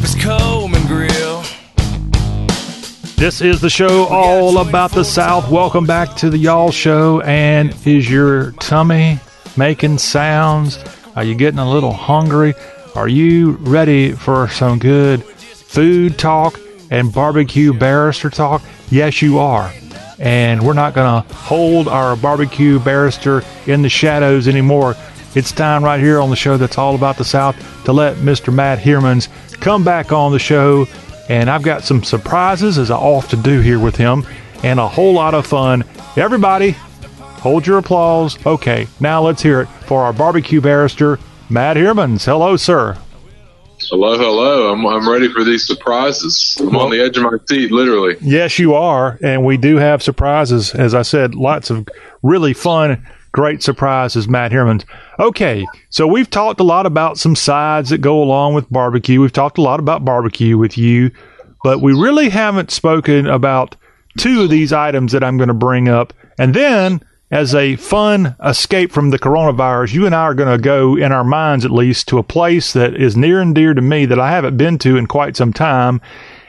His 0.00 0.14
Coleman 0.14 0.86
grill. 0.86 1.42
This 3.16 3.42
is 3.42 3.60
the 3.60 3.68
show 3.68 4.06
all 4.06 4.58
about 4.58 4.92
the 4.92 5.04
South. 5.04 5.50
Welcome 5.50 5.84
back 5.84 6.16
to 6.16 6.30
the 6.30 6.38
Y'all 6.38 6.70
Show. 6.70 7.20
And 7.20 7.74
is 7.86 8.10
your 8.10 8.52
tummy 8.52 9.18
making 9.58 9.98
sounds? 9.98 10.82
Are 11.16 11.24
you 11.24 11.34
getting 11.34 11.58
a 11.58 11.70
little 11.70 11.92
hungry? 11.92 12.54
Are 12.94 13.08
you 13.08 13.52
ready 13.60 14.12
for 14.12 14.48
some 14.48 14.78
good 14.78 15.22
food 15.22 16.18
talk 16.18 16.58
and 16.90 17.12
barbecue 17.12 17.74
barrister 17.74 18.30
talk? 18.30 18.62
Yes, 18.88 19.20
you 19.20 19.38
are. 19.38 19.70
And 20.18 20.62
we're 20.62 20.72
not 20.72 20.94
going 20.94 21.22
to 21.22 21.34
hold 21.34 21.88
our 21.88 22.16
barbecue 22.16 22.78
barrister 22.78 23.42
in 23.66 23.82
the 23.82 23.90
shadows 23.90 24.48
anymore. 24.48 24.96
It's 25.34 25.52
time 25.52 25.84
right 25.84 26.00
here 26.00 26.20
on 26.20 26.30
the 26.30 26.36
show 26.36 26.56
that's 26.56 26.78
all 26.78 26.94
about 26.94 27.18
the 27.18 27.24
South 27.24 27.84
to 27.84 27.92
let 27.92 28.16
Mr. 28.16 28.52
Matt 28.52 28.78
Hermans 28.78 29.28
come 29.60 29.84
back 29.84 30.12
on 30.12 30.32
the 30.32 30.38
show. 30.38 30.86
And 31.28 31.48
I've 31.48 31.62
got 31.62 31.84
some 31.84 32.02
surprises, 32.02 32.76
as 32.76 32.90
I 32.90 32.96
often 32.96 33.40
do 33.42 33.60
here 33.60 33.78
with 33.78 33.94
him, 33.94 34.26
and 34.64 34.80
a 34.80 34.88
whole 34.88 35.12
lot 35.12 35.32
of 35.32 35.46
fun. 35.46 35.84
Everybody, 36.16 36.72
hold 36.72 37.66
your 37.68 37.78
applause. 37.78 38.36
Okay, 38.44 38.88
now 38.98 39.22
let's 39.22 39.40
hear 39.40 39.60
it 39.60 39.66
for 39.86 40.02
our 40.02 40.12
barbecue 40.12 40.60
barrister, 40.60 41.20
Matt 41.48 41.76
Hermans. 41.76 42.24
Hello, 42.24 42.56
sir. 42.56 42.98
Hello, 43.88 44.18
hello. 44.18 44.72
I'm, 44.72 44.84
I'm 44.86 45.08
ready 45.08 45.32
for 45.32 45.44
these 45.44 45.66
surprises. 45.66 46.56
I'm 46.60 46.76
on 46.76 46.90
the 46.90 47.00
edge 47.00 47.16
of 47.16 47.22
my 47.22 47.38
seat, 47.48 47.70
literally. 47.70 48.16
Yes, 48.20 48.58
you 48.58 48.74
are. 48.74 49.18
And 49.22 49.44
we 49.44 49.56
do 49.56 49.76
have 49.76 50.02
surprises. 50.02 50.74
As 50.74 50.94
I 50.94 51.02
said, 51.02 51.34
lots 51.34 51.70
of 51.70 51.88
really 52.22 52.54
fun, 52.54 53.06
great 53.32 53.62
surprises, 53.62 54.28
Matt 54.28 54.52
Hermans. 54.52 54.84
Okay, 55.18 55.66
so 55.88 56.06
we've 56.06 56.30
talked 56.30 56.60
a 56.60 56.64
lot 56.64 56.86
about 56.86 57.18
some 57.18 57.36
sides 57.36 57.90
that 57.90 57.98
go 57.98 58.22
along 58.22 58.54
with 58.54 58.70
barbecue. 58.70 59.20
We've 59.20 59.32
talked 59.32 59.58
a 59.58 59.62
lot 59.62 59.80
about 59.80 60.04
barbecue 60.04 60.58
with 60.58 60.76
you, 60.76 61.10
but 61.62 61.80
we 61.80 61.92
really 61.92 62.28
haven't 62.28 62.70
spoken 62.70 63.26
about 63.26 63.76
two 64.18 64.42
of 64.42 64.50
these 64.50 64.72
items 64.72 65.12
that 65.12 65.24
I'm 65.24 65.36
going 65.36 65.48
to 65.48 65.54
bring 65.54 65.88
up. 65.88 66.12
And 66.38 66.54
then, 66.54 67.00
as 67.30 67.54
a 67.54 67.76
fun 67.76 68.34
escape 68.44 68.90
from 68.90 69.10
the 69.10 69.18
coronavirus, 69.18 69.92
you 69.92 70.06
and 70.06 70.14
I 70.14 70.22
are 70.22 70.34
going 70.34 70.50
to 70.56 70.62
go, 70.62 70.96
in 70.96 71.12
our 71.12 71.24
minds 71.24 71.64
at 71.64 71.70
least, 71.70 72.08
to 72.08 72.18
a 72.18 72.24
place 72.24 72.72
that 72.72 72.96
is 72.96 73.16
near 73.16 73.40
and 73.40 73.54
dear 73.54 73.74
to 73.74 73.80
me 73.80 74.06
that 74.06 74.18
I 74.18 74.30
haven't 74.30 74.56
been 74.56 74.78
to 74.78 74.96
in 74.96 75.06
quite 75.06 75.36
some 75.36 75.52
time. 75.52 76.00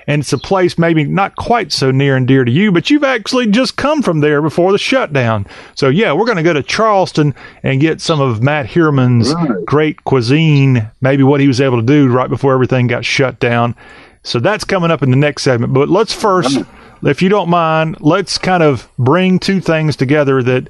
And 0.07 0.21
it's 0.21 0.33
a 0.33 0.37
place 0.37 0.77
maybe 0.77 1.03
not 1.03 1.35
quite 1.35 1.71
so 1.71 1.91
near 1.91 2.15
and 2.15 2.27
dear 2.27 2.43
to 2.43 2.51
you, 2.51 2.71
but 2.71 2.89
you've 2.89 3.03
actually 3.03 3.47
just 3.47 3.77
come 3.77 4.01
from 4.01 4.19
there 4.19 4.41
before 4.41 4.71
the 4.71 4.77
shutdown. 4.77 5.45
So, 5.75 5.89
yeah, 5.89 6.11
we're 6.13 6.25
going 6.25 6.37
to 6.37 6.43
go 6.43 6.53
to 6.53 6.63
Charleston 6.63 7.35
and 7.63 7.79
get 7.79 8.01
some 8.01 8.19
of 8.19 8.41
Matt 8.41 8.65
Hirman's 8.65 9.33
Right. 9.33 9.65
great 9.65 10.03
cuisine, 10.03 10.89
maybe 11.01 11.23
what 11.23 11.39
he 11.39 11.47
was 11.47 11.61
able 11.61 11.77
to 11.77 11.85
do 11.85 12.07
right 12.11 12.29
before 12.29 12.53
everything 12.53 12.87
got 12.87 13.05
shut 13.05 13.39
down. 13.39 13.75
So, 14.23 14.39
that's 14.39 14.63
coming 14.63 14.89
up 14.91 15.03
in 15.03 15.11
the 15.11 15.17
next 15.17 15.43
segment. 15.43 15.73
But 15.73 15.89
let's 15.89 16.13
first, 16.13 16.59
if 17.03 17.21
you 17.21 17.29
don't 17.29 17.49
mind, 17.49 17.97
let's 17.99 18.37
kind 18.37 18.63
of 18.63 18.87
bring 18.97 19.39
two 19.39 19.61
things 19.61 19.95
together 19.95 20.41
that 20.43 20.67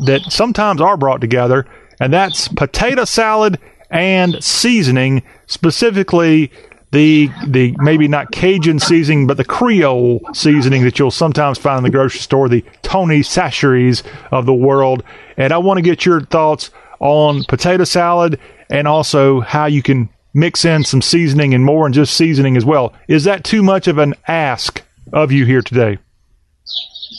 that 0.00 0.20
sometimes 0.30 0.80
are 0.80 0.96
brought 0.96 1.20
together, 1.22 1.66
and 2.00 2.12
that's 2.12 2.48
potato 2.48 3.04
salad 3.04 3.58
and 3.90 4.42
seasoning, 4.44 5.22
specifically 5.46 6.50
the 6.92 7.30
the 7.46 7.74
maybe 7.78 8.08
not 8.08 8.32
Cajun 8.32 8.80
seasoning, 8.80 9.26
but 9.26 9.36
the 9.36 9.44
Creole 9.44 10.20
seasoning 10.34 10.82
that 10.84 10.98
you'll 10.98 11.10
sometimes 11.10 11.58
find 11.58 11.78
in 11.78 11.84
the 11.84 11.90
grocery 11.90 12.20
store, 12.20 12.48
the 12.48 12.64
Tony 12.82 13.20
Chachere's 13.20 14.02
of 14.32 14.46
the 14.46 14.54
world. 14.54 15.02
And 15.36 15.52
I 15.52 15.58
want 15.58 15.78
to 15.78 15.82
get 15.82 16.04
your 16.04 16.20
thoughts 16.20 16.70
on 16.98 17.44
potato 17.44 17.84
salad 17.84 18.38
and 18.68 18.88
also 18.88 19.40
how 19.40 19.66
you 19.66 19.82
can 19.82 20.08
mix 20.34 20.64
in 20.64 20.84
some 20.84 21.02
seasoning 21.02 21.54
and 21.54 21.64
more 21.64 21.86
and 21.86 21.94
just 21.94 22.14
seasoning 22.14 22.56
as 22.56 22.64
well. 22.64 22.92
Is 23.08 23.24
that 23.24 23.44
too 23.44 23.62
much 23.62 23.88
of 23.88 23.98
an 23.98 24.14
ask 24.28 24.82
of 25.12 25.32
you 25.32 25.44
here 25.44 25.62
today? 25.62 25.98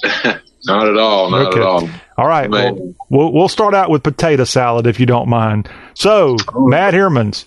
Not 0.66 0.88
at 0.88 0.98
all. 0.98 1.32
Not 1.32 1.56
at 1.56 1.62
all. 1.62 1.90
All 2.18 2.28
right. 2.28 2.50
Well, 2.50 2.94
we'll 3.10 3.34
we'll 3.34 3.48
start 3.48 3.74
out 3.74 3.90
with 3.90 4.04
potato 4.04 4.44
salad 4.44 4.86
if 4.86 5.00
you 5.00 5.06
don't 5.06 5.28
mind. 5.28 5.70
So, 5.96 6.38
oh. 6.54 6.68
Matt 6.68 6.94
Hermans, 6.94 7.46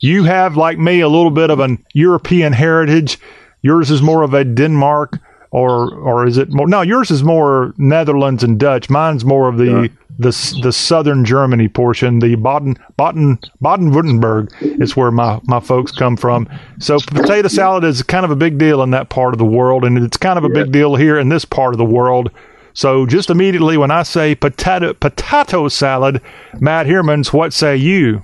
you 0.00 0.24
have 0.24 0.56
like 0.56 0.78
me 0.78 1.00
a 1.00 1.08
little 1.08 1.30
bit 1.30 1.50
of 1.50 1.60
an 1.60 1.84
European 1.94 2.52
heritage. 2.52 3.18
Yours 3.62 3.90
is 3.90 4.02
more 4.02 4.22
of 4.22 4.34
a 4.34 4.44
Denmark, 4.44 5.18
or 5.50 5.94
or 5.94 6.26
is 6.26 6.38
it 6.38 6.52
more? 6.52 6.68
No, 6.68 6.82
yours 6.82 7.10
is 7.10 7.22
more 7.22 7.72
Netherlands 7.78 8.42
and 8.42 8.58
Dutch. 8.58 8.90
Mine's 8.90 9.24
more 9.24 9.48
of 9.48 9.56
the 9.56 9.90
the 10.18 10.58
the 10.62 10.72
southern 10.72 11.24
Germany 11.24 11.68
portion. 11.68 12.18
The 12.20 12.36
Baden 12.36 12.76
Baden 12.96 13.38
Baden 13.60 13.90
Württemberg 13.90 14.52
is 14.80 14.96
where 14.96 15.10
my 15.10 15.40
my 15.44 15.60
folks 15.60 15.92
come 15.92 16.16
from. 16.16 16.48
So 16.78 16.98
potato 16.98 17.48
salad 17.48 17.84
is 17.84 18.02
kind 18.02 18.24
of 18.24 18.30
a 18.30 18.36
big 18.36 18.58
deal 18.58 18.82
in 18.82 18.90
that 18.90 19.08
part 19.08 19.34
of 19.34 19.38
the 19.38 19.44
world, 19.44 19.84
and 19.84 19.98
it's 19.98 20.16
kind 20.16 20.38
of 20.38 20.44
a 20.44 20.48
big 20.48 20.72
deal 20.72 20.94
here 20.94 21.18
in 21.18 21.28
this 21.28 21.44
part 21.44 21.74
of 21.74 21.78
the 21.78 21.84
world. 21.84 22.30
So 22.72 23.06
just 23.06 23.30
immediately 23.30 23.78
when 23.78 23.90
I 23.90 24.02
say 24.02 24.34
potato 24.34 24.92
potato 24.92 25.68
salad, 25.68 26.20
Matt 26.60 26.86
Hermans, 26.86 27.32
what 27.32 27.52
say 27.52 27.76
you? 27.76 28.22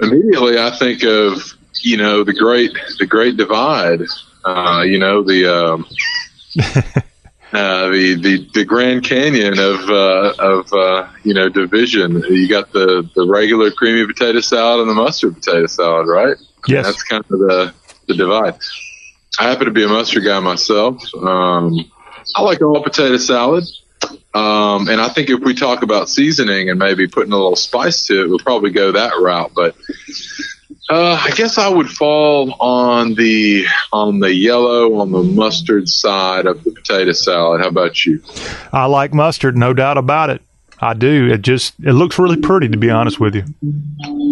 Immediately, 0.00 0.58
I 0.58 0.70
think 0.70 1.02
of 1.02 1.54
you 1.82 1.96
know 1.96 2.24
the 2.24 2.34
great 2.34 2.72
the 2.98 3.06
great 3.06 3.36
divide. 3.36 4.00
Uh, 4.44 4.82
you 4.86 4.98
know 4.98 5.22
the 5.22 5.46
um, 5.46 5.86
uh, 7.52 7.88
the, 7.88 8.14
the 8.20 8.48
the 8.54 8.64
Grand 8.64 9.04
Canyon 9.04 9.58
of 9.58 9.90
uh, 9.90 10.34
of 10.38 10.72
uh, 10.72 11.08
you 11.24 11.34
know 11.34 11.48
division. 11.48 12.22
You 12.28 12.48
got 12.48 12.72
the 12.72 13.08
the 13.14 13.26
regular 13.26 13.70
creamy 13.70 14.06
potato 14.06 14.40
salad 14.40 14.80
and 14.80 14.90
the 14.90 14.94
mustard 14.94 15.34
potato 15.34 15.66
salad, 15.66 16.06
right? 16.06 16.36
Yes. 16.66 16.86
that's 16.86 17.02
kind 17.02 17.24
of 17.30 17.38
the 17.38 17.74
the 18.06 18.14
divide. 18.14 18.58
I 19.40 19.44
happen 19.48 19.66
to 19.66 19.72
be 19.72 19.84
a 19.84 19.88
mustard 19.88 20.24
guy 20.24 20.40
myself. 20.40 21.02
Um, 21.14 21.90
I 22.36 22.42
like 22.42 22.60
all 22.60 22.82
potato 22.82 23.16
salad. 23.16 23.64
Um, 24.34 24.88
and 24.88 25.00
I 25.00 25.08
think 25.08 25.30
if 25.30 25.40
we 25.40 25.54
talk 25.54 25.82
about 25.82 26.08
seasoning 26.08 26.70
and 26.70 26.78
maybe 26.78 27.06
putting 27.08 27.32
a 27.32 27.36
little 27.36 27.56
spice 27.56 28.06
to 28.06 28.22
it, 28.22 28.28
we'll 28.28 28.38
probably 28.38 28.70
go 28.70 28.92
that 28.92 29.12
route. 29.20 29.52
But 29.54 29.76
uh, 30.90 31.20
I 31.22 31.30
guess 31.32 31.58
I 31.58 31.68
would 31.68 31.90
fall 31.90 32.54
on 32.60 33.14
the 33.14 33.66
on 33.92 34.20
the 34.20 34.32
yellow, 34.32 35.00
on 35.00 35.12
the 35.12 35.22
mustard 35.22 35.88
side 35.88 36.46
of 36.46 36.64
the 36.64 36.70
potato 36.70 37.12
salad. 37.12 37.60
How 37.60 37.68
about 37.68 38.06
you? 38.06 38.22
I 38.72 38.86
like 38.86 39.12
mustard, 39.12 39.56
no 39.56 39.74
doubt 39.74 39.98
about 39.98 40.30
it. 40.30 40.42
I 40.80 40.94
do. 40.94 41.28
It 41.30 41.42
just 41.42 41.74
it 41.80 41.92
looks 41.92 42.18
really 42.18 42.36
pretty, 42.36 42.68
to 42.68 42.78
be 42.78 42.90
honest 42.90 43.18
with 43.18 43.34
you. 43.34 43.44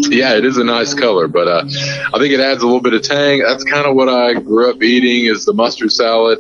Yeah, 0.09 0.37
it 0.37 0.45
is 0.45 0.59
a 0.59 0.65
nice 0.65 0.95
color, 0.95 1.27
but 1.27 1.49
uh, 1.49 1.65
I 1.67 2.19
think 2.19 2.33
it 2.33 2.41
adds 2.41 2.63
a 2.63 2.67
little 2.67 2.81
bit 2.81 2.95
of 2.95 3.03
tang. 3.03 3.41
That's 3.41 3.65
kind 3.65 3.87
of 3.87 3.97
what 3.97 4.09
I 4.09 4.35
grew 4.35 4.71
up 4.71 4.83
eating 4.83 5.27
is 5.27 5.45
the 5.45 5.53
mustard 5.53 5.93
salad. 5.93 6.39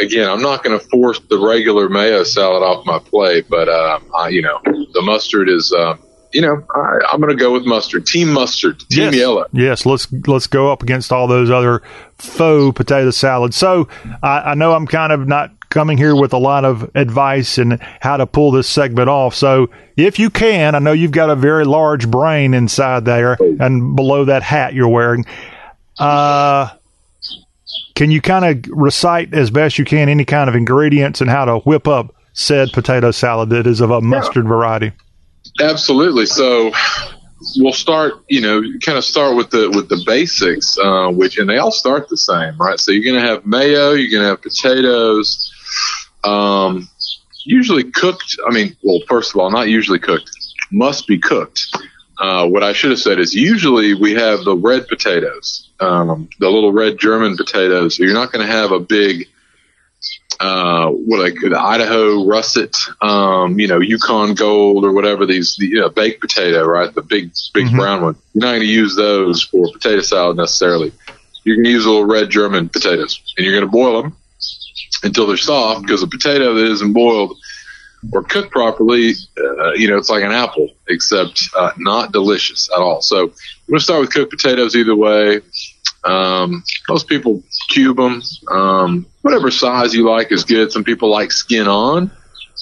Again, 0.00 0.28
I'm 0.28 0.42
not 0.42 0.64
going 0.64 0.78
to 0.78 0.84
force 0.86 1.20
the 1.30 1.38
regular 1.38 1.88
mayo 1.88 2.24
salad 2.24 2.62
off 2.62 2.84
my 2.86 2.98
plate, 2.98 3.46
but 3.48 3.68
uh, 3.68 4.00
I, 4.16 4.28
you 4.28 4.42
know, 4.42 4.60
the 4.64 5.02
mustard 5.02 5.48
is, 5.48 5.72
uh, 5.72 5.96
you 6.32 6.40
know, 6.40 6.64
I, 6.74 6.98
I'm 7.12 7.20
going 7.20 7.36
to 7.36 7.40
go 7.40 7.52
with 7.52 7.64
mustard. 7.64 8.06
Team 8.06 8.32
mustard, 8.32 8.80
team 8.80 9.04
yes. 9.04 9.14
yellow. 9.14 9.46
Yes, 9.52 9.86
let's 9.86 10.10
let's 10.26 10.46
go 10.46 10.72
up 10.72 10.82
against 10.82 11.12
all 11.12 11.26
those 11.26 11.50
other 11.50 11.82
faux 12.16 12.76
potato 12.76 13.10
salads. 13.10 13.56
So 13.56 13.88
I, 14.22 14.52
I 14.52 14.54
know 14.54 14.72
I'm 14.72 14.86
kind 14.86 15.12
of 15.12 15.28
not 15.28 15.50
coming 15.72 15.96
here 15.96 16.14
with 16.14 16.32
a 16.32 16.38
lot 16.38 16.64
of 16.64 16.90
advice 16.94 17.58
and 17.58 17.80
how 18.00 18.18
to 18.18 18.26
pull 18.26 18.50
this 18.52 18.68
segment 18.68 19.08
off. 19.08 19.34
So 19.34 19.70
if 19.96 20.18
you 20.18 20.30
can, 20.30 20.74
I 20.74 20.78
know 20.78 20.92
you've 20.92 21.12
got 21.12 21.30
a 21.30 21.36
very 21.36 21.64
large 21.64 22.10
brain 22.10 22.54
inside 22.54 23.04
there 23.04 23.36
and 23.40 23.96
below 23.96 24.26
that 24.26 24.42
hat 24.42 24.74
you're 24.74 24.88
wearing. 24.88 25.24
Uh, 25.98 26.70
can 27.94 28.10
you 28.10 28.20
kind 28.20 28.44
of 28.44 28.70
recite 28.70 29.34
as 29.34 29.50
best 29.50 29.78
you 29.78 29.84
can 29.84 30.08
any 30.08 30.24
kind 30.24 30.48
of 30.48 30.54
ingredients 30.54 31.20
and 31.20 31.30
how 31.30 31.44
to 31.44 31.58
whip 31.60 31.86
up 31.86 32.14
said 32.32 32.72
potato 32.72 33.10
salad 33.10 33.50
that 33.50 33.66
is 33.66 33.80
of 33.80 33.90
a 33.90 34.00
mustard 34.00 34.46
variety? 34.46 34.92
Absolutely. 35.60 36.26
So 36.26 36.72
we'll 37.56 37.72
start, 37.72 38.14
you 38.28 38.40
know, 38.40 38.62
kind 38.84 38.96
of 38.96 39.04
start 39.04 39.36
with 39.36 39.50
the 39.50 39.70
with 39.70 39.88
the 39.88 40.02
basics, 40.06 40.76
uh, 40.78 41.10
which 41.10 41.38
and 41.38 41.48
they 41.48 41.58
all 41.58 41.72
start 41.72 42.08
the 42.08 42.16
same, 42.16 42.56
right? 42.56 42.78
So 42.78 42.92
you're 42.92 43.04
going 43.04 43.22
to 43.22 43.28
have 43.28 43.44
mayo, 43.46 43.92
you're 43.92 44.10
going 44.10 44.22
to 44.22 44.28
have 44.28 44.42
potatoes, 44.42 45.52
um, 46.24 46.88
usually 47.44 47.84
cooked. 47.90 48.36
I 48.48 48.54
mean, 48.54 48.76
well, 48.82 49.00
first 49.08 49.34
of 49.34 49.40
all, 49.40 49.50
not 49.50 49.68
usually 49.68 49.98
cooked, 49.98 50.30
must 50.70 51.06
be 51.06 51.18
cooked. 51.18 51.76
Uh, 52.22 52.46
what 52.46 52.62
I 52.62 52.72
should 52.72 52.90
have 52.90 53.00
said 53.00 53.18
is 53.18 53.34
usually 53.34 53.94
we 53.94 54.14
have 54.14 54.44
the 54.44 54.56
red 54.56 54.86
potatoes, 54.86 55.68
um, 55.80 56.30
the 56.38 56.48
little 56.48 56.72
red 56.72 56.96
German 56.96 57.36
potatoes. 57.36 57.96
So 57.96 58.04
you're 58.04 58.14
not 58.14 58.30
going 58.30 58.46
to 58.46 58.52
have 58.52 58.70
a 58.70 58.78
big 58.78 59.28
uh, 60.38 60.88
what 60.90 61.18
like 61.18 61.34
the 61.34 61.58
Idaho 61.58 62.24
russet, 62.24 62.76
um, 63.00 63.58
you 63.58 63.66
know, 63.66 63.80
Yukon 63.80 64.34
Gold 64.34 64.84
or 64.84 64.92
whatever 64.92 65.26
these, 65.26 65.56
the, 65.56 65.66
you 65.66 65.80
know, 65.80 65.88
baked 65.88 66.20
potato, 66.20 66.64
right? 66.64 66.94
The 66.94 67.02
big, 67.02 67.32
big 67.54 67.66
mm-hmm. 67.66 67.76
brown 67.76 68.02
one. 68.02 68.16
You're 68.34 68.44
not 68.44 68.50
going 68.52 68.60
to 68.60 68.66
use 68.66 68.94
those 68.94 69.42
for 69.42 69.72
potato 69.72 70.02
salad 70.02 70.36
necessarily. 70.36 70.92
You're 71.42 71.56
going 71.56 71.64
to 71.64 71.70
use 71.70 71.86
little 71.86 72.04
red 72.04 72.30
German 72.30 72.68
potatoes 72.68 73.20
and 73.36 73.44
you're 73.44 73.54
going 73.58 73.66
to 73.66 73.70
boil 73.70 74.00
them 74.00 74.16
until 75.02 75.26
they're 75.26 75.36
soft 75.36 75.82
because 75.82 76.04
a 76.04 76.06
potato 76.06 76.54
that 76.54 76.70
isn't 76.70 76.92
boiled 76.92 77.36
or 78.12 78.22
cooked 78.22 78.50
properly, 78.50 79.12
uh, 79.38 79.72
you 79.74 79.88
know, 79.88 79.96
it's 79.96 80.10
like 80.10 80.24
an 80.24 80.32
apple, 80.32 80.68
except 80.88 81.40
uh, 81.56 81.72
not 81.78 82.12
delicious 82.12 82.68
at 82.74 82.80
all. 82.80 83.00
So 83.02 83.26
we're 83.26 83.72
going 83.72 83.78
to 83.78 83.80
start 83.80 84.00
with 84.00 84.12
cooked 84.12 84.30
potatoes 84.30 84.74
either 84.74 84.96
way. 84.96 85.40
Um, 86.04 86.64
most 86.88 87.08
people 87.08 87.42
cube 87.68 87.96
them. 87.96 88.22
Um, 88.50 89.06
whatever 89.22 89.50
size 89.50 89.94
you 89.94 90.08
like 90.08 90.32
is 90.32 90.44
good. 90.44 90.72
Some 90.72 90.82
people 90.82 91.10
like 91.10 91.30
skin 91.30 91.68
on 91.68 92.10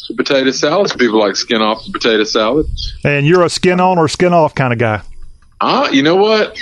the 0.09 0.15
potato 0.15 0.51
salad. 0.51 0.89
Some 0.89 0.99
people 0.99 1.19
like 1.19 1.37
skin 1.37 1.63
off 1.63 1.85
the 1.85 1.93
potato 1.93 2.25
salad. 2.25 2.67
And 3.05 3.27
you're 3.27 3.45
a 3.45 3.51
skin 3.51 3.81
on 3.81 3.99
or 3.99 4.09
skin 4.09 4.33
off 4.33 4.55
kind 4.55 4.73
of 4.73 4.79
guy. 4.79 5.03
Ah, 5.61 5.85
uh, 5.85 5.91
you 5.91 6.03
know 6.03 6.17
what? 6.17 6.59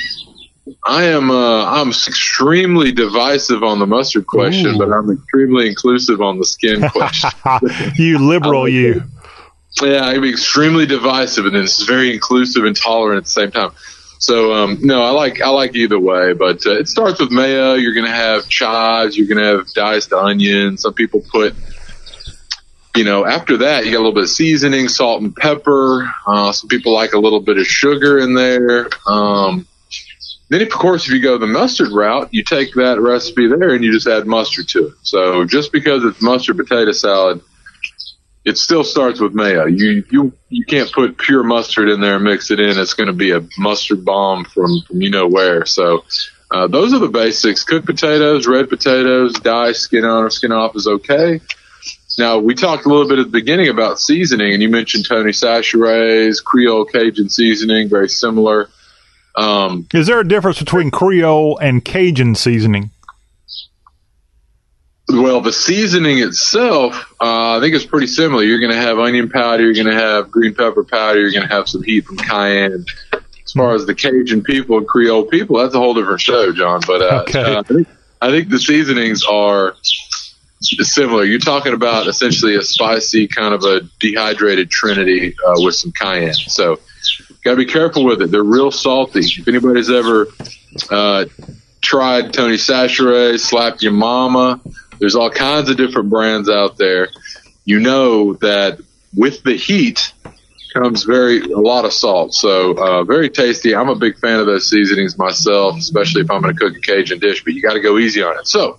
I 0.84 1.04
am 1.04 1.30
uh, 1.30 1.64
I'm 1.64 1.88
extremely 1.88 2.92
divisive 2.92 3.62
on 3.62 3.78
the 3.78 3.86
mustard 3.86 4.26
question, 4.26 4.74
Ooh. 4.74 4.78
but 4.78 4.92
I'm 4.92 5.10
extremely 5.10 5.68
inclusive 5.68 6.20
on 6.20 6.38
the 6.38 6.44
skin 6.44 6.88
question. 6.90 7.30
you 7.96 8.18
liberal, 8.18 8.68
you. 8.68 9.02
Yeah, 9.82 10.02
I'm 10.02 10.24
extremely 10.24 10.86
divisive, 10.86 11.46
and 11.46 11.54
then 11.54 11.62
it's 11.62 11.84
very 11.84 12.12
inclusive 12.12 12.64
and 12.64 12.74
tolerant 12.74 13.18
at 13.18 13.24
the 13.24 13.30
same 13.30 13.50
time. 13.50 13.70
So 14.18 14.52
um, 14.52 14.78
no, 14.80 15.02
I 15.02 15.10
like 15.10 15.40
I 15.40 15.50
like 15.50 15.76
either 15.76 15.98
way, 15.98 16.32
but 16.32 16.66
uh, 16.66 16.78
it 16.78 16.88
starts 16.88 17.20
with 17.20 17.30
mayo. 17.30 17.74
You're 17.74 17.94
going 17.94 18.06
to 18.06 18.12
have 18.12 18.48
chives. 18.48 19.16
You're 19.16 19.28
going 19.28 19.38
to 19.38 19.58
have 19.58 19.72
diced 19.72 20.12
onion. 20.12 20.76
Some 20.76 20.94
people 20.94 21.22
put, 21.30 21.54
you 22.96 23.04
know, 23.04 23.24
after 23.24 23.58
that 23.58 23.86
you 23.86 23.92
got 23.92 23.98
a 23.98 24.02
little 24.02 24.14
bit 24.14 24.24
of 24.24 24.30
seasoning, 24.30 24.88
salt 24.88 25.22
and 25.22 25.34
pepper. 25.36 26.12
Uh, 26.26 26.50
some 26.50 26.68
people 26.68 26.92
like 26.92 27.12
a 27.12 27.18
little 27.18 27.40
bit 27.40 27.58
of 27.58 27.66
sugar 27.66 28.18
in 28.18 28.34
there. 28.34 28.88
Um, 29.06 29.68
then, 30.48 30.62
of 30.62 30.70
course, 30.70 31.06
if 31.06 31.12
you 31.12 31.20
go 31.20 31.38
the 31.38 31.46
mustard 31.46 31.90
route, 31.92 32.28
you 32.32 32.42
take 32.42 32.74
that 32.74 33.00
recipe 33.00 33.48
there 33.48 33.74
and 33.74 33.84
you 33.84 33.92
just 33.92 34.06
add 34.06 34.26
mustard 34.26 34.68
to 34.68 34.88
it. 34.88 34.94
So 35.02 35.44
just 35.44 35.72
because 35.72 36.04
it's 36.04 36.22
mustard 36.22 36.56
potato 36.56 36.92
salad 36.92 37.42
it 38.48 38.56
still 38.56 38.82
starts 38.82 39.20
with 39.20 39.34
mayo. 39.34 39.66
You 39.66 40.04
you 40.10 40.32
you 40.48 40.64
can't 40.64 40.90
put 40.90 41.18
pure 41.18 41.42
mustard 41.42 41.90
in 41.90 42.00
there 42.00 42.16
and 42.16 42.24
mix 42.24 42.50
it 42.50 42.58
in. 42.58 42.78
It's 42.78 42.94
going 42.94 43.08
to 43.08 43.12
be 43.12 43.32
a 43.32 43.46
mustard 43.58 44.06
bomb 44.06 44.44
from 44.44 44.80
from 44.86 45.02
you 45.02 45.10
know 45.10 45.28
where. 45.28 45.66
So 45.66 46.04
uh, 46.50 46.66
those 46.66 46.94
are 46.94 46.98
the 46.98 47.08
basics. 47.08 47.64
Cooked 47.64 47.84
potatoes, 47.84 48.46
red 48.46 48.70
potatoes, 48.70 49.34
diced, 49.34 49.82
skin 49.82 50.04
on 50.04 50.24
or 50.24 50.30
skin 50.30 50.52
off 50.52 50.74
is 50.76 50.86
okay. 50.86 51.40
Now 52.18 52.38
we 52.38 52.54
talked 52.54 52.86
a 52.86 52.88
little 52.88 53.06
bit 53.06 53.18
at 53.18 53.26
the 53.26 53.30
beginning 53.30 53.68
about 53.68 54.00
seasoning, 54.00 54.54
and 54.54 54.62
you 54.62 54.70
mentioned 54.70 55.04
Tony 55.06 55.32
Chachere's 55.32 56.40
Creole 56.40 56.86
Cajun 56.86 57.28
seasoning, 57.28 57.90
very 57.90 58.08
similar. 58.08 58.70
Um, 59.38 59.86
is 59.94 60.08
there 60.08 60.18
a 60.18 60.26
difference 60.26 60.58
between 60.58 60.90
Creole 60.90 61.58
and 61.58 61.84
Cajun 61.84 62.34
seasoning? 62.34 62.90
Well, 65.08 65.40
the 65.40 65.52
seasoning 65.52 66.18
itself, 66.18 67.14
uh, 67.20 67.56
I 67.56 67.60
think 67.60 67.74
it's 67.74 67.86
pretty 67.86 68.08
similar. 68.08 68.42
You're 68.42 68.58
going 68.58 68.72
to 68.72 68.78
have 68.78 68.98
onion 68.98 69.30
powder, 69.30 69.62
you're 69.62 69.74
going 69.74 69.86
to 69.86 69.94
have 69.94 70.30
green 70.30 70.54
pepper 70.54 70.84
powder, 70.84 71.20
you're 71.20 71.30
going 71.30 71.48
to 71.48 71.54
have 71.54 71.68
some 71.68 71.82
heat 71.82 72.04
from 72.04 72.16
cayenne. 72.18 72.84
As 73.12 73.52
far 73.52 73.74
as 73.74 73.86
the 73.86 73.94
Cajun 73.94 74.42
people 74.42 74.76
and 74.76 74.86
Creole 74.86 75.24
people, 75.24 75.58
that's 75.58 75.74
a 75.74 75.78
whole 75.78 75.94
different 75.94 76.20
show, 76.20 76.52
John. 76.52 76.82
But 76.86 77.00
uh, 77.00 77.22
okay. 77.22 77.40
uh, 77.40 77.60
I, 77.60 77.62
think, 77.62 77.88
I 78.20 78.30
think 78.30 78.48
the 78.50 78.58
seasonings 78.58 79.24
are 79.24 79.76
similar. 80.60 81.24
You're 81.24 81.38
talking 81.38 81.72
about 81.72 82.08
essentially 82.08 82.56
a 82.56 82.62
spicy 82.62 83.28
kind 83.28 83.54
of 83.54 83.62
a 83.62 83.88
dehydrated 84.00 84.70
trinity 84.70 85.34
uh, 85.46 85.54
with 85.56 85.76
some 85.76 85.92
cayenne. 85.92 86.34
So, 86.34 86.80
got 87.48 87.52
to 87.52 87.64
be 87.64 87.72
careful 87.72 88.04
with 88.04 88.20
it. 88.20 88.30
They're 88.30 88.44
real 88.44 88.70
salty. 88.70 89.20
If 89.20 89.48
anybody's 89.48 89.90
ever 89.90 90.26
uh, 90.90 91.24
tried 91.80 92.34
Tony 92.34 92.56
Chachere, 92.56 93.38
Slap 93.38 93.80
Your 93.80 93.92
Mama, 93.92 94.60
there's 94.98 95.16
all 95.16 95.30
kinds 95.30 95.70
of 95.70 95.78
different 95.78 96.10
brands 96.10 96.50
out 96.50 96.76
there. 96.76 97.08
You 97.64 97.80
know 97.80 98.34
that 98.34 98.80
with 99.16 99.42
the 99.44 99.54
heat 99.54 100.12
comes 100.74 101.04
very 101.04 101.40
a 101.40 101.58
lot 101.58 101.86
of 101.86 101.92
salt. 101.94 102.34
So 102.34 102.72
uh, 102.76 103.04
very 103.04 103.30
tasty. 103.30 103.74
I'm 103.74 103.88
a 103.88 103.96
big 103.96 104.18
fan 104.18 104.40
of 104.40 104.46
those 104.46 104.68
seasonings 104.68 105.16
myself, 105.16 105.78
especially 105.78 106.20
if 106.20 106.30
I'm 106.30 106.42
going 106.42 106.54
to 106.54 106.60
cook 106.60 106.76
a 106.76 106.80
Cajun 106.80 107.18
dish. 107.18 107.44
But 107.44 107.54
you 107.54 107.62
got 107.62 107.74
to 107.74 107.80
go 107.80 107.96
easy 107.96 108.22
on 108.22 108.38
it. 108.38 108.46
So 108.46 108.78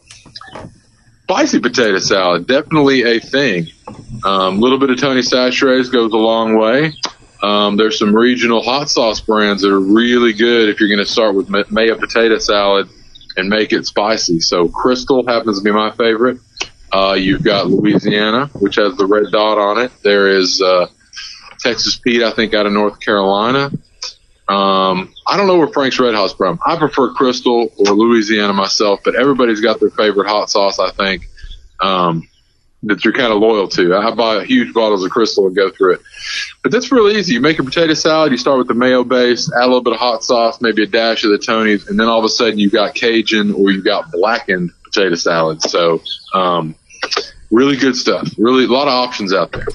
spicy 1.24 1.60
potato 1.60 1.98
salad, 1.98 2.46
definitely 2.46 3.02
a 3.04 3.20
thing. 3.20 3.68
A 4.24 4.28
um, 4.28 4.60
little 4.60 4.78
bit 4.78 4.92
of 4.92 5.00
Tony 5.00 5.22
Chachere's 5.22 5.90
goes 5.90 6.14
a 6.14 6.18
long 6.18 6.56
way. 6.56 6.94
Um, 7.42 7.78
there's 7.78 7.98
some 7.98 8.16
regional 8.16 8.62
hot 8.62 8.90
sauce 8.90 9.22
brands 9.22 9.62
that 9.62 9.72
are 9.72 9.80
really 9.80 10.34
good 10.34 10.70
if 10.70 10.80
you're 10.80 10.90
going 10.90 11.00
to 11.00 11.12
start 11.12 11.36
with 11.36 11.50
mayo 11.72 11.98
potato 11.98 12.38
salad 12.38 12.90
and 13.38 13.50
make 13.50 13.72
it 13.72 13.86
spicy. 13.86 14.40
So 14.42 14.68
Crystal 14.68 15.26
happens 15.26 15.60
to 15.60 15.64
be 15.64 15.72
my 15.72 15.92
favorite. 15.92 16.40
Uh, 16.92 17.14
you've 17.14 17.44
got 17.44 17.68
Louisiana, 17.68 18.48
which 18.56 18.76
has 18.76 18.98
the 18.98 19.06
red 19.06 19.32
dot 19.32 19.58
on 19.58 19.78
it. 19.78 19.92
There 20.04 20.28
is 20.30 20.62
uh, 20.62 20.88
Texas 21.60 21.98
Pete, 21.98 22.24
I 22.24 22.32
think, 22.32 22.54
out 22.54 22.66
of 22.66 22.74
North 22.74 23.00
Carolina. 23.00 23.72
Um, 24.48 25.14
I 25.28 25.38
don't 25.38 25.46
know 25.46 25.60
where 25.60 25.68
Frank's 25.68 26.00
Red 26.00 26.16
Hot's 26.16 26.34
from. 26.34 26.60
I 26.66 26.76
prefer 26.78 27.14
Crystal 27.14 27.70
or 27.78 27.86
Louisiana 27.94 28.52
myself, 28.52 29.02
but 29.06 29.16
everybody's 29.16 29.62
got 29.62 29.80
their 29.80 29.92
favorite 29.92 30.28
hot 30.28 30.50
sauce, 30.50 30.80
I 30.80 30.90
think. 30.90 31.28
Um, 31.80 32.28
that 32.84 33.04
you're 33.04 33.14
kind 33.14 33.34
of 33.34 33.40
loyal 33.40 33.68
to. 33.68 33.96
I 33.96 34.12
buy 34.12 34.46
huge 34.46 34.74
bottles 34.74 35.04
of 35.04 35.12
Crystal 35.12 35.48
and 35.48 35.56
go 35.56 35.70
through 35.70 35.96
it. 35.96 36.02
But 36.64 36.72
that's 36.72 36.92
really 36.92 37.20
easy. 37.20 37.34
You 37.34 37.42
make 37.42 37.60
a 37.60 37.64
potato 37.64 37.94
salad, 37.94 38.32
you 38.32 38.38
start 38.38 38.58
with 38.58 38.68
the 38.68 38.74
mayo 38.74 39.04
base, 39.04 39.52
add 39.54 39.64
a 39.64 39.68
little 39.68 39.82
bit 39.82 39.94
of 39.94 40.00
hot 40.00 40.24
sauce, 40.24 40.62
maybe 40.62 40.84
a 40.84 40.88
dash 40.88 41.24
of 41.24 41.32
the 41.32 41.38
Tony's, 41.38 41.88
and 41.88 42.00
then 42.00 42.08
all 42.08 42.20
of 42.20 42.26
a 42.26 42.30
sudden 42.30 42.58
you've 42.58 42.72
got 42.72 42.96
Cajun 42.96 43.54
or 43.54 43.72
you've 43.72 43.86
got 43.86 44.12
blackened 44.12 44.72
potato 44.86 45.16
salad. 45.16 45.62
So, 45.62 46.02
um, 46.34 46.76
really 47.52 47.76
good 47.76 47.96
stuff. 47.96 48.30
Really, 48.38 48.66
a 48.66 48.68
lot 48.68 48.88
of 48.88 48.94
options 48.94 49.34
out 49.34 49.52
there. 49.52 49.68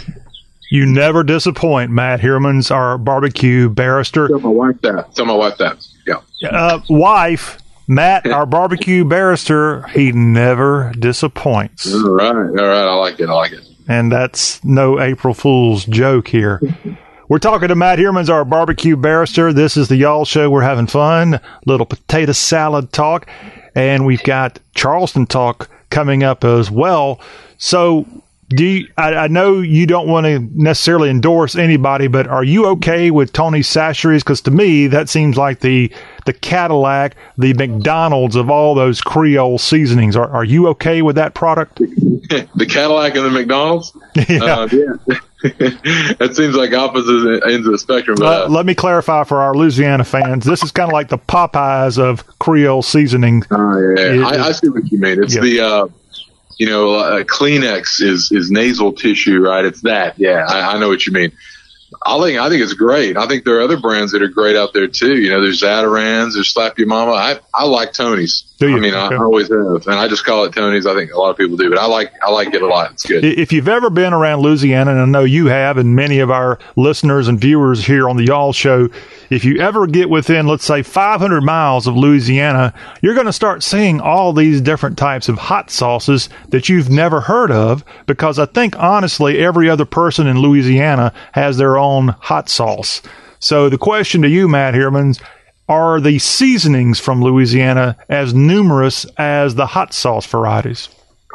You 0.70 0.86
never 0.86 1.22
disappoint. 1.22 1.90
Matt 1.90 2.20
Heermans 2.20 2.70
our 2.70 2.98
barbecue 2.98 3.68
barrister. 3.68 4.28
Tell 4.28 4.40
my 4.40 4.48
wife 4.48 4.80
that. 4.80 5.14
Tell 5.14 5.26
my 5.26 5.34
wife 5.34 5.58
that. 5.58 5.86
Yeah. 6.06 6.48
Uh, 6.48 6.80
wife, 6.88 7.58
Matt, 7.86 8.26
our 8.26 8.46
barbecue 8.46 9.04
barrister, 9.04 9.82
he 9.88 10.12
never 10.12 10.92
disappoints. 10.98 11.92
All 11.92 12.10
right, 12.10 12.34
all 12.34 12.44
right, 12.44 12.88
I 12.88 12.94
like 12.94 13.20
it. 13.20 13.28
I 13.28 13.32
like 13.32 13.52
it. 13.52 13.66
And 13.86 14.10
that's 14.10 14.64
no 14.64 15.00
April 15.00 15.34
Fool's 15.34 15.84
joke 15.84 16.28
here. 16.28 16.60
We're 17.28 17.38
talking 17.38 17.68
to 17.68 17.74
Matt 17.74 17.98
Heermans, 17.98 18.30
our 18.30 18.44
barbecue 18.44 18.96
barrister. 18.96 19.52
This 19.52 19.76
is 19.76 19.88
the 19.88 19.96
Y'all 19.96 20.24
Show. 20.24 20.50
We're 20.50 20.62
having 20.62 20.86
fun. 20.86 21.40
Little 21.66 21.86
potato 21.86 22.32
salad 22.32 22.92
talk. 22.92 23.28
And 23.74 24.06
we've 24.06 24.22
got 24.22 24.58
Charleston 24.74 25.26
talk 25.26 25.68
coming 25.90 26.22
up 26.22 26.44
as 26.44 26.70
well. 26.70 27.20
So 27.58 28.06
do 28.48 28.64
you, 28.64 28.88
I, 28.96 29.14
I, 29.14 29.28
know 29.28 29.60
you 29.60 29.86
don't 29.86 30.08
want 30.08 30.26
to 30.26 30.40
necessarily 30.54 31.10
endorse 31.10 31.56
anybody, 31.56 32.08
but 32.08 32.26
are 32.26 32.44
you 32.44 32.66
okay 32.66 33.10
with 33.10 33.32
Tony 33.32 33.60
Chachere's? 33.60 34.22
Because 34.22 34.40
to 34.42 34.50
me, 34.50 34.86
that 34.88 35.08
seems 35.08 35.36
like 35.36 35.60
the 35.60 35.92
the 36.26 36.32
Cadillac, 36.32 37.16
the 37.38 37.54
McDonald's 37.54 38.36
of 38.36 38.50
all 38.50 38.74
those 38.74 39.00
Creole 39.00 39.58
seasonings. 39.58 40.16
Are 40.16 40.28
are 40.28 40.44
you 40.44 40.68
okay 40.68 41.02
with 41.02 41.16
that 41.16 41.34
product? 41.34 41.78
the 41.78 42.66
Cadillac 42.68 43.14
and 43.14 43.24
the 43.24 43.30
McDonald's. 43.30 43.96
Yeah. 44.28 44.44
Uh, 44.44 44.68
yeah. 44.70 45.18
that 46.18 46.30
seems 46.34 46.54
like 46.54 46.72
opposite 46.72 47.42
ends 47.44 47.66
of 47.66 47.72
the 47.72 47.78
spectrum. 47.78 48.16
Uh, 48.22 48.46
let 48.48 48.64
me 48.64 48.74
clarify 48.74 49.24
for 49.24 49.42
our 49.42 49.54
Louisiana 49.54 50.04
fans. 50.04 50.44
This 50.44 50.62
is 50.62 50.72
kind 50.72 50.88
of 50.88 50.94
like 50.94 51.08
the 51.08 51.18
Popeyes 51.18 51.98
of 51.98 52.26
Creole 52.38 52.80
seasoning. 52.80 53.42
Oh 53.50 53.94
yeah, 53.96 54.12
it, 54.12 54.22
I, 54.22 54.46
I, 54.46 54.52
see 54.52 54.68
what 54.70 54.90
you 54.90 54.98
mean. 54.98 55.22
It's 55.22 55.34
yeah. 55.34 55.40
the 55.42 55.60
uh, 55.60 55.86
you 56.58 56.66
know, 56.66 56.94
uh, 56.94 57.24
Kleenex 57.24 58.00
is 58.00 58.30
is 58.32 58.50
nasal 58.50 58.92
tissue, 58.92 59.40
right? 59.40 59.64
It's 59.64 59.82
that. 59.82 60.18
Yeah, 60.18 60.46
I, 60.48 60.74
I 60.74 60.78
know 60.78 60.88
what 60.88 61.06
you 61.06 61.12
mean. 61.12 61.32
I 62.04 62.20
think 62.20 62.38
I 62.38 62.48
think 62.48 62.62
it's 62.62 62.74
great. 62.74 63.16
I 63.16 63.26
think 63.26 63.44
there 63.44 63.58
are 63.58 63.62
other 63.62 63.78
brands 63.78 64.12
that 64.12 64.22
are 64.22 64.28
great 64.28 64.56
out 64.56 64.72
there 64.72 64.88
too. 64.88 65.16
You 65.16 65.30
know, 65.30 65.40
there's 65.40 65.62
Zatarain's, 65.62 66.34
there's 66.34 66.52
Slap 66.52 66.78
Your 66.78 66.88
Mama. 66.88 67.12
I, 67.12 67.38
I 67.52 67.64
like 67.66 67.92
Tony's. 67.92 68.53
Do 68.58 68.68
you? 68.68 68.76
I 68.76 68.80
mean, 68.80 68.94
I, 68.94 69.06
Okay. 69.06 69.16
I 69.16 69.18
always 69.18 69.48
have, 69.48 69.86
and 69.88 69.98
I 69.98 70.06
just 70.06 70.24
call 70.24 70.44
it 70.44 70.52
Tony's. 70.54 70.86
I 70.86 70.94
think 70.94 71.10
a 71.12 71.18
lot 71.18 71.30
of 71.30 71.36
people 71.36 71.56
do, 71.56 71.68
but 71.68 71.78
I 71.78 71.86
like 71.86 72.12
I 72.22 72.30
like 72.30 72.54
it 72.54 72.62
a 72.62 72.66
lot. 72.66 72.92
It's 72.92 73.04
good. 73.04 73.24
If 73.24 73.52
you've 73.52 73.68
ever 73.68 73.90
been 73.90 74.12
around 74.12 74.42
Louisiana, 74.42 74.92
and 74.92 75.00
I 75.00 75.04
know 75.06 75.24
you 75.24 75.46
have, 75.46 75.76
and 75.76 75.96
many 75.96 76.20
of 76.20 76.30
our 76.30 76.60
listeners 76.76 77.26
and 77.26 77.38
viewers 77.38 77.84
here 77.84 78.08
on 78.08 78.16
the 78.16 78.24
Y'all 78.26 78.52
Show, 78.52 78.88
if 79.28 79.44
you 79.44 79.60
ever 79.60 79.88
get 79.88 80.08
within, 80.08 80.46
let's 80.46 80.64
say, 80.64 80.82
500 80.82 81.40
miles 81.40 81.88
of 81.88 81.96
Louisiana, 81.96 82.72
you're 83.02 83.14
going 83.14 83.26
to 83.26 83.32
start 83.32 83.64
seeing 83.64 84.00
all 84.00 84.32
these 84.32 84.60
different 84.60 84.96
types 84.96 85.28
of 85.28 85.36
hot 85.36 85.70
sauces 85.70 86.28
that 86.50 86.68
you've 86.68 86.90
never 86.90 87.22
heard 87.22 87.50
of 87.50 87.84
because 88.06 88.38
I 88.38 88.46
think, 88.46 88.78
honestly, 88.78 89.38
every 89.40 89.68
other 89.68 89.84
person 89.84 90.28
in 90.28 90.38
Louisiana 90.38 91.12
has 91.32 91.56
their 91.56 91.76
own 91.76 92.08
hot 92.20 92.48
sauce. 92.48 93.02
So 93.40 93.68
the 93.68 93.76
question 93.76 94.22
to 94.22 94.28
you, 94.28 94.48
Matt 94.48 94.72
Hermans, 94.74 95.20
are 95.68 96.00
the 96.00 96.18
seasonings 96.18 96.98
from 97.00 97.22
Louisiana 97.22 97.96
as 98.08 98.34
numerous 98.34 99.06
as 99.16 99.54
the 99.54 99.66
hot 99.66 99.92
sauce 99.94 100.26
varieties? 100.26 100.88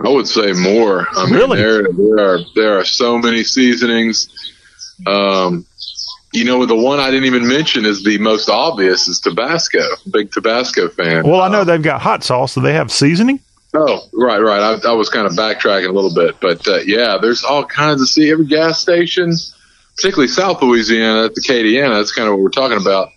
I 0.03 0.09
would 0.09 0.27
say 0.27 0.53
more. 0.53 1.07
I 1.11 1.25
mean, 1.25 1.33
Really? 1.35 1.57
there 1.57 1.83
there 1.91 2.19
are 2.19 2.39
there 2.55 2.79
are 2.79 2.85
so 2.85 3.17
many 3.17 3.43
seasonings. 3.43 4.29
Um, 5.05 5.65
you 6.31 6.45
know, 6.45 6.65
the 6.65 6.75
one 6.75 6.99
I 6.99 7.09
didn't 7.09 7.25
even 7.25 7.47
mention 7.47 7.85
is 7.85 8.03
the 8.03 8.17
most 8.19 8.49
obvious 8.49 9.07
is 9.07 9.19
Tabasco. 9.19 9.79
Big 10.11 10.31
Tabasco 10.31 10.87
fan. 10.89 11.23
Well, 11.27 11.41
I 11.41 11.49
know 11.49 11.63
they've 11.63 11.81
got 11.81 12.01
hot 12.01 12.23
sauce. 12.23 12.53
Do 12.55 12.61
they 12.61 12.73
have 12.73 12.91
seasoning? 12.91 13.39
Oh, 13.73 14.01
right, 14.13 14.39
right. 14.39 14.61
I, 14.83 14.89
I 14.89 14.93
was 14.93 15.09
kind 15.09 15.25
of 15.27 15.33
backtracking 15.33 15.89
a 15.89 15.91
little 15.91 16.13
bit, 16.13 16.39
but 16.39 16.67
uh, 16.67 16.77
yeah, 16.85 17.17
there's 17.21 17.43
all 17.43 17.65
kinds 17.65 18.01
of 18.01 18.07
see 18.07 18.31
every 18.31 18.45
gas 18.45 18.79
station, 18.79 19.33
particularly 19.95 20.27
South 20.27 20.61
Louisiana 20.61 21.25
at 21.25 21.35
the 21.35 21.41
Acadiana. 21.41 21.99
That's 21.99 22.11
kind 22.11 22.27
of 22.27 22.35
what 22.35 22.41
we're 22.43 22.49
talking 22.49 22.77
about. 22.81 23.09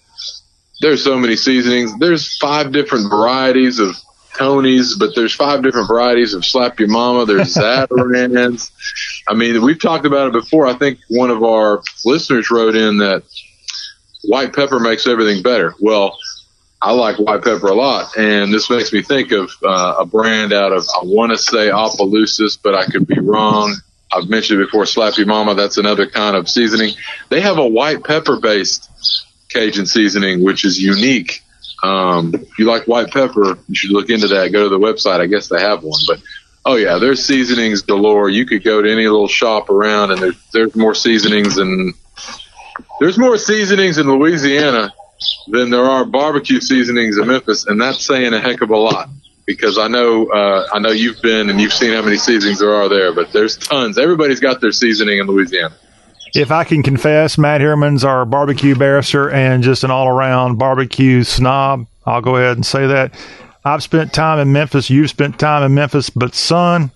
There's 0.82 1.02
so 1.02 1.16
many 1.16 1.36
seasonings. 1.36 1.96
There's 1.98 2.36
five 2.38 2.72
different 2.72 3.08
varieties 3.08 3.78
of 3.78 3.96
Tony's, 4.36 4.96
but 4.96 5.14
there's 5.14 5.32
five 5.32 5.62
different 5.62 5.86
varieties 5.86 6.34
of 6.34 6.44
Slap 6.44 6.80
Your 6.80 6.88
Mama. 6.88 7.24
There's 7.24 7.54
Zatarain's. 7.54 8.72
I 9.28 9.34
mean, 9.34 9.62
we've 9.62 9.80
talked 9.80 10.06
about 10.06 10.28
it 10.28 10.32
before. 10.32 10.66
I 10.66 10.74
think 10.74 10.98
one 11.08 11.30
of 11.30 11.42
our 11.44 11.82
listeners 12.04 12.50
wrote 12.50 12.74
in 12.74 12.98
that 12.98 13.22
white 14.24 14.54
pepper 14.54 14.80
makes 14.80 15.06
everything 15.06 15.42
better. 15.42 15.74
Well, 15.80 16.18
I 16.82 16.92
like 16.92 17.16
white 17.16 17.44
pepper 17.44 17.68
a 17.68 17.74
lot, 17.74 18.16
and 18.16 18.52
this 18.52 18.68
makes 18.68 18.92
me 18.92 19.02
think 19.02 19.30
of 19.30 19.52
uh, 19.62 19.96
a 20.00 20.04
brand 20.04 20.52
out 20.52 20.72
of 20.72 20.84
I 20.88 21.04
want 21.04 21.30
to 21.30 21.38
say 21.38 21.70
Opelousas, 21.70 22.58
but 22.60 22.74
I 22.74 22.86
could 22.86 23.06
be 23.06 23.20
wrong. 23.20 23.76
I've 24.12 24.28
mentioned 24.28 24.60
it 24.60 24.66
before, 24.66 24.84
Slap 24.84 25.16
Ya 25.16 25.24
Mama. 25.24 25.54
That's 25.54 25.78
another 25.78 26.06
kind 26.06 26.36
of 26.36 26.48
seasoning. 26.48 26.94
They 27.28 27.40
have 27.40 27.58
a 27.58 27.66
white 27.66 28.02
pepper 28.02 28.40
based 28.40 28.90
Cajun 29.52 29.86
seasoning, 29.86 30.42
which 30.42 30.64
is 30.64 30.78
unique. 30.78 31.42
Um, 31.82 32.34
if 32.34 32.58
you 32.58 32.66
like 32.66 32.86
white 32.86 33.10
pepper, 33.10 33.58
you 33.68 33.74
should 33.74 33.90
look 33.90 34.08
into 34.08 34.28
that. 34.28 34.52
Go 34.52 34.64
to 34.64 34.68
the 34.68 34.78
website. 34.78 35.20
I 35.20 35.26
guess 35.26 35.48
they 35.48 35.60
have 35.60 35.82
one, 35.82 36.00
but 36.06 36.20
oh 36.64 36.76
yeah, 36.76 36.98
there's 36.98 37.24
seasonings 37.24 37.82
galore. 37.82 38.28
You 38.28 38.46
could 38.46 38.64
go 38.64 38.80
to 38.82 38.90
any 38.90 39.04
little 39.04 39.28
shop 39.28 39.70
around, 39.70 40.12
and 40.12 40.20
there's 40.20 40.50
there's 40.52 40.76
more 40.76 40.94
seasonings 40.94 41.58
and 41.58 41.94
there's 43.00 43.18
more 43.18 43.36
seasonings 43.36 43.98
in 43.98 44.06
Louisiana 44.06 44.92
than 45.48 45.70
there 45.70 45.84
are 45.84 46.04
barbecue 46.04 46.60
seasonings 46.60 47.18
in 47.18 47.26
Memphis, 47.26 47.66
and 47.66 47.80
that's 47.80 48.04
saying 48.04 48.32
a 48.32 48.40
heck 48.40 48.60
of 48.60 48.70
a 48.70 48.76
lot. 48.76 49.08
Because 49.44 49.76
I 49.76 49.88
know, 49.88 50.26
uh, 50.28 50.68
I 50.72 50.78
know 50.78 50.90
you've 50.90 51.20
been 51.20 51.50
and 51.50 51.60
you've 51.60 51.72
seen 51.72 51.92
how 51.92 52.02
many 52.02 52.16
seasonings 52.16 52.60
there 52.60 52.74
are 52.76 52.88
there, 52.88 53.12
but 53.12 53.32
there's 53.32 53.56
tons. 53.56 53.98
Everybody's 53.98 54.38
got 54.38 54.60
their 54.60 54.70
seasoning 54.70 55.18
in 55.18 55.26
Louisiana. 55.26 55.74
If 56.34 56.50
I 56.50 56.64
can 56.64 56.82
confess, 56.82 57.36
Matt 57.36 57.60
Herman's 57.60 58.04
our 58.04 58.24
barbecue 58.24 58.74
barrister 58.74 59.30
and 59.30 59.62
just 59.62 59.84
an 59.84 59.90
all 59.90 60.08
around 60.08 60.56
barbecue 60.56 61.24
snob. 61.24 61.86
I'll 62.06 62.22
go 62.22 62.36
ahead 62.36 62.56
and 62.56 62.64
say 62.64 62.86
that. 62.86 63.14
I've 63.64 63.82
spent 63.82 64.12
time 64.12 64.38
in 64.38 64.50
Memphis. 64.52 64.90
You've 64.90 65.10
spent 65.10 65.38
time 65.38 65.62
in 65.62 65.74
Memphis, 65.74 66.10
but 66.10 66.34
son, 66.34 66.90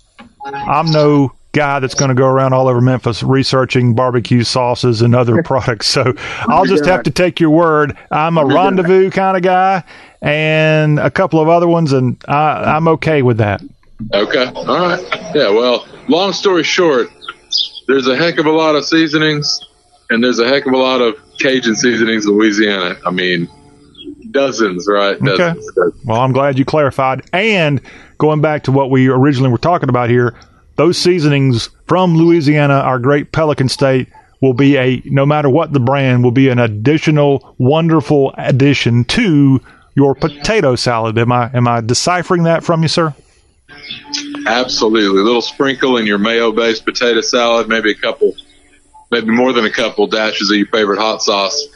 I'm 0.45 0.91
no 0.91 1.33
guy 1.53 1.81
that's 1.81 1.95
going 1.95 2.09
to 2.11 2.15
go 2.15 2.27
around 2.27 2.53
all 2.53 2.69
over 2.69 2.81
Memphis 2.81 3.23
researching 3.23 3.95
barbecue 3.95 4.43
sauces 4.43 5.01
and 5.03 5.15
other 5.15 5.43
products. 5.45 5.87
So 5.87 6.15
I'll 6.49 6.65
just 6.65 6.85
have 6.87 7.03
to 7.05 7.11
take 7.11 7.39
your 7.39 7.51
word. 7.51 7.97
I'm 8.11 8.39
a 8.39 8.45
rendezvous 8.45 9.11
kind 9.11 9.37
of 9.37 9.43
guy 9.43 9.85
and 10.23 10.99
a 10.99 11.11
couple 11.11 11.41
of 11.41 11.49
other 11.49 11.69
ones, 11.69 11.93
and 11.93 12.23
I, 12.27 12.75
I'm 12.77 12.89
okay 12.89 13.23
with 13.23 13.39
that. 13.39 13.63
Okay. 14.13 14.47
All 14.55 14.67
right. 14.67 15.01
Yeah. 15.35 15.51
Well, 15.51 15.87
long 16.09 16.33
story 16.33 16.63
short, 16.63 17.11
there's 17.87 18.07
a 18.07 18.17
heck 18.17 18.39
of 18.39 18.47
a 18.47 18.53
lot 18.53 18.75
of 18.75 18.85
seasonings, 18.85 19.61
and 20.11 20.23
there's 20.23 20.39
a 20.39 20.49
heck 20.49 20.67
of 20.67 20.73
a 20.73 20.79
lot 20.79 21.01
of 21.01 21.17
Cajun 21.39 21.77
seasonings 21.77 22.27
in 22.27 22.33
Louisiana. 22.33 22.97
I 23.05 23.11
mean, 23.11 23.49
dozens, 24.31 24.87
right? 24.89 25.17
Okay. 25.17 25.37
Dozens. 25.37 26.05
Well, 26.05 26.21
I'm 26.21 26.33
glad 26.33 26.59
you 26.59 26.65
clarified. 26.65 27.23
And 27.33 27.81
going 28.19 28.41
back 28.41 28.65
to 28.65 28.73
what 28.73 28.91
we 28.91 29.09
originally 29.09 29.51
were 29.51 29.59
talking 29.59 29.89
about 29.89 30.11
here, 30.11 30.35
those 30.77 30.99
seasonings 30.99 31.71
from 31.87 32.17
Louisiana, 32.17 32.75
our 32.75 32.99
great 32.99 33.33
Pelican 33.33 33.69
state, 33.69 34.09
will 34.43 34.53
be 34.53 34.77
a 34.77 35.03
no 35.07 35.25
matter 35.25 35.49
what 35.49 35.73
the 35.73 35.81
brand 35.81 36.23
will 36.23 36.31
be 36.31 36.51
an 36.51 36.59
additional 36.59 37.55
wonderful 37.59 38.35
addition 38.37 39.05
to 39.05 39.61
your 39.95 40.15
potato 40.15 40.77
salad. 40.77 41.17
Am 41.17 41.33
I 41.33 41.51
am 41.55 41.67
I 41.67 41.81
deciphering 41.81 42.43
that 42.43 42.63
from 42.63 42.83
you, 42.83 42.89
sir? 42.89 43.15
Absolutely. 44.47 45.21
A 45.21 45.25
little 45.25 45.43
sprinkle 45.43 45.97
in 45.97 46.07
your 46.07 46.19
mayo 46.19 46.53
based 46.53 46.85
potato 46.85 47.21
salad, 47.21 47.69
maybe 47.69 47.91
a 47.91 47.95
couple, 47.95 48.35
maybe 49.11 49.31
more 49.31 49.53
than 49.53 49.65
a 49.65 49.71
couple 49.71 50.07
dashes 50.07 50.51
of 50.51 50.57
your 50.57 50.69
favorite 50.69 50.99
hot 50.99 51.23
sauce. 51.23 51.67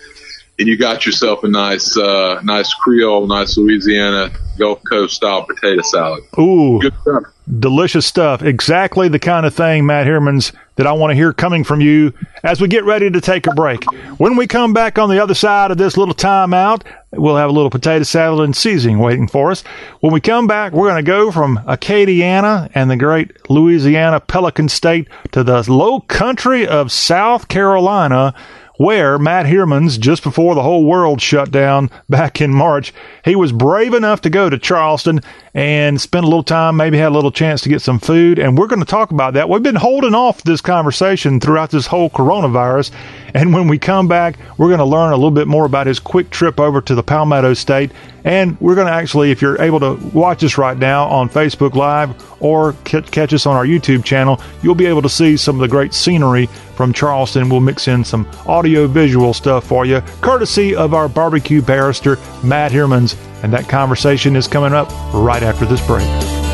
And 0.61 0.69
you 0.69 0.77
got 0.77 1.07
yourself 1.07 1.43
a 1.43 1.49
nice, 1.49 1.97
uh, 1.97 2.39
nice 2.45 2.73
Creole, 2.75 3.27
nice 3.27 3.57
Louisiana 3.57 4.31
Gulf 4.59 4.81
Coast 4.89 5.17
style 5.17 5.43
potato 5.45 5.81
salad. 5.81 6.23
Ooh, 6.39 6.79
Good 6.83 6.93
stuff. 7.01 7.23
delicious 7.59 8.05
stuff. 8.05 8.43
Exactly 8.43 9.09
the 9.09 9.19
kind 9.19 9.47
of 9.47 9.55
thing, 9.55 9.87
Matt 9.87 10.07
Hermans, 10.07 10.53
that 10.77 10.87
I 10.87 10.93
want 10.93 11.13
to 11.13 11.15
hear 11.15 11.33
coming 11.33 11.65
from 11.65 11.81
you 11.81 12.13
as 12.45 12.61
we 12.61 12.69
get 12.69 12.85
ready 12.85 13.11
to 13.11 13.23
take 13.23 13.47
a 13.47 13.53
break. 13.55 13.83
When 14.19 14.37
we 14.37 14.47
come 14.47 14.75
back 14.75 14.99
on 14.99 15.09
the 15.09 15.19
other 15.23 15.33
side 15.33 15.71
of 15.71 15.79
this 15.79 15.97
little 15.97 16.15
timeout, 16.15 16.83
we'll 17.13 17.37
have 17.37 17.49
a 17.49 17.53
little 17.55 17.71
potato 17.71 18.03
salad 18.05 18.45
and 18.45 18.55
seasoning 18.55 18.99
waiting 18.99 19.29
for 19.29 19.51
us. 19.51 19.63
When 20.01 20.13
we 20.13 20.21
come 20.21 20.47
back, 20.47 20.75
we're 20.75 20.91
going 20.91 21.03
to 21.03 21.11
go 21.11 21.33
from 21.33 21.57
Acadiana 21.67 22.71
and 22.75 22.91
the 22.91 22.97
great 22.97 23.49
Louisiana 23.51 24.21
Pelican 24.21 24.69
State 24.69 25.09
to 25.33 25.43
the 25.43 25.65
low 25.73 26.01
country 26.01 26.67
of 26.69 26.93
South 26.93 27.49
Carolina 27.49 28.35
where 28.81 29.19
Matt 29.19 29.45
Hermans, 29.45 30.01
just 30.01 30.23
before 30.23 30.55
the 30.55 30.63
whole 30.63 30.87
world 30.87 31.21
shut 31.21 31.51
down 31.51 31.91
back 32.09 32.41
in 32.41 32.51
March, 32.51 32.95
he 33.27 33.37
was 33.37 33.53
brave 33.53 33.93
enough 33.93 34.23
to 34.23 34.31
go 34.31 34.49
to 34.49 34.57
Charleston 34.57 35.21
and 35.53 36.01
spend 36.01 36.25
a 36.25 36.27
little 36.27 36.43
time, 36.43 36.79
maybe 36.79 36.97
had 36.97 37.09
a 37.09 37.15
little 37.15 37.31
chance 37.31 37.61
to 37.61 37.69
get 37.69 37.83
some 37.83 37.99
food. 37.99 38.39
And 38.39 38.57
we're 38.57 38.69
going 38.69 38.81
to 38.81 38.87
talk 38.87 39.11
about 39.11 39.35
that. 39.35 39.51
We've 39.51 39.63
been 39.63 39.75
holding 39.75 40.15
off 40.15 40.45
this 40.45 40.63
conversation 40.63 41.41
throughout 41.41 41.71
this 41.71 41.89
whole 41.89 42.09
coronavirus. 42.09 42.91
And 43.35 43.53
when 43.53 43.69
we 43.69 43.79
come 43.79 44.09
back, 44.09 44.37
we're 44.59 44.69
going 44.69 44.79
to 44.79 44.85
learn 44.85 45.13
a 45.13 45.17
little 45.17 45.31
bit 45.31 45.49
more 45.49 45.65
about 45.65 45.87
his 45.87 45.99
quick 45.99 46.31
trip 46.31 46.59
over 46.59 46.81
to 46.81 46.95
the 46.95 47.03
Palmetto 47.03 47.55
State. 47.55 47.93
And 48.25 48.61
we're 48.61 48.75
going 48.75 48.87
to 48.87 48.93
actually, 48.93 49.31
if 49.31 49.41
you're 49.41 49.61
able 49.61 49.81
to 49.81 49.95
watch 50.13 50.45
us 50.45 50.59
right 50.59 50.77
now 50.77 51.07
on 51.07 51.29
Facebook 51.29 51.75
Live 51.75 52.15
or 52.43 52.75
catch 52.85 53.33
us 53.33 53.47
on 53.47 53.57
our 53.57 53.65
YouTube 53.65 54.05
channel, 54.05 54.41
you'll 54.63 54.75
be 54.75 54.87
able 54.87 55.03
to 55.03 55.09
see 55.09 55.37
some 55.37 55.57
of 55.57 55.61
the 55.61 55.69
great 55.69 55.95
scenery 55.95 56.47
from 56.75 56.93
Charleston. 56.93 57.49
We'll 57.49 57.61
mix 57.61 57.89
in 57.89 58.05
some 58.05 58.29
audio 58.47 58.87
visual 58.87 59.33
stuff 59.33 59.65
for 59.67 59.87
you, 59.87 60.01
courtesy 60.21 60.75
of 60.75 60.95
our 60.95 61.09
barbecue 61.09 61.63
barrister, 61.63 62.17
Matt 62.43 62.73
Hermans. 62.73 63.17
And 63.43 63.53
that 63.55 63.69
conversation 63.69 64.37
is 64.37 64.47
coming 64.47 64.75
up 64.75 64.91
right 65.15 65.43
after 65.43 65.65
this 65.65 65.85
break. 65.87 66.50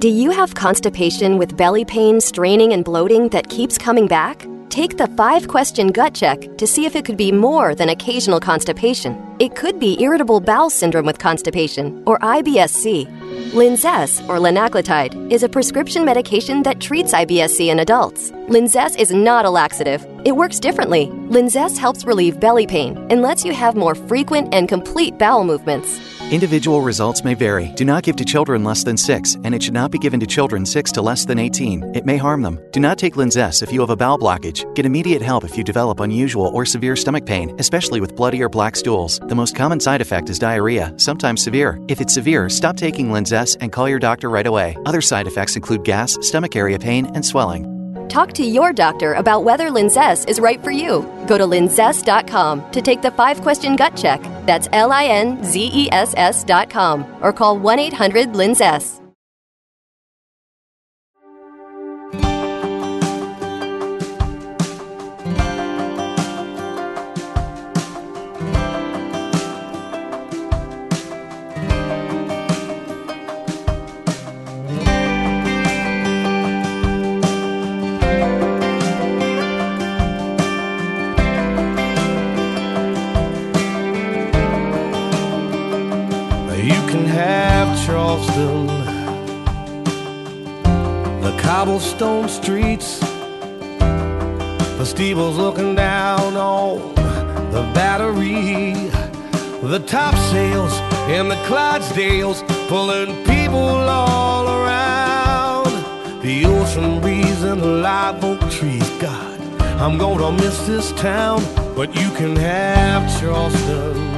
Do 0.00 0.08
you 0.08 0.30
have 0.30 0.54
constipation 0.54 1.36
with 1.36 1.58
belly 1.58 1.84
pain, 1.84 2.22
straining, 2.22 2.72
and 2.72 2.82
bloating 2.82 3.28
that 3.28 3.50
keeps 3.50 3.76
coming 3.76 4.08
back? 4.08 4.46
Take 4.70 4.96
the 4.96 5.08
five 5.08 5.46
question 5.46 5.88
gut 5.88 6.14
check 6.14 6.56
to 6.56 6.66
see 6.66 6.86
if 6.86 6.96
it 6.96 7.04
could 7.04 7.18
be 7.18 7.30
more 7.30 7.74
than 7.74 7.90
occasional 7.90 8.40
constipation. 8.40 9.14
It 9.40 9.54
could 9.56 9.78
be 9.78 10.02
irritable 10.02 10.40
bowel 10.40 10.70
syndrome 10.70 11.04
with 11.04 11.18
constipation, 11.18 12.02
or 12.06 12.18
IBS-C. 12.20 13.08
Linzess, 13.52 14.26
or 14.26 14.38
linaclotide, 14.38 15.30
is 15.30 15.42
a 15.42 15.50
prescription 15.50 16.06
medication 16.06 16.62
that 16.62 16.80
treats 16.80 17.12
IBS-C 17.12 17.68
in 17.68 17.80
adults. 17.80 18.30
Linzess 18.48 18.98
is 18.98 19.12
not 19.12 19.44
a 19.44 19.50
laxative. 19.50 20.06
It 20.24 20.34
works 20.34 20.58
differently. 20.58 21.08
Linzess 21.28 21.76
helps 21.76 22.06
relieve 22.06 22.40
belly 22.40 22.66
pain 22.66 22.96
and 23.10 23.20
lets 23.20 23.44
you 23.44 23.52
have 23.52 23.76
more 23.76 23.94
frequent 23.94 24.54
and 24.54 24.66
complete 24.66 25.18
bowel 25.18 25.44
movements. 25.44 26.19
Individual 26.30 26.80
results 26.80 27.24
may 27.24 27.34
vary. 27.34 27.72
Do 27.74 27.84
not 27.84 28.04
give 28.04 28.14
to 28.14 28.24
children 28.24 28.62
less 28.62 28.84
than 28.84 28.96
6, 28.96 29.38
and 29.42 29.52
it 29.52 29.60
should 29.60 29.74
not 29.74 29.90
be 29.90 29.98
given 29.98 30.20
to 30.20 30.26
children 30.26 30.64
6 30.64 30.92
to 30.92 31.02
less 31.02 31.24
than 31.24 31.40
18. 31.40 31.96
It 31.96 32.06
may 32.06 32.16
harm 32.16 32.42
them. 32.42 32.60
Do 32.70 32.78
not 32.78 32.98
take 32.98 33.14
Linzess 33.14 33.64
if 33.64 33.72
you 33.72 33.80
have 33.80 33.90
a 33.90 33.96
bowel 33.96 34.16
blockage. 34.16 34.72
Get 34.76 34.86
immediate 34.86 35.22
help 35.22 35.42
if 35.42 35.58
you 35.58 35.64
develop 35.64 35.98
unusual 35.98 36.46
or 36.54 36.64
severe 36.64 36.94
stomach 36.94 37.26
pain, 37.26 37.52
especially 37.58 38.00
with 38.00 38.14
bloody 38.14 38.40
or 38.40 38.48
black 38.48 38.76
stools. 38.76 39.18
The 39.26 39.34
most 39.34 39.56
common 39.56 39.80
side 39.80 40.00
effect 40.00 40.30
is 40.30 40.38
diarrhea, 40.38 40.94
sometimes 40.98 41.42
severe. 41.42 41.80
If 41.88 42.00
it's 42.00 42.14
severe, 42.14 42.48
stop 42.48 42.76
taking 42.76 43.08
Linzess 43.08 43.56
and 43.60 43.72
call 43.72 43.88
your 43.88 43.98
doctor 43.98 44.30
right 44.30 44.46
away. 44.46 44.76
Other 44.86 45.00
side 45.00 45.26
effects 45.26 45.56
include 45.56 45.82
gas, 45.82 46.16
stomach 46.20 46.54
area 46.54 46.78
pain, 46.78 47.06
and 47.16 47.26
swelling. 47.26 47.79
Talk 48.10 48.32
to 48.32 48.44
your 48.44 48.72
doctor 48.72 49.14
about 49.14 49.44
whether 49.44 49.68
Linzess 49.70 50.28
is 50.28 50.40
right 50.40 50.60
for 50.64 50.72
you. 50.72 51.02
Go 51.28 51.38
to 51.38 51.44
linzess.com 51.44 52.72
to 52.72 52.82
take 52.82 53.02
the 53.02 53.10
five 53.12 53.40
question 53.40 53.76
gut 53.76 53.96
check. 53.96 54.20
That's 54.46 54.68
L 54.72 54.90
I 54.90 55.04
N 55.04 55.44
Z 55.44 55.70
E 55.72 55.88
S 55.92 56.12
S.com 56.16 57.06
or 57.22 57.32
call 57.32 57.56
1 57.56 57.78
800 57.78 58.32
Linzess. 58.32 59.00
Cobblestone 91.50 92.28
streets, 92.28 93.00
the 94.78 94.84
steeples 94.84 95.36
looking 95.36 95.74
down 95.74 96.36
on 96.36 96.94
the 97.50 97.62
battery, 97.74 98.72
the 99.60 99.80
topsails 99.80 100.72
and 101.10 101.28
the 101.28 101.34
Clydesdales 101.48 102.46
pulling 102.68 103.16
people 103.24 103.58
all 103.58 104.46
around, 104.46 106.22
the 106.22 106.44
ocean 106.46 107.00
breeze 107.00 107.42
and 107.42 107.60
the 107.60 107.66
live 107.66 108.22
oak 108.22 108.38
trees. 108.48 108.88
God, 109.00 109.40
I'm 109.80 109.98
gonna 109.98 110.30
miss 110.30 110.64
this 110.68 110.92
town, 110.92 111.42
but 111.74 111.92
you 111.96 112.10
can 112.12 112.36
have 112.36 113.20
Charleston. 113.20 114.10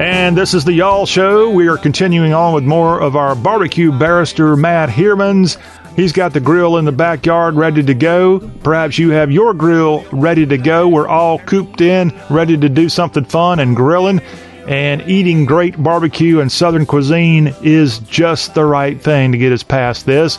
And 0.00 0.36
this 0.36 0.54
is 0.54 0.64
the 0.64 0.72
Y'all 0.72 1.06
Show. 1.06 1.50
We 1.50 1.68
are 1.68 1.76
continuing 1.76 2.32
on 2.32 2.54
with 2.54 2.64
more 2.64 3.00
of 3.00 3.14
our 3.14 3.36
barbecue 3.36 3.92
barrister, 3.92 4.56
Matt 4.56 4.88
Heermans. 4.88 5.58
He's 5.96 6.12
got 6.12 6.32
the 6.32 6.40
grill 6.40 6.78
in 6.78 6.84
the 6.84 6.92
backyard 6.92 7.54
ready 7.54 7.82
to 7.82 7.94
go. 7.94 8.38
Perhaps 8.62 8.98
you 8.98 9.10
have 9.10 9.30
your 9.30 9.52
grill 9.52 10.04
ready 10.12 10.46
to 10.46 10.56
go. 10.56 10.88
We're 10.88 11.08
all 11.08 11.38
cooped 11.38 11.80
in, 11.80 12.18
ready 12.30 12.56
to 12.56 12.68
do 12.68 12.88
something 12.88 13.24
fun 13.24 13.60
and 13.60 13.76
grilling. 13.76 14.20
And 14.66 15.02
eating 15.10 15.46
great 15.46 15.82
barbecue 15.82 16.40
and 16.40 16.50
southern 16.50 16.86
cuisine 16.86 17.54
is 17.62 17.98
just 17.98 18.54
the 18.54 18.64
right 18.64 19.00
thing 19.00 19.32
to 19.32 19.38
get 19.38 19.52
us 19.52 19.62
past 19.62 20.06
this. 20.06 20.38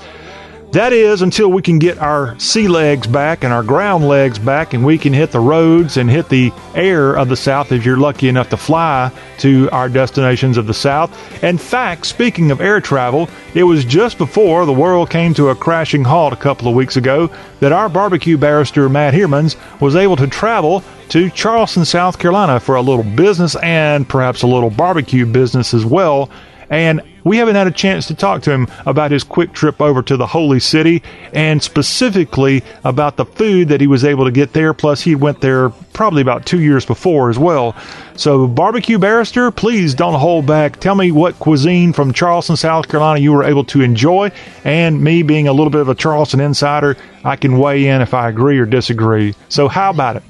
That 0.71 0.93
is 0.93 1.21
until 1.21 1.51
we 1.51 1.61
can 1.61 1.79
get 1.79 1.97
our 1.97 2.39
sea 2.39 2.69
legs 2.69 3.05
back 3.05 3.43
and 3.43 3.51
our 3.51 3.61
ground 3.61 4.07
legs 4.07 4.39
back, 4.39 4.73
and 4.73 4.85
we 4.85 4.97
can 4.97 5.11
hit 5.11 5.31
the 5.31 5.39
roads 5.41 5.97
and 5.97 6.09
hit 6.09 6.29
the 6.29 6.53
air 6.73 7.13
of 7.13 7.27
the 7.27 7.35
South 7.35 7.73
if 7.73 7.85
you're 7.85 7.97
lucky 7.97 8.29
enough 8.29 8.47
to 8.51 8.57
fly 8.57 9.11
to 9.39 9.69
our 9.71 9.89
destinations 9.89 10.55
of 10.55 10.67
the 10.67 10.73
South. 10.73 11.11
In 11.43 11.57
fact, 11.57 12.05
speaking 12.05 12.51
of 12.51 12.61
air 12.61 12.79
travel, 12.79 13.29
it 13.53 13.63
was 13.63 13.83
just 13.83 14.17
before 14.17 14.65
the 14.65 14.71
world 14.71 15.09
came 15.09 15.33
to 15.33 15.49
a 15.49 15.55
crashing 15.55 16.05
halt 16.05 16.31
a 16.31 16.37
couple 16.37 16.69
of 16.69 16.75
weeks 16.75 16.95
ago 16.95 17.29
that 17.59 17.73
our 17.73 17.89
barbecue 17.89 18.37
barrister, 18.37 18.87
Matt 18.87 19.13
Heermans, 19.13 19.57
was 19.81 19.97
able 19.97 20.15
to 20.15 20.27
travel 20.27 20.85
to 21.09 21.29
Charleston, 21.31 21.83
South 21.83 22.17
Carolina 22.17 22.61
for 22.61 22.75
a 22.75 22.81
little 22.81 23.03
business 23.03 23.57
and 23.57 24.07
perhaps 24.07 24.41
a 24.41 24.47
little 24.47 24.69
barbecue 24.69 25.25
business 25.25 25.73
as 25.73 25.83
well. 25.83 26.29
And 26.71 27.01
we 27.23 27.37
haven't 27.37 27.55
had 27.55 27.67
a 27.67 27.71
chance 27.71 28.07
to 28.07 28.15
talk 28.15 28.41
to 28.43 28.51
him 28.51 28.67
about 28.85 29.11
his 29.11 29.23
quick 29.23 29.53
trip 29.53 29.81
over 29.81 30.01
to 30.03 30.17
the 30.17 30.25
Holy 30.25 30.59
City 30.59 31.03
and 31.33 31.61
specifically 31.61 32.63
about 32.83 33.17
the 33.17 33.25
food 33.25 33.67
that 33.67 33.81
he 33.81 33.87
was 33.87 34.03
able 34.03 34.25
to 34.25 34.31
get 34.31 34.53
there. 34.53 34.73
Plus, 34.73 35.01
he 35.01 35.13
went 35.13 35.41
there 35.41 35.69
probably 35.93 36.21
about 36.21 36.45
two 36.45 36.61
years 36.61 36.85
before 36.85 37.29
as 37.29 37.37
well. 37.37 37.75
So, 38.15 38.47
Barbecue 38.47 38.97
Barrister, 38.97 39.51
please 39.51 39.93
don't 39.93 40.19
hold 40.19 40.45
back. 40.45 40.79
Tell 40.79 40.95
me 40.95 41.11
what 41.11 41.37
cuisine 41.39 41.91
from 41.91 42.13
Charleston, 42.13 42.55
South 42.55 42.87
Carolina 42.87 43.19
you 43.19 43.33
were 43.33 43.43
able 43.43 43.65
to 43.65 43.81
enjoy. 43.81 44.31
And 44.63 45.03
me 45.03 45.23
being 45.23 45.47
a 45.47 45.53
little 45.53 45.69
bit 45.71 45.81
of 45.81 45.89
a 45.89 45.95
Charleston 45.95 46.39
insider, 46.39 46.95
I 47.25 47.35
can 47.35 47.57
weigh 47.57 47.87
in 47.87 48.01
if 48.01 48.13
I 48.13 48.29
agree 48.29 48.57
or 48.57 48.65
disagree. 48.65 49.35
So, 49.49 49.67
how 49.67 49.89
about 49.89 50.15
it? 50.15 50.23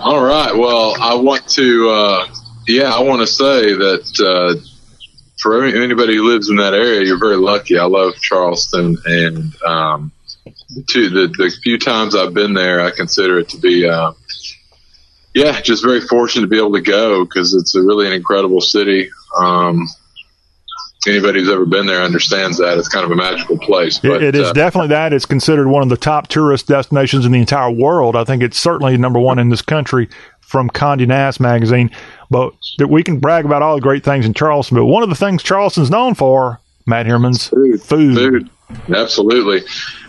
All 0.00 0.22
right. 0.22 0.54
Well, 0.54 0.94
I 1.00 1.14
want 1.14 1.48
to, 1.50 1.88
uh, 1.88 2.26
yeah, 2.68 2.92
I 2.94 3.00
want 3.02 3.20
to 3.22 3.26
say 3.26 3.72
that 3.72 4.20
uh, 4.20 4.60
for 5.42 5.64
any- 5.64 5.78
anybody 5.82 6.16
who 6.16 6.28
lives 6.30 6.48
in 6.50 6.56
that 6.56 6.74
area, 6.74 7.02
you're 7.02 7.18
very 7.18 7.36
lucky. 7.36 7.78
I 7.78 7.84
love 7.84 8.14
Charleston, 8.20 8.96
and 9.06 9.62
um, 9.62 10.12
to 10.88 11.08
the 11.10 11.26
the 11.36 11.50
few 11.62 11.78
times 11.78 12.14
I've 12.14 12.34
been 12.34 12.54
there, 12.54 12.80
I 12.80 12.90
consider 12.90 13.38
it 13.38 13.48
to 13.50 13.56
be, 13.58 13.88
uh, 13.88 14.12
yeah, 15.34 15.60
just 15.60 15.82
very 15.84 16.00
fortunate 16.00 16.42
to 16.42 16.48
be 16.48 16.58
able 16.58 16.72
to 16.74 16.80
go 16.82 17.24
because 17.24 17.54
it's 17.54 17.74
a 17.74 17.80
really 17.82 18.06
an 18.06 18.12
incredible 18.12 18.60
city. 18.60 19.10
Um, 19.38 19.86
anybody 21.06 21.40
who's 21.40 21.48
ever 21.50 21.64
been 21.64 21.86
there 21.86 22.02
understands 22.02 22.58
that 22.58 22.76
it's 22.76 22.88
kind 22.88 23.04
of 23.04 23.10
a 23.12 23.16
magical 23.16 23.56
place. 23.58 24.02
It- 24.02 24.22
it 24.22 24.34
is 24.34 24.48
uh, 24.48 24.52
definitely 24.52 24.88
that. 24.88 25.12
It's 25.12 25.24
considered 25.26 25.68
one 25.68 25.82
of 25.82 25.88
the 25.88 25.96
top 25.96 26.26
tourist 26.28 26.66
destinations 26.66 27.24
in 27.24 27.32
the 27.32 27.38
entire 27.38 27.70
world. 27.70 28.16
I 28.16 28.24
think 28.24 28.42
it's 28.42 28.58
certainly 28.58 28.96
number 28.98 29.18
one 29.20 29.38
in 29.38 29.48
this 29.48 29.62
country 29.62 30.08
from 30.48 30.70
Condé 30.70 31.06
Nast 31.06 31.40
magazine. 31.40 31.90
But 32.30 32.54
that 32.78 32.88
we 32.88 33.02
can 33.02 33.18
brag 33.20 33.44
about 33.44 33.62
all 33.62 33.76
the 33.76 33.82
great 33.82 34.02
things 34.02 34.26
in 34.26 34.34
Charleston. 34.34 34.76
But 34.76 34.86
one 34.86 35.02
of 35.02 35.08
the 35.08 35.14
things 35.14 35.42
Charleston's 35.42 35.90
known 35.90 36.14
for, 36.14 36.60
Matt 36.86 37.06
Herman's 37.06 37.48
food. 37.48 37.82
food. 37.82 38.50
Absolutely. 38.94 39.62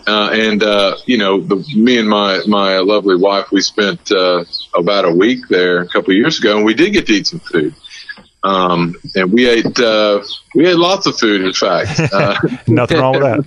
Uh, 0.07 0.29
and, 0.33 0.63
uh, 0.63 0.95
you 1.05 1.17
know, 1.17 1.39
the, 1.39 1.55
me 1.75 1.97
and 1.97 2.09
my, 2.09 2.41
my 2.47 2.79
lovely 2.79 3.15
wife, 3.15 3.51
we 3.51 3.61
spent 3.61 4.11
uh, 4.11 4.43
about 4.75 5.05
a 5.05 5.11
week 5.11 5.47
there 5.49 5.81
a 5.81 5.87
couple 5.87 6.11
of 6.11 6.17
years 6.17 6.39
ago, 6.39 6.57
and 6.57 6.65
we 6.65 6.73
did 6.73 6.91
get 6.91 7.07
to 7.07 7.13
eat 7.13 7.27
some 7.27 7.39
food. 7.39 7.73
Um, 8.43 8.95
and 9.15 9.33
we 9.33 9.49
ate 9.49 9.79
uh, 9.79 10.23
we 10.55 10.65
ate 10.65 10.77
lots 10.77 11.05
of 11.05 11.17
food. 11.17 11.41
In 11.41 11.51
fact, 11.51 11.99
uh, 12.13 12.39
Nothing 12.67 12.99
wrong 12.99 13.13
with 13.13 13.23
that. 13.23 13.45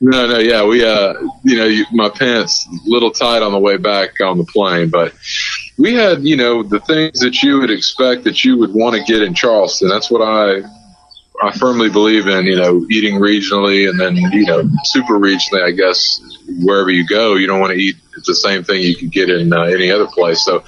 no, 0.00 0.26
no, 0.26 0.38
yeah, 0.38 0.64
we, 0.64 0.84
uh, 0.84 1.14
you 1.44 1.56
know, 1.56 1.66
you, 1.66 1.86
my 1.92 2.08
pants 2.08 2.66
a 2.66 2.90
little 2.90 3.12
tight 3.12 3.42
on 3.42 3.52
the 3.52 3.58
way 3.58 3.76
back 3.76 4.20
on 4.20 4.36
the 4.36 4.44
plane, 4.44 4.90
but 4.90 5.14
we 5.78 5.94
had, 5.94 6.24
you 6.24 6.36
know, 6.36 6.62
the 6.62 6.80
things 6.80 7.20
that 7.20 7.42
you 7.42 7.60
would 7.60 7.70
expect 7.70 8.24
that 8.24 8.44
you 8.44 8.58
would 8.58 8.72
want 8.72 8.96
to 8.96 9.02
get 9.02 9.22
in 9.22 9.34
Charleston. 9.34 9.88
That's 9.88 10.10
what 10.10 10.22
I, 10.22 10.62
I 11.42 11.52
firmly 11.52 11.90
believe 11.90 12.26
in, 12.26 12.46
you 12.46 12.56
know, 12.56 12.86
eating 12.90 13.16
regionally 13.16 13.88
and 13.88 14.00
then, 14.00 14.16
you 14.16 14.46
know, 14.46 14.68
super 14.84 15.14
regionally, 15.18 15.62
I 15.62 15.72
guess, 15.72 16.20
wherever 16.62 16.90
you 16.90 17.06
go, 17.06 17.34
you 17.34 17.46
don't 17.46 17.60
want 17.60 17.72
to 17.74 17.78
eat 17.78 17.96
the 18.24 18.34
same 18.34 18.64
thing 18.64 18.80
you 18.80 18.96
could 18.96 19.12
get 19.12 19.28
in 19.28 19.52
uh, 19.52 19.62
any 19.62 19.90
other 19.90 20.06
place. 20.06 20.44
So 20.44 20.64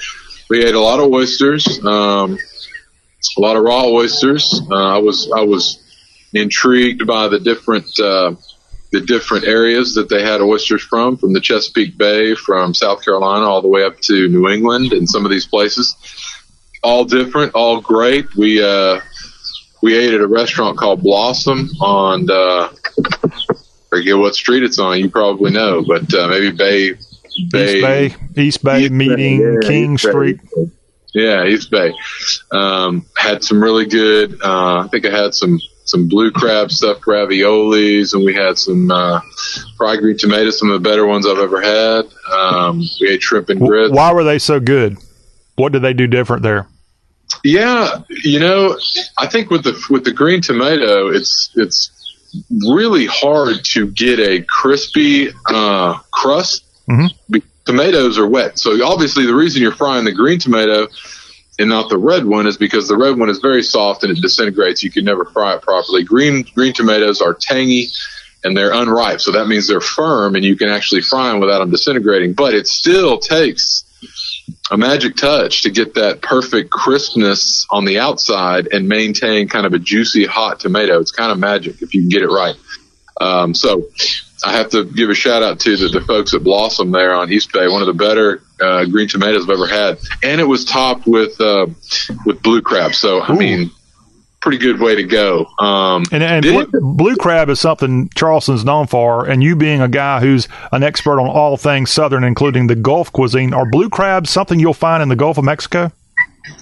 we 0.50 0.62
ate 0.62 0.74
a 0.74 0.80
lot 0.80 1.00
of 1.00 1.10
oysters, 1.10 1.82
um, 1.84 2.38
a 3.36 3.40
lot 3.40 3.56
of 3.56 3.62
raw 3.62 3.86
oysters. 3.86 4.60
Uh, 4.70 4.96
I 4.96 4.98
was, 4.98 5.32
I 5.34 5.42
was 5.42 5.82
intrigued 6.34 7.06
by 7.06 7.28
the 7.28 7.40
different, 7.40 7.98
uh, 7.98 8.34
the 8.90 9.00
different 9.00 9.44
areas 9.44 9.94
that 9.94 10.08
they 10.08 10.22
had 10.22 10.40
oysters 10.40 10.82
from, 10.82 11.16
from 11.16 11.32
the 11.32 11.40
Chesapeake 11.40 11.98
Bay, 11.98 12.34
from 12.34 12.74
South 12.74 13.04
Carolina, 13.04 13.44
all 13.44 13.60
the 13.60 13.68
way 13.68 13.84
up 13.84 14.00
to 14.00 14.28
New 14.28 14.48
England, 14.48 14.92
and 14.92 15.08
some 15.08 15.24
of 15.24 15.30
these 15.30 15.46
places. 15.46 15.96
All 16.82 17.04
different, 17.04 17.54
all 17.54 17.80
great. 17.80 18.34
We 18.36 18.62
uh, 18.62 19.00
we 19.82 19.96
ate 19.96 20.14
at 20.14 20.20
a 20.20 20.26
restaurant 20.26 20.78
called 20.78 21.02
Blossom 21.02 21.68
on 21.80 22.28
uh, 22.30 22.68
forget 23.90 24.16
what 24.16 24.34
street 24.34 24.62
it's 24.62 24.78
on. 24.78 24.98
You 24.98 25.10
probably 25.10 25.50
know, 25.50 25.82
but 25.86 26.12
uh, 26.14 26.28
maybe 26.28 26.52
Bay 26.52 26.94
East 27.38 27.52
Bay, 27.52 28.14
East 28.36 28.64
Bay 28.64 28.88
meeting, 28.88 29.40
yeah, 29.40 29.68
King 29.68 29.94
East 29.94 30.04
Bay. 30.04 30.10
Street. 30.10 30.40
Yeah, 31.14 31.44
East 31.46 31.70
Bay. 31.70 31.92
Um, 32.52 33.06
had 33.16 33.42
some 33.42 33.62
really 33.62 33.86
good. 33.86 34.40
Uh, 34.42 34.84
I 34.84 34.88
think 34.88 35.06
I 35.06 35.10
had 35.10 35.34
some 35.34 35.58
some 35.88 36.06
blue 36.06 36.30
crab 36.30 36.70
stuffed 36.70 37.02
raviolis, 37.02 38.12
and 38.12 38.22
we 38.22 38.34
had 38.34 38.58
some 38.58 38.90
uh, 38.90 39.20
fried 39.76 40.00
green 40.00 40.18
tomatoes, 40.18 40.58
some 40.58 40.70
of 40.70 40.82
the 40.82 40.88
better 40.88 41.06
ones 41.06 41.26
I've 41.26 41.38
ever 41.38 41.60
had. 41.62 42.04
Um, 42.30 42.82
we 43.00 43.08
ate 43.08 43.22
shrimp 43.22 43.48
and 43.48 43.58
grits. 43.58 43.92
Why 43.92 44.12
were 44.12 44.24
they 44.24 44.38
so 44.38 44.60
good? 44.60 44.98
What 45.56 45.72
did 45.72 45.80
they 45.80 45.94
do 45.94 46.06
different 46.06 46.42
there? 46.42 46.68
Yeah, 47.42 48.02
you 48.10 48.38
know, 48.38 48.78
I 49.16 49.26
think 49.26 49.50
with 49.50 49.64
the 49.64 49.82
with 49.90 50.04
the 50.04 50.12
green 50.12 50.42
tomato, 50.42 51.08
it's 51.08 51.50
it's 51.54 51.90
really 52.66 53.06
hard 53.06 53.64
to 53.64 53.86
get 53.88 54.20
a 54.20 54.42
crispy 54.42 55.30
uh, 55.46 55.98
crust. 56.10 56.64
Mhm. 56.88 57.10
Tomatoes 57.64 58.18
are 58.18 58.26
wet, 58.26 58.58
so 58.58 58.82
obviously 58.86 59.26
the 59.26 59.34
reason 59.34 59.60
you're 59.62 59.72
frying 59.72 60.04
the 60.04 60.12
green 60.12 60.38
tomato 60.38 60.88
and 61.58 61.68
not 61.68 61.88
the 61.88 61.98
red 61.98 62.24
one 62.24 62.46
is 62.46 62.56
because 62.56 62.88
the 62.88 62.96
red 62.96 63.18
one 63.18 63.28
is 63.28 63.38
very 63.38 63.62
soft 63.62 64.04
and 64.04 64.16
it 64.16 64.20
disintegrates. 64.22 64.82
You 64.82 64.90
can 64.90 65.04
never 65.04 65.24
fry 65.24 65.54
it 65.54 65.62
properly. 65.62 66.04
Green 66.04 66.42
green 66.54 66.72
tomatoes 66.72 67.20
are 67.20 67.34
tangy 67.34 67.88
and 68.44 68.56
they're 68.56 68.72
unripe, 68.72 69.20
so 69.20 69.32
that 69.32 69.48
means 69.48 69.66
they're 69.66 69.80
firm 69.80 70.36
and 70.36 70.44
you 70.44 70.56
can 70.56 70.68
actually 70.68 71.02
fry 71.02 71.30
them 71.30 71.40
without 71.40 71.58
them 71.58 71.70
disintegrating. 71.70 72.34
But 72.34 72.54
it 72.54 72.68
still 72.68 73.18
takes 73.18 73.84
a 74.70 74.76
magic 74.76 75.16
touch 75.16 75.62
to 75.62 75.70
get 75.70 75.94
that 75.94 76.22
perfect 76.22 76.70
crispness 76.70 77.66
on 77.70 77.84
the 77.84 77.98
outside 77.98 78.68
and 78.72 78.88
maintain 78.88 79.48
kind 79.48 79.66
of 79.66 79.72
a 79.72 79.78
juicy 79.78 80.26
hot 80.26 80.60
tomato. 80.60 81.00
It's 81.00 81.10
kind 81.10 81.32
of 81.32 81.38
magic 81.38 81.82
if 81.82 81.94
you 81.94 82.02
can 82.02 82.08
get 82.08 82.22
it 82.22 82.28
right. 82.28 82.54
Um, 83.20 83.54
so 83.54 83.88
I 84.44 84.52
have 84.52 84.70
to 84.70 84.84
give 84.84 85.10
a 85.10 85.14
shout 85.14 85.42
out 85.42 85.60
to 85.60 85.76
the, 85.76 85.88
the 85.88 86.00
folks 86.00 86.34
at 86.34 86.44
Blossom 86.44 86.90
there 86.90 87.14
on 87.14 87.32
East 87.32 87.52
Bay, 87.52 87.68
one 87.68 87.82
of 87.82 87.86
the 87.86 87.94
better 87.94 88.42
uh, 88.60 88.84
green 88.86 89.08
tomatoes 89.08 89.44
I've 89.44 89.50
ever 89.50 89.66
had, 89.66 89.98
and 90.22 90.40
it 90.40 90.44
was 90.44 90.64
topped 90.64 91.06
with 91.06 91.40
uh, 91.40 91.66
with 92.24 92.42
blue 92.42 92.62
crab. 92.62 92.94
So 92.94 93.20
I 93.20 93.34
mean, 93.36 93.70
pretty 94.40 94.58
good 94.58 94.80
way 94.80 94.94
to 94.94 95.04
go. 95.04 95.46
Um, 95.58 96.04
and, 96.12 96.22
and 96.22 96.42
blue, 96.42 96.66
blue 96.80 97.16
crab 97.16 97.48
is 97.48 97.60
something 97.60 98.08
Charleston's 98.14 98.64
known 98.64 98.86
for, 98.86 99.26
and 99.26 99.42
you 99.42 99.56
being 99.56 99.80
a 99.80 99.88
guy 99.88 100.20
who's 100.20 100.48
an 100.72 100.82
expert 100.82 101.20
on 101.20 101.28
all 101.28 101.56
things 101.56 101.90
Southern, 101.90 102.24
including 102.24 102.66
the 102.66 102.76
Gulf 102.76 103.12
cuisine, 103.12 103.52
are 103.52 103.68
blue 103.68 103.88
crabs 103.88 104.30
something 104.30 104.60
you'll 104.60 104.74
find 104.74 105.02
in 105.02 105.08
the 105.08 105.16
Gulf 105.16 105.38
of 105.38 105.44
Mexico? 105.44 105.92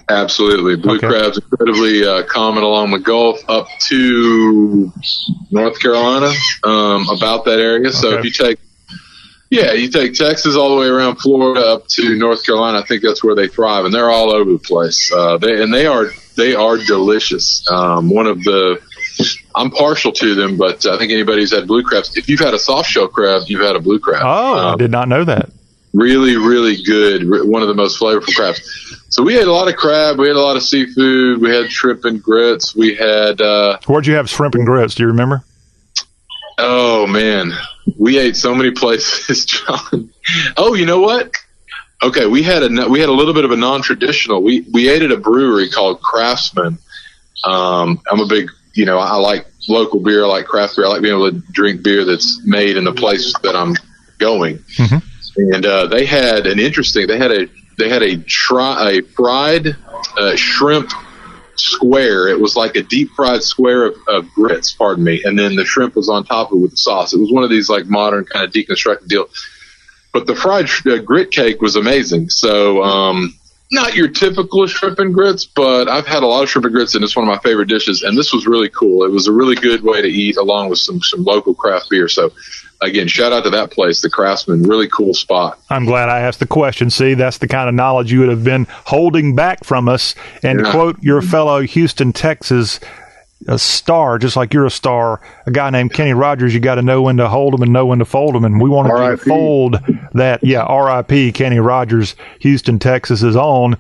Absolutely. 0.09 0.77
Blue 0.77 0.97
Okay. 0.97 1.09
crab's 1.09 1.39
incredibly 1.39 2.07
uh, 2.07 2.23
common 2.25 2.63
along 2.63 2.91
the 2.93 2.99
Gulf 2.99 3.39
up 3.49 3.67
to 3.89 4.93
North 5.51 5.79
Carolina, 5.81 6.33
um, 6.65 7.09
about 7.09 7.45
that 7.47 7.59
area. 7.59 7.91
So 7.93 8.09
Okay. 8.11 8.19
if 8.19 8.25
you 8.25 8.31
take, 8.31 8.59
yeah, 9.51 9.73
you 9.73 9.89
take 9.89 10.15
Texas 10.15 10.55
all 10.57 10.71
the 10.75 10.81
way 10.81 10.87
around 10.87 11.17
Florida 11.17 11.61
up 11.67 11.89
to 11.89 12.17
North 12.17 12.45
Carolina, 12.47 12.79
I 12.79 12.83
think 12.83 13.03
that's 13.03 13.23
where 13.25 13.35
they 13.35 13.49
thrive, 13.49 13.85
and 13.85 13.93
they're 13.95 14.11
all 14.11 14.31
over 14.33 14.51
the 14.53 14.59
place. 14.59 15.11
Uh, 15.13 15.39
they 15.39 15.61
and 15.63 15.73
they 15.75 15.87
are 15.87 16.07
they 16.37 16.55
are 16.55 16.77
delicious. 16.79 17.65
Um, 17.71 18.09
one 18.09 18.27
of 18.27 18.43
the 18.45 18.81
I'm 19.55 19.71
partial 19.71 20.13
to 20.13 20.35
them, 20.35 20.57
but 20.57 20.85
I 20.87 20.99
think 20.99 21.11
anybody 21.11 21.41
who's 21.41 21.53
had 21.53 21.67
blue 21.67 21.83
crabs, 21.83 22.17
if 22.17 22.29
you've 22.29 22.41
had 22.41 22.55
a 22.55 22.59
soft 22.59 22.91
shell 22.91 23.09
crab, 23.09 23.43
you've 23.47 23.63
had 23.63 23.75
a 23.75 23.81
blue 23.81 23.99
crab. 23.99 24.23
Oh, 24.25 24.55
I 24.55 24.73
Um, 24.73 24.79
did 24.79 24.91
not 24.91 25.09
know 25.09 25.25
that. 25.25 25.51
Really, 25.97 26.37
really 26.37 26.83
good. 26.83 27.25
One 27.29 27.63
of 27.63 27.69
the 27.69 27.75
most 27.75 27.99
flavorful 27.99 28.35
crabs. 28.35 28.61
So 29.09 29.23
we 29.23 29.35
had 29.35 29.49
a 29.49 29.53
lot 29.53 29.69
of 29.69 29.77
crab. 29.77 30.19
We 30.19 30.29
had 30.29 30.37
a 30.37 30.41
lot 30.41 30.57
of 30.57 30.63
seafood. 30.63 31.41
We 31.41 31.51
had 31.51 31.71
shrimp 31.73 32.05
and 32.05 32.23
grits. 32.23 32.77
We 32.77 32.95
had, 32.95 33.41
uh, 33.41 33.79
Where'd 33.87 34.07
you 34.07 34.15
have 34.15 34.29
shrimp 34.29 34.55
and 34.55 34.67
grits? 34.67 34.95
Do 34.95 35.03
you 35.05 35.09
remember? 35.09 35.43
oh 36.59 37.07
man, 37.07 37.53
we 37.99 38.19
ate 38.19 38.35
so 38.37 38.55
many 38.55 38.71
places, 38.71 39.45
John. 39.47 40.11
Oh, 40.57 40.75
you 40.75 40.87
know 40.87 41.01
what? 41.01 41.33
Okay, 42.03 42.27
we 42.27 42.43
had 42.43 42.63
a 42.63 42.89
we 42.89 43.01
had 43.01 43.09
a 43.09 43.13
little 43.13 43.35
bit 43.35 43.45
of 43.45 43.51
a 43.51 43.57
non-traditional. 43.57 44.43
We 44.43 44.67
we 44.73 44.89
ate 44.89 45.03
at 45.03 45.13
a 45.13 45.17
brewery 45.17 45.69
called 45.71 46.01
Craftsman. 46.01 46.79
Um, 47.45 48.01
I'm 48.11 48.21
a 48.21 48.27
big, 48.27 48.51
you 48.75 48.87
know, 48.87 48.99
I 48.99 49.17
like 49.17 49.47
local 49.69 50.01
beer. 50.01 50.25
I 50.25 50.29
like 50.29 50.47
craft 50.47 50.77
beer. 50.77 50.87
I 50.87 50.89
like 50.89 51.03
being 51.03 51.15
able 51.15 51.31
to 51.31 51.39
drink 51.53 51.83
beer 51.83 52.05
that's 52.05 52.41
made 52.45 52.77
in 52.77 52.85
the 52.85 52.93
place 52.93 53.35
that 53.43 53.55
I'm 53.55 53.75
going. 54.19 54.65
And 55.37 55.65
uh, 55.65 55.87
they 55.87 56.07
had 56.07 56.47
an 56.47 56.59
interesting. 56.59 57.07
They 57.07 57.19
had 57.19 57.31
a 57.31 57.47
they 57.79 57.89
had 57.89 58.03
a 58.03 58.17
try 58.19 58.91
a 58.93 59.03
fried 59.03 59.77
uh, 60.17 60.37
shrimp 60.37 60.91
square. 61.57 62.29
It 62.29 62.41
was 62.41 62.57
like 62.57 62.77
a 62.77 62.83
deep 62.83 63.11
fried 63.17 63.43
square 63.43 63.87
of, 63.87 63.97
of 64.09 64.31
grits. 64.33 64.73
Pardon 64.73 65.05
me, 65.05 65.23
and 65.25 65.39
then 65.39 65.57
the 65.57 65.65
shrimp 65.65 65.97
was 65.97 66.09
on 66.09 66.25
top 66.25 66.53
of 66.53 66.59
it 66.59 66.63
with 66.63 66.71
the 66.73 66.77
sauce. 66.77 67.13
It 67.13 67.21
was 67.21 67.33
one 67.33 67.45
of 67.45 67.51
these 67.51 67.69
like 67.69 67.87
modern 67.87 68.25
kind 68.25 68.45
of 68.45 68.53
deconstructed 68.53 69.09
deal. 69.09 69.29
But 70.13 70.27
the 70.27 70.35
fried 70.35 70.69
sh- 70.69 70.87
uh, 70.87 70.99
grit 70.99 71.31
cake 71.31 71.61
was 71.61 71.77
amazing. 71.77 72.31
So. 72.31 72.83
um 72.83 73.35
not 73.73 73.97
your 73.97 74.07
typical 74.09 74.67
shrimp 74.69 75.01
and 75.01 75.13
grits, 75.13 75.45
but 75.45 75.89
I've 75.89 76.07
had 76.07 76.23
a 76.23 76.27
lot 76.27 76.45
of 76.45 76.49
shrimp 76.49 76.67
and 76.67 76.75
grits, 76.75 76.95
and 76.95 77.03
it's 77.03 77.17
one 77.17 77.29
of 77.29 77.35
my 77.35 77.41
favorite 77.41 77.69
dishes. 77.69 78.03
And 78.03 78.17
this 78.17 78.33
was 78.33 78.47
really 78.47 78.69
cool. 78.69 79.05
It 79.05 79.11
was 79.11 79.27
a 79.27 79.33
really 79.33 79.57
good 79.57 79.83
way 79.83 80.01
to 80.01 80.09
eat, 80.09 80.37
along 80.37 80.71
with 80.71 80.79
some 80.79 81.03
some 81.03 81.25
local 81.25 81.55
craft 81.55 81.91
beer. 81.91 82.09
So, 82.09 82.31
again, 82.83 83.09
shout 83.09 83.33
out 83.33 83.45
to 83.45 83.51
that 83.51 83.71
place, 83.71 84.03
the 84.03 84.11
Craftsman. 84.11 84.63
Really 84.63 84.89
cool 84.89 85.15
spot. 85.15 85.59
I'm 85.71 85.85
glad 85.85 86.09
I 86.09 86.21
asked 86.21 86.41
the 86.41 86.47
question. 86.47 86.91
See, 86.91 87.15
that's 87.15 87.39
the 87.39 87.49
kind 87.49 87.69
of 87.69 87.75
knowledge 87.75 88.13
you 88.13 88.21
would 88.21 88.29
have 88.29 88.45
been 88.45 88.67
holding 88.85 89.35
back 89.35 89.65
from 89.65 89.89
us. 89.89 90.15
And 90.43 90.59
to 90.59 90.65
Yeah. 90.65 90.71
quote 90.73 91.03
your 91.03 91.23
fellow 91.23 91.61
Houston, 91.63 92.13
Texas 92.13 92.81
a 93.49 93.59
star, 93.59 94.19
just 94.19 94.35
like 94.35 94.55
you're 94.55 94.65
a 94.65 94.71
star, 94.71 95.21
a 95.47 95.51
guy 95.51 95.69
named 95.69 95.93
Kenny 95.93 96.15
Rogers, 96.15 96.55
you 96.55 96.59
got 96.61 96.77
to 96.77 96.83
know 96.83 97.03
when 97.03 97.19
to 97.19 97.29
hold 97.29 97.53
him 97.55 97.63
and 97.63 97.71
know 97.73 97.85
when 97.85 97.99
to 97.99 98.05
fold 98.07 98.35
him. 98.35 98.45
And 98.47 98.61
we 98.61 98.69
wanted 98.71 98.93
you 98.99 99.11
to 99.11 99.17
fold 99.19 99.79
that. 100.15 100.43
Yeah, 100.43 100.63
R.I.P. 100.63 101.33
Kenny 101.33 101.61
Rogers, 101.61 102.17
Houston, 102.41 102.79
Texas 102.79 103.23
is 103.23 103.37
on. 103.37 103.77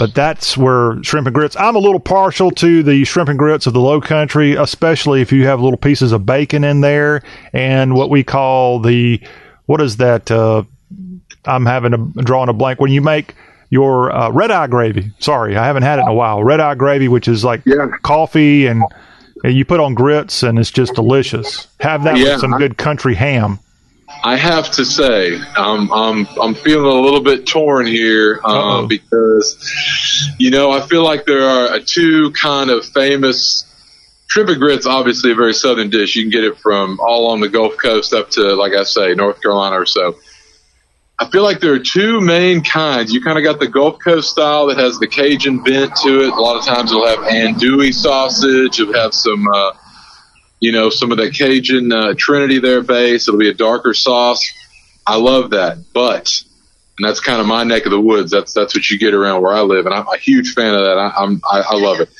But 0.00 0.14
that's 0.14 0.56
where 0.56 1.00
shrimp 1.04 1.26
and 1.28 1.34
grits. 1.34 1.54
I'm 1.56 1.76
a 1.76 1.78
little 1.78 2.00
partial 2.00 2.50
to 2.52 2.82
the 2.82 3.04
shrimp 3.04 3.28
and 3.28 3.38
grits 3.38 3.66
of 3.66 3.74
the 3.74 3.80
low 3.80 4.00
country, 4.00 4.54
especially 4.54 5.20
if 5.20 5.30
you 5.30 5.46
have 5.46 5.60
little 5.60 5.76
pieces 5.76 6.10
of 6.12 6.24
bacon 6.26 6.64
in 6.64 6.80
there 6.80 7.22
and 7.52 7.94
what 7.94 8.08
we 8.10 8.24
call 8.24 8.80
the, 8.80 9.20
what 9.66 9.80
is 9.82 9.98
that? 9.98 10.30
Uh, 10.30 10.62
I'm 11.44 11.66
having 11.66 11.92
a 11.94 12.22
drawing 12.22 12.48
a 12.48 12.52
blank 12.54 12.80
when 12.80 12.90
you 12.90 13.02
make 13.02 13.34
your 13.68 14.10
uh, 14.10 14.30
red 14.30 14.50
eye 14.50 14.66
gravy. 14.66 15.12
Sorry, 15.20 15.56
I 15.56 15.66
haven't 15.66 15.82
had 15.84 15.98
it 15.98 16.02
in 16.02 16.08
a 16.08 16.14
while. 16.14 16.42
Red 16.42 16.60
eye 16.60 16.74
gravy, 16.74 17.06
which 17.08 17.28
is 17.28 17.44
like 17.44 17.62
coffee 18.02 18.66
and, 18.66 18.82
and 19.44 19.52
you 19.54 19.64
put 19.66 19.80
on 19.80 19.94
grits 19.94 20.42
and 20.42 20.58
it's 20.58 20.70
just 20.70 20.94
delicious. 20.94 21.66
Have 21.80 22.04
that 22.04 22.16
Yeah, 22.16 22.32
with 22.32 22.40
some 22.40 22.54
I- 22.54 22.58
good 22.58 22.78
country 22.78 23.14
ham. 23.14 23.58
I 24.22 24.36
have 24.36 24.70
to 24.72 24.84
say, 24.84 25.36
um, 25.56 25.90
I'm 25.92 26.26
I'm 26.40 26.54
feeling 26.54 26.84
a 26.84 27.00
little 27.00 27.22
bit 27.22 27.46
torn 27.46 27.86
here 27.86 28.38
uh, 28.44 28.86
because, 28.86 30.34
you 30.38 30.50
know, 30.50 30.70
I 30.70 30.82
feel 30.82 31.02
like 31.02 31.24
there 31.24 31.48
are 31.48 31.80
two 31.80 32.30
kind 32.32 32.70
of 32.70 32.84
famous 32.84 33.64
and 34.36 34.58
grits. 34.58 34.86
Obviously, 34.86 35.32
a 35.32 35.34
very 35.34 35.54
southern 35.54 35.90
dish. 35.90 36.16
You 36.16 36.24
can 36.24 36.30
get 36.30 36.44
it 36.44 36.58
from 36.58 37.00
all 37.00 37.30
on 37.30 37.40
the 37.40 37.48
Gulf 37.48 37.76
Coast 37.78 38.12
up 38.12 38.30
to, 38.30 38.54
like 38.54 38.72
I 38.74 38.84
say, 38.84 39.14
North 39.14 39.40
Carolina 39.40 39.80
or 39.80 39.86
so. 39.86 40.16
I 41.18 41.28
feel 41.28 41.42
like 41.42 41.60
there 41.60 41.74
are 41.74 41.78
two 41.78 42.20
main 42.20 42.62
kinds. 42.62 43.12
You 43.12 43.20
kind 43.22 43.36
of 43.36 43.44
got 43.44 43.60
the 43.60 43.68
Gulf 43.68 43.98
Coast 44.02 44.30
style 44.30 44.66
that 44.66 44.78
has 44.78 44.98
the 44.98 45.06
Cajun 45.06 45.62
bent 45.62 45.94
to 45.96 46.22
it. 46.24 46.30
A 46.30 46.40
lot 46.40 46.56
of 46.56 46.64
times 46.64 46.90
it'll 46.90 47.06
have 47.06 47.18
andouille 47.20 47.92
sausage. 47.92 48.80
It'll 48.80 48.94
have 48.94 49.14
some. 49.14 49.46
Uh, 49.48 49.72
you 50.60 50.72
know, 50.72 50.90
some 50.90 51.10
of 51.10 51.18
that 51.18 51.34
Cajun 51.34 51.90
uh, 51.90 52.14
Trinity 52.16 52.58
there 52.58 52.82
base. 52.82 53.26
It'll 53.26 53.40
be 53.40 53.48
a 53.48 53.54
darker 53.54 53.94
sauce. 53.94 54.46
I 55.06 55.16
love 55.16 55.50
that, 55.50 55.78
but 55.92 56.30
and 56.98 57.08
that's 57.08 57.20
kind 57.20 57.40
of 57.40 57.46
my 57.46 57.64
neck 57.64 57.86
of 57.86 57.92
the 57.92 58.00
woods. 58.00 58.30
That's 58.30 58.52
that's 58.52 58.74
what 58.74 58.88
you 58.90 58.98
get 58.98 59.14
around 59.14 59.42
where 59.42 59.54
I 59.54 59.62
live, 59.62 59.86
and 59.86 59.94
I'm 59.94 60.06
a 60.06 60.18
huge 60.18 60.52
fan 60.52 60.74
of 60.74 60.84
that. 60.84 60.98
I, 60.98 61.12
I'm 61.16 61.40
I, 61.50 61.60
I 61.60 61.76
love 61.76 62.00
it, 62.00 62.10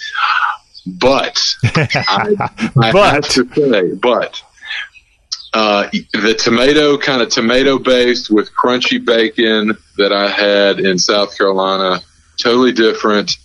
but 0.86 1.38
I, 1.64 2.50
I 2.80 3.10
have 3.10 3.28
to 3.28 3.46
say, 3.54 3.94
but 3.94 4.42
uh, 5.52 5.88
the 6.12 6.34
tomato 6.34 6.96
kind 6.96 7.20
of 7.20 7.28
tomato 7.28 7.78
based 7.78 8.30
with 8.30 8.50
crunchy 8.54 9.04
bacon 9.04 9.76
that 9.98 10.12
I 10.12 10.28
had 10.28 10.80
in 10.80 10.98
South 10.98 11.36
Carolina, 11.36 12.00
totally 12.42 12.72
different 12.72 13.36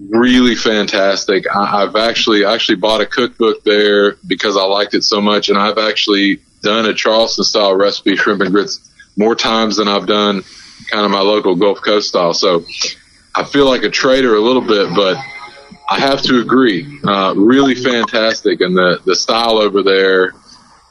really 0.00 0.54
fantastic. 0.54 1.44
I, 1.54 1.82
I've 1.82 1.96
actually 1.96 2.44
actually 2.44 2.76
bought 2.76 3.00
a 3.00 3.06
cookbook 3.06 3.62
there 3.64 4.16
because 4.26 4.56
I 4.56 4.64
liked 4.64 4.94
it 4.94 5.04
so 5.04 5.20
much, 5.20 5.48
and 5.48 5.58
I've 5.58 5.78
actually 5.78 6.40
done 6.62 6.86
a 6.86 6.94
Charleston 6.94 7.44
style 7.44 7.74
recipe 7.74 8.16
shrimp 8.16 8.40
and 8.40 8.50
grits 8.50 8.90
more 9.16 9.34
times 9.34 9.76
than 9.76 9.88
I've 9.88 10.06
done 10.06 10.42
kind 10.90 11.04
of 11.04 11.10
my 11.10 11.20
local 11.20 11.54
Gulf 11.54 11.80
Coast 11.80 12.08
style. 12.08 12.34
So 12.34 12.64
I 13.34 13.44
feel 13.44 13.68
like 13.68 13.82
a 13.82 13.90
traitor 13.90 14.34
a 14.34 14.40
little 14.40 14.62
bit, 14.62 14.94
but 14.94 15.16
I 15.88 16.00
have 16.00 16.22
to 16.22 16.40
agree, 16.40 17.00
uh, 17.06 17.34
really 17.36 17.74
fantastic, 17.74 18.60
and 18.60 18.76
the 18.76 19.00
the 19.04 19.14
style 19.14 19.58
over 19.58 19.82
there. 19.82 20.32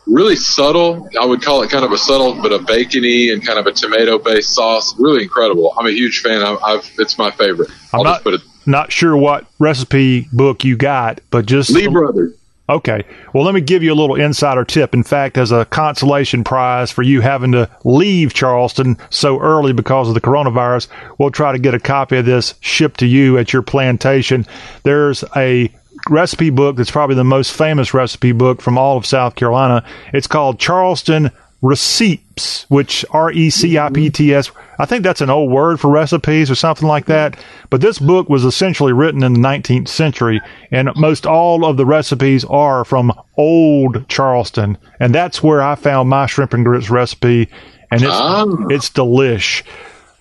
Really 0.05 0.35
subtle. 0.35 1.07
I 1.17 1.25
would 1.25 1.41
call 1.41 1.61
it 1.61 1.69
kind 1.71 1.85
of 1.85 1.93
a 1.93 1.97
subtle, 1.97 2.33
but 2.41 2.51
a 2.51 2.59
bacony 2.59 3.29
and 3.29 3.45
kind 3.45 3.57
of 3.57 3.67
a 3.67 3.71
tomato-based 3.71 4.53
sauce. 4.53 4.99
Really 4.99 5.23
incredible. 5.23 5.73
I'm 5.77 5.87
a 5.87 5.91
huge 5.91 6.19
fan. 6.19 6.41
I, 6.41 6.57
I've, 6.61 6.91
it's 6.99 7.17
my 7.17 7.31
favorite. 7.31 7.69
I'm 7.93 7.99
I'll 7.99 8.03
not 8.03 8.15
just 8.15 8.23
put 8.25 8.33
it 8.33 8.41
not 8.65 8.91
sure 8.91 9.15
what 9.15 9.45
recipe 9.59 10.27
book 10.31 10.63
you 10.63 10.75
got, 10.75 11.19
but 11.31 11.45
just 11.45 11.69
Lee 11.69 11.87
Brothers. 11.87 12.35
Okay. 12.69 13.03
Well, 13.33 13.43
let 13.43 13.53
me 13.53 13.61
give 13.61 13.83
you 13.83 13.91
a 13.91 13.95
little 13.95 14.15
insider 14.15 14.63
tip. 14.63 14.93
In 14.93 15.03
fact, 15.03 15.37
as 15.37 15.51
a 15.51 15.65
consolation 15.65 16.45
prize 16.45 16.91
for 16.91 17.01
you 17.01 17.19
having 17.19 17.51
to 17.51 17.69
leave 17.83 18.33
Charleston 18.33 18.97
so 19.09 19.39
early 19.39 19.73
because 19.73 20.07
of 20.07 20.13
the 20.13 20.21
coronavirus, 20.21 20.87
we'll 21.17 21.31
try 21.31 21.51
to 21.51 21.59
get 21.59 21.73
a 21.73 21.79
copy 21.79 22.17
of 22.17 22.25
this 22.25 22.55
shipped 22.61 23.01
to 23.01 23.05
you 23.05 23.37
at 23.37 23.51
your 23.51 23.63
plantation. 23.63 24.45
There's 24.83 25.25
a 25.35 25.73
recipe 26.09 26.49
book 26.51 26.77
that's 26.77 26.91
probably 26.91 27.17
the 27.17 27.23
most 27.25 27.51
famous 27.51 27.93
recipe 27.93 28.31
book 28.31 28.61
from 28.61 28.77
all 28.77 28.97
of 28.97 29.05
South 29.05 29.35
Carolina. 29.35 29.85
It's 30.13 30.27
called 30.27 30.57
Charleston 30.57 31.31
Receipts, 31.63 32.65
which 32.69 33.05
R 33.11 33.31
E 33.31 33.49
C 33.49 33.77
I 33.77 33.89
P 33.89 34.09
T 34.09 34.33
S. 34.33 34.51
I 34.79 34.85
think 34.85 35.03
that's 35.03 35.21
an 35.21 35.29
old 35.29 35.51
word 35.51 35.79
for 35.79 35.89
recipes 35.91 36.49
or 36.49 36.55
something 36.55 36.87
like 36.87 37.05
that. 37.05 37.37
But 37.69 37.81
this 37.81 37.99
book 37.99 38.29
was 38.29 38.43
essentially 38.45 38.93
written 38.93 39.23
in 39.23 39.33
the 39.33 39.39
19th 39.39 39.87
century, 39.87 40.41
and 40.71 40.89
most 40.95 41.25
all 41.25 41.65
of 41.65 41.77
the 41.77 41.85
recipes 41.85 42.43
are 42.45 42.83
from 42.83 43.11
old 43.37 44.07
Charleston, 44.09 44.77
and 44.99 45.13
that's 45.13 45.43
where 45.43 45.61
I 45.61 45.75
found 45.75 46.09
my 46.09 46.25
shrimp 46.25 46.53
and 46.53 46.65
grits 46.65 46.89
recipe, 46.89 47.49
and 47.91 48.01
it's 48.01 48.11
Ah. 48.11 48.45
it's 48.69 48.89
delish. 48.89 49.61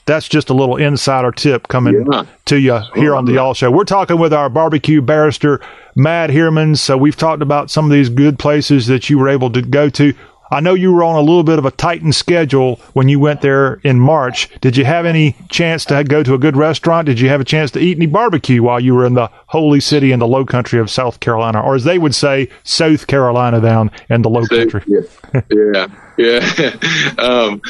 that's 0.04 0.28
just 0.28 0.50
a 0.50 0.54
little 0.54 0.76
insider 0.76 1.30
tip 1.30 1.68
coming 1.68 2.04
Yeah. 2.10 2.24
to 2.46 2.58
you 2.58 2.80
here 2.96 3.14
on 3.14 3.24
the 3.24 3.34
Y'all 3.34 3.54
Show. 3.54 3.70
We're 3.70 3.84
talking 3.84 4.18
with 4.18 4.32
our 4.34 4.48
barbecue 4.48 5.00
barrister, 5.00 5.60
Matt 5.94 6.28
Heerman. 6.30 6.76
So 6.76 6.96
we've 6.96 7.16
talked 7.16 7.40
about 7.40 7.70
some 7.70 7.84
of 7.84 7.92
these 7.92 8.08
good 8.08 8.36
places 8.36 8.88
that 8.88 9.08
you 9.08 9.16
were 9.18 9.28
able 9.28 9.50
to 9.50 9.62
go 9.62 9.88
to. 9.90 10.12
I 10.52 10.60
know 10.60 10.74
you 10.74 10.92
were 10.92 11.02
on 11.02 11.16
a 11.16 11.20
little 11.20 11.44
bit 11.44 11.58
of 11.58 11.64
a 11.64 11.70
tightened 11.70 12.14
schedule 12.14 12.76
when 12.92 13.08
you 13.08 13.18
went 13.18 13.40
there 13.40 13.80
in 13.84 13.98
March. 13.98 14.50
Did 14.60 14.76
you 14.76 14.84
have 14.84 15.06
any 15.06 15.34
chance 15.50 15.86
to 15.86 16.04
go 16.04 16.22
to 16.22 16.34
a 16.34 16.38
good 16.38 16.58
restaurant? 16.58 17.06
Did 17.06 17.18
you 17.18 17.30
have 17.30 17.40
a 17.40 17.44
chance 17.44 17.70
to 17.70 17.80
eat 17.80 17.96
any 17.96 18.04
barbecue 18.04 18.62
while 18.62 18.78
you 18.78 18.94
were 18.94 19.06
in 19.06 19.14
the 19.14 19.30
holy 19.46 19.80
city 19.80 20.12
in 20.12 20.18
the 20.18 20.26
low 20.26 20.44
country 20.44 20.78
of 20.78 20.90
South 20.90 21.20
Carolina? 21.20 21.62
Or 21.62 21.74
as 21.74 21.84
they 21.84 21.96
would 21.96 22.14
say, 22.14 22.50
South 22.64 23.06
Carolina 23.06 23.62
down 23.62 23.90
in 24.10 24.20
the 24.20 24.28
low 24.28 24.44
country. 24.44 24.82
yeah, 25.50 25.86
yeah. 26.18 27.14
um, 27.18 27.62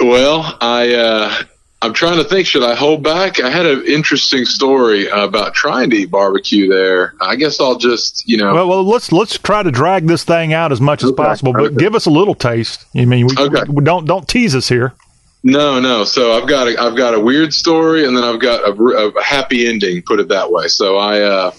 well, 0.00 0.58
I 0.60 0.92
uh, 0.92 1.42
I'm 1.84 1.92
trying 1.92 2.16
to 2.16 2.24
think. 2.24 2.46
Should 2.46 2.62
I 2.62 2.74
hold 2.74 3.02
back? 3.02 3.40
I 3.40 3.50
had 3.50 3.66
an 3.66 3.84
interesting 3.86 4.46
story 4.46 5.06
about 5.08 5.52
trying 5.52 5.90
to 5.90 5.96
eat 5.96 6.10
barbecue 6.10 6.66
there. 6.66 7.14
I 7.20 7.36
guess 7.36 7.60
I'll 7.60 7.76
just 7.76 8.26
you 8.26 8.38
know. 8.38 8.54
Well, 8.54 8.68
well, 8.68 8.84
let's 8.84 9.12
let's 9.12 9.36
try 9.36 9.62
to 9.62 9.70
drag 9.70 10.06
this 10.06 10.24
thing 10.24 10.54
out 10.54 10.72
as 10.72 10.80
much 10.80 11.04
as 11.04 11.12
possible, 11.12 11.52
but 11.52 11.76
give 11.76 11.94
us 11.94 12.06
a 12.06 12.10
little 12.10 12.34
taste. 12.34 12.86
I 12.96 13.04
mean, 13.04 13.26
we, 13.26 13.34
we 13.68 13.84
don't 13.84 14.06
don't 14.06 14.26
tease 14.26 14.56
us 14.56 14.66
here. 14.66 14.94
No, 15.42 15.78
no. 15.78 16.04
So 16.04 16.32
I've 16.32 16.48
got 16.48 16.68
a, 16.68 16.80
I've 16.80 16.96
got 16.96 17.12
a 17.12 17.20
weird 17.20 17.52
story, 17.52 18.06
and 18.06 18.16
then 18.16 18.24
I've 18.24 18.40
got 18.40 18.66
a, 18.66 18.72
a 18.72 19.22
happy 19.22 19.68
ending. 19.68 20.00
Put 20.00 20.20
it 20.20 20.28
that 20.28 20.50
way. 20.50 20.68
So 20.68 20.96
I 20.96 21.20
uh, 21.20 21.52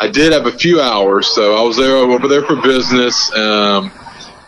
I 0.00 0.08
did 0.08 0.32
have 0.32 0.46
a 0.46 0.52
few 0.52 0.80
hours. 0.80 1.28
So 1.28 1.54
I 1.54 1.62
was 1.62 1.76
there 1.76 1.94
over 1.94 2.26
there 2.26 2.42
for 2.42 2.56
business. 2.56 3.32
Um, 3.32 3.92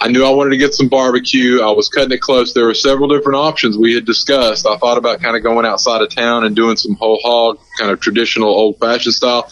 I 0.03 0.09
knew 0.09 0.25
I 0.25 0.31
wanted 0.31 0.51
to 0.51 0.57
get 0.57 0.73
some 0.73 0.89
barbecue. 0.89 1.61
I 1.61 1.73
was 1.73 1.91
cutting 1.91 2.13
it 2.13 2.23
close. 2.23 2.55
There 2.55 2.65
were 2.65 2.75
several 2.75 3.09
different 3.09 3.37
options 3.37 3.77
we 3.77 3.95
had 3.95 4.07
discussed. 4.07 4.67
I 4.67 4.79
thought 4.79 4.97
about 4.97 5.21
kind 5.21 5.37
of 5.37 5.43
going 5.43 5.67
outside 5.67 6.01
of 6.01 6.09
town 6.09 6.45
and 6.45 6.57
doing 6.57 6.77
some 6.77 6.95
whole 6.95 7.21
hog, 7.23 7.59
kind 7.79 7.91
of 7.91 8.01
traditional 8.01 8.49
old 8.49 8.79
fashioned 8.79 9.15
style. 9.15 9.51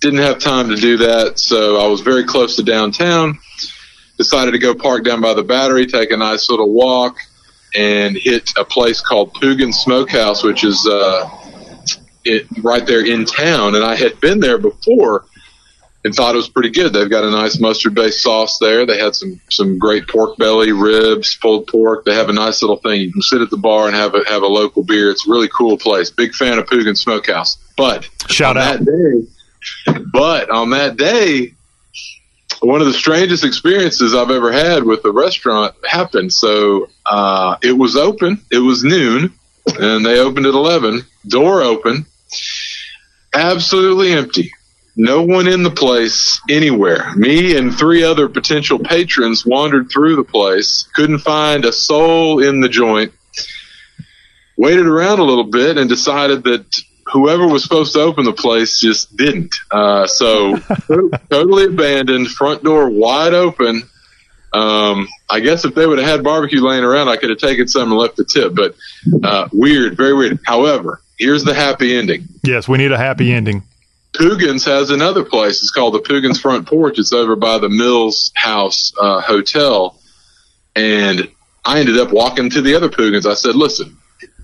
Didn't 0.00 0.20
have 0.20 0.38
time 0.38 0.70
to 0.70 0.76
do 0.76 0.96
that, 0.98 1.38
so 1.38 1.76
I 1.84 1.88
was 1.88 2.00
very 2.00 2.24
close 2.24 2.56
to 2.56 2.62
downtown. 2.62 3.38
Decided 4.16 4.52
to 4.52 4.58
go 4.58 4.74
park 4.74 5.04
down 5.04 5.20
by 5.20 5.34
the 5.34 5.42
battery, 5.42 5.86
take 5.86 6.10
a 6.12 6.16
nice 6.16 6.48
little 6.48 6.72
walk, 6.72 7.18
and 7.74 8.16
hit 8.16 8.50
a 8.56 8.64
place 8.64 9.02
called 9.02 9.34
Poogan 9.34 9.72
Smokehouse, 9.74 10.42
which 10.42 10.64
is 10.64 10.86
uh, 10.90 11.28
it, 12.24 12.46
right 12.62 12.86
there 12.86 13.04
in 13.04 13.26
town. 13.26 13.74
And 13.74 13.84
I 13.84 13.96
had 13.96 14.18
been 14.20 14.40
there 14.40 14.58
before 14.58 15.26
and 16.04 16.14
thought 16.14 16.34
it 16.34 16.38
was 16.38 16.48
pretty 16.48 16.70
good. 16.70 16.92
They've 16.92 17.08
got 17.08 17.24
a 17.24 17.30
nice 17.30 17.58
mustard 17.58 17.94
based 17.94 18.22
sauce 18.22 18.58
there. 18.58 18.84
They 18.84 18.98
had 18.98 19.14
some 19.14 19.40
some 19.50 19.78
great 19.78 20.06
pork 20.06 20.36
belly, 20.36 20.70
ribs, 20.72 21.36
pulled 21.36 21.66
pork. 21.66 22.04
They 22.04 22.14
have 22.14 22.28
a 22.28 22.34
nice 22.34 22.62
little 22.62 22.76
thing. 22.76 23.00
You 23.00 23.12
can 23.12 23.22
sit 23.22 23.40
at 23.40 23.50
the 23.50 23.56
bar 23.56 23.86
and 23.86 23.96
have 23.96 24.14
a 24.14 24.22
have 24.28 24.42
a 24.42 24.46
local 24.46 24.84
beer. 24.84 25.10
It's 25.10 25.26
a 25.26 25.30
really 25.30 25.48
cool 25.48 25.78
place. 25.78 26.10
Big 26.10 26.34
fan 26.34 26.58
of 26.58 26.66
Poogan 26.66 26.96
Smokehouse. 26.96 27.56
But 27.76 28.08
shout 28.28 28.56
on 28.56 28.62
out. 28.62 28.84
that 28.84 29.26
day, 29.86 30.02
but 30.12 30.50
on 30.50 30.70
that 30.70 30.96
day, 30.96 31.54
one 32.60 32.80
of 32.80 32.86
the 32.86 32.92
strangest 32.92 33.44
experiences 33.44 34.14
I've 34.14 34.30
ever 34.30 34.52
had 34.52 34.84
with 34.84 35.04
a 35.06 35.10
restaurant 35.10 35.74
happened. 35.88 36.32
So 36.32 36.88
uh, 37.06 37.56
it 37.62 37.72
was 37.72 37.96
open. 37.96 38.42
It 38.50 38.58
was 38.58 38.84
noon, 38.84 39.32
and 39.80 40.04
they 40.04 40.20
opened 40.20 40.46
at 40.46 40.54
eleven. 40.54 41.00
Door 41.26 41.62
open. 41.62 42.04
Absolutely 43.34 44.12
empty. 44.12 44.52
No 44.96 45.22
one 45.22 45.48
in 45.48 45.62
the 45.62 45.70
place 45.70 46.40
anywhere. 46.48 47.12
Me 47.16 47.56
and 47.56 47.76
three 47.76 48.04
other 48.04 48.28
potential 48.28 48.78
patrons 48.78 49.44
wandered 49.44 49.90
through 49.90 50.16
the 50.16 50.24
place, 50.24 50.88
couldn't 50.94 51.18
find 51.18 51.64
a 51.64 51.72
soul 51.72 52.42
in 52.42 52.60
the 52.60 52.68
joint, 52.68 53.12
waited 54.56 54.86
around 54.86 55.18
a 55.18 55.24
little 55.24 55.50
bit 55.50 55.78
and 55.78 55.88
decided 55.88 56.44
that 56.44 56.64
whoever 57.06 57.46
was 57.46 57.62
supposed 57.62 57.92
to 57.94 58.00
open 58.00 58.24
the 58.24 58.32
place 58.32 58.78
just 58.78 59.16
didn't. 59.16 59.56
Uh, 59.70 60.06
so 60.06 60.56
totally 61.30 61.64
abandoned, 61.64 62.28
front 62.28 62.62
door 62.62 62.88
wide 62.88 63.34
open. 63.34 63.82
Um, 64.52 65.08
I 65.28 65.40
guess 65.40 65.64
if 65.64 65.74
they 65.74 65.84
would 65.84 65.98
have 65.98 66.08
had 66.08 66.22
barbecue 66.22 66.60
laying 66.60 66.84
around, 66.84 67.08
I 67.08 67.16
could 67.16 67.30
have 67.30 67.38
taken 67.38 67.66
some 67.66 67.90
and 67.90 67.98
left 67.98 68.16
the 68.16 68.24
tip, 68.24 68.54
but, 68.54 68.76
uh, 69.24 69.48
weird, 69.52 69.96
very 69.96 70.14
weird. 70.14 70.38
However, 70.46 71.00
here's 71.18 71.42
the 71.42 71.54
happy 71.54 71.96
ending. 71.96 72.28
Yes, 72.44 72.68
we 72.68 72.78
need 72.78 72.92
a 72.92 72.98
happy 72.98 73.32
ending. 73.32 73.64
Poogan's 74.14 74.64
has 74.64 74.90
another 74.90 75.24
place. 75.24 75.60
It's 75.60 75.70
called 75.70 75.94
the 75.94 76.00
Poogan's 76.00 76.40
Front 76.40 76.68
Porch. 76.68 76.98
It's 76.98 77.12
over 77.12 77.36
by 77.36 77.58
the 77.58 77.68
Mills 77.68 78.32
House 78.34 78.92
uh, 79.00 79.20
Hotel. 79.20 79.98
And 80.76 81.28
I 81.64 81.80
ended 81.80 81.98
up 81.98 82.12
walking 82.12 82.50
to 82.50 82.62
the 82.62 82.74
other 82.74 82.88
Poogan's. 82.88 83.26
I 83.26 83.34
said, 83.34 83.56
listen, 83.56 83.96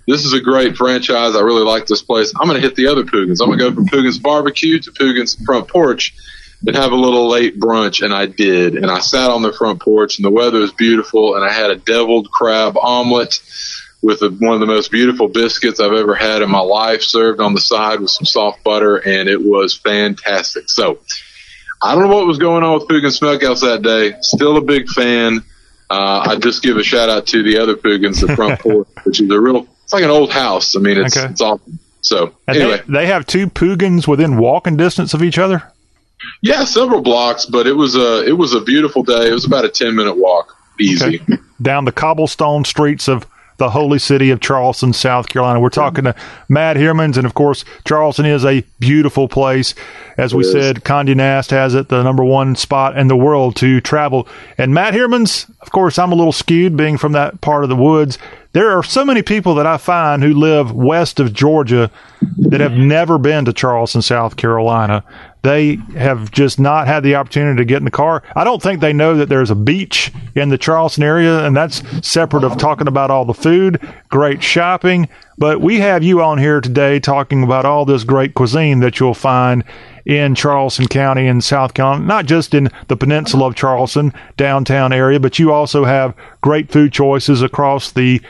this 0.06 0.24
is 0.24 0.32
a 0.32 0.40
great 0.40 0.76
franchise. 0.76 1.36
I 1.36 1.40
really 1.40 1.64
like 1.64 1.86
this 1.86 2.02
place. 2.02 2.32
I'm 2.38 2.48
going 2.48 2.60
to 2.60 2.66
hit 2.66 2.76
the 2.76 2.88
other 2.88 3.04
Poogan's. 3.04 3.40
I'm 3.40 3.48
going 3.48 3.58
to 3.58 3.70
go 3.70 3.74
from 3.74 3.86
Poogan's 3.86 4.18
Barbecue 4.18 4.80
to 4.80 4.90
Poogan's 4.90 5.36
Front 5.44 5.68
Porch 5.68 6.14
and 6.66 6.76
have 6.76 6.92
a 6.92 6.96
little 6.96 7.28
late 7.28 7.58
brunch. 7.58 8.04
And 8.04 8.12
I 8.12 8.26
did. 8.26 8.74
And 8.74 8.90
I 8.90 8.98
sat 9.00 9.30
on 9.30 9.42
the 9.42 9.52
front 9.52 9.80
porch 9.80 10.18
and 10.18 10.24
the 10.24 10.30
weather 10.30 10.58
was 10.58 10.72
beautiful. 10.72 11.36
And 11.36 11.44
I 11.44 11.52
had 11.52 11.70
a 11.70 11.76
deviled 11.76 12.30
crab 12.30 12.76
omelet 12.76 13.40
with 14.02 14.22
a, 14.22 14.30
one 14.30 14.54
of 14.54 14.60
the 14.60 14.66
most 14.66 14.90
beautiful 14.90 15.28
biscuits 15.28 15.78
I've 15.80 15.92
ever 15.92 16.14
had 16.14 16.42
in 16.42 16.50
my 16.50 16.60
life, 16.60 17.02
served 17.02 17.40
on 17.40 17.54
the 17.54 17.60
side 17.60 18.00
with 18.00 18.10
some 18.10 18.24
soft 18.24 18.64
butter, 18.64 18.96
and 18.96 19.28
it 19.28 19.42
was 19.42 19.76
fantastic. 19.76 20.70
So, 20.70 20.98
I 21.82 21.94
don't 21.94 22.08
know 22.08 22.14
what 22.14 22.26
was 22.26 22.38
going 22.38 22.62
on 22.62 22.74
with 22.78 22.88
Poogan 22.88 23.10
Smokehouse 23.10 23.60
that 23.62 23.82
day. 23.82 24.14
Still 24.20 24.56
a 24.56 24.60
big 24.62 24.88
fan. 24.88 25.42
Uh, 25.88 26.24
I 26.28 26.36
just 26.36 26.62
give 26.62 26.76
a 26.76 26.82
shout 26.82 27.08
out 27.08 27.26
to 27.28 27.42
the 27.42 27.58
other 27.58 27.74
Poogan's, 27.74 28.20
the 28.20 28.34
front 28.36 28.60
porch, 28.60 28.86
which 29.04 29.20
is 29.20 29.30
a 29.30 29.40
real, 29.40 29.66
it's 29.84 29.92
like 29.92 30.04
an 30.04 30.10
old 30.10 30.30
house. 30.30 30.76
I 30.76 30.78
mean, 30.80 30.98
it's, 30.98 31.16
Okay. 31.16 31.30
it's 31.30 31.40
awesome. 31.40 31.78
So, 32.02 32.34
And 32.46 32.56
anyway, 32.56 32.82
they, 32.86 32.92
they 33.00 33.06
have 33.06 33.26
two 33.26 33.48
Poogan's 33.48 34.06
within 34.06 34.36
walking 34.38 34.76
distance 34.76 35.14
of 35.14 35.22
each 35.22 35.36
other. 35.38 35.62
yeah, 36.42 36.64
several 36.64 37.00
blocks, 37.02 37.44
but 37.46 37.66
it 37.66 37.72
was 37.74 37.96
a, 37.96 38.24
it 38.26 38.32
was 38.38 38.54
a 38.54 38.60
beautiful 38.60 39.02
day. 39.02 39.28
It 39.28 39.32
was 39.32 39.44
about 39.44 39.64
a 39.64 39.68
10 39.68 39.94
minute 39.96 40.16
walk. 40.16 40.56
Easy. 40.78 41.20
down 41.60 41.84
the 41.84 41.92
cobblestone 41.92 42.64
streets 42.64 43.06
of 43.08 43.26
the 43.60 43.70
holy 43.70 43.98
city 43.98 44.30
of 44.30 44.40
Charleston, 44.40 44.92
South 44.92 45.28
Carolina. 45.28 45.60
We're 45.60 45.68
talking 45.68 46.04
to 46.04 46.16
Matt 46.48 46.76
Hermans, 46.76 47.16
and 47.18 47.26
of 47.26 47.34
course, 47.34 47.64
Charleston 47.84 48.24
is 48.24 48.44
a 48.44 48.64
beautiful 48.80 49.28
place. 49.28 49.74
As 50.16 50.34
we 50.34 50.42
said, 50.42 50.82
Condé 50.82 51.14
Nast 51.14 51.50
has 51.50 51.74
it 51.74 51.88
the 51.88 52.02
number 52.02 52.24
one 52.24 52.56
spot 52.56 52.98
in 52.98 53.08
the 53.08 53.16
world 53.16 53.56
to 53.56 53.80
travel. 53.80 54.26
And 54.58 54.74
Matt 54.74 54.94
Hermans, 54.94 55.48
of 55.60 55.70
course, 55.70 55.98
I'm 55.98 56.10
a 56.10 56.16
little 56.16 56.32
skewed 56.32 56.76
being 56.76 56.96
from 56.98 57.12
that 57.12 57.40
part 57.42 57.62
of 57.62 57.68
the 57.70 57.76
woods. 57.76 58.18
There 58.52 58.76
are 58.76 58.82
so 58.82 59.04
many 59.04 59.22
people 59.22 59.54
that 59.56 59.66
I 59.66 59.76
find 59.76 60.22
who 60.22 60.34
live 60.34 60.72
west 60.72 61.20
of 61.20 61.32
Georgia 61.32 61.90
that 62.38 62.60
have 62.60 62.72
never 62.72 63.18
been 63.18 63.44
to 63.44 63.52
Charleston, 63.52 64.02
South 64.02 64.36
Carolina. 64.36 65.04
They 65.42 65.76
have 65.96 66.30
just 66.30 66.60
not 66.60 66.86
had 66.86 67.02
the 67.02 67.14
opportunity 67.14 67.56
to 67.58 67.64
get 67.64 67.78
in 67.78 67.84
the 67.84 67.90
car. 67.90 68.22
I 68.36 68.44
don't 68.44 68.62
think 68.62 68.80
they 68.80 68.92
know 68.92 69.16
that 69.16 69.28
there's 69.28 69.50
a 69.50 69.54
beach 69.54 70.12
in 70.34 70.50
the 70.50 70.58
Charleston 70.58 71.02
area, 71.02 71.46
and 71.46 71.56
that's 71.56 71.82
separate 72.06 72.44
of 72.44 72.58
talking 72.58 72.88
about 72.88 73.10
all 73.10 73.24
the 73.24 73.34
food, 73.34 73.80
great 74.08 74.42
shopping. 74.42 75.08
But 75.38 75.62
we 75.62 75.80
have 75.80 76.02
you 76.02 76.22
on 76.22 76.36
here 76.36 76.60
today 76.60 77.00
talking 77.00 77.42
about 77.42 77.64
all 77.64 77.86
this 77.86 78.04
great 78.04 78.34
cuisine 78.34 78.80
that 78.80 79.00
you'll 79.00 79.14
find 79.14 79.64
in 80.04 80.34
Charleston 80.34 80.88
County 80.88 81.26
and 81.26 81.42
South 81.42 81.72
Carolina, 81.72 82.04
not 82.04 82.26
just 82.26 82.52
in 82.52 82.68
the 82.88 82.96
peninsula 82.96 83.46
of 83.46 83.54
Charleston, 83.54 84.12
downtown 84.36 84.92
area, 84.92 85.20
but 85.20 85.38
you 85.38 85.52
also 85.52 85.84
have 85.84 86.14
great 86.42 86.70
food 86.70 86.92
choices 86.92 87.42
across 87.42 87.92
the 87.92 88.20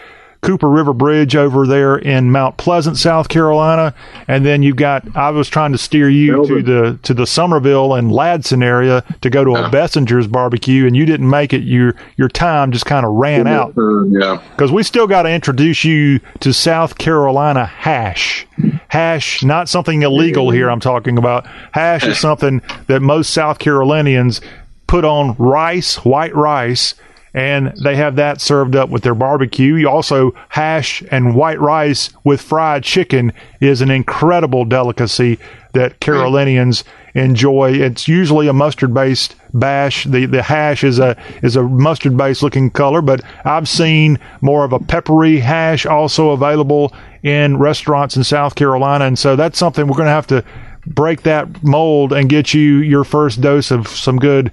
Cooper 0.43 0.71
River 0.71 0.95
Bridge 0.95 1.37
over 1.37 1.67
there 1.67 1.97
in 1.97 2.31
Mount 2.31 2.57
Pleasant, 2.57 2.97
South 2.97 3.29
Carolina, 3.29 3.95
and 4.27 4.45
then 4.45 4.63
you've 4.63 4.77
got. 4.77 5.05
I 5.15 5.31
was 5.31 5.49
trying 5.49 5.73
to 5.73 5.79
steer 5.79 6.09
you 6.09 6.47
to 6.47 6.63
the 6.63 6.99
to 7.03 7.13
the 7.13 7.27
Summerville 7.27 7.95
and 7.95 8.11
Ladson 8.11 8.65
area 8.65 9.05
to 9.21 9.29
go 9.29 9.45
to 9.45 9.51
a 9.51 9.61
uh-huh. 9.61 9.71
Bessinger's 9.71 10.27
barbecue, 10.27 10.87
and 10.87 10.97
you 10.97 11.05
didn't 11.05 11.29
make 11.29 11.53
it. 11.53 11.63
Your 11.63 11.95
your 12.17 12.29
time 12.29 12.73
just 12.73 12.87
kind 12.87 13.05
of 13.05 13.13
ran 13.13 13.47
out 13.47 13.75
Yeah. 14.09 14.43
because 14.53 14.73
we 14.73 14.83
still 14.83 15.07
got 15.07 15.23
to 15.23 15.31
introduce 15.31 15.85
you 15.85 16.21
to 16.41 16.55
South 16.55 16.97
Carolina 16.97 17.67
hash. 17.67 18.47
Hash, 18.89 19.43
not 19.43 19.69
something 19.69 20.03
illegal 20.03 20.51
here. 20.51 20.71
I'm 20.71 20.81
talking 20.81 21.19
about 21.19 21.47
hash 21.73 22.07
is 22.07 22.19
something 22.19 22.63
that 22.87 23.01
most 23.01 23.31
South 23.31 23.59
Carolinians 23.59 24.41
put 24.87 25.05
on 25.05 25.37
rice, 25.39 26.05
white 26.05 26.35
rice, 26.35 26.95
and 27.35 27.73
they 27.83 27.97
have 27.97 28.17
that 28.17 28.41
served 28.41 28.75
up 28.75 28.91
with 28.91 29.03
their 29.03 29.15
barbecue. 29.15 29.75
You 29.75 29.89
also 29.89 30.35
hash 30.49 31.03
and 31.11 31.35
white 31.35 31.61
rice 31.61 32.11
with 32.25 32.41
fried 32.41 32.83
chicken 32.83 33.33
is 33.61 33.81
an 33.81 33.91
incredible 33.91 34.65
delicacy 34.65 35.39
that 35.73 36.01
Carolinians 36.01 36.83
enjoy. 37.15 37.73
It's 37.73 38.09
usually 38.09 38.49
a 38.49 38.53
mustard 38.53 38.93
based 38.93 39.37
bash. 39.55 40.05
The 40.05 40.27
the 40.27 40.43
hash 40.43 40.85
is 40.85 40.99
a 40.99 41.17
is 41.43 41.57
a 41.57 41.63
mustard 41.63 42.17
based 42.17 42.43
looking 42.43 42.71
color, 42.71 43.03
but 43.03 43.23
I've 43.45 43.69
seen 43.69 44.19
more 44.41 44.65
of 44.65 44.73
a 44.73 44.79
peppery 44.79 45.39
hash 45.39 45.87
also 45.87 46.31
available 46.31 46.93
in 47.23 47.59
restaurants 47.59 48.17
in 48.17 48.25
South 48.25 48.55
Carolina, 48.55 49.05
and 49.05 49.19
so 49.19 49.37
that's 49.37 49.59
something 49.59 49.87
we're 49.87 49.97
going 49.97 50.07
to 50.07 50.13
have 50.13 50.27
to 50.29 50.45
break 50.87 51.23
that 51.23 51.63
mold 51.63 52.13
and 52.13 52.29
get 52.29 52.55
you 52.55 52.77
your 52.79 53.05
first 53.05 53.41
dose 53.41 53.71
of 53.71 53.87
some 53.87 54.19
good 54.19 54.51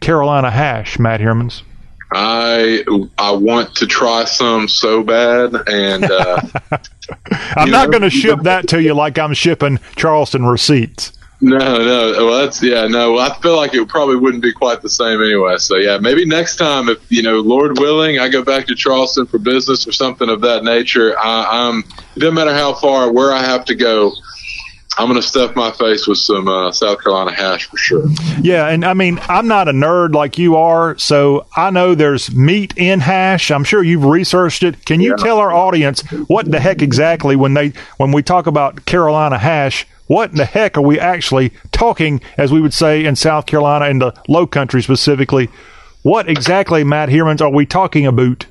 Carolina 0.00 0.50
hash, 0.50 0.98
Matt 0.98 1.20
Hermans. 1.20 1.62
I 2.12 2.84
I 3.18 3.30
want 3.30 3.74
to 3.76 3.86
try 3.86 4.24
some 4.24 4.66
so 4.68 5.02
bad, 5.02 5.54
and 5.68 6.04
uh, 6.04 6.40
I'm 7.56 7.70
not 7.70 7.90
going 7.90 8.02
to 8.02 8.10
ship 8.10 8.40
that 8.42 8.68
to 8.68 8.82
you 8.82 8.94
like 8.94 9.18
I'm 9.18 9.34
shipping 9.34 9.78
Charleston 9.96 10.44
receipts. 10.44 11.12
no, 11.40 11.58
no. 11.58 12.26
Well, 12.26 12.42
that's 12.42 12.62
yeah, 12.62 12.86
no. 12.86 13.16
I 13.18 13.32
feel 13.40 13.56
like 13.56 13.74
it 13.74 13.88
probably 13.88 14.16
wouldn't 14.16 14.42
be 14.42 14.52
quite 14.52 14.82
the 14.82 14.90
same 14.90 15.22
anyway. 15.22 15.56
So 15.58 15.76
yeah, 15.76 15.98
maybe 15.98 16.24
next 16.26 16.56
time, 16.56 16.88
if 16.88 16.98
you 17.10 17.22
know, 17.22 17.40
Lord 17.40 17.78
willing, 17.78 18.18
I 18.18 18.28
go 18.28 18.42
back 18.42 18.66
to 18.66 18.74
Charleston 18.74 19.26
for 19.26 19.38
business 19.38 19.86
or 19.86 19.92
something 19.92 20.28
of 20.28 20.40
that 20.40 20.64
nature. 20.64 21.16
I, 21.18 21.68
I'm. 21.68 21.84
It 22.16 22.20
doesn't 22.20 22.34
matter 22.34 22.52
how 22.52 22.74
far, 22.74 23.12
where 23.12 23.32
I 23.32 23.42
have 23.42 23.64
to 23.66 23.74
go. 23.74 24.12
I'm 24.98 25.08
going 25.08 25.20
to 25.20 25.26
stuff 25.26 25.54
my 25.54 25.70
face 25.70 26.06
with 26.06 26.18
some 26.18 26.48
uh, 26.48 26.72
South 26.72 27.02
Carolina 27.02 27.32
hash 27.32 27.66
for 27.66 27.76
sure. 27.76 28.04
Yeah, 28.42 28.66
and 28.66 28.84
I 28.84 28.92
mean, 28.94 29.20
I'm 29.28 29.46
not 29.46 29.68
a 29.68 29.72
nerd 29.72 30.14
like 30.14 30.36
you 30.36 30.56
are, 30.56 30.98
so 30.98 31.46
I 31.56 31.70
know 31.70 31.94
there's 31.94 32.34
meat 32.34 32.74
in 32.76 33.00
hash. 33.00 33.50
I'm 33.50 33.64
sure 33.64 33.82
you've 33.82 34.04
researched 34.04 34.62
it. 34.62 34.84
Can 34.84 35.00
you 35.00 35.16
tell 35.16 35.38
our 35.38 35.52
audience 35.52 36.02
what 36.26 36.50
the 36.50 36.60
heck 36.60 36.82
exactly 36.82 37.36
when 37.36 37.54
they 37.54 37.72
when 37.98 38.12
we 38.12 38.22
talk 38.22 38.46
about 38.46 38.84
Carolina 38.84 39.38
hash? 39.38 39.86
What 40.08 40.30
in 40.30 40.36
the 40.36 40.44
heck 40.44 40.76
are 40.76 40.82
we 40.82 40.98
actually 40.98 41.52
talking, 41.70 42.20
as 42.36 42.50
we 42.50 42.60
would 42.60 42.74
say 42.74 43.04
in 43.04 43.14
South 43.14 43.46
Carolina, 43.46 43.86
in 43.86 44.00
the 44.00 44.12
Low 44.28 44.46
Country 44.46 44.82
specifically? 44.82 45.48
What 46.02 46.28
exactly, 46.28 46.82
Matt 46.82 47.10
Hermans, 47.10 47.40
are 47.40 47.50
we 47.50 47.64
talking 47.64 48.06
about? 48.06 48.44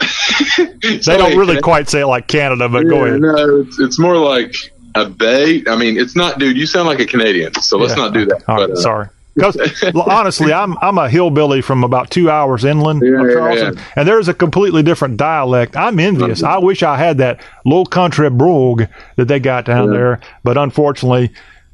they 0.56 0.98
don't 1.04 1.36
really 1.36 1.60
quite 1.60 1.88
say 1.88 2.00
it 2.00 2.06
like 2.06 2.26
Canada, 2.26 2.68
but 2.68 2.88
go 2.88 3.04
ahead. 3.04 3.20
No, 3.20 3.60
it's, 3.60 3.78
it's 3.78 3.98
more 3.98 4.16
like 4.16 4.54
a 4.94 5.06
bay. 5.06 5.62
I 5.68 5.76
mean, 5.76 5.98
it's 5.98 6.14
not, 6.16 6.38
dude. 6.38 6.56
You 6.56 6.66
sound 6.66 6.86
like 6.88 7.00
a 7.00 7.06
Canadian, 7.06 7.54
so 7.54 7.78
let's 7.78 7.96
Yeah. 7.96 8.04
not 8.04 8.12
do 8.14 8.26
that. 8.26 8.42
All 8.48 8.56
right, 8.56 8.68
But, 8.68 8.78
uh, 8.78 8.80
sorry. 8.80 9.08
Because 9.34 9.56
honestly, 9.94 10.52
I'm 10.52 10.76
I'm 10.82 10.98
a 10.98 11.08
hillbilly 11.08 11.62
from 11.62 11.84
about 11.84 12.10
two 12.10 12.28
hours 12.28 12.66
inland 12.66 13.00
Yeah, 13.02 13.26
yeah, 13.26 13.32
Charleston, 13.32 13.74
yeah. 13.76 13.82
and 13.96 14.06
there's 14.06 14.28
a 14.28 14.34
completely 14.34 14.82
different 14.82 15.16
dialect. 15.16 15.74
I'm 15.74 15.98
envious. 15.98 16.42
I 16.42 16.58
wish 16.58 16.82
I 16.82 16.98
had 16.98 17.16
that 17.16 17.40
little 17.64 17.86
country 17.86 18.28
brogue 18.28 18.82
that 19.16 19.28
they 19.28 19.40
got 19.40 19.64
down 19.64 19.90
there, 19.90 20.20
but 20.44 20.58
unfortunately, 20.58 21.30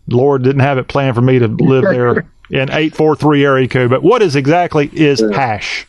Lord 0.06 0.44
didn't 0.44 0.60
have 0.60 0.78
it 0.78 0.86
planned 0.86 1.16
for 1.16 1.20
me 1.20 1.40
to 1.40 1.48
live 1.48 1.82
there 1.82 2.26
in 2.50 2.70
eight 2.70 2.94
four 2.94 3.16
three 3.16 3.44
area 3.44 3.66
code. 3.66 3.90
But 3.90 4.04
what 4.04 4.22
is 4.22 4.36
exactly 4.36 4.88
is 4.92 5.18
hash? 5.34 5.84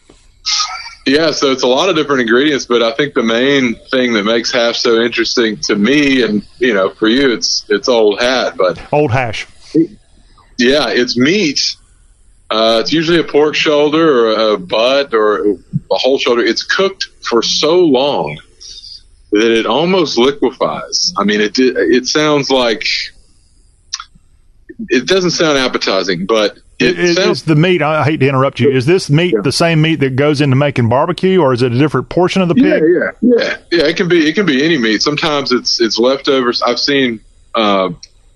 Yeah, 1.10 1.32
so 1.32 1.52
it's 1.52 1.64
a 1.64 1.68
lot 1.68 1.90
of 1.90 1.96
different 1.96 2.22
ingredients, 2.22 2.66
but 2.66 2.84
I 2.84 2.92
think 2.92 3.16
the 3.16 3.24
main 3.24 3.76
thing 3.90 4.14
that 4.14 4.24
makes 4.24 4.52
hash 4.52 4.80
so 4.82 5.02
interesting 5.02 5.58
to 5.62 5.76
me, 5.76 6.22
and 6.24 6.46
you 6.60 6.74
know, 6.74 6.92
for 6.92 7.08
you, 7.08 7.32
it's 7.34 7.66
it's 7.70 7.90
old 7.90 8.20
hat, 8.22 8.56
but 8.58 8.82
Old 8.94 9.12
hash. 9.12 9.48
yeah, 10.58 10.90
it's 10.90 11.18
meat. 11.18 11.60
Uh, 12.52 12.80
it's 12.82 12.92
usually 12.94 13.20
a 13.20 13.24
pork 13.24 13.56
shoulder 13.56 14.26
or 14.28 14.54
a 14.54 14.58
butt 14.58 15.14
or 15.14 15.52
a 15.92 15.96
whole 15.98 16.18
shoulder. 16.18 16.42
It's 16.42 16.64
cooked 16.64 17.06
for 17.22 17.42
so 17.44 17.80
long 17.86 18.40
that 19.32 19.52
it 19.52 19.66
almost 19.66 20.18
liquefies. 20.18 21.14
I 21.18 21.24
mean, 21.24 21.42
it 21.42 21.58
it 21.58 22.06
sounds 22.08 22.50
like 22.52 22.84
it 24.90 25.08
doesn't 25.08 25.32
sound 25.32 25.58
appetizing, 25.58 26.26
but 26.26 26.58
it, 26.80 26.98
Is, 26.98 27.16
sounds 27.18 27.40
is 27.40 27.44
the 27.44 27.56
meat? 27.56 27.82
I 27.82 28.06
hate 28.06 28.22
to 28.22 28.28
interrupt 28.28 28.60
you. 28.60 28.72
Is 28.72 28.86
this 28.86 29.10
meat 29.10 29.36
the 29.44 29.52
same 29.52 29.82
meat 29.82 29.98
that 29.98 30.16
goes 30.16 30.40
into 30.40 30.56
making 30.56 30.88
barbecue, 30.88 31.42
or 31.42 31.52
is 31.52 31.62
it 31.62 31.74
a 31.74 31.78
different 31.78 32.08
portion 32.08 32.42
of 32.42 32.48
the 32.48 32.56
pig? 32.56 32.64
Yeah, 32.64 33.12
yeah, 33.22 33.38
yeah, 33.38 33.58
yeah. 33.72 33.88
It 33.88 33.98
can 33.98 34.08
be 34.08 34.28
it 34.28 34.34
can 34.34 34.46
be 34.46 34.64
any 34.64 34.78
meat. 34.78 35.02
Sometimes 35.02 35.52
it's 35.52 35.82
it's 35.82 36.00
leftovers. 36.00 36.62
I've 36.62 36.80
seen. 36.80 37.20
Uh, 37.54 37.90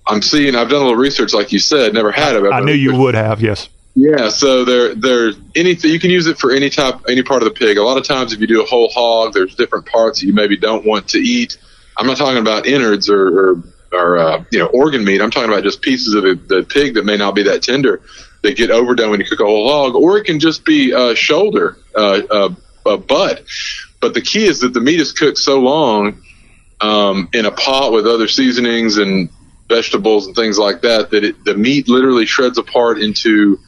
I'm 0.06 0.20
seeing. 0.20 0.54
I've 0.54 0.68
done 0.68 0.82
a 0.82 0.84
little 0.84 0.96
research, 0.96 1.32
like 1.32 1.52
you 1.52 1.58
said. 1.58 1.94
Never 1.94 2.12
had 2.12 2.36
it. 2.36 2.44
I 2.52 2.60
knew 2.60 2.74
you 2.74 2.94
would 2.94 3.14
have. 3.14 3.40
Yes. 3.40 3.70
Yeah, 3.96 4.28
so 4.28 4.64
there, 4.64 4.92
there's 4.96 5.36
anything 5.54 5.92
you 5.92 6.00
can 6.00 6.10
use 6.10 6.26
it 6.26 6.36
for 6.36 6.50
any 6.50 6.68
type, 6.68 6.96
any 7.08 7.22
part 7.22 7.42
of 7.42 7.48
the 7.48 7.54
pig. 7.54 7.78
A 7.78 7.82
lot 7.82 7.96
of 7.96 8.02
times, 8.02 8.32
if 8.32 8.40
you 8.40 8.48
do 8.48 8.60
a 8.60 8.66
whole 8.66 8.88
hog, 8.88 9.32
there's 9.32 9.54
different 9.54 9.86
parts 9.86 10.20
that 10.20 10.26
you 10.26 10.34
maybe 10.34 10.56
don't 10.56 10.84
want 10.84 11.08
to 11.10 11.18
eat. 11.18 11.58
I'm 11.96 12.08
not 12.08 12.16
talking 12.16 12.40
about 12.40 12.66
innards 12.66 13.08
or, 13.08 13.52
or, 13.52 13.62
or 13.92 14.18
uh, 14.18 14.44
you 14.50 14.58
know, 14.58 14.66
organ 14.66 15.04
meat. 15.04 15.22
I'm 15.22 15.30
talking 15.30 15.48
about 15.48 15.62
just 15.62 15.80
pieces 15.80 16.12
of 16.14 16.24
the, 16.24 16.34
the 16.34 16.64
pig 16.64 16.94
that 16.94 17.04
may 17.04 17.16
not 17.16 17.36
be 17.36 17.44
that 17.44 17.62
tender 17.62 18.02
that 18.44 18.56
get 18.56 18.70
overdone 18.70 19.10
when 19.10 19.20
you 19.20 19.26
cook 19.26 19.40
a 19.40 19.44
whole 19.44 19.68
hog, 19.68 19.94
or 19.94 20.18
it 20.18 20.24
can 20.24 20.38
just 20.38 20.64
be 20.64 20.92
uh, 20.92 21.14
shoulder, 21.14 21.78
uh, 21.96 22.50
uh, 22.86 22.96
butt. 22.98 23.44
But 24.00 24.12
the 24.12 24.20
key 24.20 24.44
is 24.44 24.60
that 24.60 24.74
the 24.74 24.80
meat 24.80 25.00
is 25.00 25.12
cooked 25.12 25.38
so 25.38 25.60
long 25.60 26.22
um, 26.80 27.30
in 27.32 27.46
a 27.46 27.50
pot 27.50 27.92
with 27.92 28.06
other 28.06 28.28
seasonings 28.28 28.98
and 28.98 29.30
vegetables 29.68 30.26
and 30.26 30.36
things 30.36 30.58
like 30.58 30.82
that 30.82 31.10
that 31.10 31.24
it, 31.24 31.44
the 31.44 31.54
meat 31.54 31.88
literally 31.88 32.26
shreds 32.26 32.58
apart 32.58 33.00
into 33.00 33.58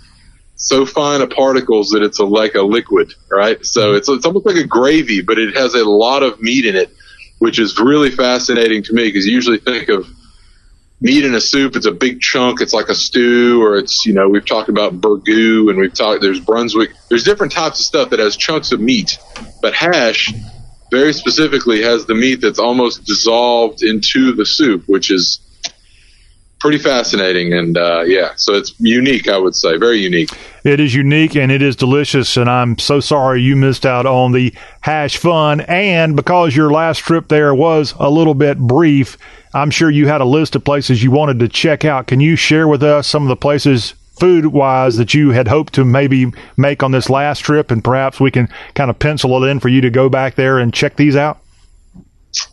so 0.56 0.84
fine 0.84 1.22
a 1.22 1.26
particles 1.26 1.90
that 1.90 2.02
it's 2.02 2.18
a, 2.18 2.24
like 2.24 2.54
a 2.54 2.62
liquid, 2.62 3.12
right? 3.30 3.64
So 3.64 3.94
it's 3.94 4.10
it's 4.10 4.26
almost 4.26 4.44
like 4.44 4.56
a 4.56 4.66
gravy, 4.66 5.22
but 5.22 5.38
it 5.38 5.56
has 5.56 5.74
a 5.74 5.84
lot 5.84 6.22
of 6.22 6.40
meat 6.42 6.66
in 6.66 6.76
it, 6.76 6.90
which 7.38 7.58
is 7.58 7.78
really 7.80 8.10
fascinating 8.10 8.82
to 8.84 8.92
me 8.92 9.04
because 9.04 9.26
you 9.26 9.32
usually 9.32 9.58
think 9.58 9.88
of 9.88 10.06
meat 11.00 11.24
in 11.24 11.34
a 11.34 11.40
soup. 11.40 11.76
It's 11.76 11.86
a 11.86 11.92
big 11.92 12.20
chunk. 12.20 12.60
It's 12.60 12.72
like 12.72 12.88
a 12.88 12.94
stew, 12.94 13.62
or 13.62 13.76
it's 13.76 14.06
you 14.06 14.12
know 14.12 14.28
we've 14.28 14.46
talked 14.46 14.68
about 14.68 15.00
burgoo 15.00 15.70
and 15.70 15.78
we've 15.78 15.94
talked 15.94 16.22
there's 16.22 16.40
Brunswick. 16.40 16.90
There's 17.08 17.24
different 17.24 17.52
types 17.52 17.80
of 17.80 17.86
stuff 17.86 18.10
that 18.10 18.18
has 18.18 18.36
chunks 18.36 18.72
of 18.72 18.80
meat, 18.80 19.18
but 19.62 19.74
hash 19.74 20.32
very 20.90 21.12
specifically 21.12 21.82
has 21.82 22.06
the 22.06 22.14
meat 22.14 22.36
that's 22.36 22.58
almost 22.58 23.04
dissolved 23.04 23.82
into 23.82 24.32
the 24.32 24.46
soup, 24.46 24.84
which 24.86 25.10
is 25.10 25.40
pretty 26.58 26.78
fascinating 26.78 27.52
and 27.52 27.76
uh, 27.76 28.02
yeah 28.06 28.32
so 28.36 28.54
it's 28.54 28.72
unique 28.80 29.28
i 29.28 29.36
would 29.36 29.54
say 29.54 29.76
very 29.76 29.98
unique 29.98 30.30
It 30.66 30.80
is 30.80 30.92
unique 30.92 31.36
and 31.36 31.52
it 31.52 31.62
is 31.62 31.76
delicious, 31.76 32.36
and 32.36 32.50
I'm 32.50 32.76
so 32.78 32.98
sorry 32.98 33.40
you 33.40 33.54
missed 33.54 33.86
out 33.86 34.04
on 34.04 34.32
the 34.32 34.52
hash 34.80 35.16
fun. 35.16 35.60
And 35.60 36.16
because 36.16 36.56
your 36.56 36.72
last 36.72 36.98
trip 36.98 37.28
there 37.28 37.54
was 37.54 37.94
a 38.00 38.10
little 38.10 38.34
bit 38.34 38.58
brief, 38.58 39.16
I'm 39.56 39.70
sure 39.70 39.88
you 39.88 40.06
had 40.06 40.20
a 40.20 40.26
list 40.26 40.54
of 40.54 40.64
places 40.64 41.02
you 41.02 41.10
wanted 41.10 41.38
to 41.40 41.48
check 41.48 41.84
out. 41.84 42.06
Can 42.06 42.20
you 42.20 42.36
share 42.36 42.68
with 42.68 42.82
us 42.82 43.06
some 43.06 43.22
of 43.22 43.28
the 43.28 43.36
places, 43.36 43.94
food 44.20 44.46
wise, 44.46 44.98
that 44.98 45.14
you 45.14 45.30
had 45.30 45.48
hoped 45.48 45.72
to 45.74 45.84
maybe 45.84 46.32
make 46.56 46.82
on 46.82 46.92
this 46.92 47.08
last 47.08 47.40
trip, 47.40 47.70
and 47.70 47.82
perhaps 47.82 48.20
we 48.20 48.30
can 48.30 48.48
kind 48.74 48.90
of 48.90 48.98
pencil 48.98 49.42
it 49.42 49.48
in 49.48 49.58
for 49.58 49.68
you 49.68 49.80
to 49.80 49.90
go 49.90 50.10
back 50.10 50.34
there 50.34 50.58
and 50.58 50.74
check 50.74 50.96
these 50.96 51.16
out? 51.16 51.40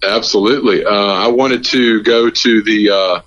absolutely 0.01 0.85
uh, 0.85 0.89
i 0.89 1.27
wanted 1.27 1.61
to 1.61 2.01
go 2.03 2.29
to 2.29 2.61
the 2.63 2.89
uh, 2.89 3.21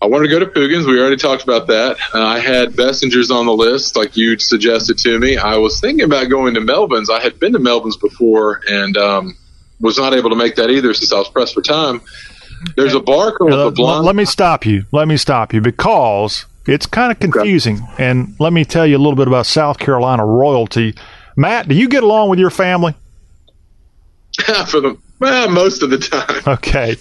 I 0.00 0.06
wanted 0.06 0.28
to 0.28 0.30
go 0.30 0.38
to 0.38 0.46
Poogan's. 0.46 0.86
We 0.86 1.00
already 1.00 1.16
talked 1.16 1.42
about 1.42 1.66
that. 1.66 1.96
Uh, 2.14 2.24
I 2.24 2.38
had 2.38 2.74
Bessinger's 2.74 3.32
on 3.32 3.46
the 3.46 3.52
list, 3.52 3.96
like 3.96 4.16
you 4.16 4.38
suggested 4.38 4.96
to 4.98 5.18
me. 5.18 5.36
I 5.36 5.56
was 5.56 5.80
thinking 5.80 6.04
about 6.04 6.30
going 6.30 6.54
to 6.54 6.60
Melvin's. 6.60 7.10
I 7.10 7.20
had 7.20 7.40
been 7.40 7.52
to 7.54 7.58
Melvin's 7.58 7.96
before 7.96 8.60
and 8.68 8.96
um, 8.96 9.36
was 9.80 9.98
not 9.98 10.14
able 10.14 10.30
to 10.30 10.36
make 10.36 10.54
that 10.54 10.70
either 10.70 10.94
since 10.94 11.12
I 11.12 11.18
was 11.18 11.28
pressed 11.28 11.54
for 11.54 11.62
time. 11.62 12.00
There's 12.76 12.94
a 12.94 13.00
bar 13.00 13.32
called 13.32 13.52
Uh, 13.52 13.70
Blonde. 13.70 14.04
let 14.06 14.16
me 14.16 14.24
stop 14.24 14.64
you. 14.66 14.84
Let 14.92 15.08
me 15.08 15.16
stop 15.16 15.52
you 15.52 15.60
because 15.60 16.46
it's 16.66 16.86
kind 16.86 17.12
of 17.12 17.18
confusing. 17.20 17.80
And 17.98 18.34
let 18.38 18.52
me 18.52 18.64
tell 18.64 18.86
you 18.86 18.96
a 18.96 18.98
little 18.98 19.16
bit 19.16 19.28
about 19.28 19.46
South 19.46 19.78
Carolina 19.78 20.24
royalty. 20.26 20.94
Matt, 21.36 21.68
do 21.68 21.74
you 21.74 21.88
get 21.88 22.02
along 22.02 22.30
with 22.30 22.38
your 22.38 22.50
family? 22.50 22.94
for 24.66 24.80
the 24.80 24.96
well, 25.20 25.48
most 25.50 25.82
of 25.82 25.90
the 25.90 25.98
time. 25.98 26.42
Okay. 26.46 26.96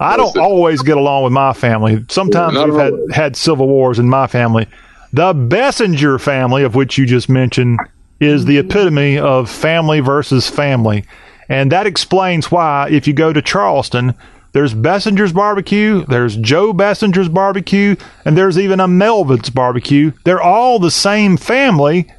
I 0.00 0.16
don't 0.16 0.36
always 0.38 0.82
get 0.82 0.96
along 0.96 1.24
with 1.24 1.32
my 1.32 1.52
family. 1.52 2.04
Sometimes 2.08 2.54
yeah, 2.54 2.64
we've 2.64 2.74
had, 2.74 2.92
always. 2.92 3.14
had 3.14 3.36
civil 3.36 3.68
wars 3.68 3.98
in 3.98 4.08
my 4.08 4.26
family. 4.26 4.66
The 5.12 5.34
Bessinger 5.34 6.18
family, 6.20 6.62
of 6.62 6.74
which 6.74 6.96
you 6.96 7.04
just 7.04 7.28
mentioned, 7.28 7.78
is 8.18 8.44
the 8.44 8.58
epitome 8.58 9.18
of 9.18 9.50
family 9.50 10.00
versus 10.00 10.48
family. 10.48 11.04
And 11.48 11.70
that 11.72 11.86
explains 11.86 12.50
why, 12.50 12.88
if 12.90 13.06
you 13.06 13.12
go 13.12 13.32
to 13.32 13.42
Charleston, 13.42 14.14
there's 14.52 14.74
Bessinger's 14.74 15.32
barbecue, 15.32 16.04
there's 16.06 16.36
Joe 16.36 16.72
Bessinger's 16.72 17.28
barbecue, 17.28 17.96
and 18.24 18.36
there's 18.36 18.58
even 18.58 18.80
a 18.80 18.88
Melvin's 18.88 19.50
barbecue. 19.50 20.12
They're 20.24 20.42
all 20.42 20.78
the 20.78 20.90
same 20.90 21.36
family, 21.36 22.12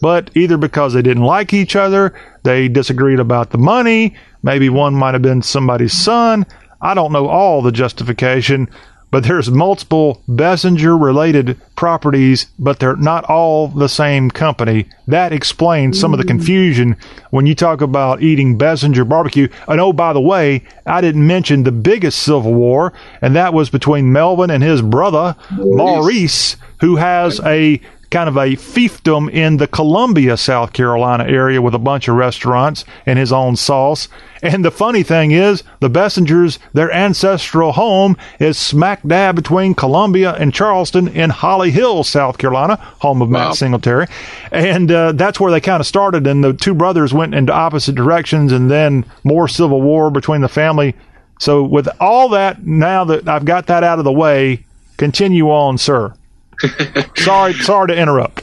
but 0.00 0.30
either 0.36 0.58
because 0.58 0.92
they 0.92 1.02
didn't 1.02 1.24
like 1.24 1.54
each 1.54 1.76
other, 1.76 2.14
they 2.44 2.68
disagreed 2.68 3.20
about 3.20 3.50
the 3.50 3.58
money, 3.58 4.16
maybe 4.42 4.68
one 4.68 4.94
might 4.94 5.14
have 5.14 5.22
been 5.22 5.42
somebody's 5.42 5.92
son. 5.92 6.44
I 6.80 6.94
don't 6.94 7.12
know 7.12 7.26
all 7.26 7.62
the 7.62 7.72
justification, 7.72 8.68
but 9.10 9.24
there's 9.24 9.50
multiple 9.50 10.22
Bessinger 10.28 10.96
related 10.96 11.58
properties, 11.76 12.46
but 12.58 12.78
they're 12.78 12.96
not 12.96 13.24
all 13.24 13.68
the 13.68 13.88
same 13.88 14.30
company. 14.30 14.86
That 15.06 15.32
explains 15.32 15.98
some 15.98 16.12
of 16.12 16.18
the 16.18 16.26
confusion 16.26 16.96
when 17.30 17.46
you 17.46 17.54
talk 17.54 17.80
about 17.80 18.22
eating 18.22 18.58
Bessinger 18.58 19.08
barbecue. 19.08 19.48
And 19.66 19.80
oh, 19.80 19.92
by 19.92 20.12
the 20.12 20.20
way, 20.20 20.64
I 20.86 21.00
didn't 21.00 21.26
mention 21.26 21.62
the 21.62 21.72
biggest 21.72 22.18
civil 22.20 22.54
war, 22.54 22.92
and 23.22 23.34
that 23.36 23.54
was 23.54 23.70
between 23.70 24.12
Melvin 24.12 24.50
and 24.50 24.62
his 24.62 24.82
brother, 24.82 25.36
Maurice, 25.52 26.56
who 26.80 26.96
has 26.96 27.40
a 27.40 27.80
kind 28.10 28.28
of 28.28 28.36
a 28.36 28.56
fiefdom 28.56 29.30
in 29.30 29.58
the 29.58 29.66
Columbia, 29.66 30.36
South 30.36 30.72
Carolina 30.72 31.24
area 31.24 31.60
with 31.60 31.74
a 31.74 31.78
bunch 31.78 32.08
of 32.08 32.16
restaurants 32.16 32.84
and 33.04 33.18
his 33.18 33.32
own 33.32 33.56
sauce. 33.56 34.08
And 34.42 34.64
the 34.64 34.70
funny 34.70 35.02
thing 35.02 35.32
is, 35.32 35.62
the 35.80 35.90
Bessingers, 35.90 36.58
their 36.72 36.90
ancestral 36.92 37.72
home 37.72 38.16
is 38.38 38.56
smack 38.56 39.02
dab 39.06 39.36
between 39.36 39.74
Columbia 39.74 40.32
and 40.34 40.54
Charleston 40.54 41.08
in 41.08 41.30
Holly 41.30 41.70
Hill, 41.70 42.04
South 42.04 42.38
Carolina, 42.38 42.76
home 42.76 43.20
of 43.20 43.28
Matt 43.28 43.56
Singletary. 43.56 44.06
And 44.52 44.90
uh, 44.90 45.12
that's 45.12 45.40
where 45.40 45.50
they 45.50 45.60
kind 45.60 45.80
of 45.80 45.86
started. 45.86 46.26
And 46.26 46.42
the 46.42 46.52
two 46.52 46.74
brothers 46.74 47.12
went 47.12 47.34
into 47.34 47.52
opposite 47.52 47.94
directions, 47.94 48.52
and 48.52 48.70
then 48.70 49.04
more 49.24 49.48
civil 49.48 49.82
war 49.82 50.10
between 50.10 50.40
the 50.40 50.48
family. 50.48 50.94
So, 51.40 51.62
with 51.62 51.88
all 52.00 52.30
that, 52.30 52.64
now 52.64 53.04
that 53.04 53.28
I've 53.28 53.44
got 53.44 53.66
that 53.66 53.84
out 53.84 53.98
of 53.98 54.04
the 54.04 54.12
way, 54.12 54.64
continue 54.96 55.50
on, 55.50 55.78
sir. 55.78 56.14
sorry, 57.16 57.54
sorry 57.54 57.88
to 57.88 57.96
interrupt. 57.96 58.42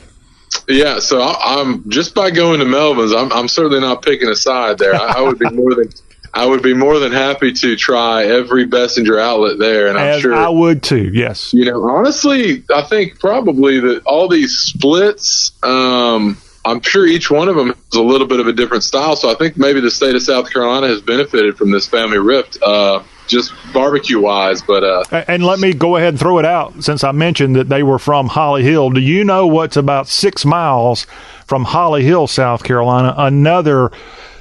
Yeah, 0.68 1.00
so 1.00 1.22
I, 1.22 1.60
am 1.60 1.90
just 1.90 2.16
by 2.16 2.32
going 2.32 2.60
to 2.60 2.66
Melvin's, 2.66 3.14
I'm, 3.14 3.32
I'm 3.32 3.48
certainly 3.48 3.82
not 3.82 4.02
picking 4.02 4.30
a 4.30 4.36
side 4.36 4.78
there. 4.78 4.96
I, 4.96 5.16
I, 5.18 5.22
would 5.22 5.38
be 5.38 5.50
more 5.50 5.76
than 5.76 5.90
I 6.34 6.46
would 6.46 6.62
be 6.62 6.74
more 6.74 7.00
than 7.00 7.12
happy 7.12 7.54
to 7.54 7.76
try 7.76 8.26
every 8.26 8.66
Bessinger 8.66 9.20
outlet 9.20 9.58
there, 9.58 9.88
and 9.88 9.98
I'm 9.98 10.16
As 10.16 10.22
sure 10.22 10.34
I 10.34 10.50
would 10.50 10.84
too. 10.84 11.10
Yes, 11.14 11.54
you 11.54 11.66
know, 11.66 11.84
honestly, 11.90 12.64
I 12.74 12.82
think 12.84 13.20
probably 13.20 13.80
that 13.80 14.04
all 14.06 14.28
these 14.28 14.58
splits. 14.58 15.52
Um, 15.64 16.38
I'm 16.66 16.82
sure 16.82 17.06
each 17.06 17.30
one 17.30 17.48
of 17.48 17.56
them 17.56 17.68
has 17.68 17.94
a 17.94 18.02
little 18.02 18.28
bit 18.28 18.40
of 18.40 18.48
a 18.48 18.54
different 18.54 18.84
style. 18.84 19.16
So 19.16 19.32
I 19.32 19.36
think 19.36 19.56
maybe 19.56 19.82
the 19.82 19.92
state 19.92 20.16
of 20.16 20.24
South 20.24 20.52
Carolina 20.52 20.88
has 20.88 21.00
benefited 21.00 21.58
from 21.58 21.70
this 21.72 21.88
family 21.88 22.18
rift. 22.18 22.58
Uh, 22.62 23.04
just 23.28 23.54
barbecue 23.74 24.20
wise. 24.20 24.62
But 24.62 24.84
uh, 24.84 25.24
and 25.28 25.44
let 25.44 25.60
me 25.60 25.74
go 25.74 25.96
ahead 25.96 26.10
and 26.10 26.20
throw 26.20 26.40
it 26.40 26.46
out 26.46 26.84
since 26.84 27.04
I 27.04 27.12
mentioned 27.12 27.56
that 27.56 27.70
they 27.70 27.84
were 27.84 28.00
from 28.00 28.28
Holly 28.28 28.64
Hill. 28.64 28.90
Do 28.90 29.00
you 29.00 29.24
know 29.24 29.48
what's 29.48 29.78
about 29.78 30.08
six 30.08 30.46
miles 30.46 31.06
from 31.46 31.64
Holly 31.64 32.04
Hill, 32.04 32.28
South 32.28 32.64
Carolina? 32.64 33.14
Another 33.18 33.92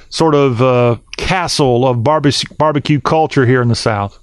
sort 0.09 0.35
of 0.35 0.61
uh, 0.61 0.97
castle 1.17 1.87
of 1.87 2.03
barbecue 2.03 2.55
barbecue 2.57 3.01
culture 3.01 3.45
here 3.45 3.61
in 3.61 3.67
the 3.67 3.75
South. 3.75 4.19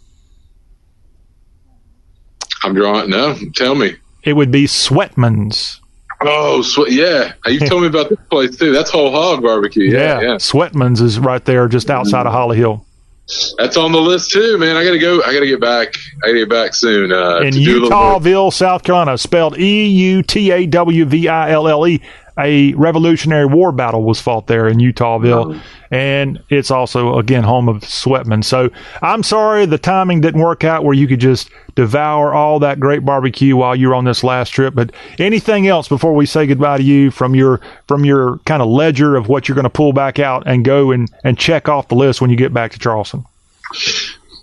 I'm 2.65 2.75
drawing. 2.75 3.11
No, 3.11 3.37
tell 3.55 3.75
me. 3.75 3.97
It 4.23 4.35
would 4.35 4.51
be 4.51 4.67
Sweatman's. 4.67 5.81
Oh, 6.21 6.63
sw- 6.63 6.89
yeah. 6.89 7.33
You've 7.47 7.69
told 7.69 7.83
me 7.83 7.89
about 7.89 8.09
this 8.09 8.19
place 8.31 8.57
too. 8.57 8.73
That's 8.73 8.91
whole 8.91 9.11
hog 9.11 9.43
barbecue. 9.43 9.91
Yeah, 9.91 9.99
yeah. 9.99 10.21
yeah. 10.21 10.35
Sweatman's 10.37 11.01
is 11.01 11.19
right 11.19 11.45
there, 11.45 11.67
just 11.67 11.91
outside 11.91 12.27
of 12.27 12.33
Holly 12.33 12.57
Hill. 12.57 12.87
That's 13.59 13.77
on 13.77 13.93
the 13.93 14.01
list 14.01 14.31
too, 14.31 14.59
man. 14.59 14.77
I 14.77 14.85
gotta 14.85 14.99
go. 14.99 15.23
I 15.23 15.33
gotta 15.33 15.47
get 15.47 15.61
back. 15.61 15.95
I 16.23 16.29
gotta 16.29 16.39
get 16.41 16.49
back 16.49 16.75
soon. 16.75 17.13
Uh, 17.13 17.41
in 17.41 17.55
Eutawville, 17.55 18.53
South 18.53 18.83
Carolina, 18.83 19.17
spelled 19.19 19.59
E 19.59 19.87
U 19.87 20.23
T 20.23 20.51
A 20.51 20.67
W 20.67 21.05
V 21.05 21.29
I 21.29 21.51
L 21.51 21.69
L 21.69 21.87
E. 21.87 22.01
A 22.39 22.73
Revolutionary 22.75 23.47
War 23.47 23.73
battle 23.73 24.03
was 24.05 24.21
fought 24.21 24.47
there 24.47 24.67
in 24.67 24.79
Eutawville, 24.79 25.55
oh. 25.55 25.63
and 25.91 26.43
it's 26.49 26.71
also 26.71 27.19
again 27.19 27.43
home 27.45 27.69
of 27.69 27.83
Sweatman. 27.83 28.45
So 28.45 28.71
I'm 29.03 29.23
sorry 29.23 29.67
the 29.67 29.79
timing 29.79 30.21
didn't 30.21 30.41
work 30.41 30.65
out 30.65 30.85
where 30.85 30.95
you 30.95 31.07
could 31.07 31.21
just 31.21 31.51
devour 31.75 32.33
all 32.33 32.59
that 32.61 32.81
great 32.81 33.05
barbecue 33.05 33.57
while 33.57 33.77
you're 33.77 33.95
on 33.95 34.05
this 34.05 34.25
last 34.25 34.51
trip. 34.51 34.75
But 34.75 34.93
anything 35.19 35.67
else 35.67 35.89
before 35.89 36.15
we 36.15 36.27
say 36.27 36.47
goodbye 36.47 36.79
to 36.79 36.83
you 36.83 37.11
from 37.11 37.35
your 37.35 37.61
from 37.87 38.05
your 38.05 38.39
kind 38.47 38.63
of 38.63 38.69
ledger 38.69 39.17
of 39.17 39.29
what 39.29 39.49
you're 39.49 39.57
going 39.57 39.65
to 39.65 39.71
pull 39.71 39.93
back 39.93 40.19
out 40.19 40.45
and 40.47 40.65
go 40.65 40.91
and 40.91 41.11
and 41.25 41.39
check 41.39 41.69
off 41.69 41.89
the 41.89 41.95
list 41.95 42.21
when 42.21 42.31
you 42.31 42.37
get 42.37 42.55
back 42.55 42.73
to 42.73 42.79
Charleston? 42.79 43.25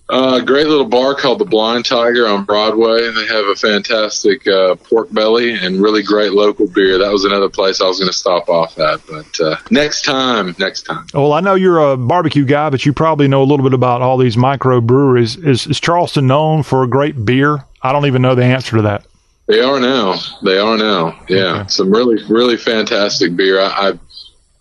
Uh, 0.10 0.40
great 0.40 0.66
little 0.66 0.88
bar 0.88 1.14
called 1.14 1.38
the 1.38 1.46
Blind 1.46 1.86
Tiger 1.86 2.28
on 2.28 2.44
Broadway. 2.44 3.12
They 3.12 3.28
have 3.28 3.46
a 3.46 3.56
fantastic 3.56 4.48
uh, 4.48 4.74
pork 4.74 5.14
belly 5.14 5.54
and 5.54 5.80
really 5.80 6.02
great 6.02 6.34
local 6.34 6.68
beer. 6.68 6.98
That 6.98 7.12
was 7.12 7.26
another 7.26 7.48
place 7.48 7.80
I 7.80 7.88
was 7.88 8.00
going 8.00 8.10
to 8.10 8.18
stop 8.18 8.50
off 8.50 8.80
at, 8.80 9.06
but 9.06 9.40
uh, 9.40 9.58
next 9.70 10.06
time, 10.06 10.56
next 10.58 10.84
time. 10.84 11.06
Well, 11.14 11.34
I 11.34 11.42
know 11.42 11.54
you're 11.54 11.92
a 11.92 11.96
barbecue 11.96 12.44
guy, 12.44 12.72
but 12.72 12.88
you 12.88 12.94
probably 12.94 13.28
know 13.28 13.44
a 13.44 13.46
little 13.46 13.64
bit 13.64 13.76
about 13.76 14.02
all 14.02 14.18
these 14.18 14.36
micro 14.36 14.82
breweries. 14.82 15.36
Is, 15.36 15.68
is 15.68 15.80
Charleston 15.80 16.26
known 16.26 16.64
for 16.64 16.82
a 16.82 16.88
great 16.88 17.24
beer? 17.24 17.64
I 17.84 17.92
don't 17.92 18.08
even 18.08 18.24
know 18.24 18.34
the 18.34 18.44
answer 18.44 18.78
to 18.78 18.82
that. 18.84 19.06
They 19.46 19.62
are 19.62 19.80
now. 19.80 20.16
They 20.44 20.58
are 20.58 20.78
now. 20.78 21.24
Yeah, 21.30 21.62
okay. 21.62 21.70
some 21.70 21.92
really, 21.92 22.24
really 22.28 22.58
fantastic 22.58 23.36
beer. 23.36 23.60
I, 23.60 23.90
I, 23.90 24.00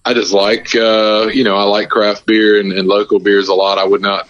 I 0.05 0.15
just 0.15 0.35
like, 0.35 0.75
uh, 0.75 1.31
you 1.33 1.45
know, 1.45 1.57
I 1.57 1.62
like 1.62 1.89
craft 1.89 2.27
beer 2.27 2.61
and, 2.61 2.70
and 2.70 2.87
local 2.87 3.19
beers 3.19 3.49
a 3.49 3.55
lot. 3.55 3.79
I 3.79 3.85
would 3.85 4.03
not 4.03 4.29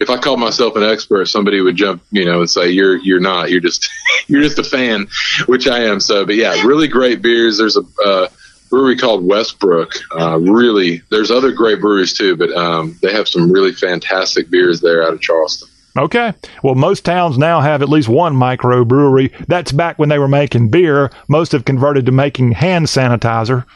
if 0.00 0.08
I 0.08 0.16
called 0.16 0.40
myself 0.40 0.76
an 0.76 0.82
expert, 0.82 1.26
somebody 1.26 1.60
would 1.60 1.76
jump, 1.76 2.02
you 2.10 2.24
know, 2.24 2.40
and 2.40 2.50
say 2.50 2.70
you're 2.70 2.96
you're 2.96 3.20
not. 3.20 3.50
You're 3.50 3.60
just 3.60 3.88
you're 4.26 4.42
just 4.42 4.58
a 4.58 4.64
fan, 4.64 5.06
which 5.46 5.68
I 5.68 5.80
am. 5.84 6.00
So, 6.00 6.24
but 6.26 6.34
yeah, 6.34 6.62
really 6.62 6.88
great 6.88 7.22
beers. 7.22 7.58
There's 7.58 7.76
a 7.76 7.84
uh, 8.04 8.28
brewery 8.70 8.96
called 8.96 9.24
Westbrook. 9.24 9.92
Uh, 10.18 10.38
really, 10.38 11.02
there's 11.10 11.30
other 11.30 11.52
great 11.52 11.80
breweries 11.80 12.14
too, 12.14 12.36
but 12.36 12.50
um, 12.52 12.98
they 13.02 13.12
have 13.12 13.28
some 13.28 13.52
really 13.52 13.72
fantastic 13.72 14.50
beers 14.50 14.80
there 14.80 15.02
out 15.02 15.12
of 15.12 15.20
Charleston. 15.20 15.68
Okay. 15.96 16.32
Well, 16.62 16.76
most 16.76 17.04
towns 17.04 17.36
now 17.36 17.60
have 17.60 17.82
at 17.82 17.88
least 17.88 18.08
one 18.08 18.36
micro 18.36 18.84
brewery. 18.84 19.32
That's 19.48 19.72
back 19.72 19.98
when 19.98 20.08
they 20.08 20.20
were 20.20 20.28
making 20.28 20.68
beer. 20.68 21.10
Most 21.28 21.52
have 21.52 21.64
converted 21.64 22.06
to 22.06 22.12
making 22.12 22.52
hand 22.52 22.86
sanitizer. 22.86 23.66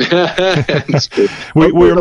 we, 1.54 1.72
we're, 1.72 1.94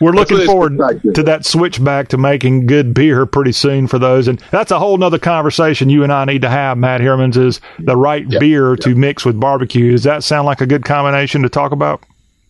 we're 0.00 0.12
looking 0.12 0.44
forward 0.44 0.78
to 1.14 1.22
that 1.22 1.44
switch 1.44 1.82
back 1.82 2.08
to 2.08 2.18
making 2.18 2.66
good 2.66 2.92
beer 2.92 3.24
pretty 3.26 3.52
soon 3.52 3.86
for 3.86 3.98
those. 3.98 4.26
And 4.28 4.38
that's 4.50 4.70
a 4.70 4.78
whole 4.78 4.96
nother 4.96 5.18
conversation 5.18 5.88
you 5.88 6.02
and 6.02 6.12
I 6.12 6.24
need 6.24 6.42
to 6.42 6.50
have, 6.50 6.76
Matt 6.76 7.00
Hermans, 7.00 7.36
is 7.36 7.60
the 7.78 7.96
right 7.96 8.28
yep. 8.28 8.40
beer 8.40 8.70
yep. 8.70 8.80
to 8.80 8.94
mix 8.94 9.24
with 9.24 9.38
barbecue. 9.38 9.92
Does 9.92 10.04
that 10.04 10.24
sound 10.24 10.46
like 10.46 10.60
a 10.60 10.66
good 10.66 10.84
combination 10.84 11.42
to 11.42 11.48
talk 11.48 11.72
about? 11.72 12.02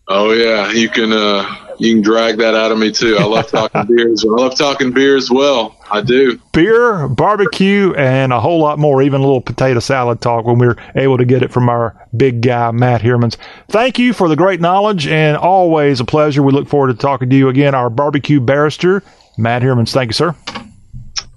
Oh 0.09 0.33
yeah, 0.33 0.71
you 0.71 0.89
can 0.91 1.13
uh, 1.13 1.64
you 1.79 1.95
can 1.95 2.03
drag 2.03 2.39
that 2.39 2.55
out 2.55 2.73
of 2.73 2.79
me 2.79 2.91
too. 2.91 3.17
I 3.19 3.25
love 3.25 3.49
talking 3.49 3.87
beers. 3.87 4.25
I 4.25 4.29
love 4.29 4.57
talking 4.57 4.93
beer 4.93 5.17
as 5.17 5.31
well. 5.31 5.77
I 5.91 6.01
do. 6.01 6.41
Beer, 6.53 7.09
barbecue, 7.09 7.93
and 7.95 8.33
a 8.33 8.41
whole 8.41 8.61
lot 8.61 8.79
more. 8.79 9.03
Even 9.03 9.21
a 9.21 9.25
little 9.25 9.41
potato 9.41 9.81
salad 9.81 10.21
talk 10.21 10.45
when 10.45 10.59
we're 10.59 10.77
able 10.95 11.19
to 11.19 11.25
get 11.25 11.43
it 11.43 11.53
from 11.53 11.69
our 11.69 12.09
big 12.17 12.43
guy 12.43 12.71
Matt 12.71 13.03
Hermans. 13.03 13.37
Thank 13.69 13.99
you 13.99 14.13
for 14.13 14.29
the 14.29 14.37
great 14.37 14.61
knowledge 14.61 15.07
and 15.07 15.37
always 15.37 16.01
a 16.01 16.05
pleasure. 16.05 16.43
We 16.43 16.53
look 16.53 16.69
forward 16.69 16.89
to 16.89 16.95
talking 16.95 17.31
to 17.31 17.37
you 17.37 17.49
again. 17.49 17.75
Our 17.75 17.91
barbecue 17.91 18.41
barrister, 18.41 19.03
Matt 19.37 19.63
Hermans. 19.63 19.93
Thank 19.93 20.09
you, 20.09 20.15
sir. 20.15 20.35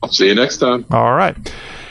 I'll 0.01 0.11
see 0.11 0.27
you 0.27 0.35
next 0.35 0.57
time. 0.57 0.85
All 0.91 1.14
right. 1.14 1.35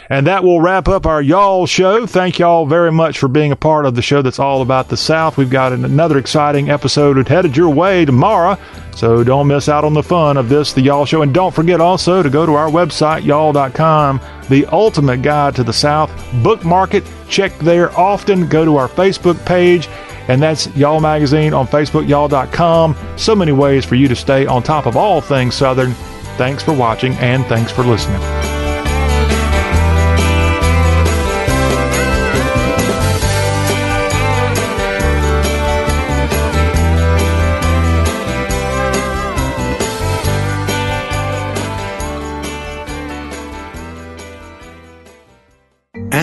And 0.09 0.27
that 0.27 0.45
will 0.45 0.61
wrap 0.61 0.89
up 0.89 1.07
our 1.07 1.21
Y'all 1.21 1.67
show. 1.67 2.07
Thank 2.07 2.39
y'all 2.39 2.67
very 2.67 2.93
much 2.93 3.19
for 3.19 3.29
being 3.29 3.53
a 3.53 3.57
part 3.57 3.87
of 3.87 3.95
the 3.95 4.03
show 4.03 4.23
that's 4.23 4.39
all 4.39 4.63
about 4.63 4.89
the 4.89 4.97
South. 4.97 5.37
We've 5.37 5.51
got 5.51 5.73
another 5.73 6.19
exciting 6.19 6.71
episode 6.71 7.27
headed 7.27 7.57
your 7.57 7.71
way 7.71 8.05
tomorrow. 8.05 8.59
So 8.95 9.25
don't 9.25 9.49
miss 9.49 9.69
out 9.69 9.85
on 9.85 9.95
the 9.95 10.03
fun 10.03 10.37
of 10.37 10.49
this, 10.49 10.73
the 10.73 10.81
Y'all 10.81 11.05
Show. 11.05 11.23
And 11.23 11.35
don't 11.35 11.55
forget 11.55 11.81
also 11.81 12.23
to 12.23 12.31
go 12.31 12.47
to 12.47 12.55
our 12.55 12.69
website, 12.69 13.25
y'all.com, 13.25 14.21
the 14.49 14.65
ultimate 14.67 15.23
guide 15.23 15.55
to 15.57 15.65
the 15.65 15.73
South. 15.73 16.11
Bookmark 16.43 16.95
it, 16.95 17.05
check 17.29 17.57
there 17.59 17.97
often. 17.99 18.49
Go 18.49 18.65
to 18.65 18.77
our 18.77 18.89
Facebook 18.89 19.45
page, 19.45 19.89
and 20.29 20.41
that's 20.41 20.75
Y'all 20.77 21.01
Magazine 21.01 21.53
on 21.53 21.67
Facebook, 21.67 22.09
y'all.com. 22.09 22.97
So 23.17 23.35
many 23.35 23.53
ways 23.53 23.85
for 23.85 23.97
you 23.97 24.09
to 24.09 24.17
stay 24.17 24.47
on 24.47 24.63
top 24.63 24.87
of 24.87 24.97
all 24.97 25.21
things 25.21 25.55
Southern. 25.55 25.93
Thanks 26.39 26.63
for 26.63 26.73
watching, 26.73 27.13
and 27.15 27.45
thanks 27.47 27.73
for 27.73 27.83
listening. 27.83 28.56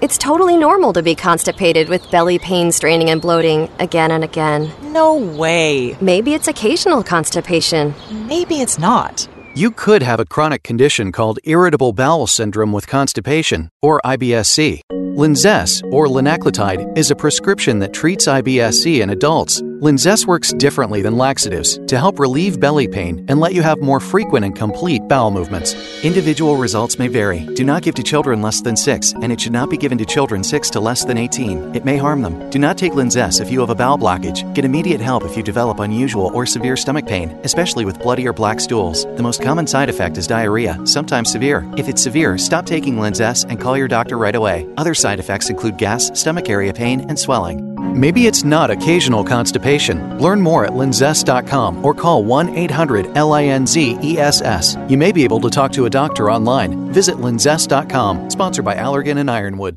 It's 0.00 0.16
totally 0.16 0.56
normal 0.56 0.92
to 0.94 1.02
be 1.02 1.14
constipated 1.14 1.88
with 1.88 2.10
belly 2.10 2.38
pain, 2.38 2.72
straining, 2.72 3.10
and 3.10 3.20
bloating 3.20 3.68
again 3.78 4.10
and 4.10 4.24
again. 4.24 4.72
No 4.82 5.14
way. 5.16 5.96
Maybe 6.00 6.32
it's 6.32 6.48
occasional 6.48 7.02
constipation. 7.02 7.94
Maybe 8.10 8.62
it's 8.62 8.78
not. 8.78 9.28
You 9.52 9.72
could 9.72 10.04
have 10.04 10.20
a 10.20 10.24
chronic 10.24 10.62
condition 10.62 11.10
called 11.10 11.40
irritable 11.42 11.92
bowel 11.92 12.28
syndrome 12.28 12.72
with 12.72 12.86
constipation, 12.86 13.68
or 13.82 14.00
IBS-C. 14.04 14.82
Linzess, 14.90 15.82
or 15.92 16.06
linaclotide, 16.06 16.96
is 16.96 17.10
a 17.10 17.16
prescription 17.16 17.80
that 17.80 17.92
treats 17.92 18.28
IBS-C 18.28 19.02
in 19.02 19.10
adults. 19.10 19.60
Linzess 19.60 20.26
works 20.26 20.52
differently 20.52 21.00
than 21.00 21.16
laxatives 21.16 21.78
to 21.86 21.98
help 21.98 22.18
relieve 22.18 22.60
belly 22.60 22.86
pain 22.86 23.24
and 23.28 23.40
let 23.40 23.54
you 23.54 23.62
have 23.62 23.80
more 23.80 23.98
frequent 23.98 24.44
and 24.44 24.54
complete 24.54 25.00
bowel 25.08 25.30
movements. 25.30 25.74
Individual 26.04 26.56
results 26.58 26.98
may 26.98 27.08
vary. 27.08 27.40
Do 27.54 27.64
not 27.64 27.82
give 27.82 27.94
to 27.94 28.02
children 28.02 28.42
less 28.42 28.60
than 28.60 28.76
6, 28.76 29.14
and 29.22 29.32
it 29.32 29.40
should 29.40 29.54
not 29.54 29.70
be 29.70 29.78
given 29.78 29.96
to 29.98 30.04
children 30.04 30.44
6 30.44 30.70
to 30.70 30.80
less 30.80 31.04
than 31.04 31.16
18. 31.16 31.74
It 31.74 31.86
may 31.86 31.96
harm 31.96 32.20
them. 32.20 32.50
Do 32.50 32.58
not 32.58 32.76
take 32.76 32.92
Linzess 32.92 33.40
if 33.40 33.50
you 33.50 33.60
have 33.60 33.70
a 33.70 33.74
bowel 33.74 33.98
blockage. 33.98 34.54
Get 34.54 34.66
immediate 34.66 35.00
help 35.00 35.24
if 35.24 35.34
you 35.34 35.42
develop 35.42 35.80
unusual 35.80 36.30
or 36.34 36.44
severe 36.44 36.76
stomach 36.76 37.06
pain, 37.06 37.30
especially 37.42 37.86
with 37.86 37.98
bloody 38.00 38.28
or 38.28 38.34
black 38.34 38.60
stools. 38.60 39.04
The 39.16 39.22
most 39.40 39.46
common 39.48 39.66
side 39.66 39.88
effect 39.88 40.18
is 40.18 40.26
diarrhea, 40.26 40.78
sometimes 40.84 41.32
severe. 41.32 41.64
If 41.76 41.88
it's 41.88 42.02
severe, 42.02 42.38
stop 42.38 42.66
taking 42.66 42.96
Linzess 42.96 43.44
and 43.48 43.60
call 43.60 43.76
your 43.76 43.88
doctor 43.88 44.18
right 44.18 44.34
away. 44.34 44.66
Other 44.76 44.94
side 44.94 45.18
effects 45.18 45.50
include 45.50 45.78
gas, 45.78 46.10
stomach 46.18 46.48
area 46.48 46.72
pain, 46.72 47.00
and 47.08 47.18
swelling. 47.18 47.66
Maybe 47.98 48.26
it's 48.26 48.44
not 48.44 48.70
occasional 48.70 49.24
constipation. 49.24 50.18
Learn 50.18 50.40
more 50.40 50.64
at 50.64 50.72
linzess.com 50.72 51.84
or 51.84 51.94
call 51.94 52.22
1 52.24 52.56
800 52.56 53.06
LINZESS. 53.06 54.90
You 54.90 54.98
may 54.98 55.12
be 55.12 55.24
able 55.24 55.40
to 55.40 55.50
talk 55.50 55.72
to 55.72 55.86
a 55.86 55.90
doctor 55.90 56.30
online. 56.30 56.92
Visit 56.92 57.16
linzess.com, 57.16 58.30
sponsored 58.30 58.64
by 58.64 58.74
Allergan 58.76 59.18
and 59.18 59.30
Ironwood. 59.30 59.76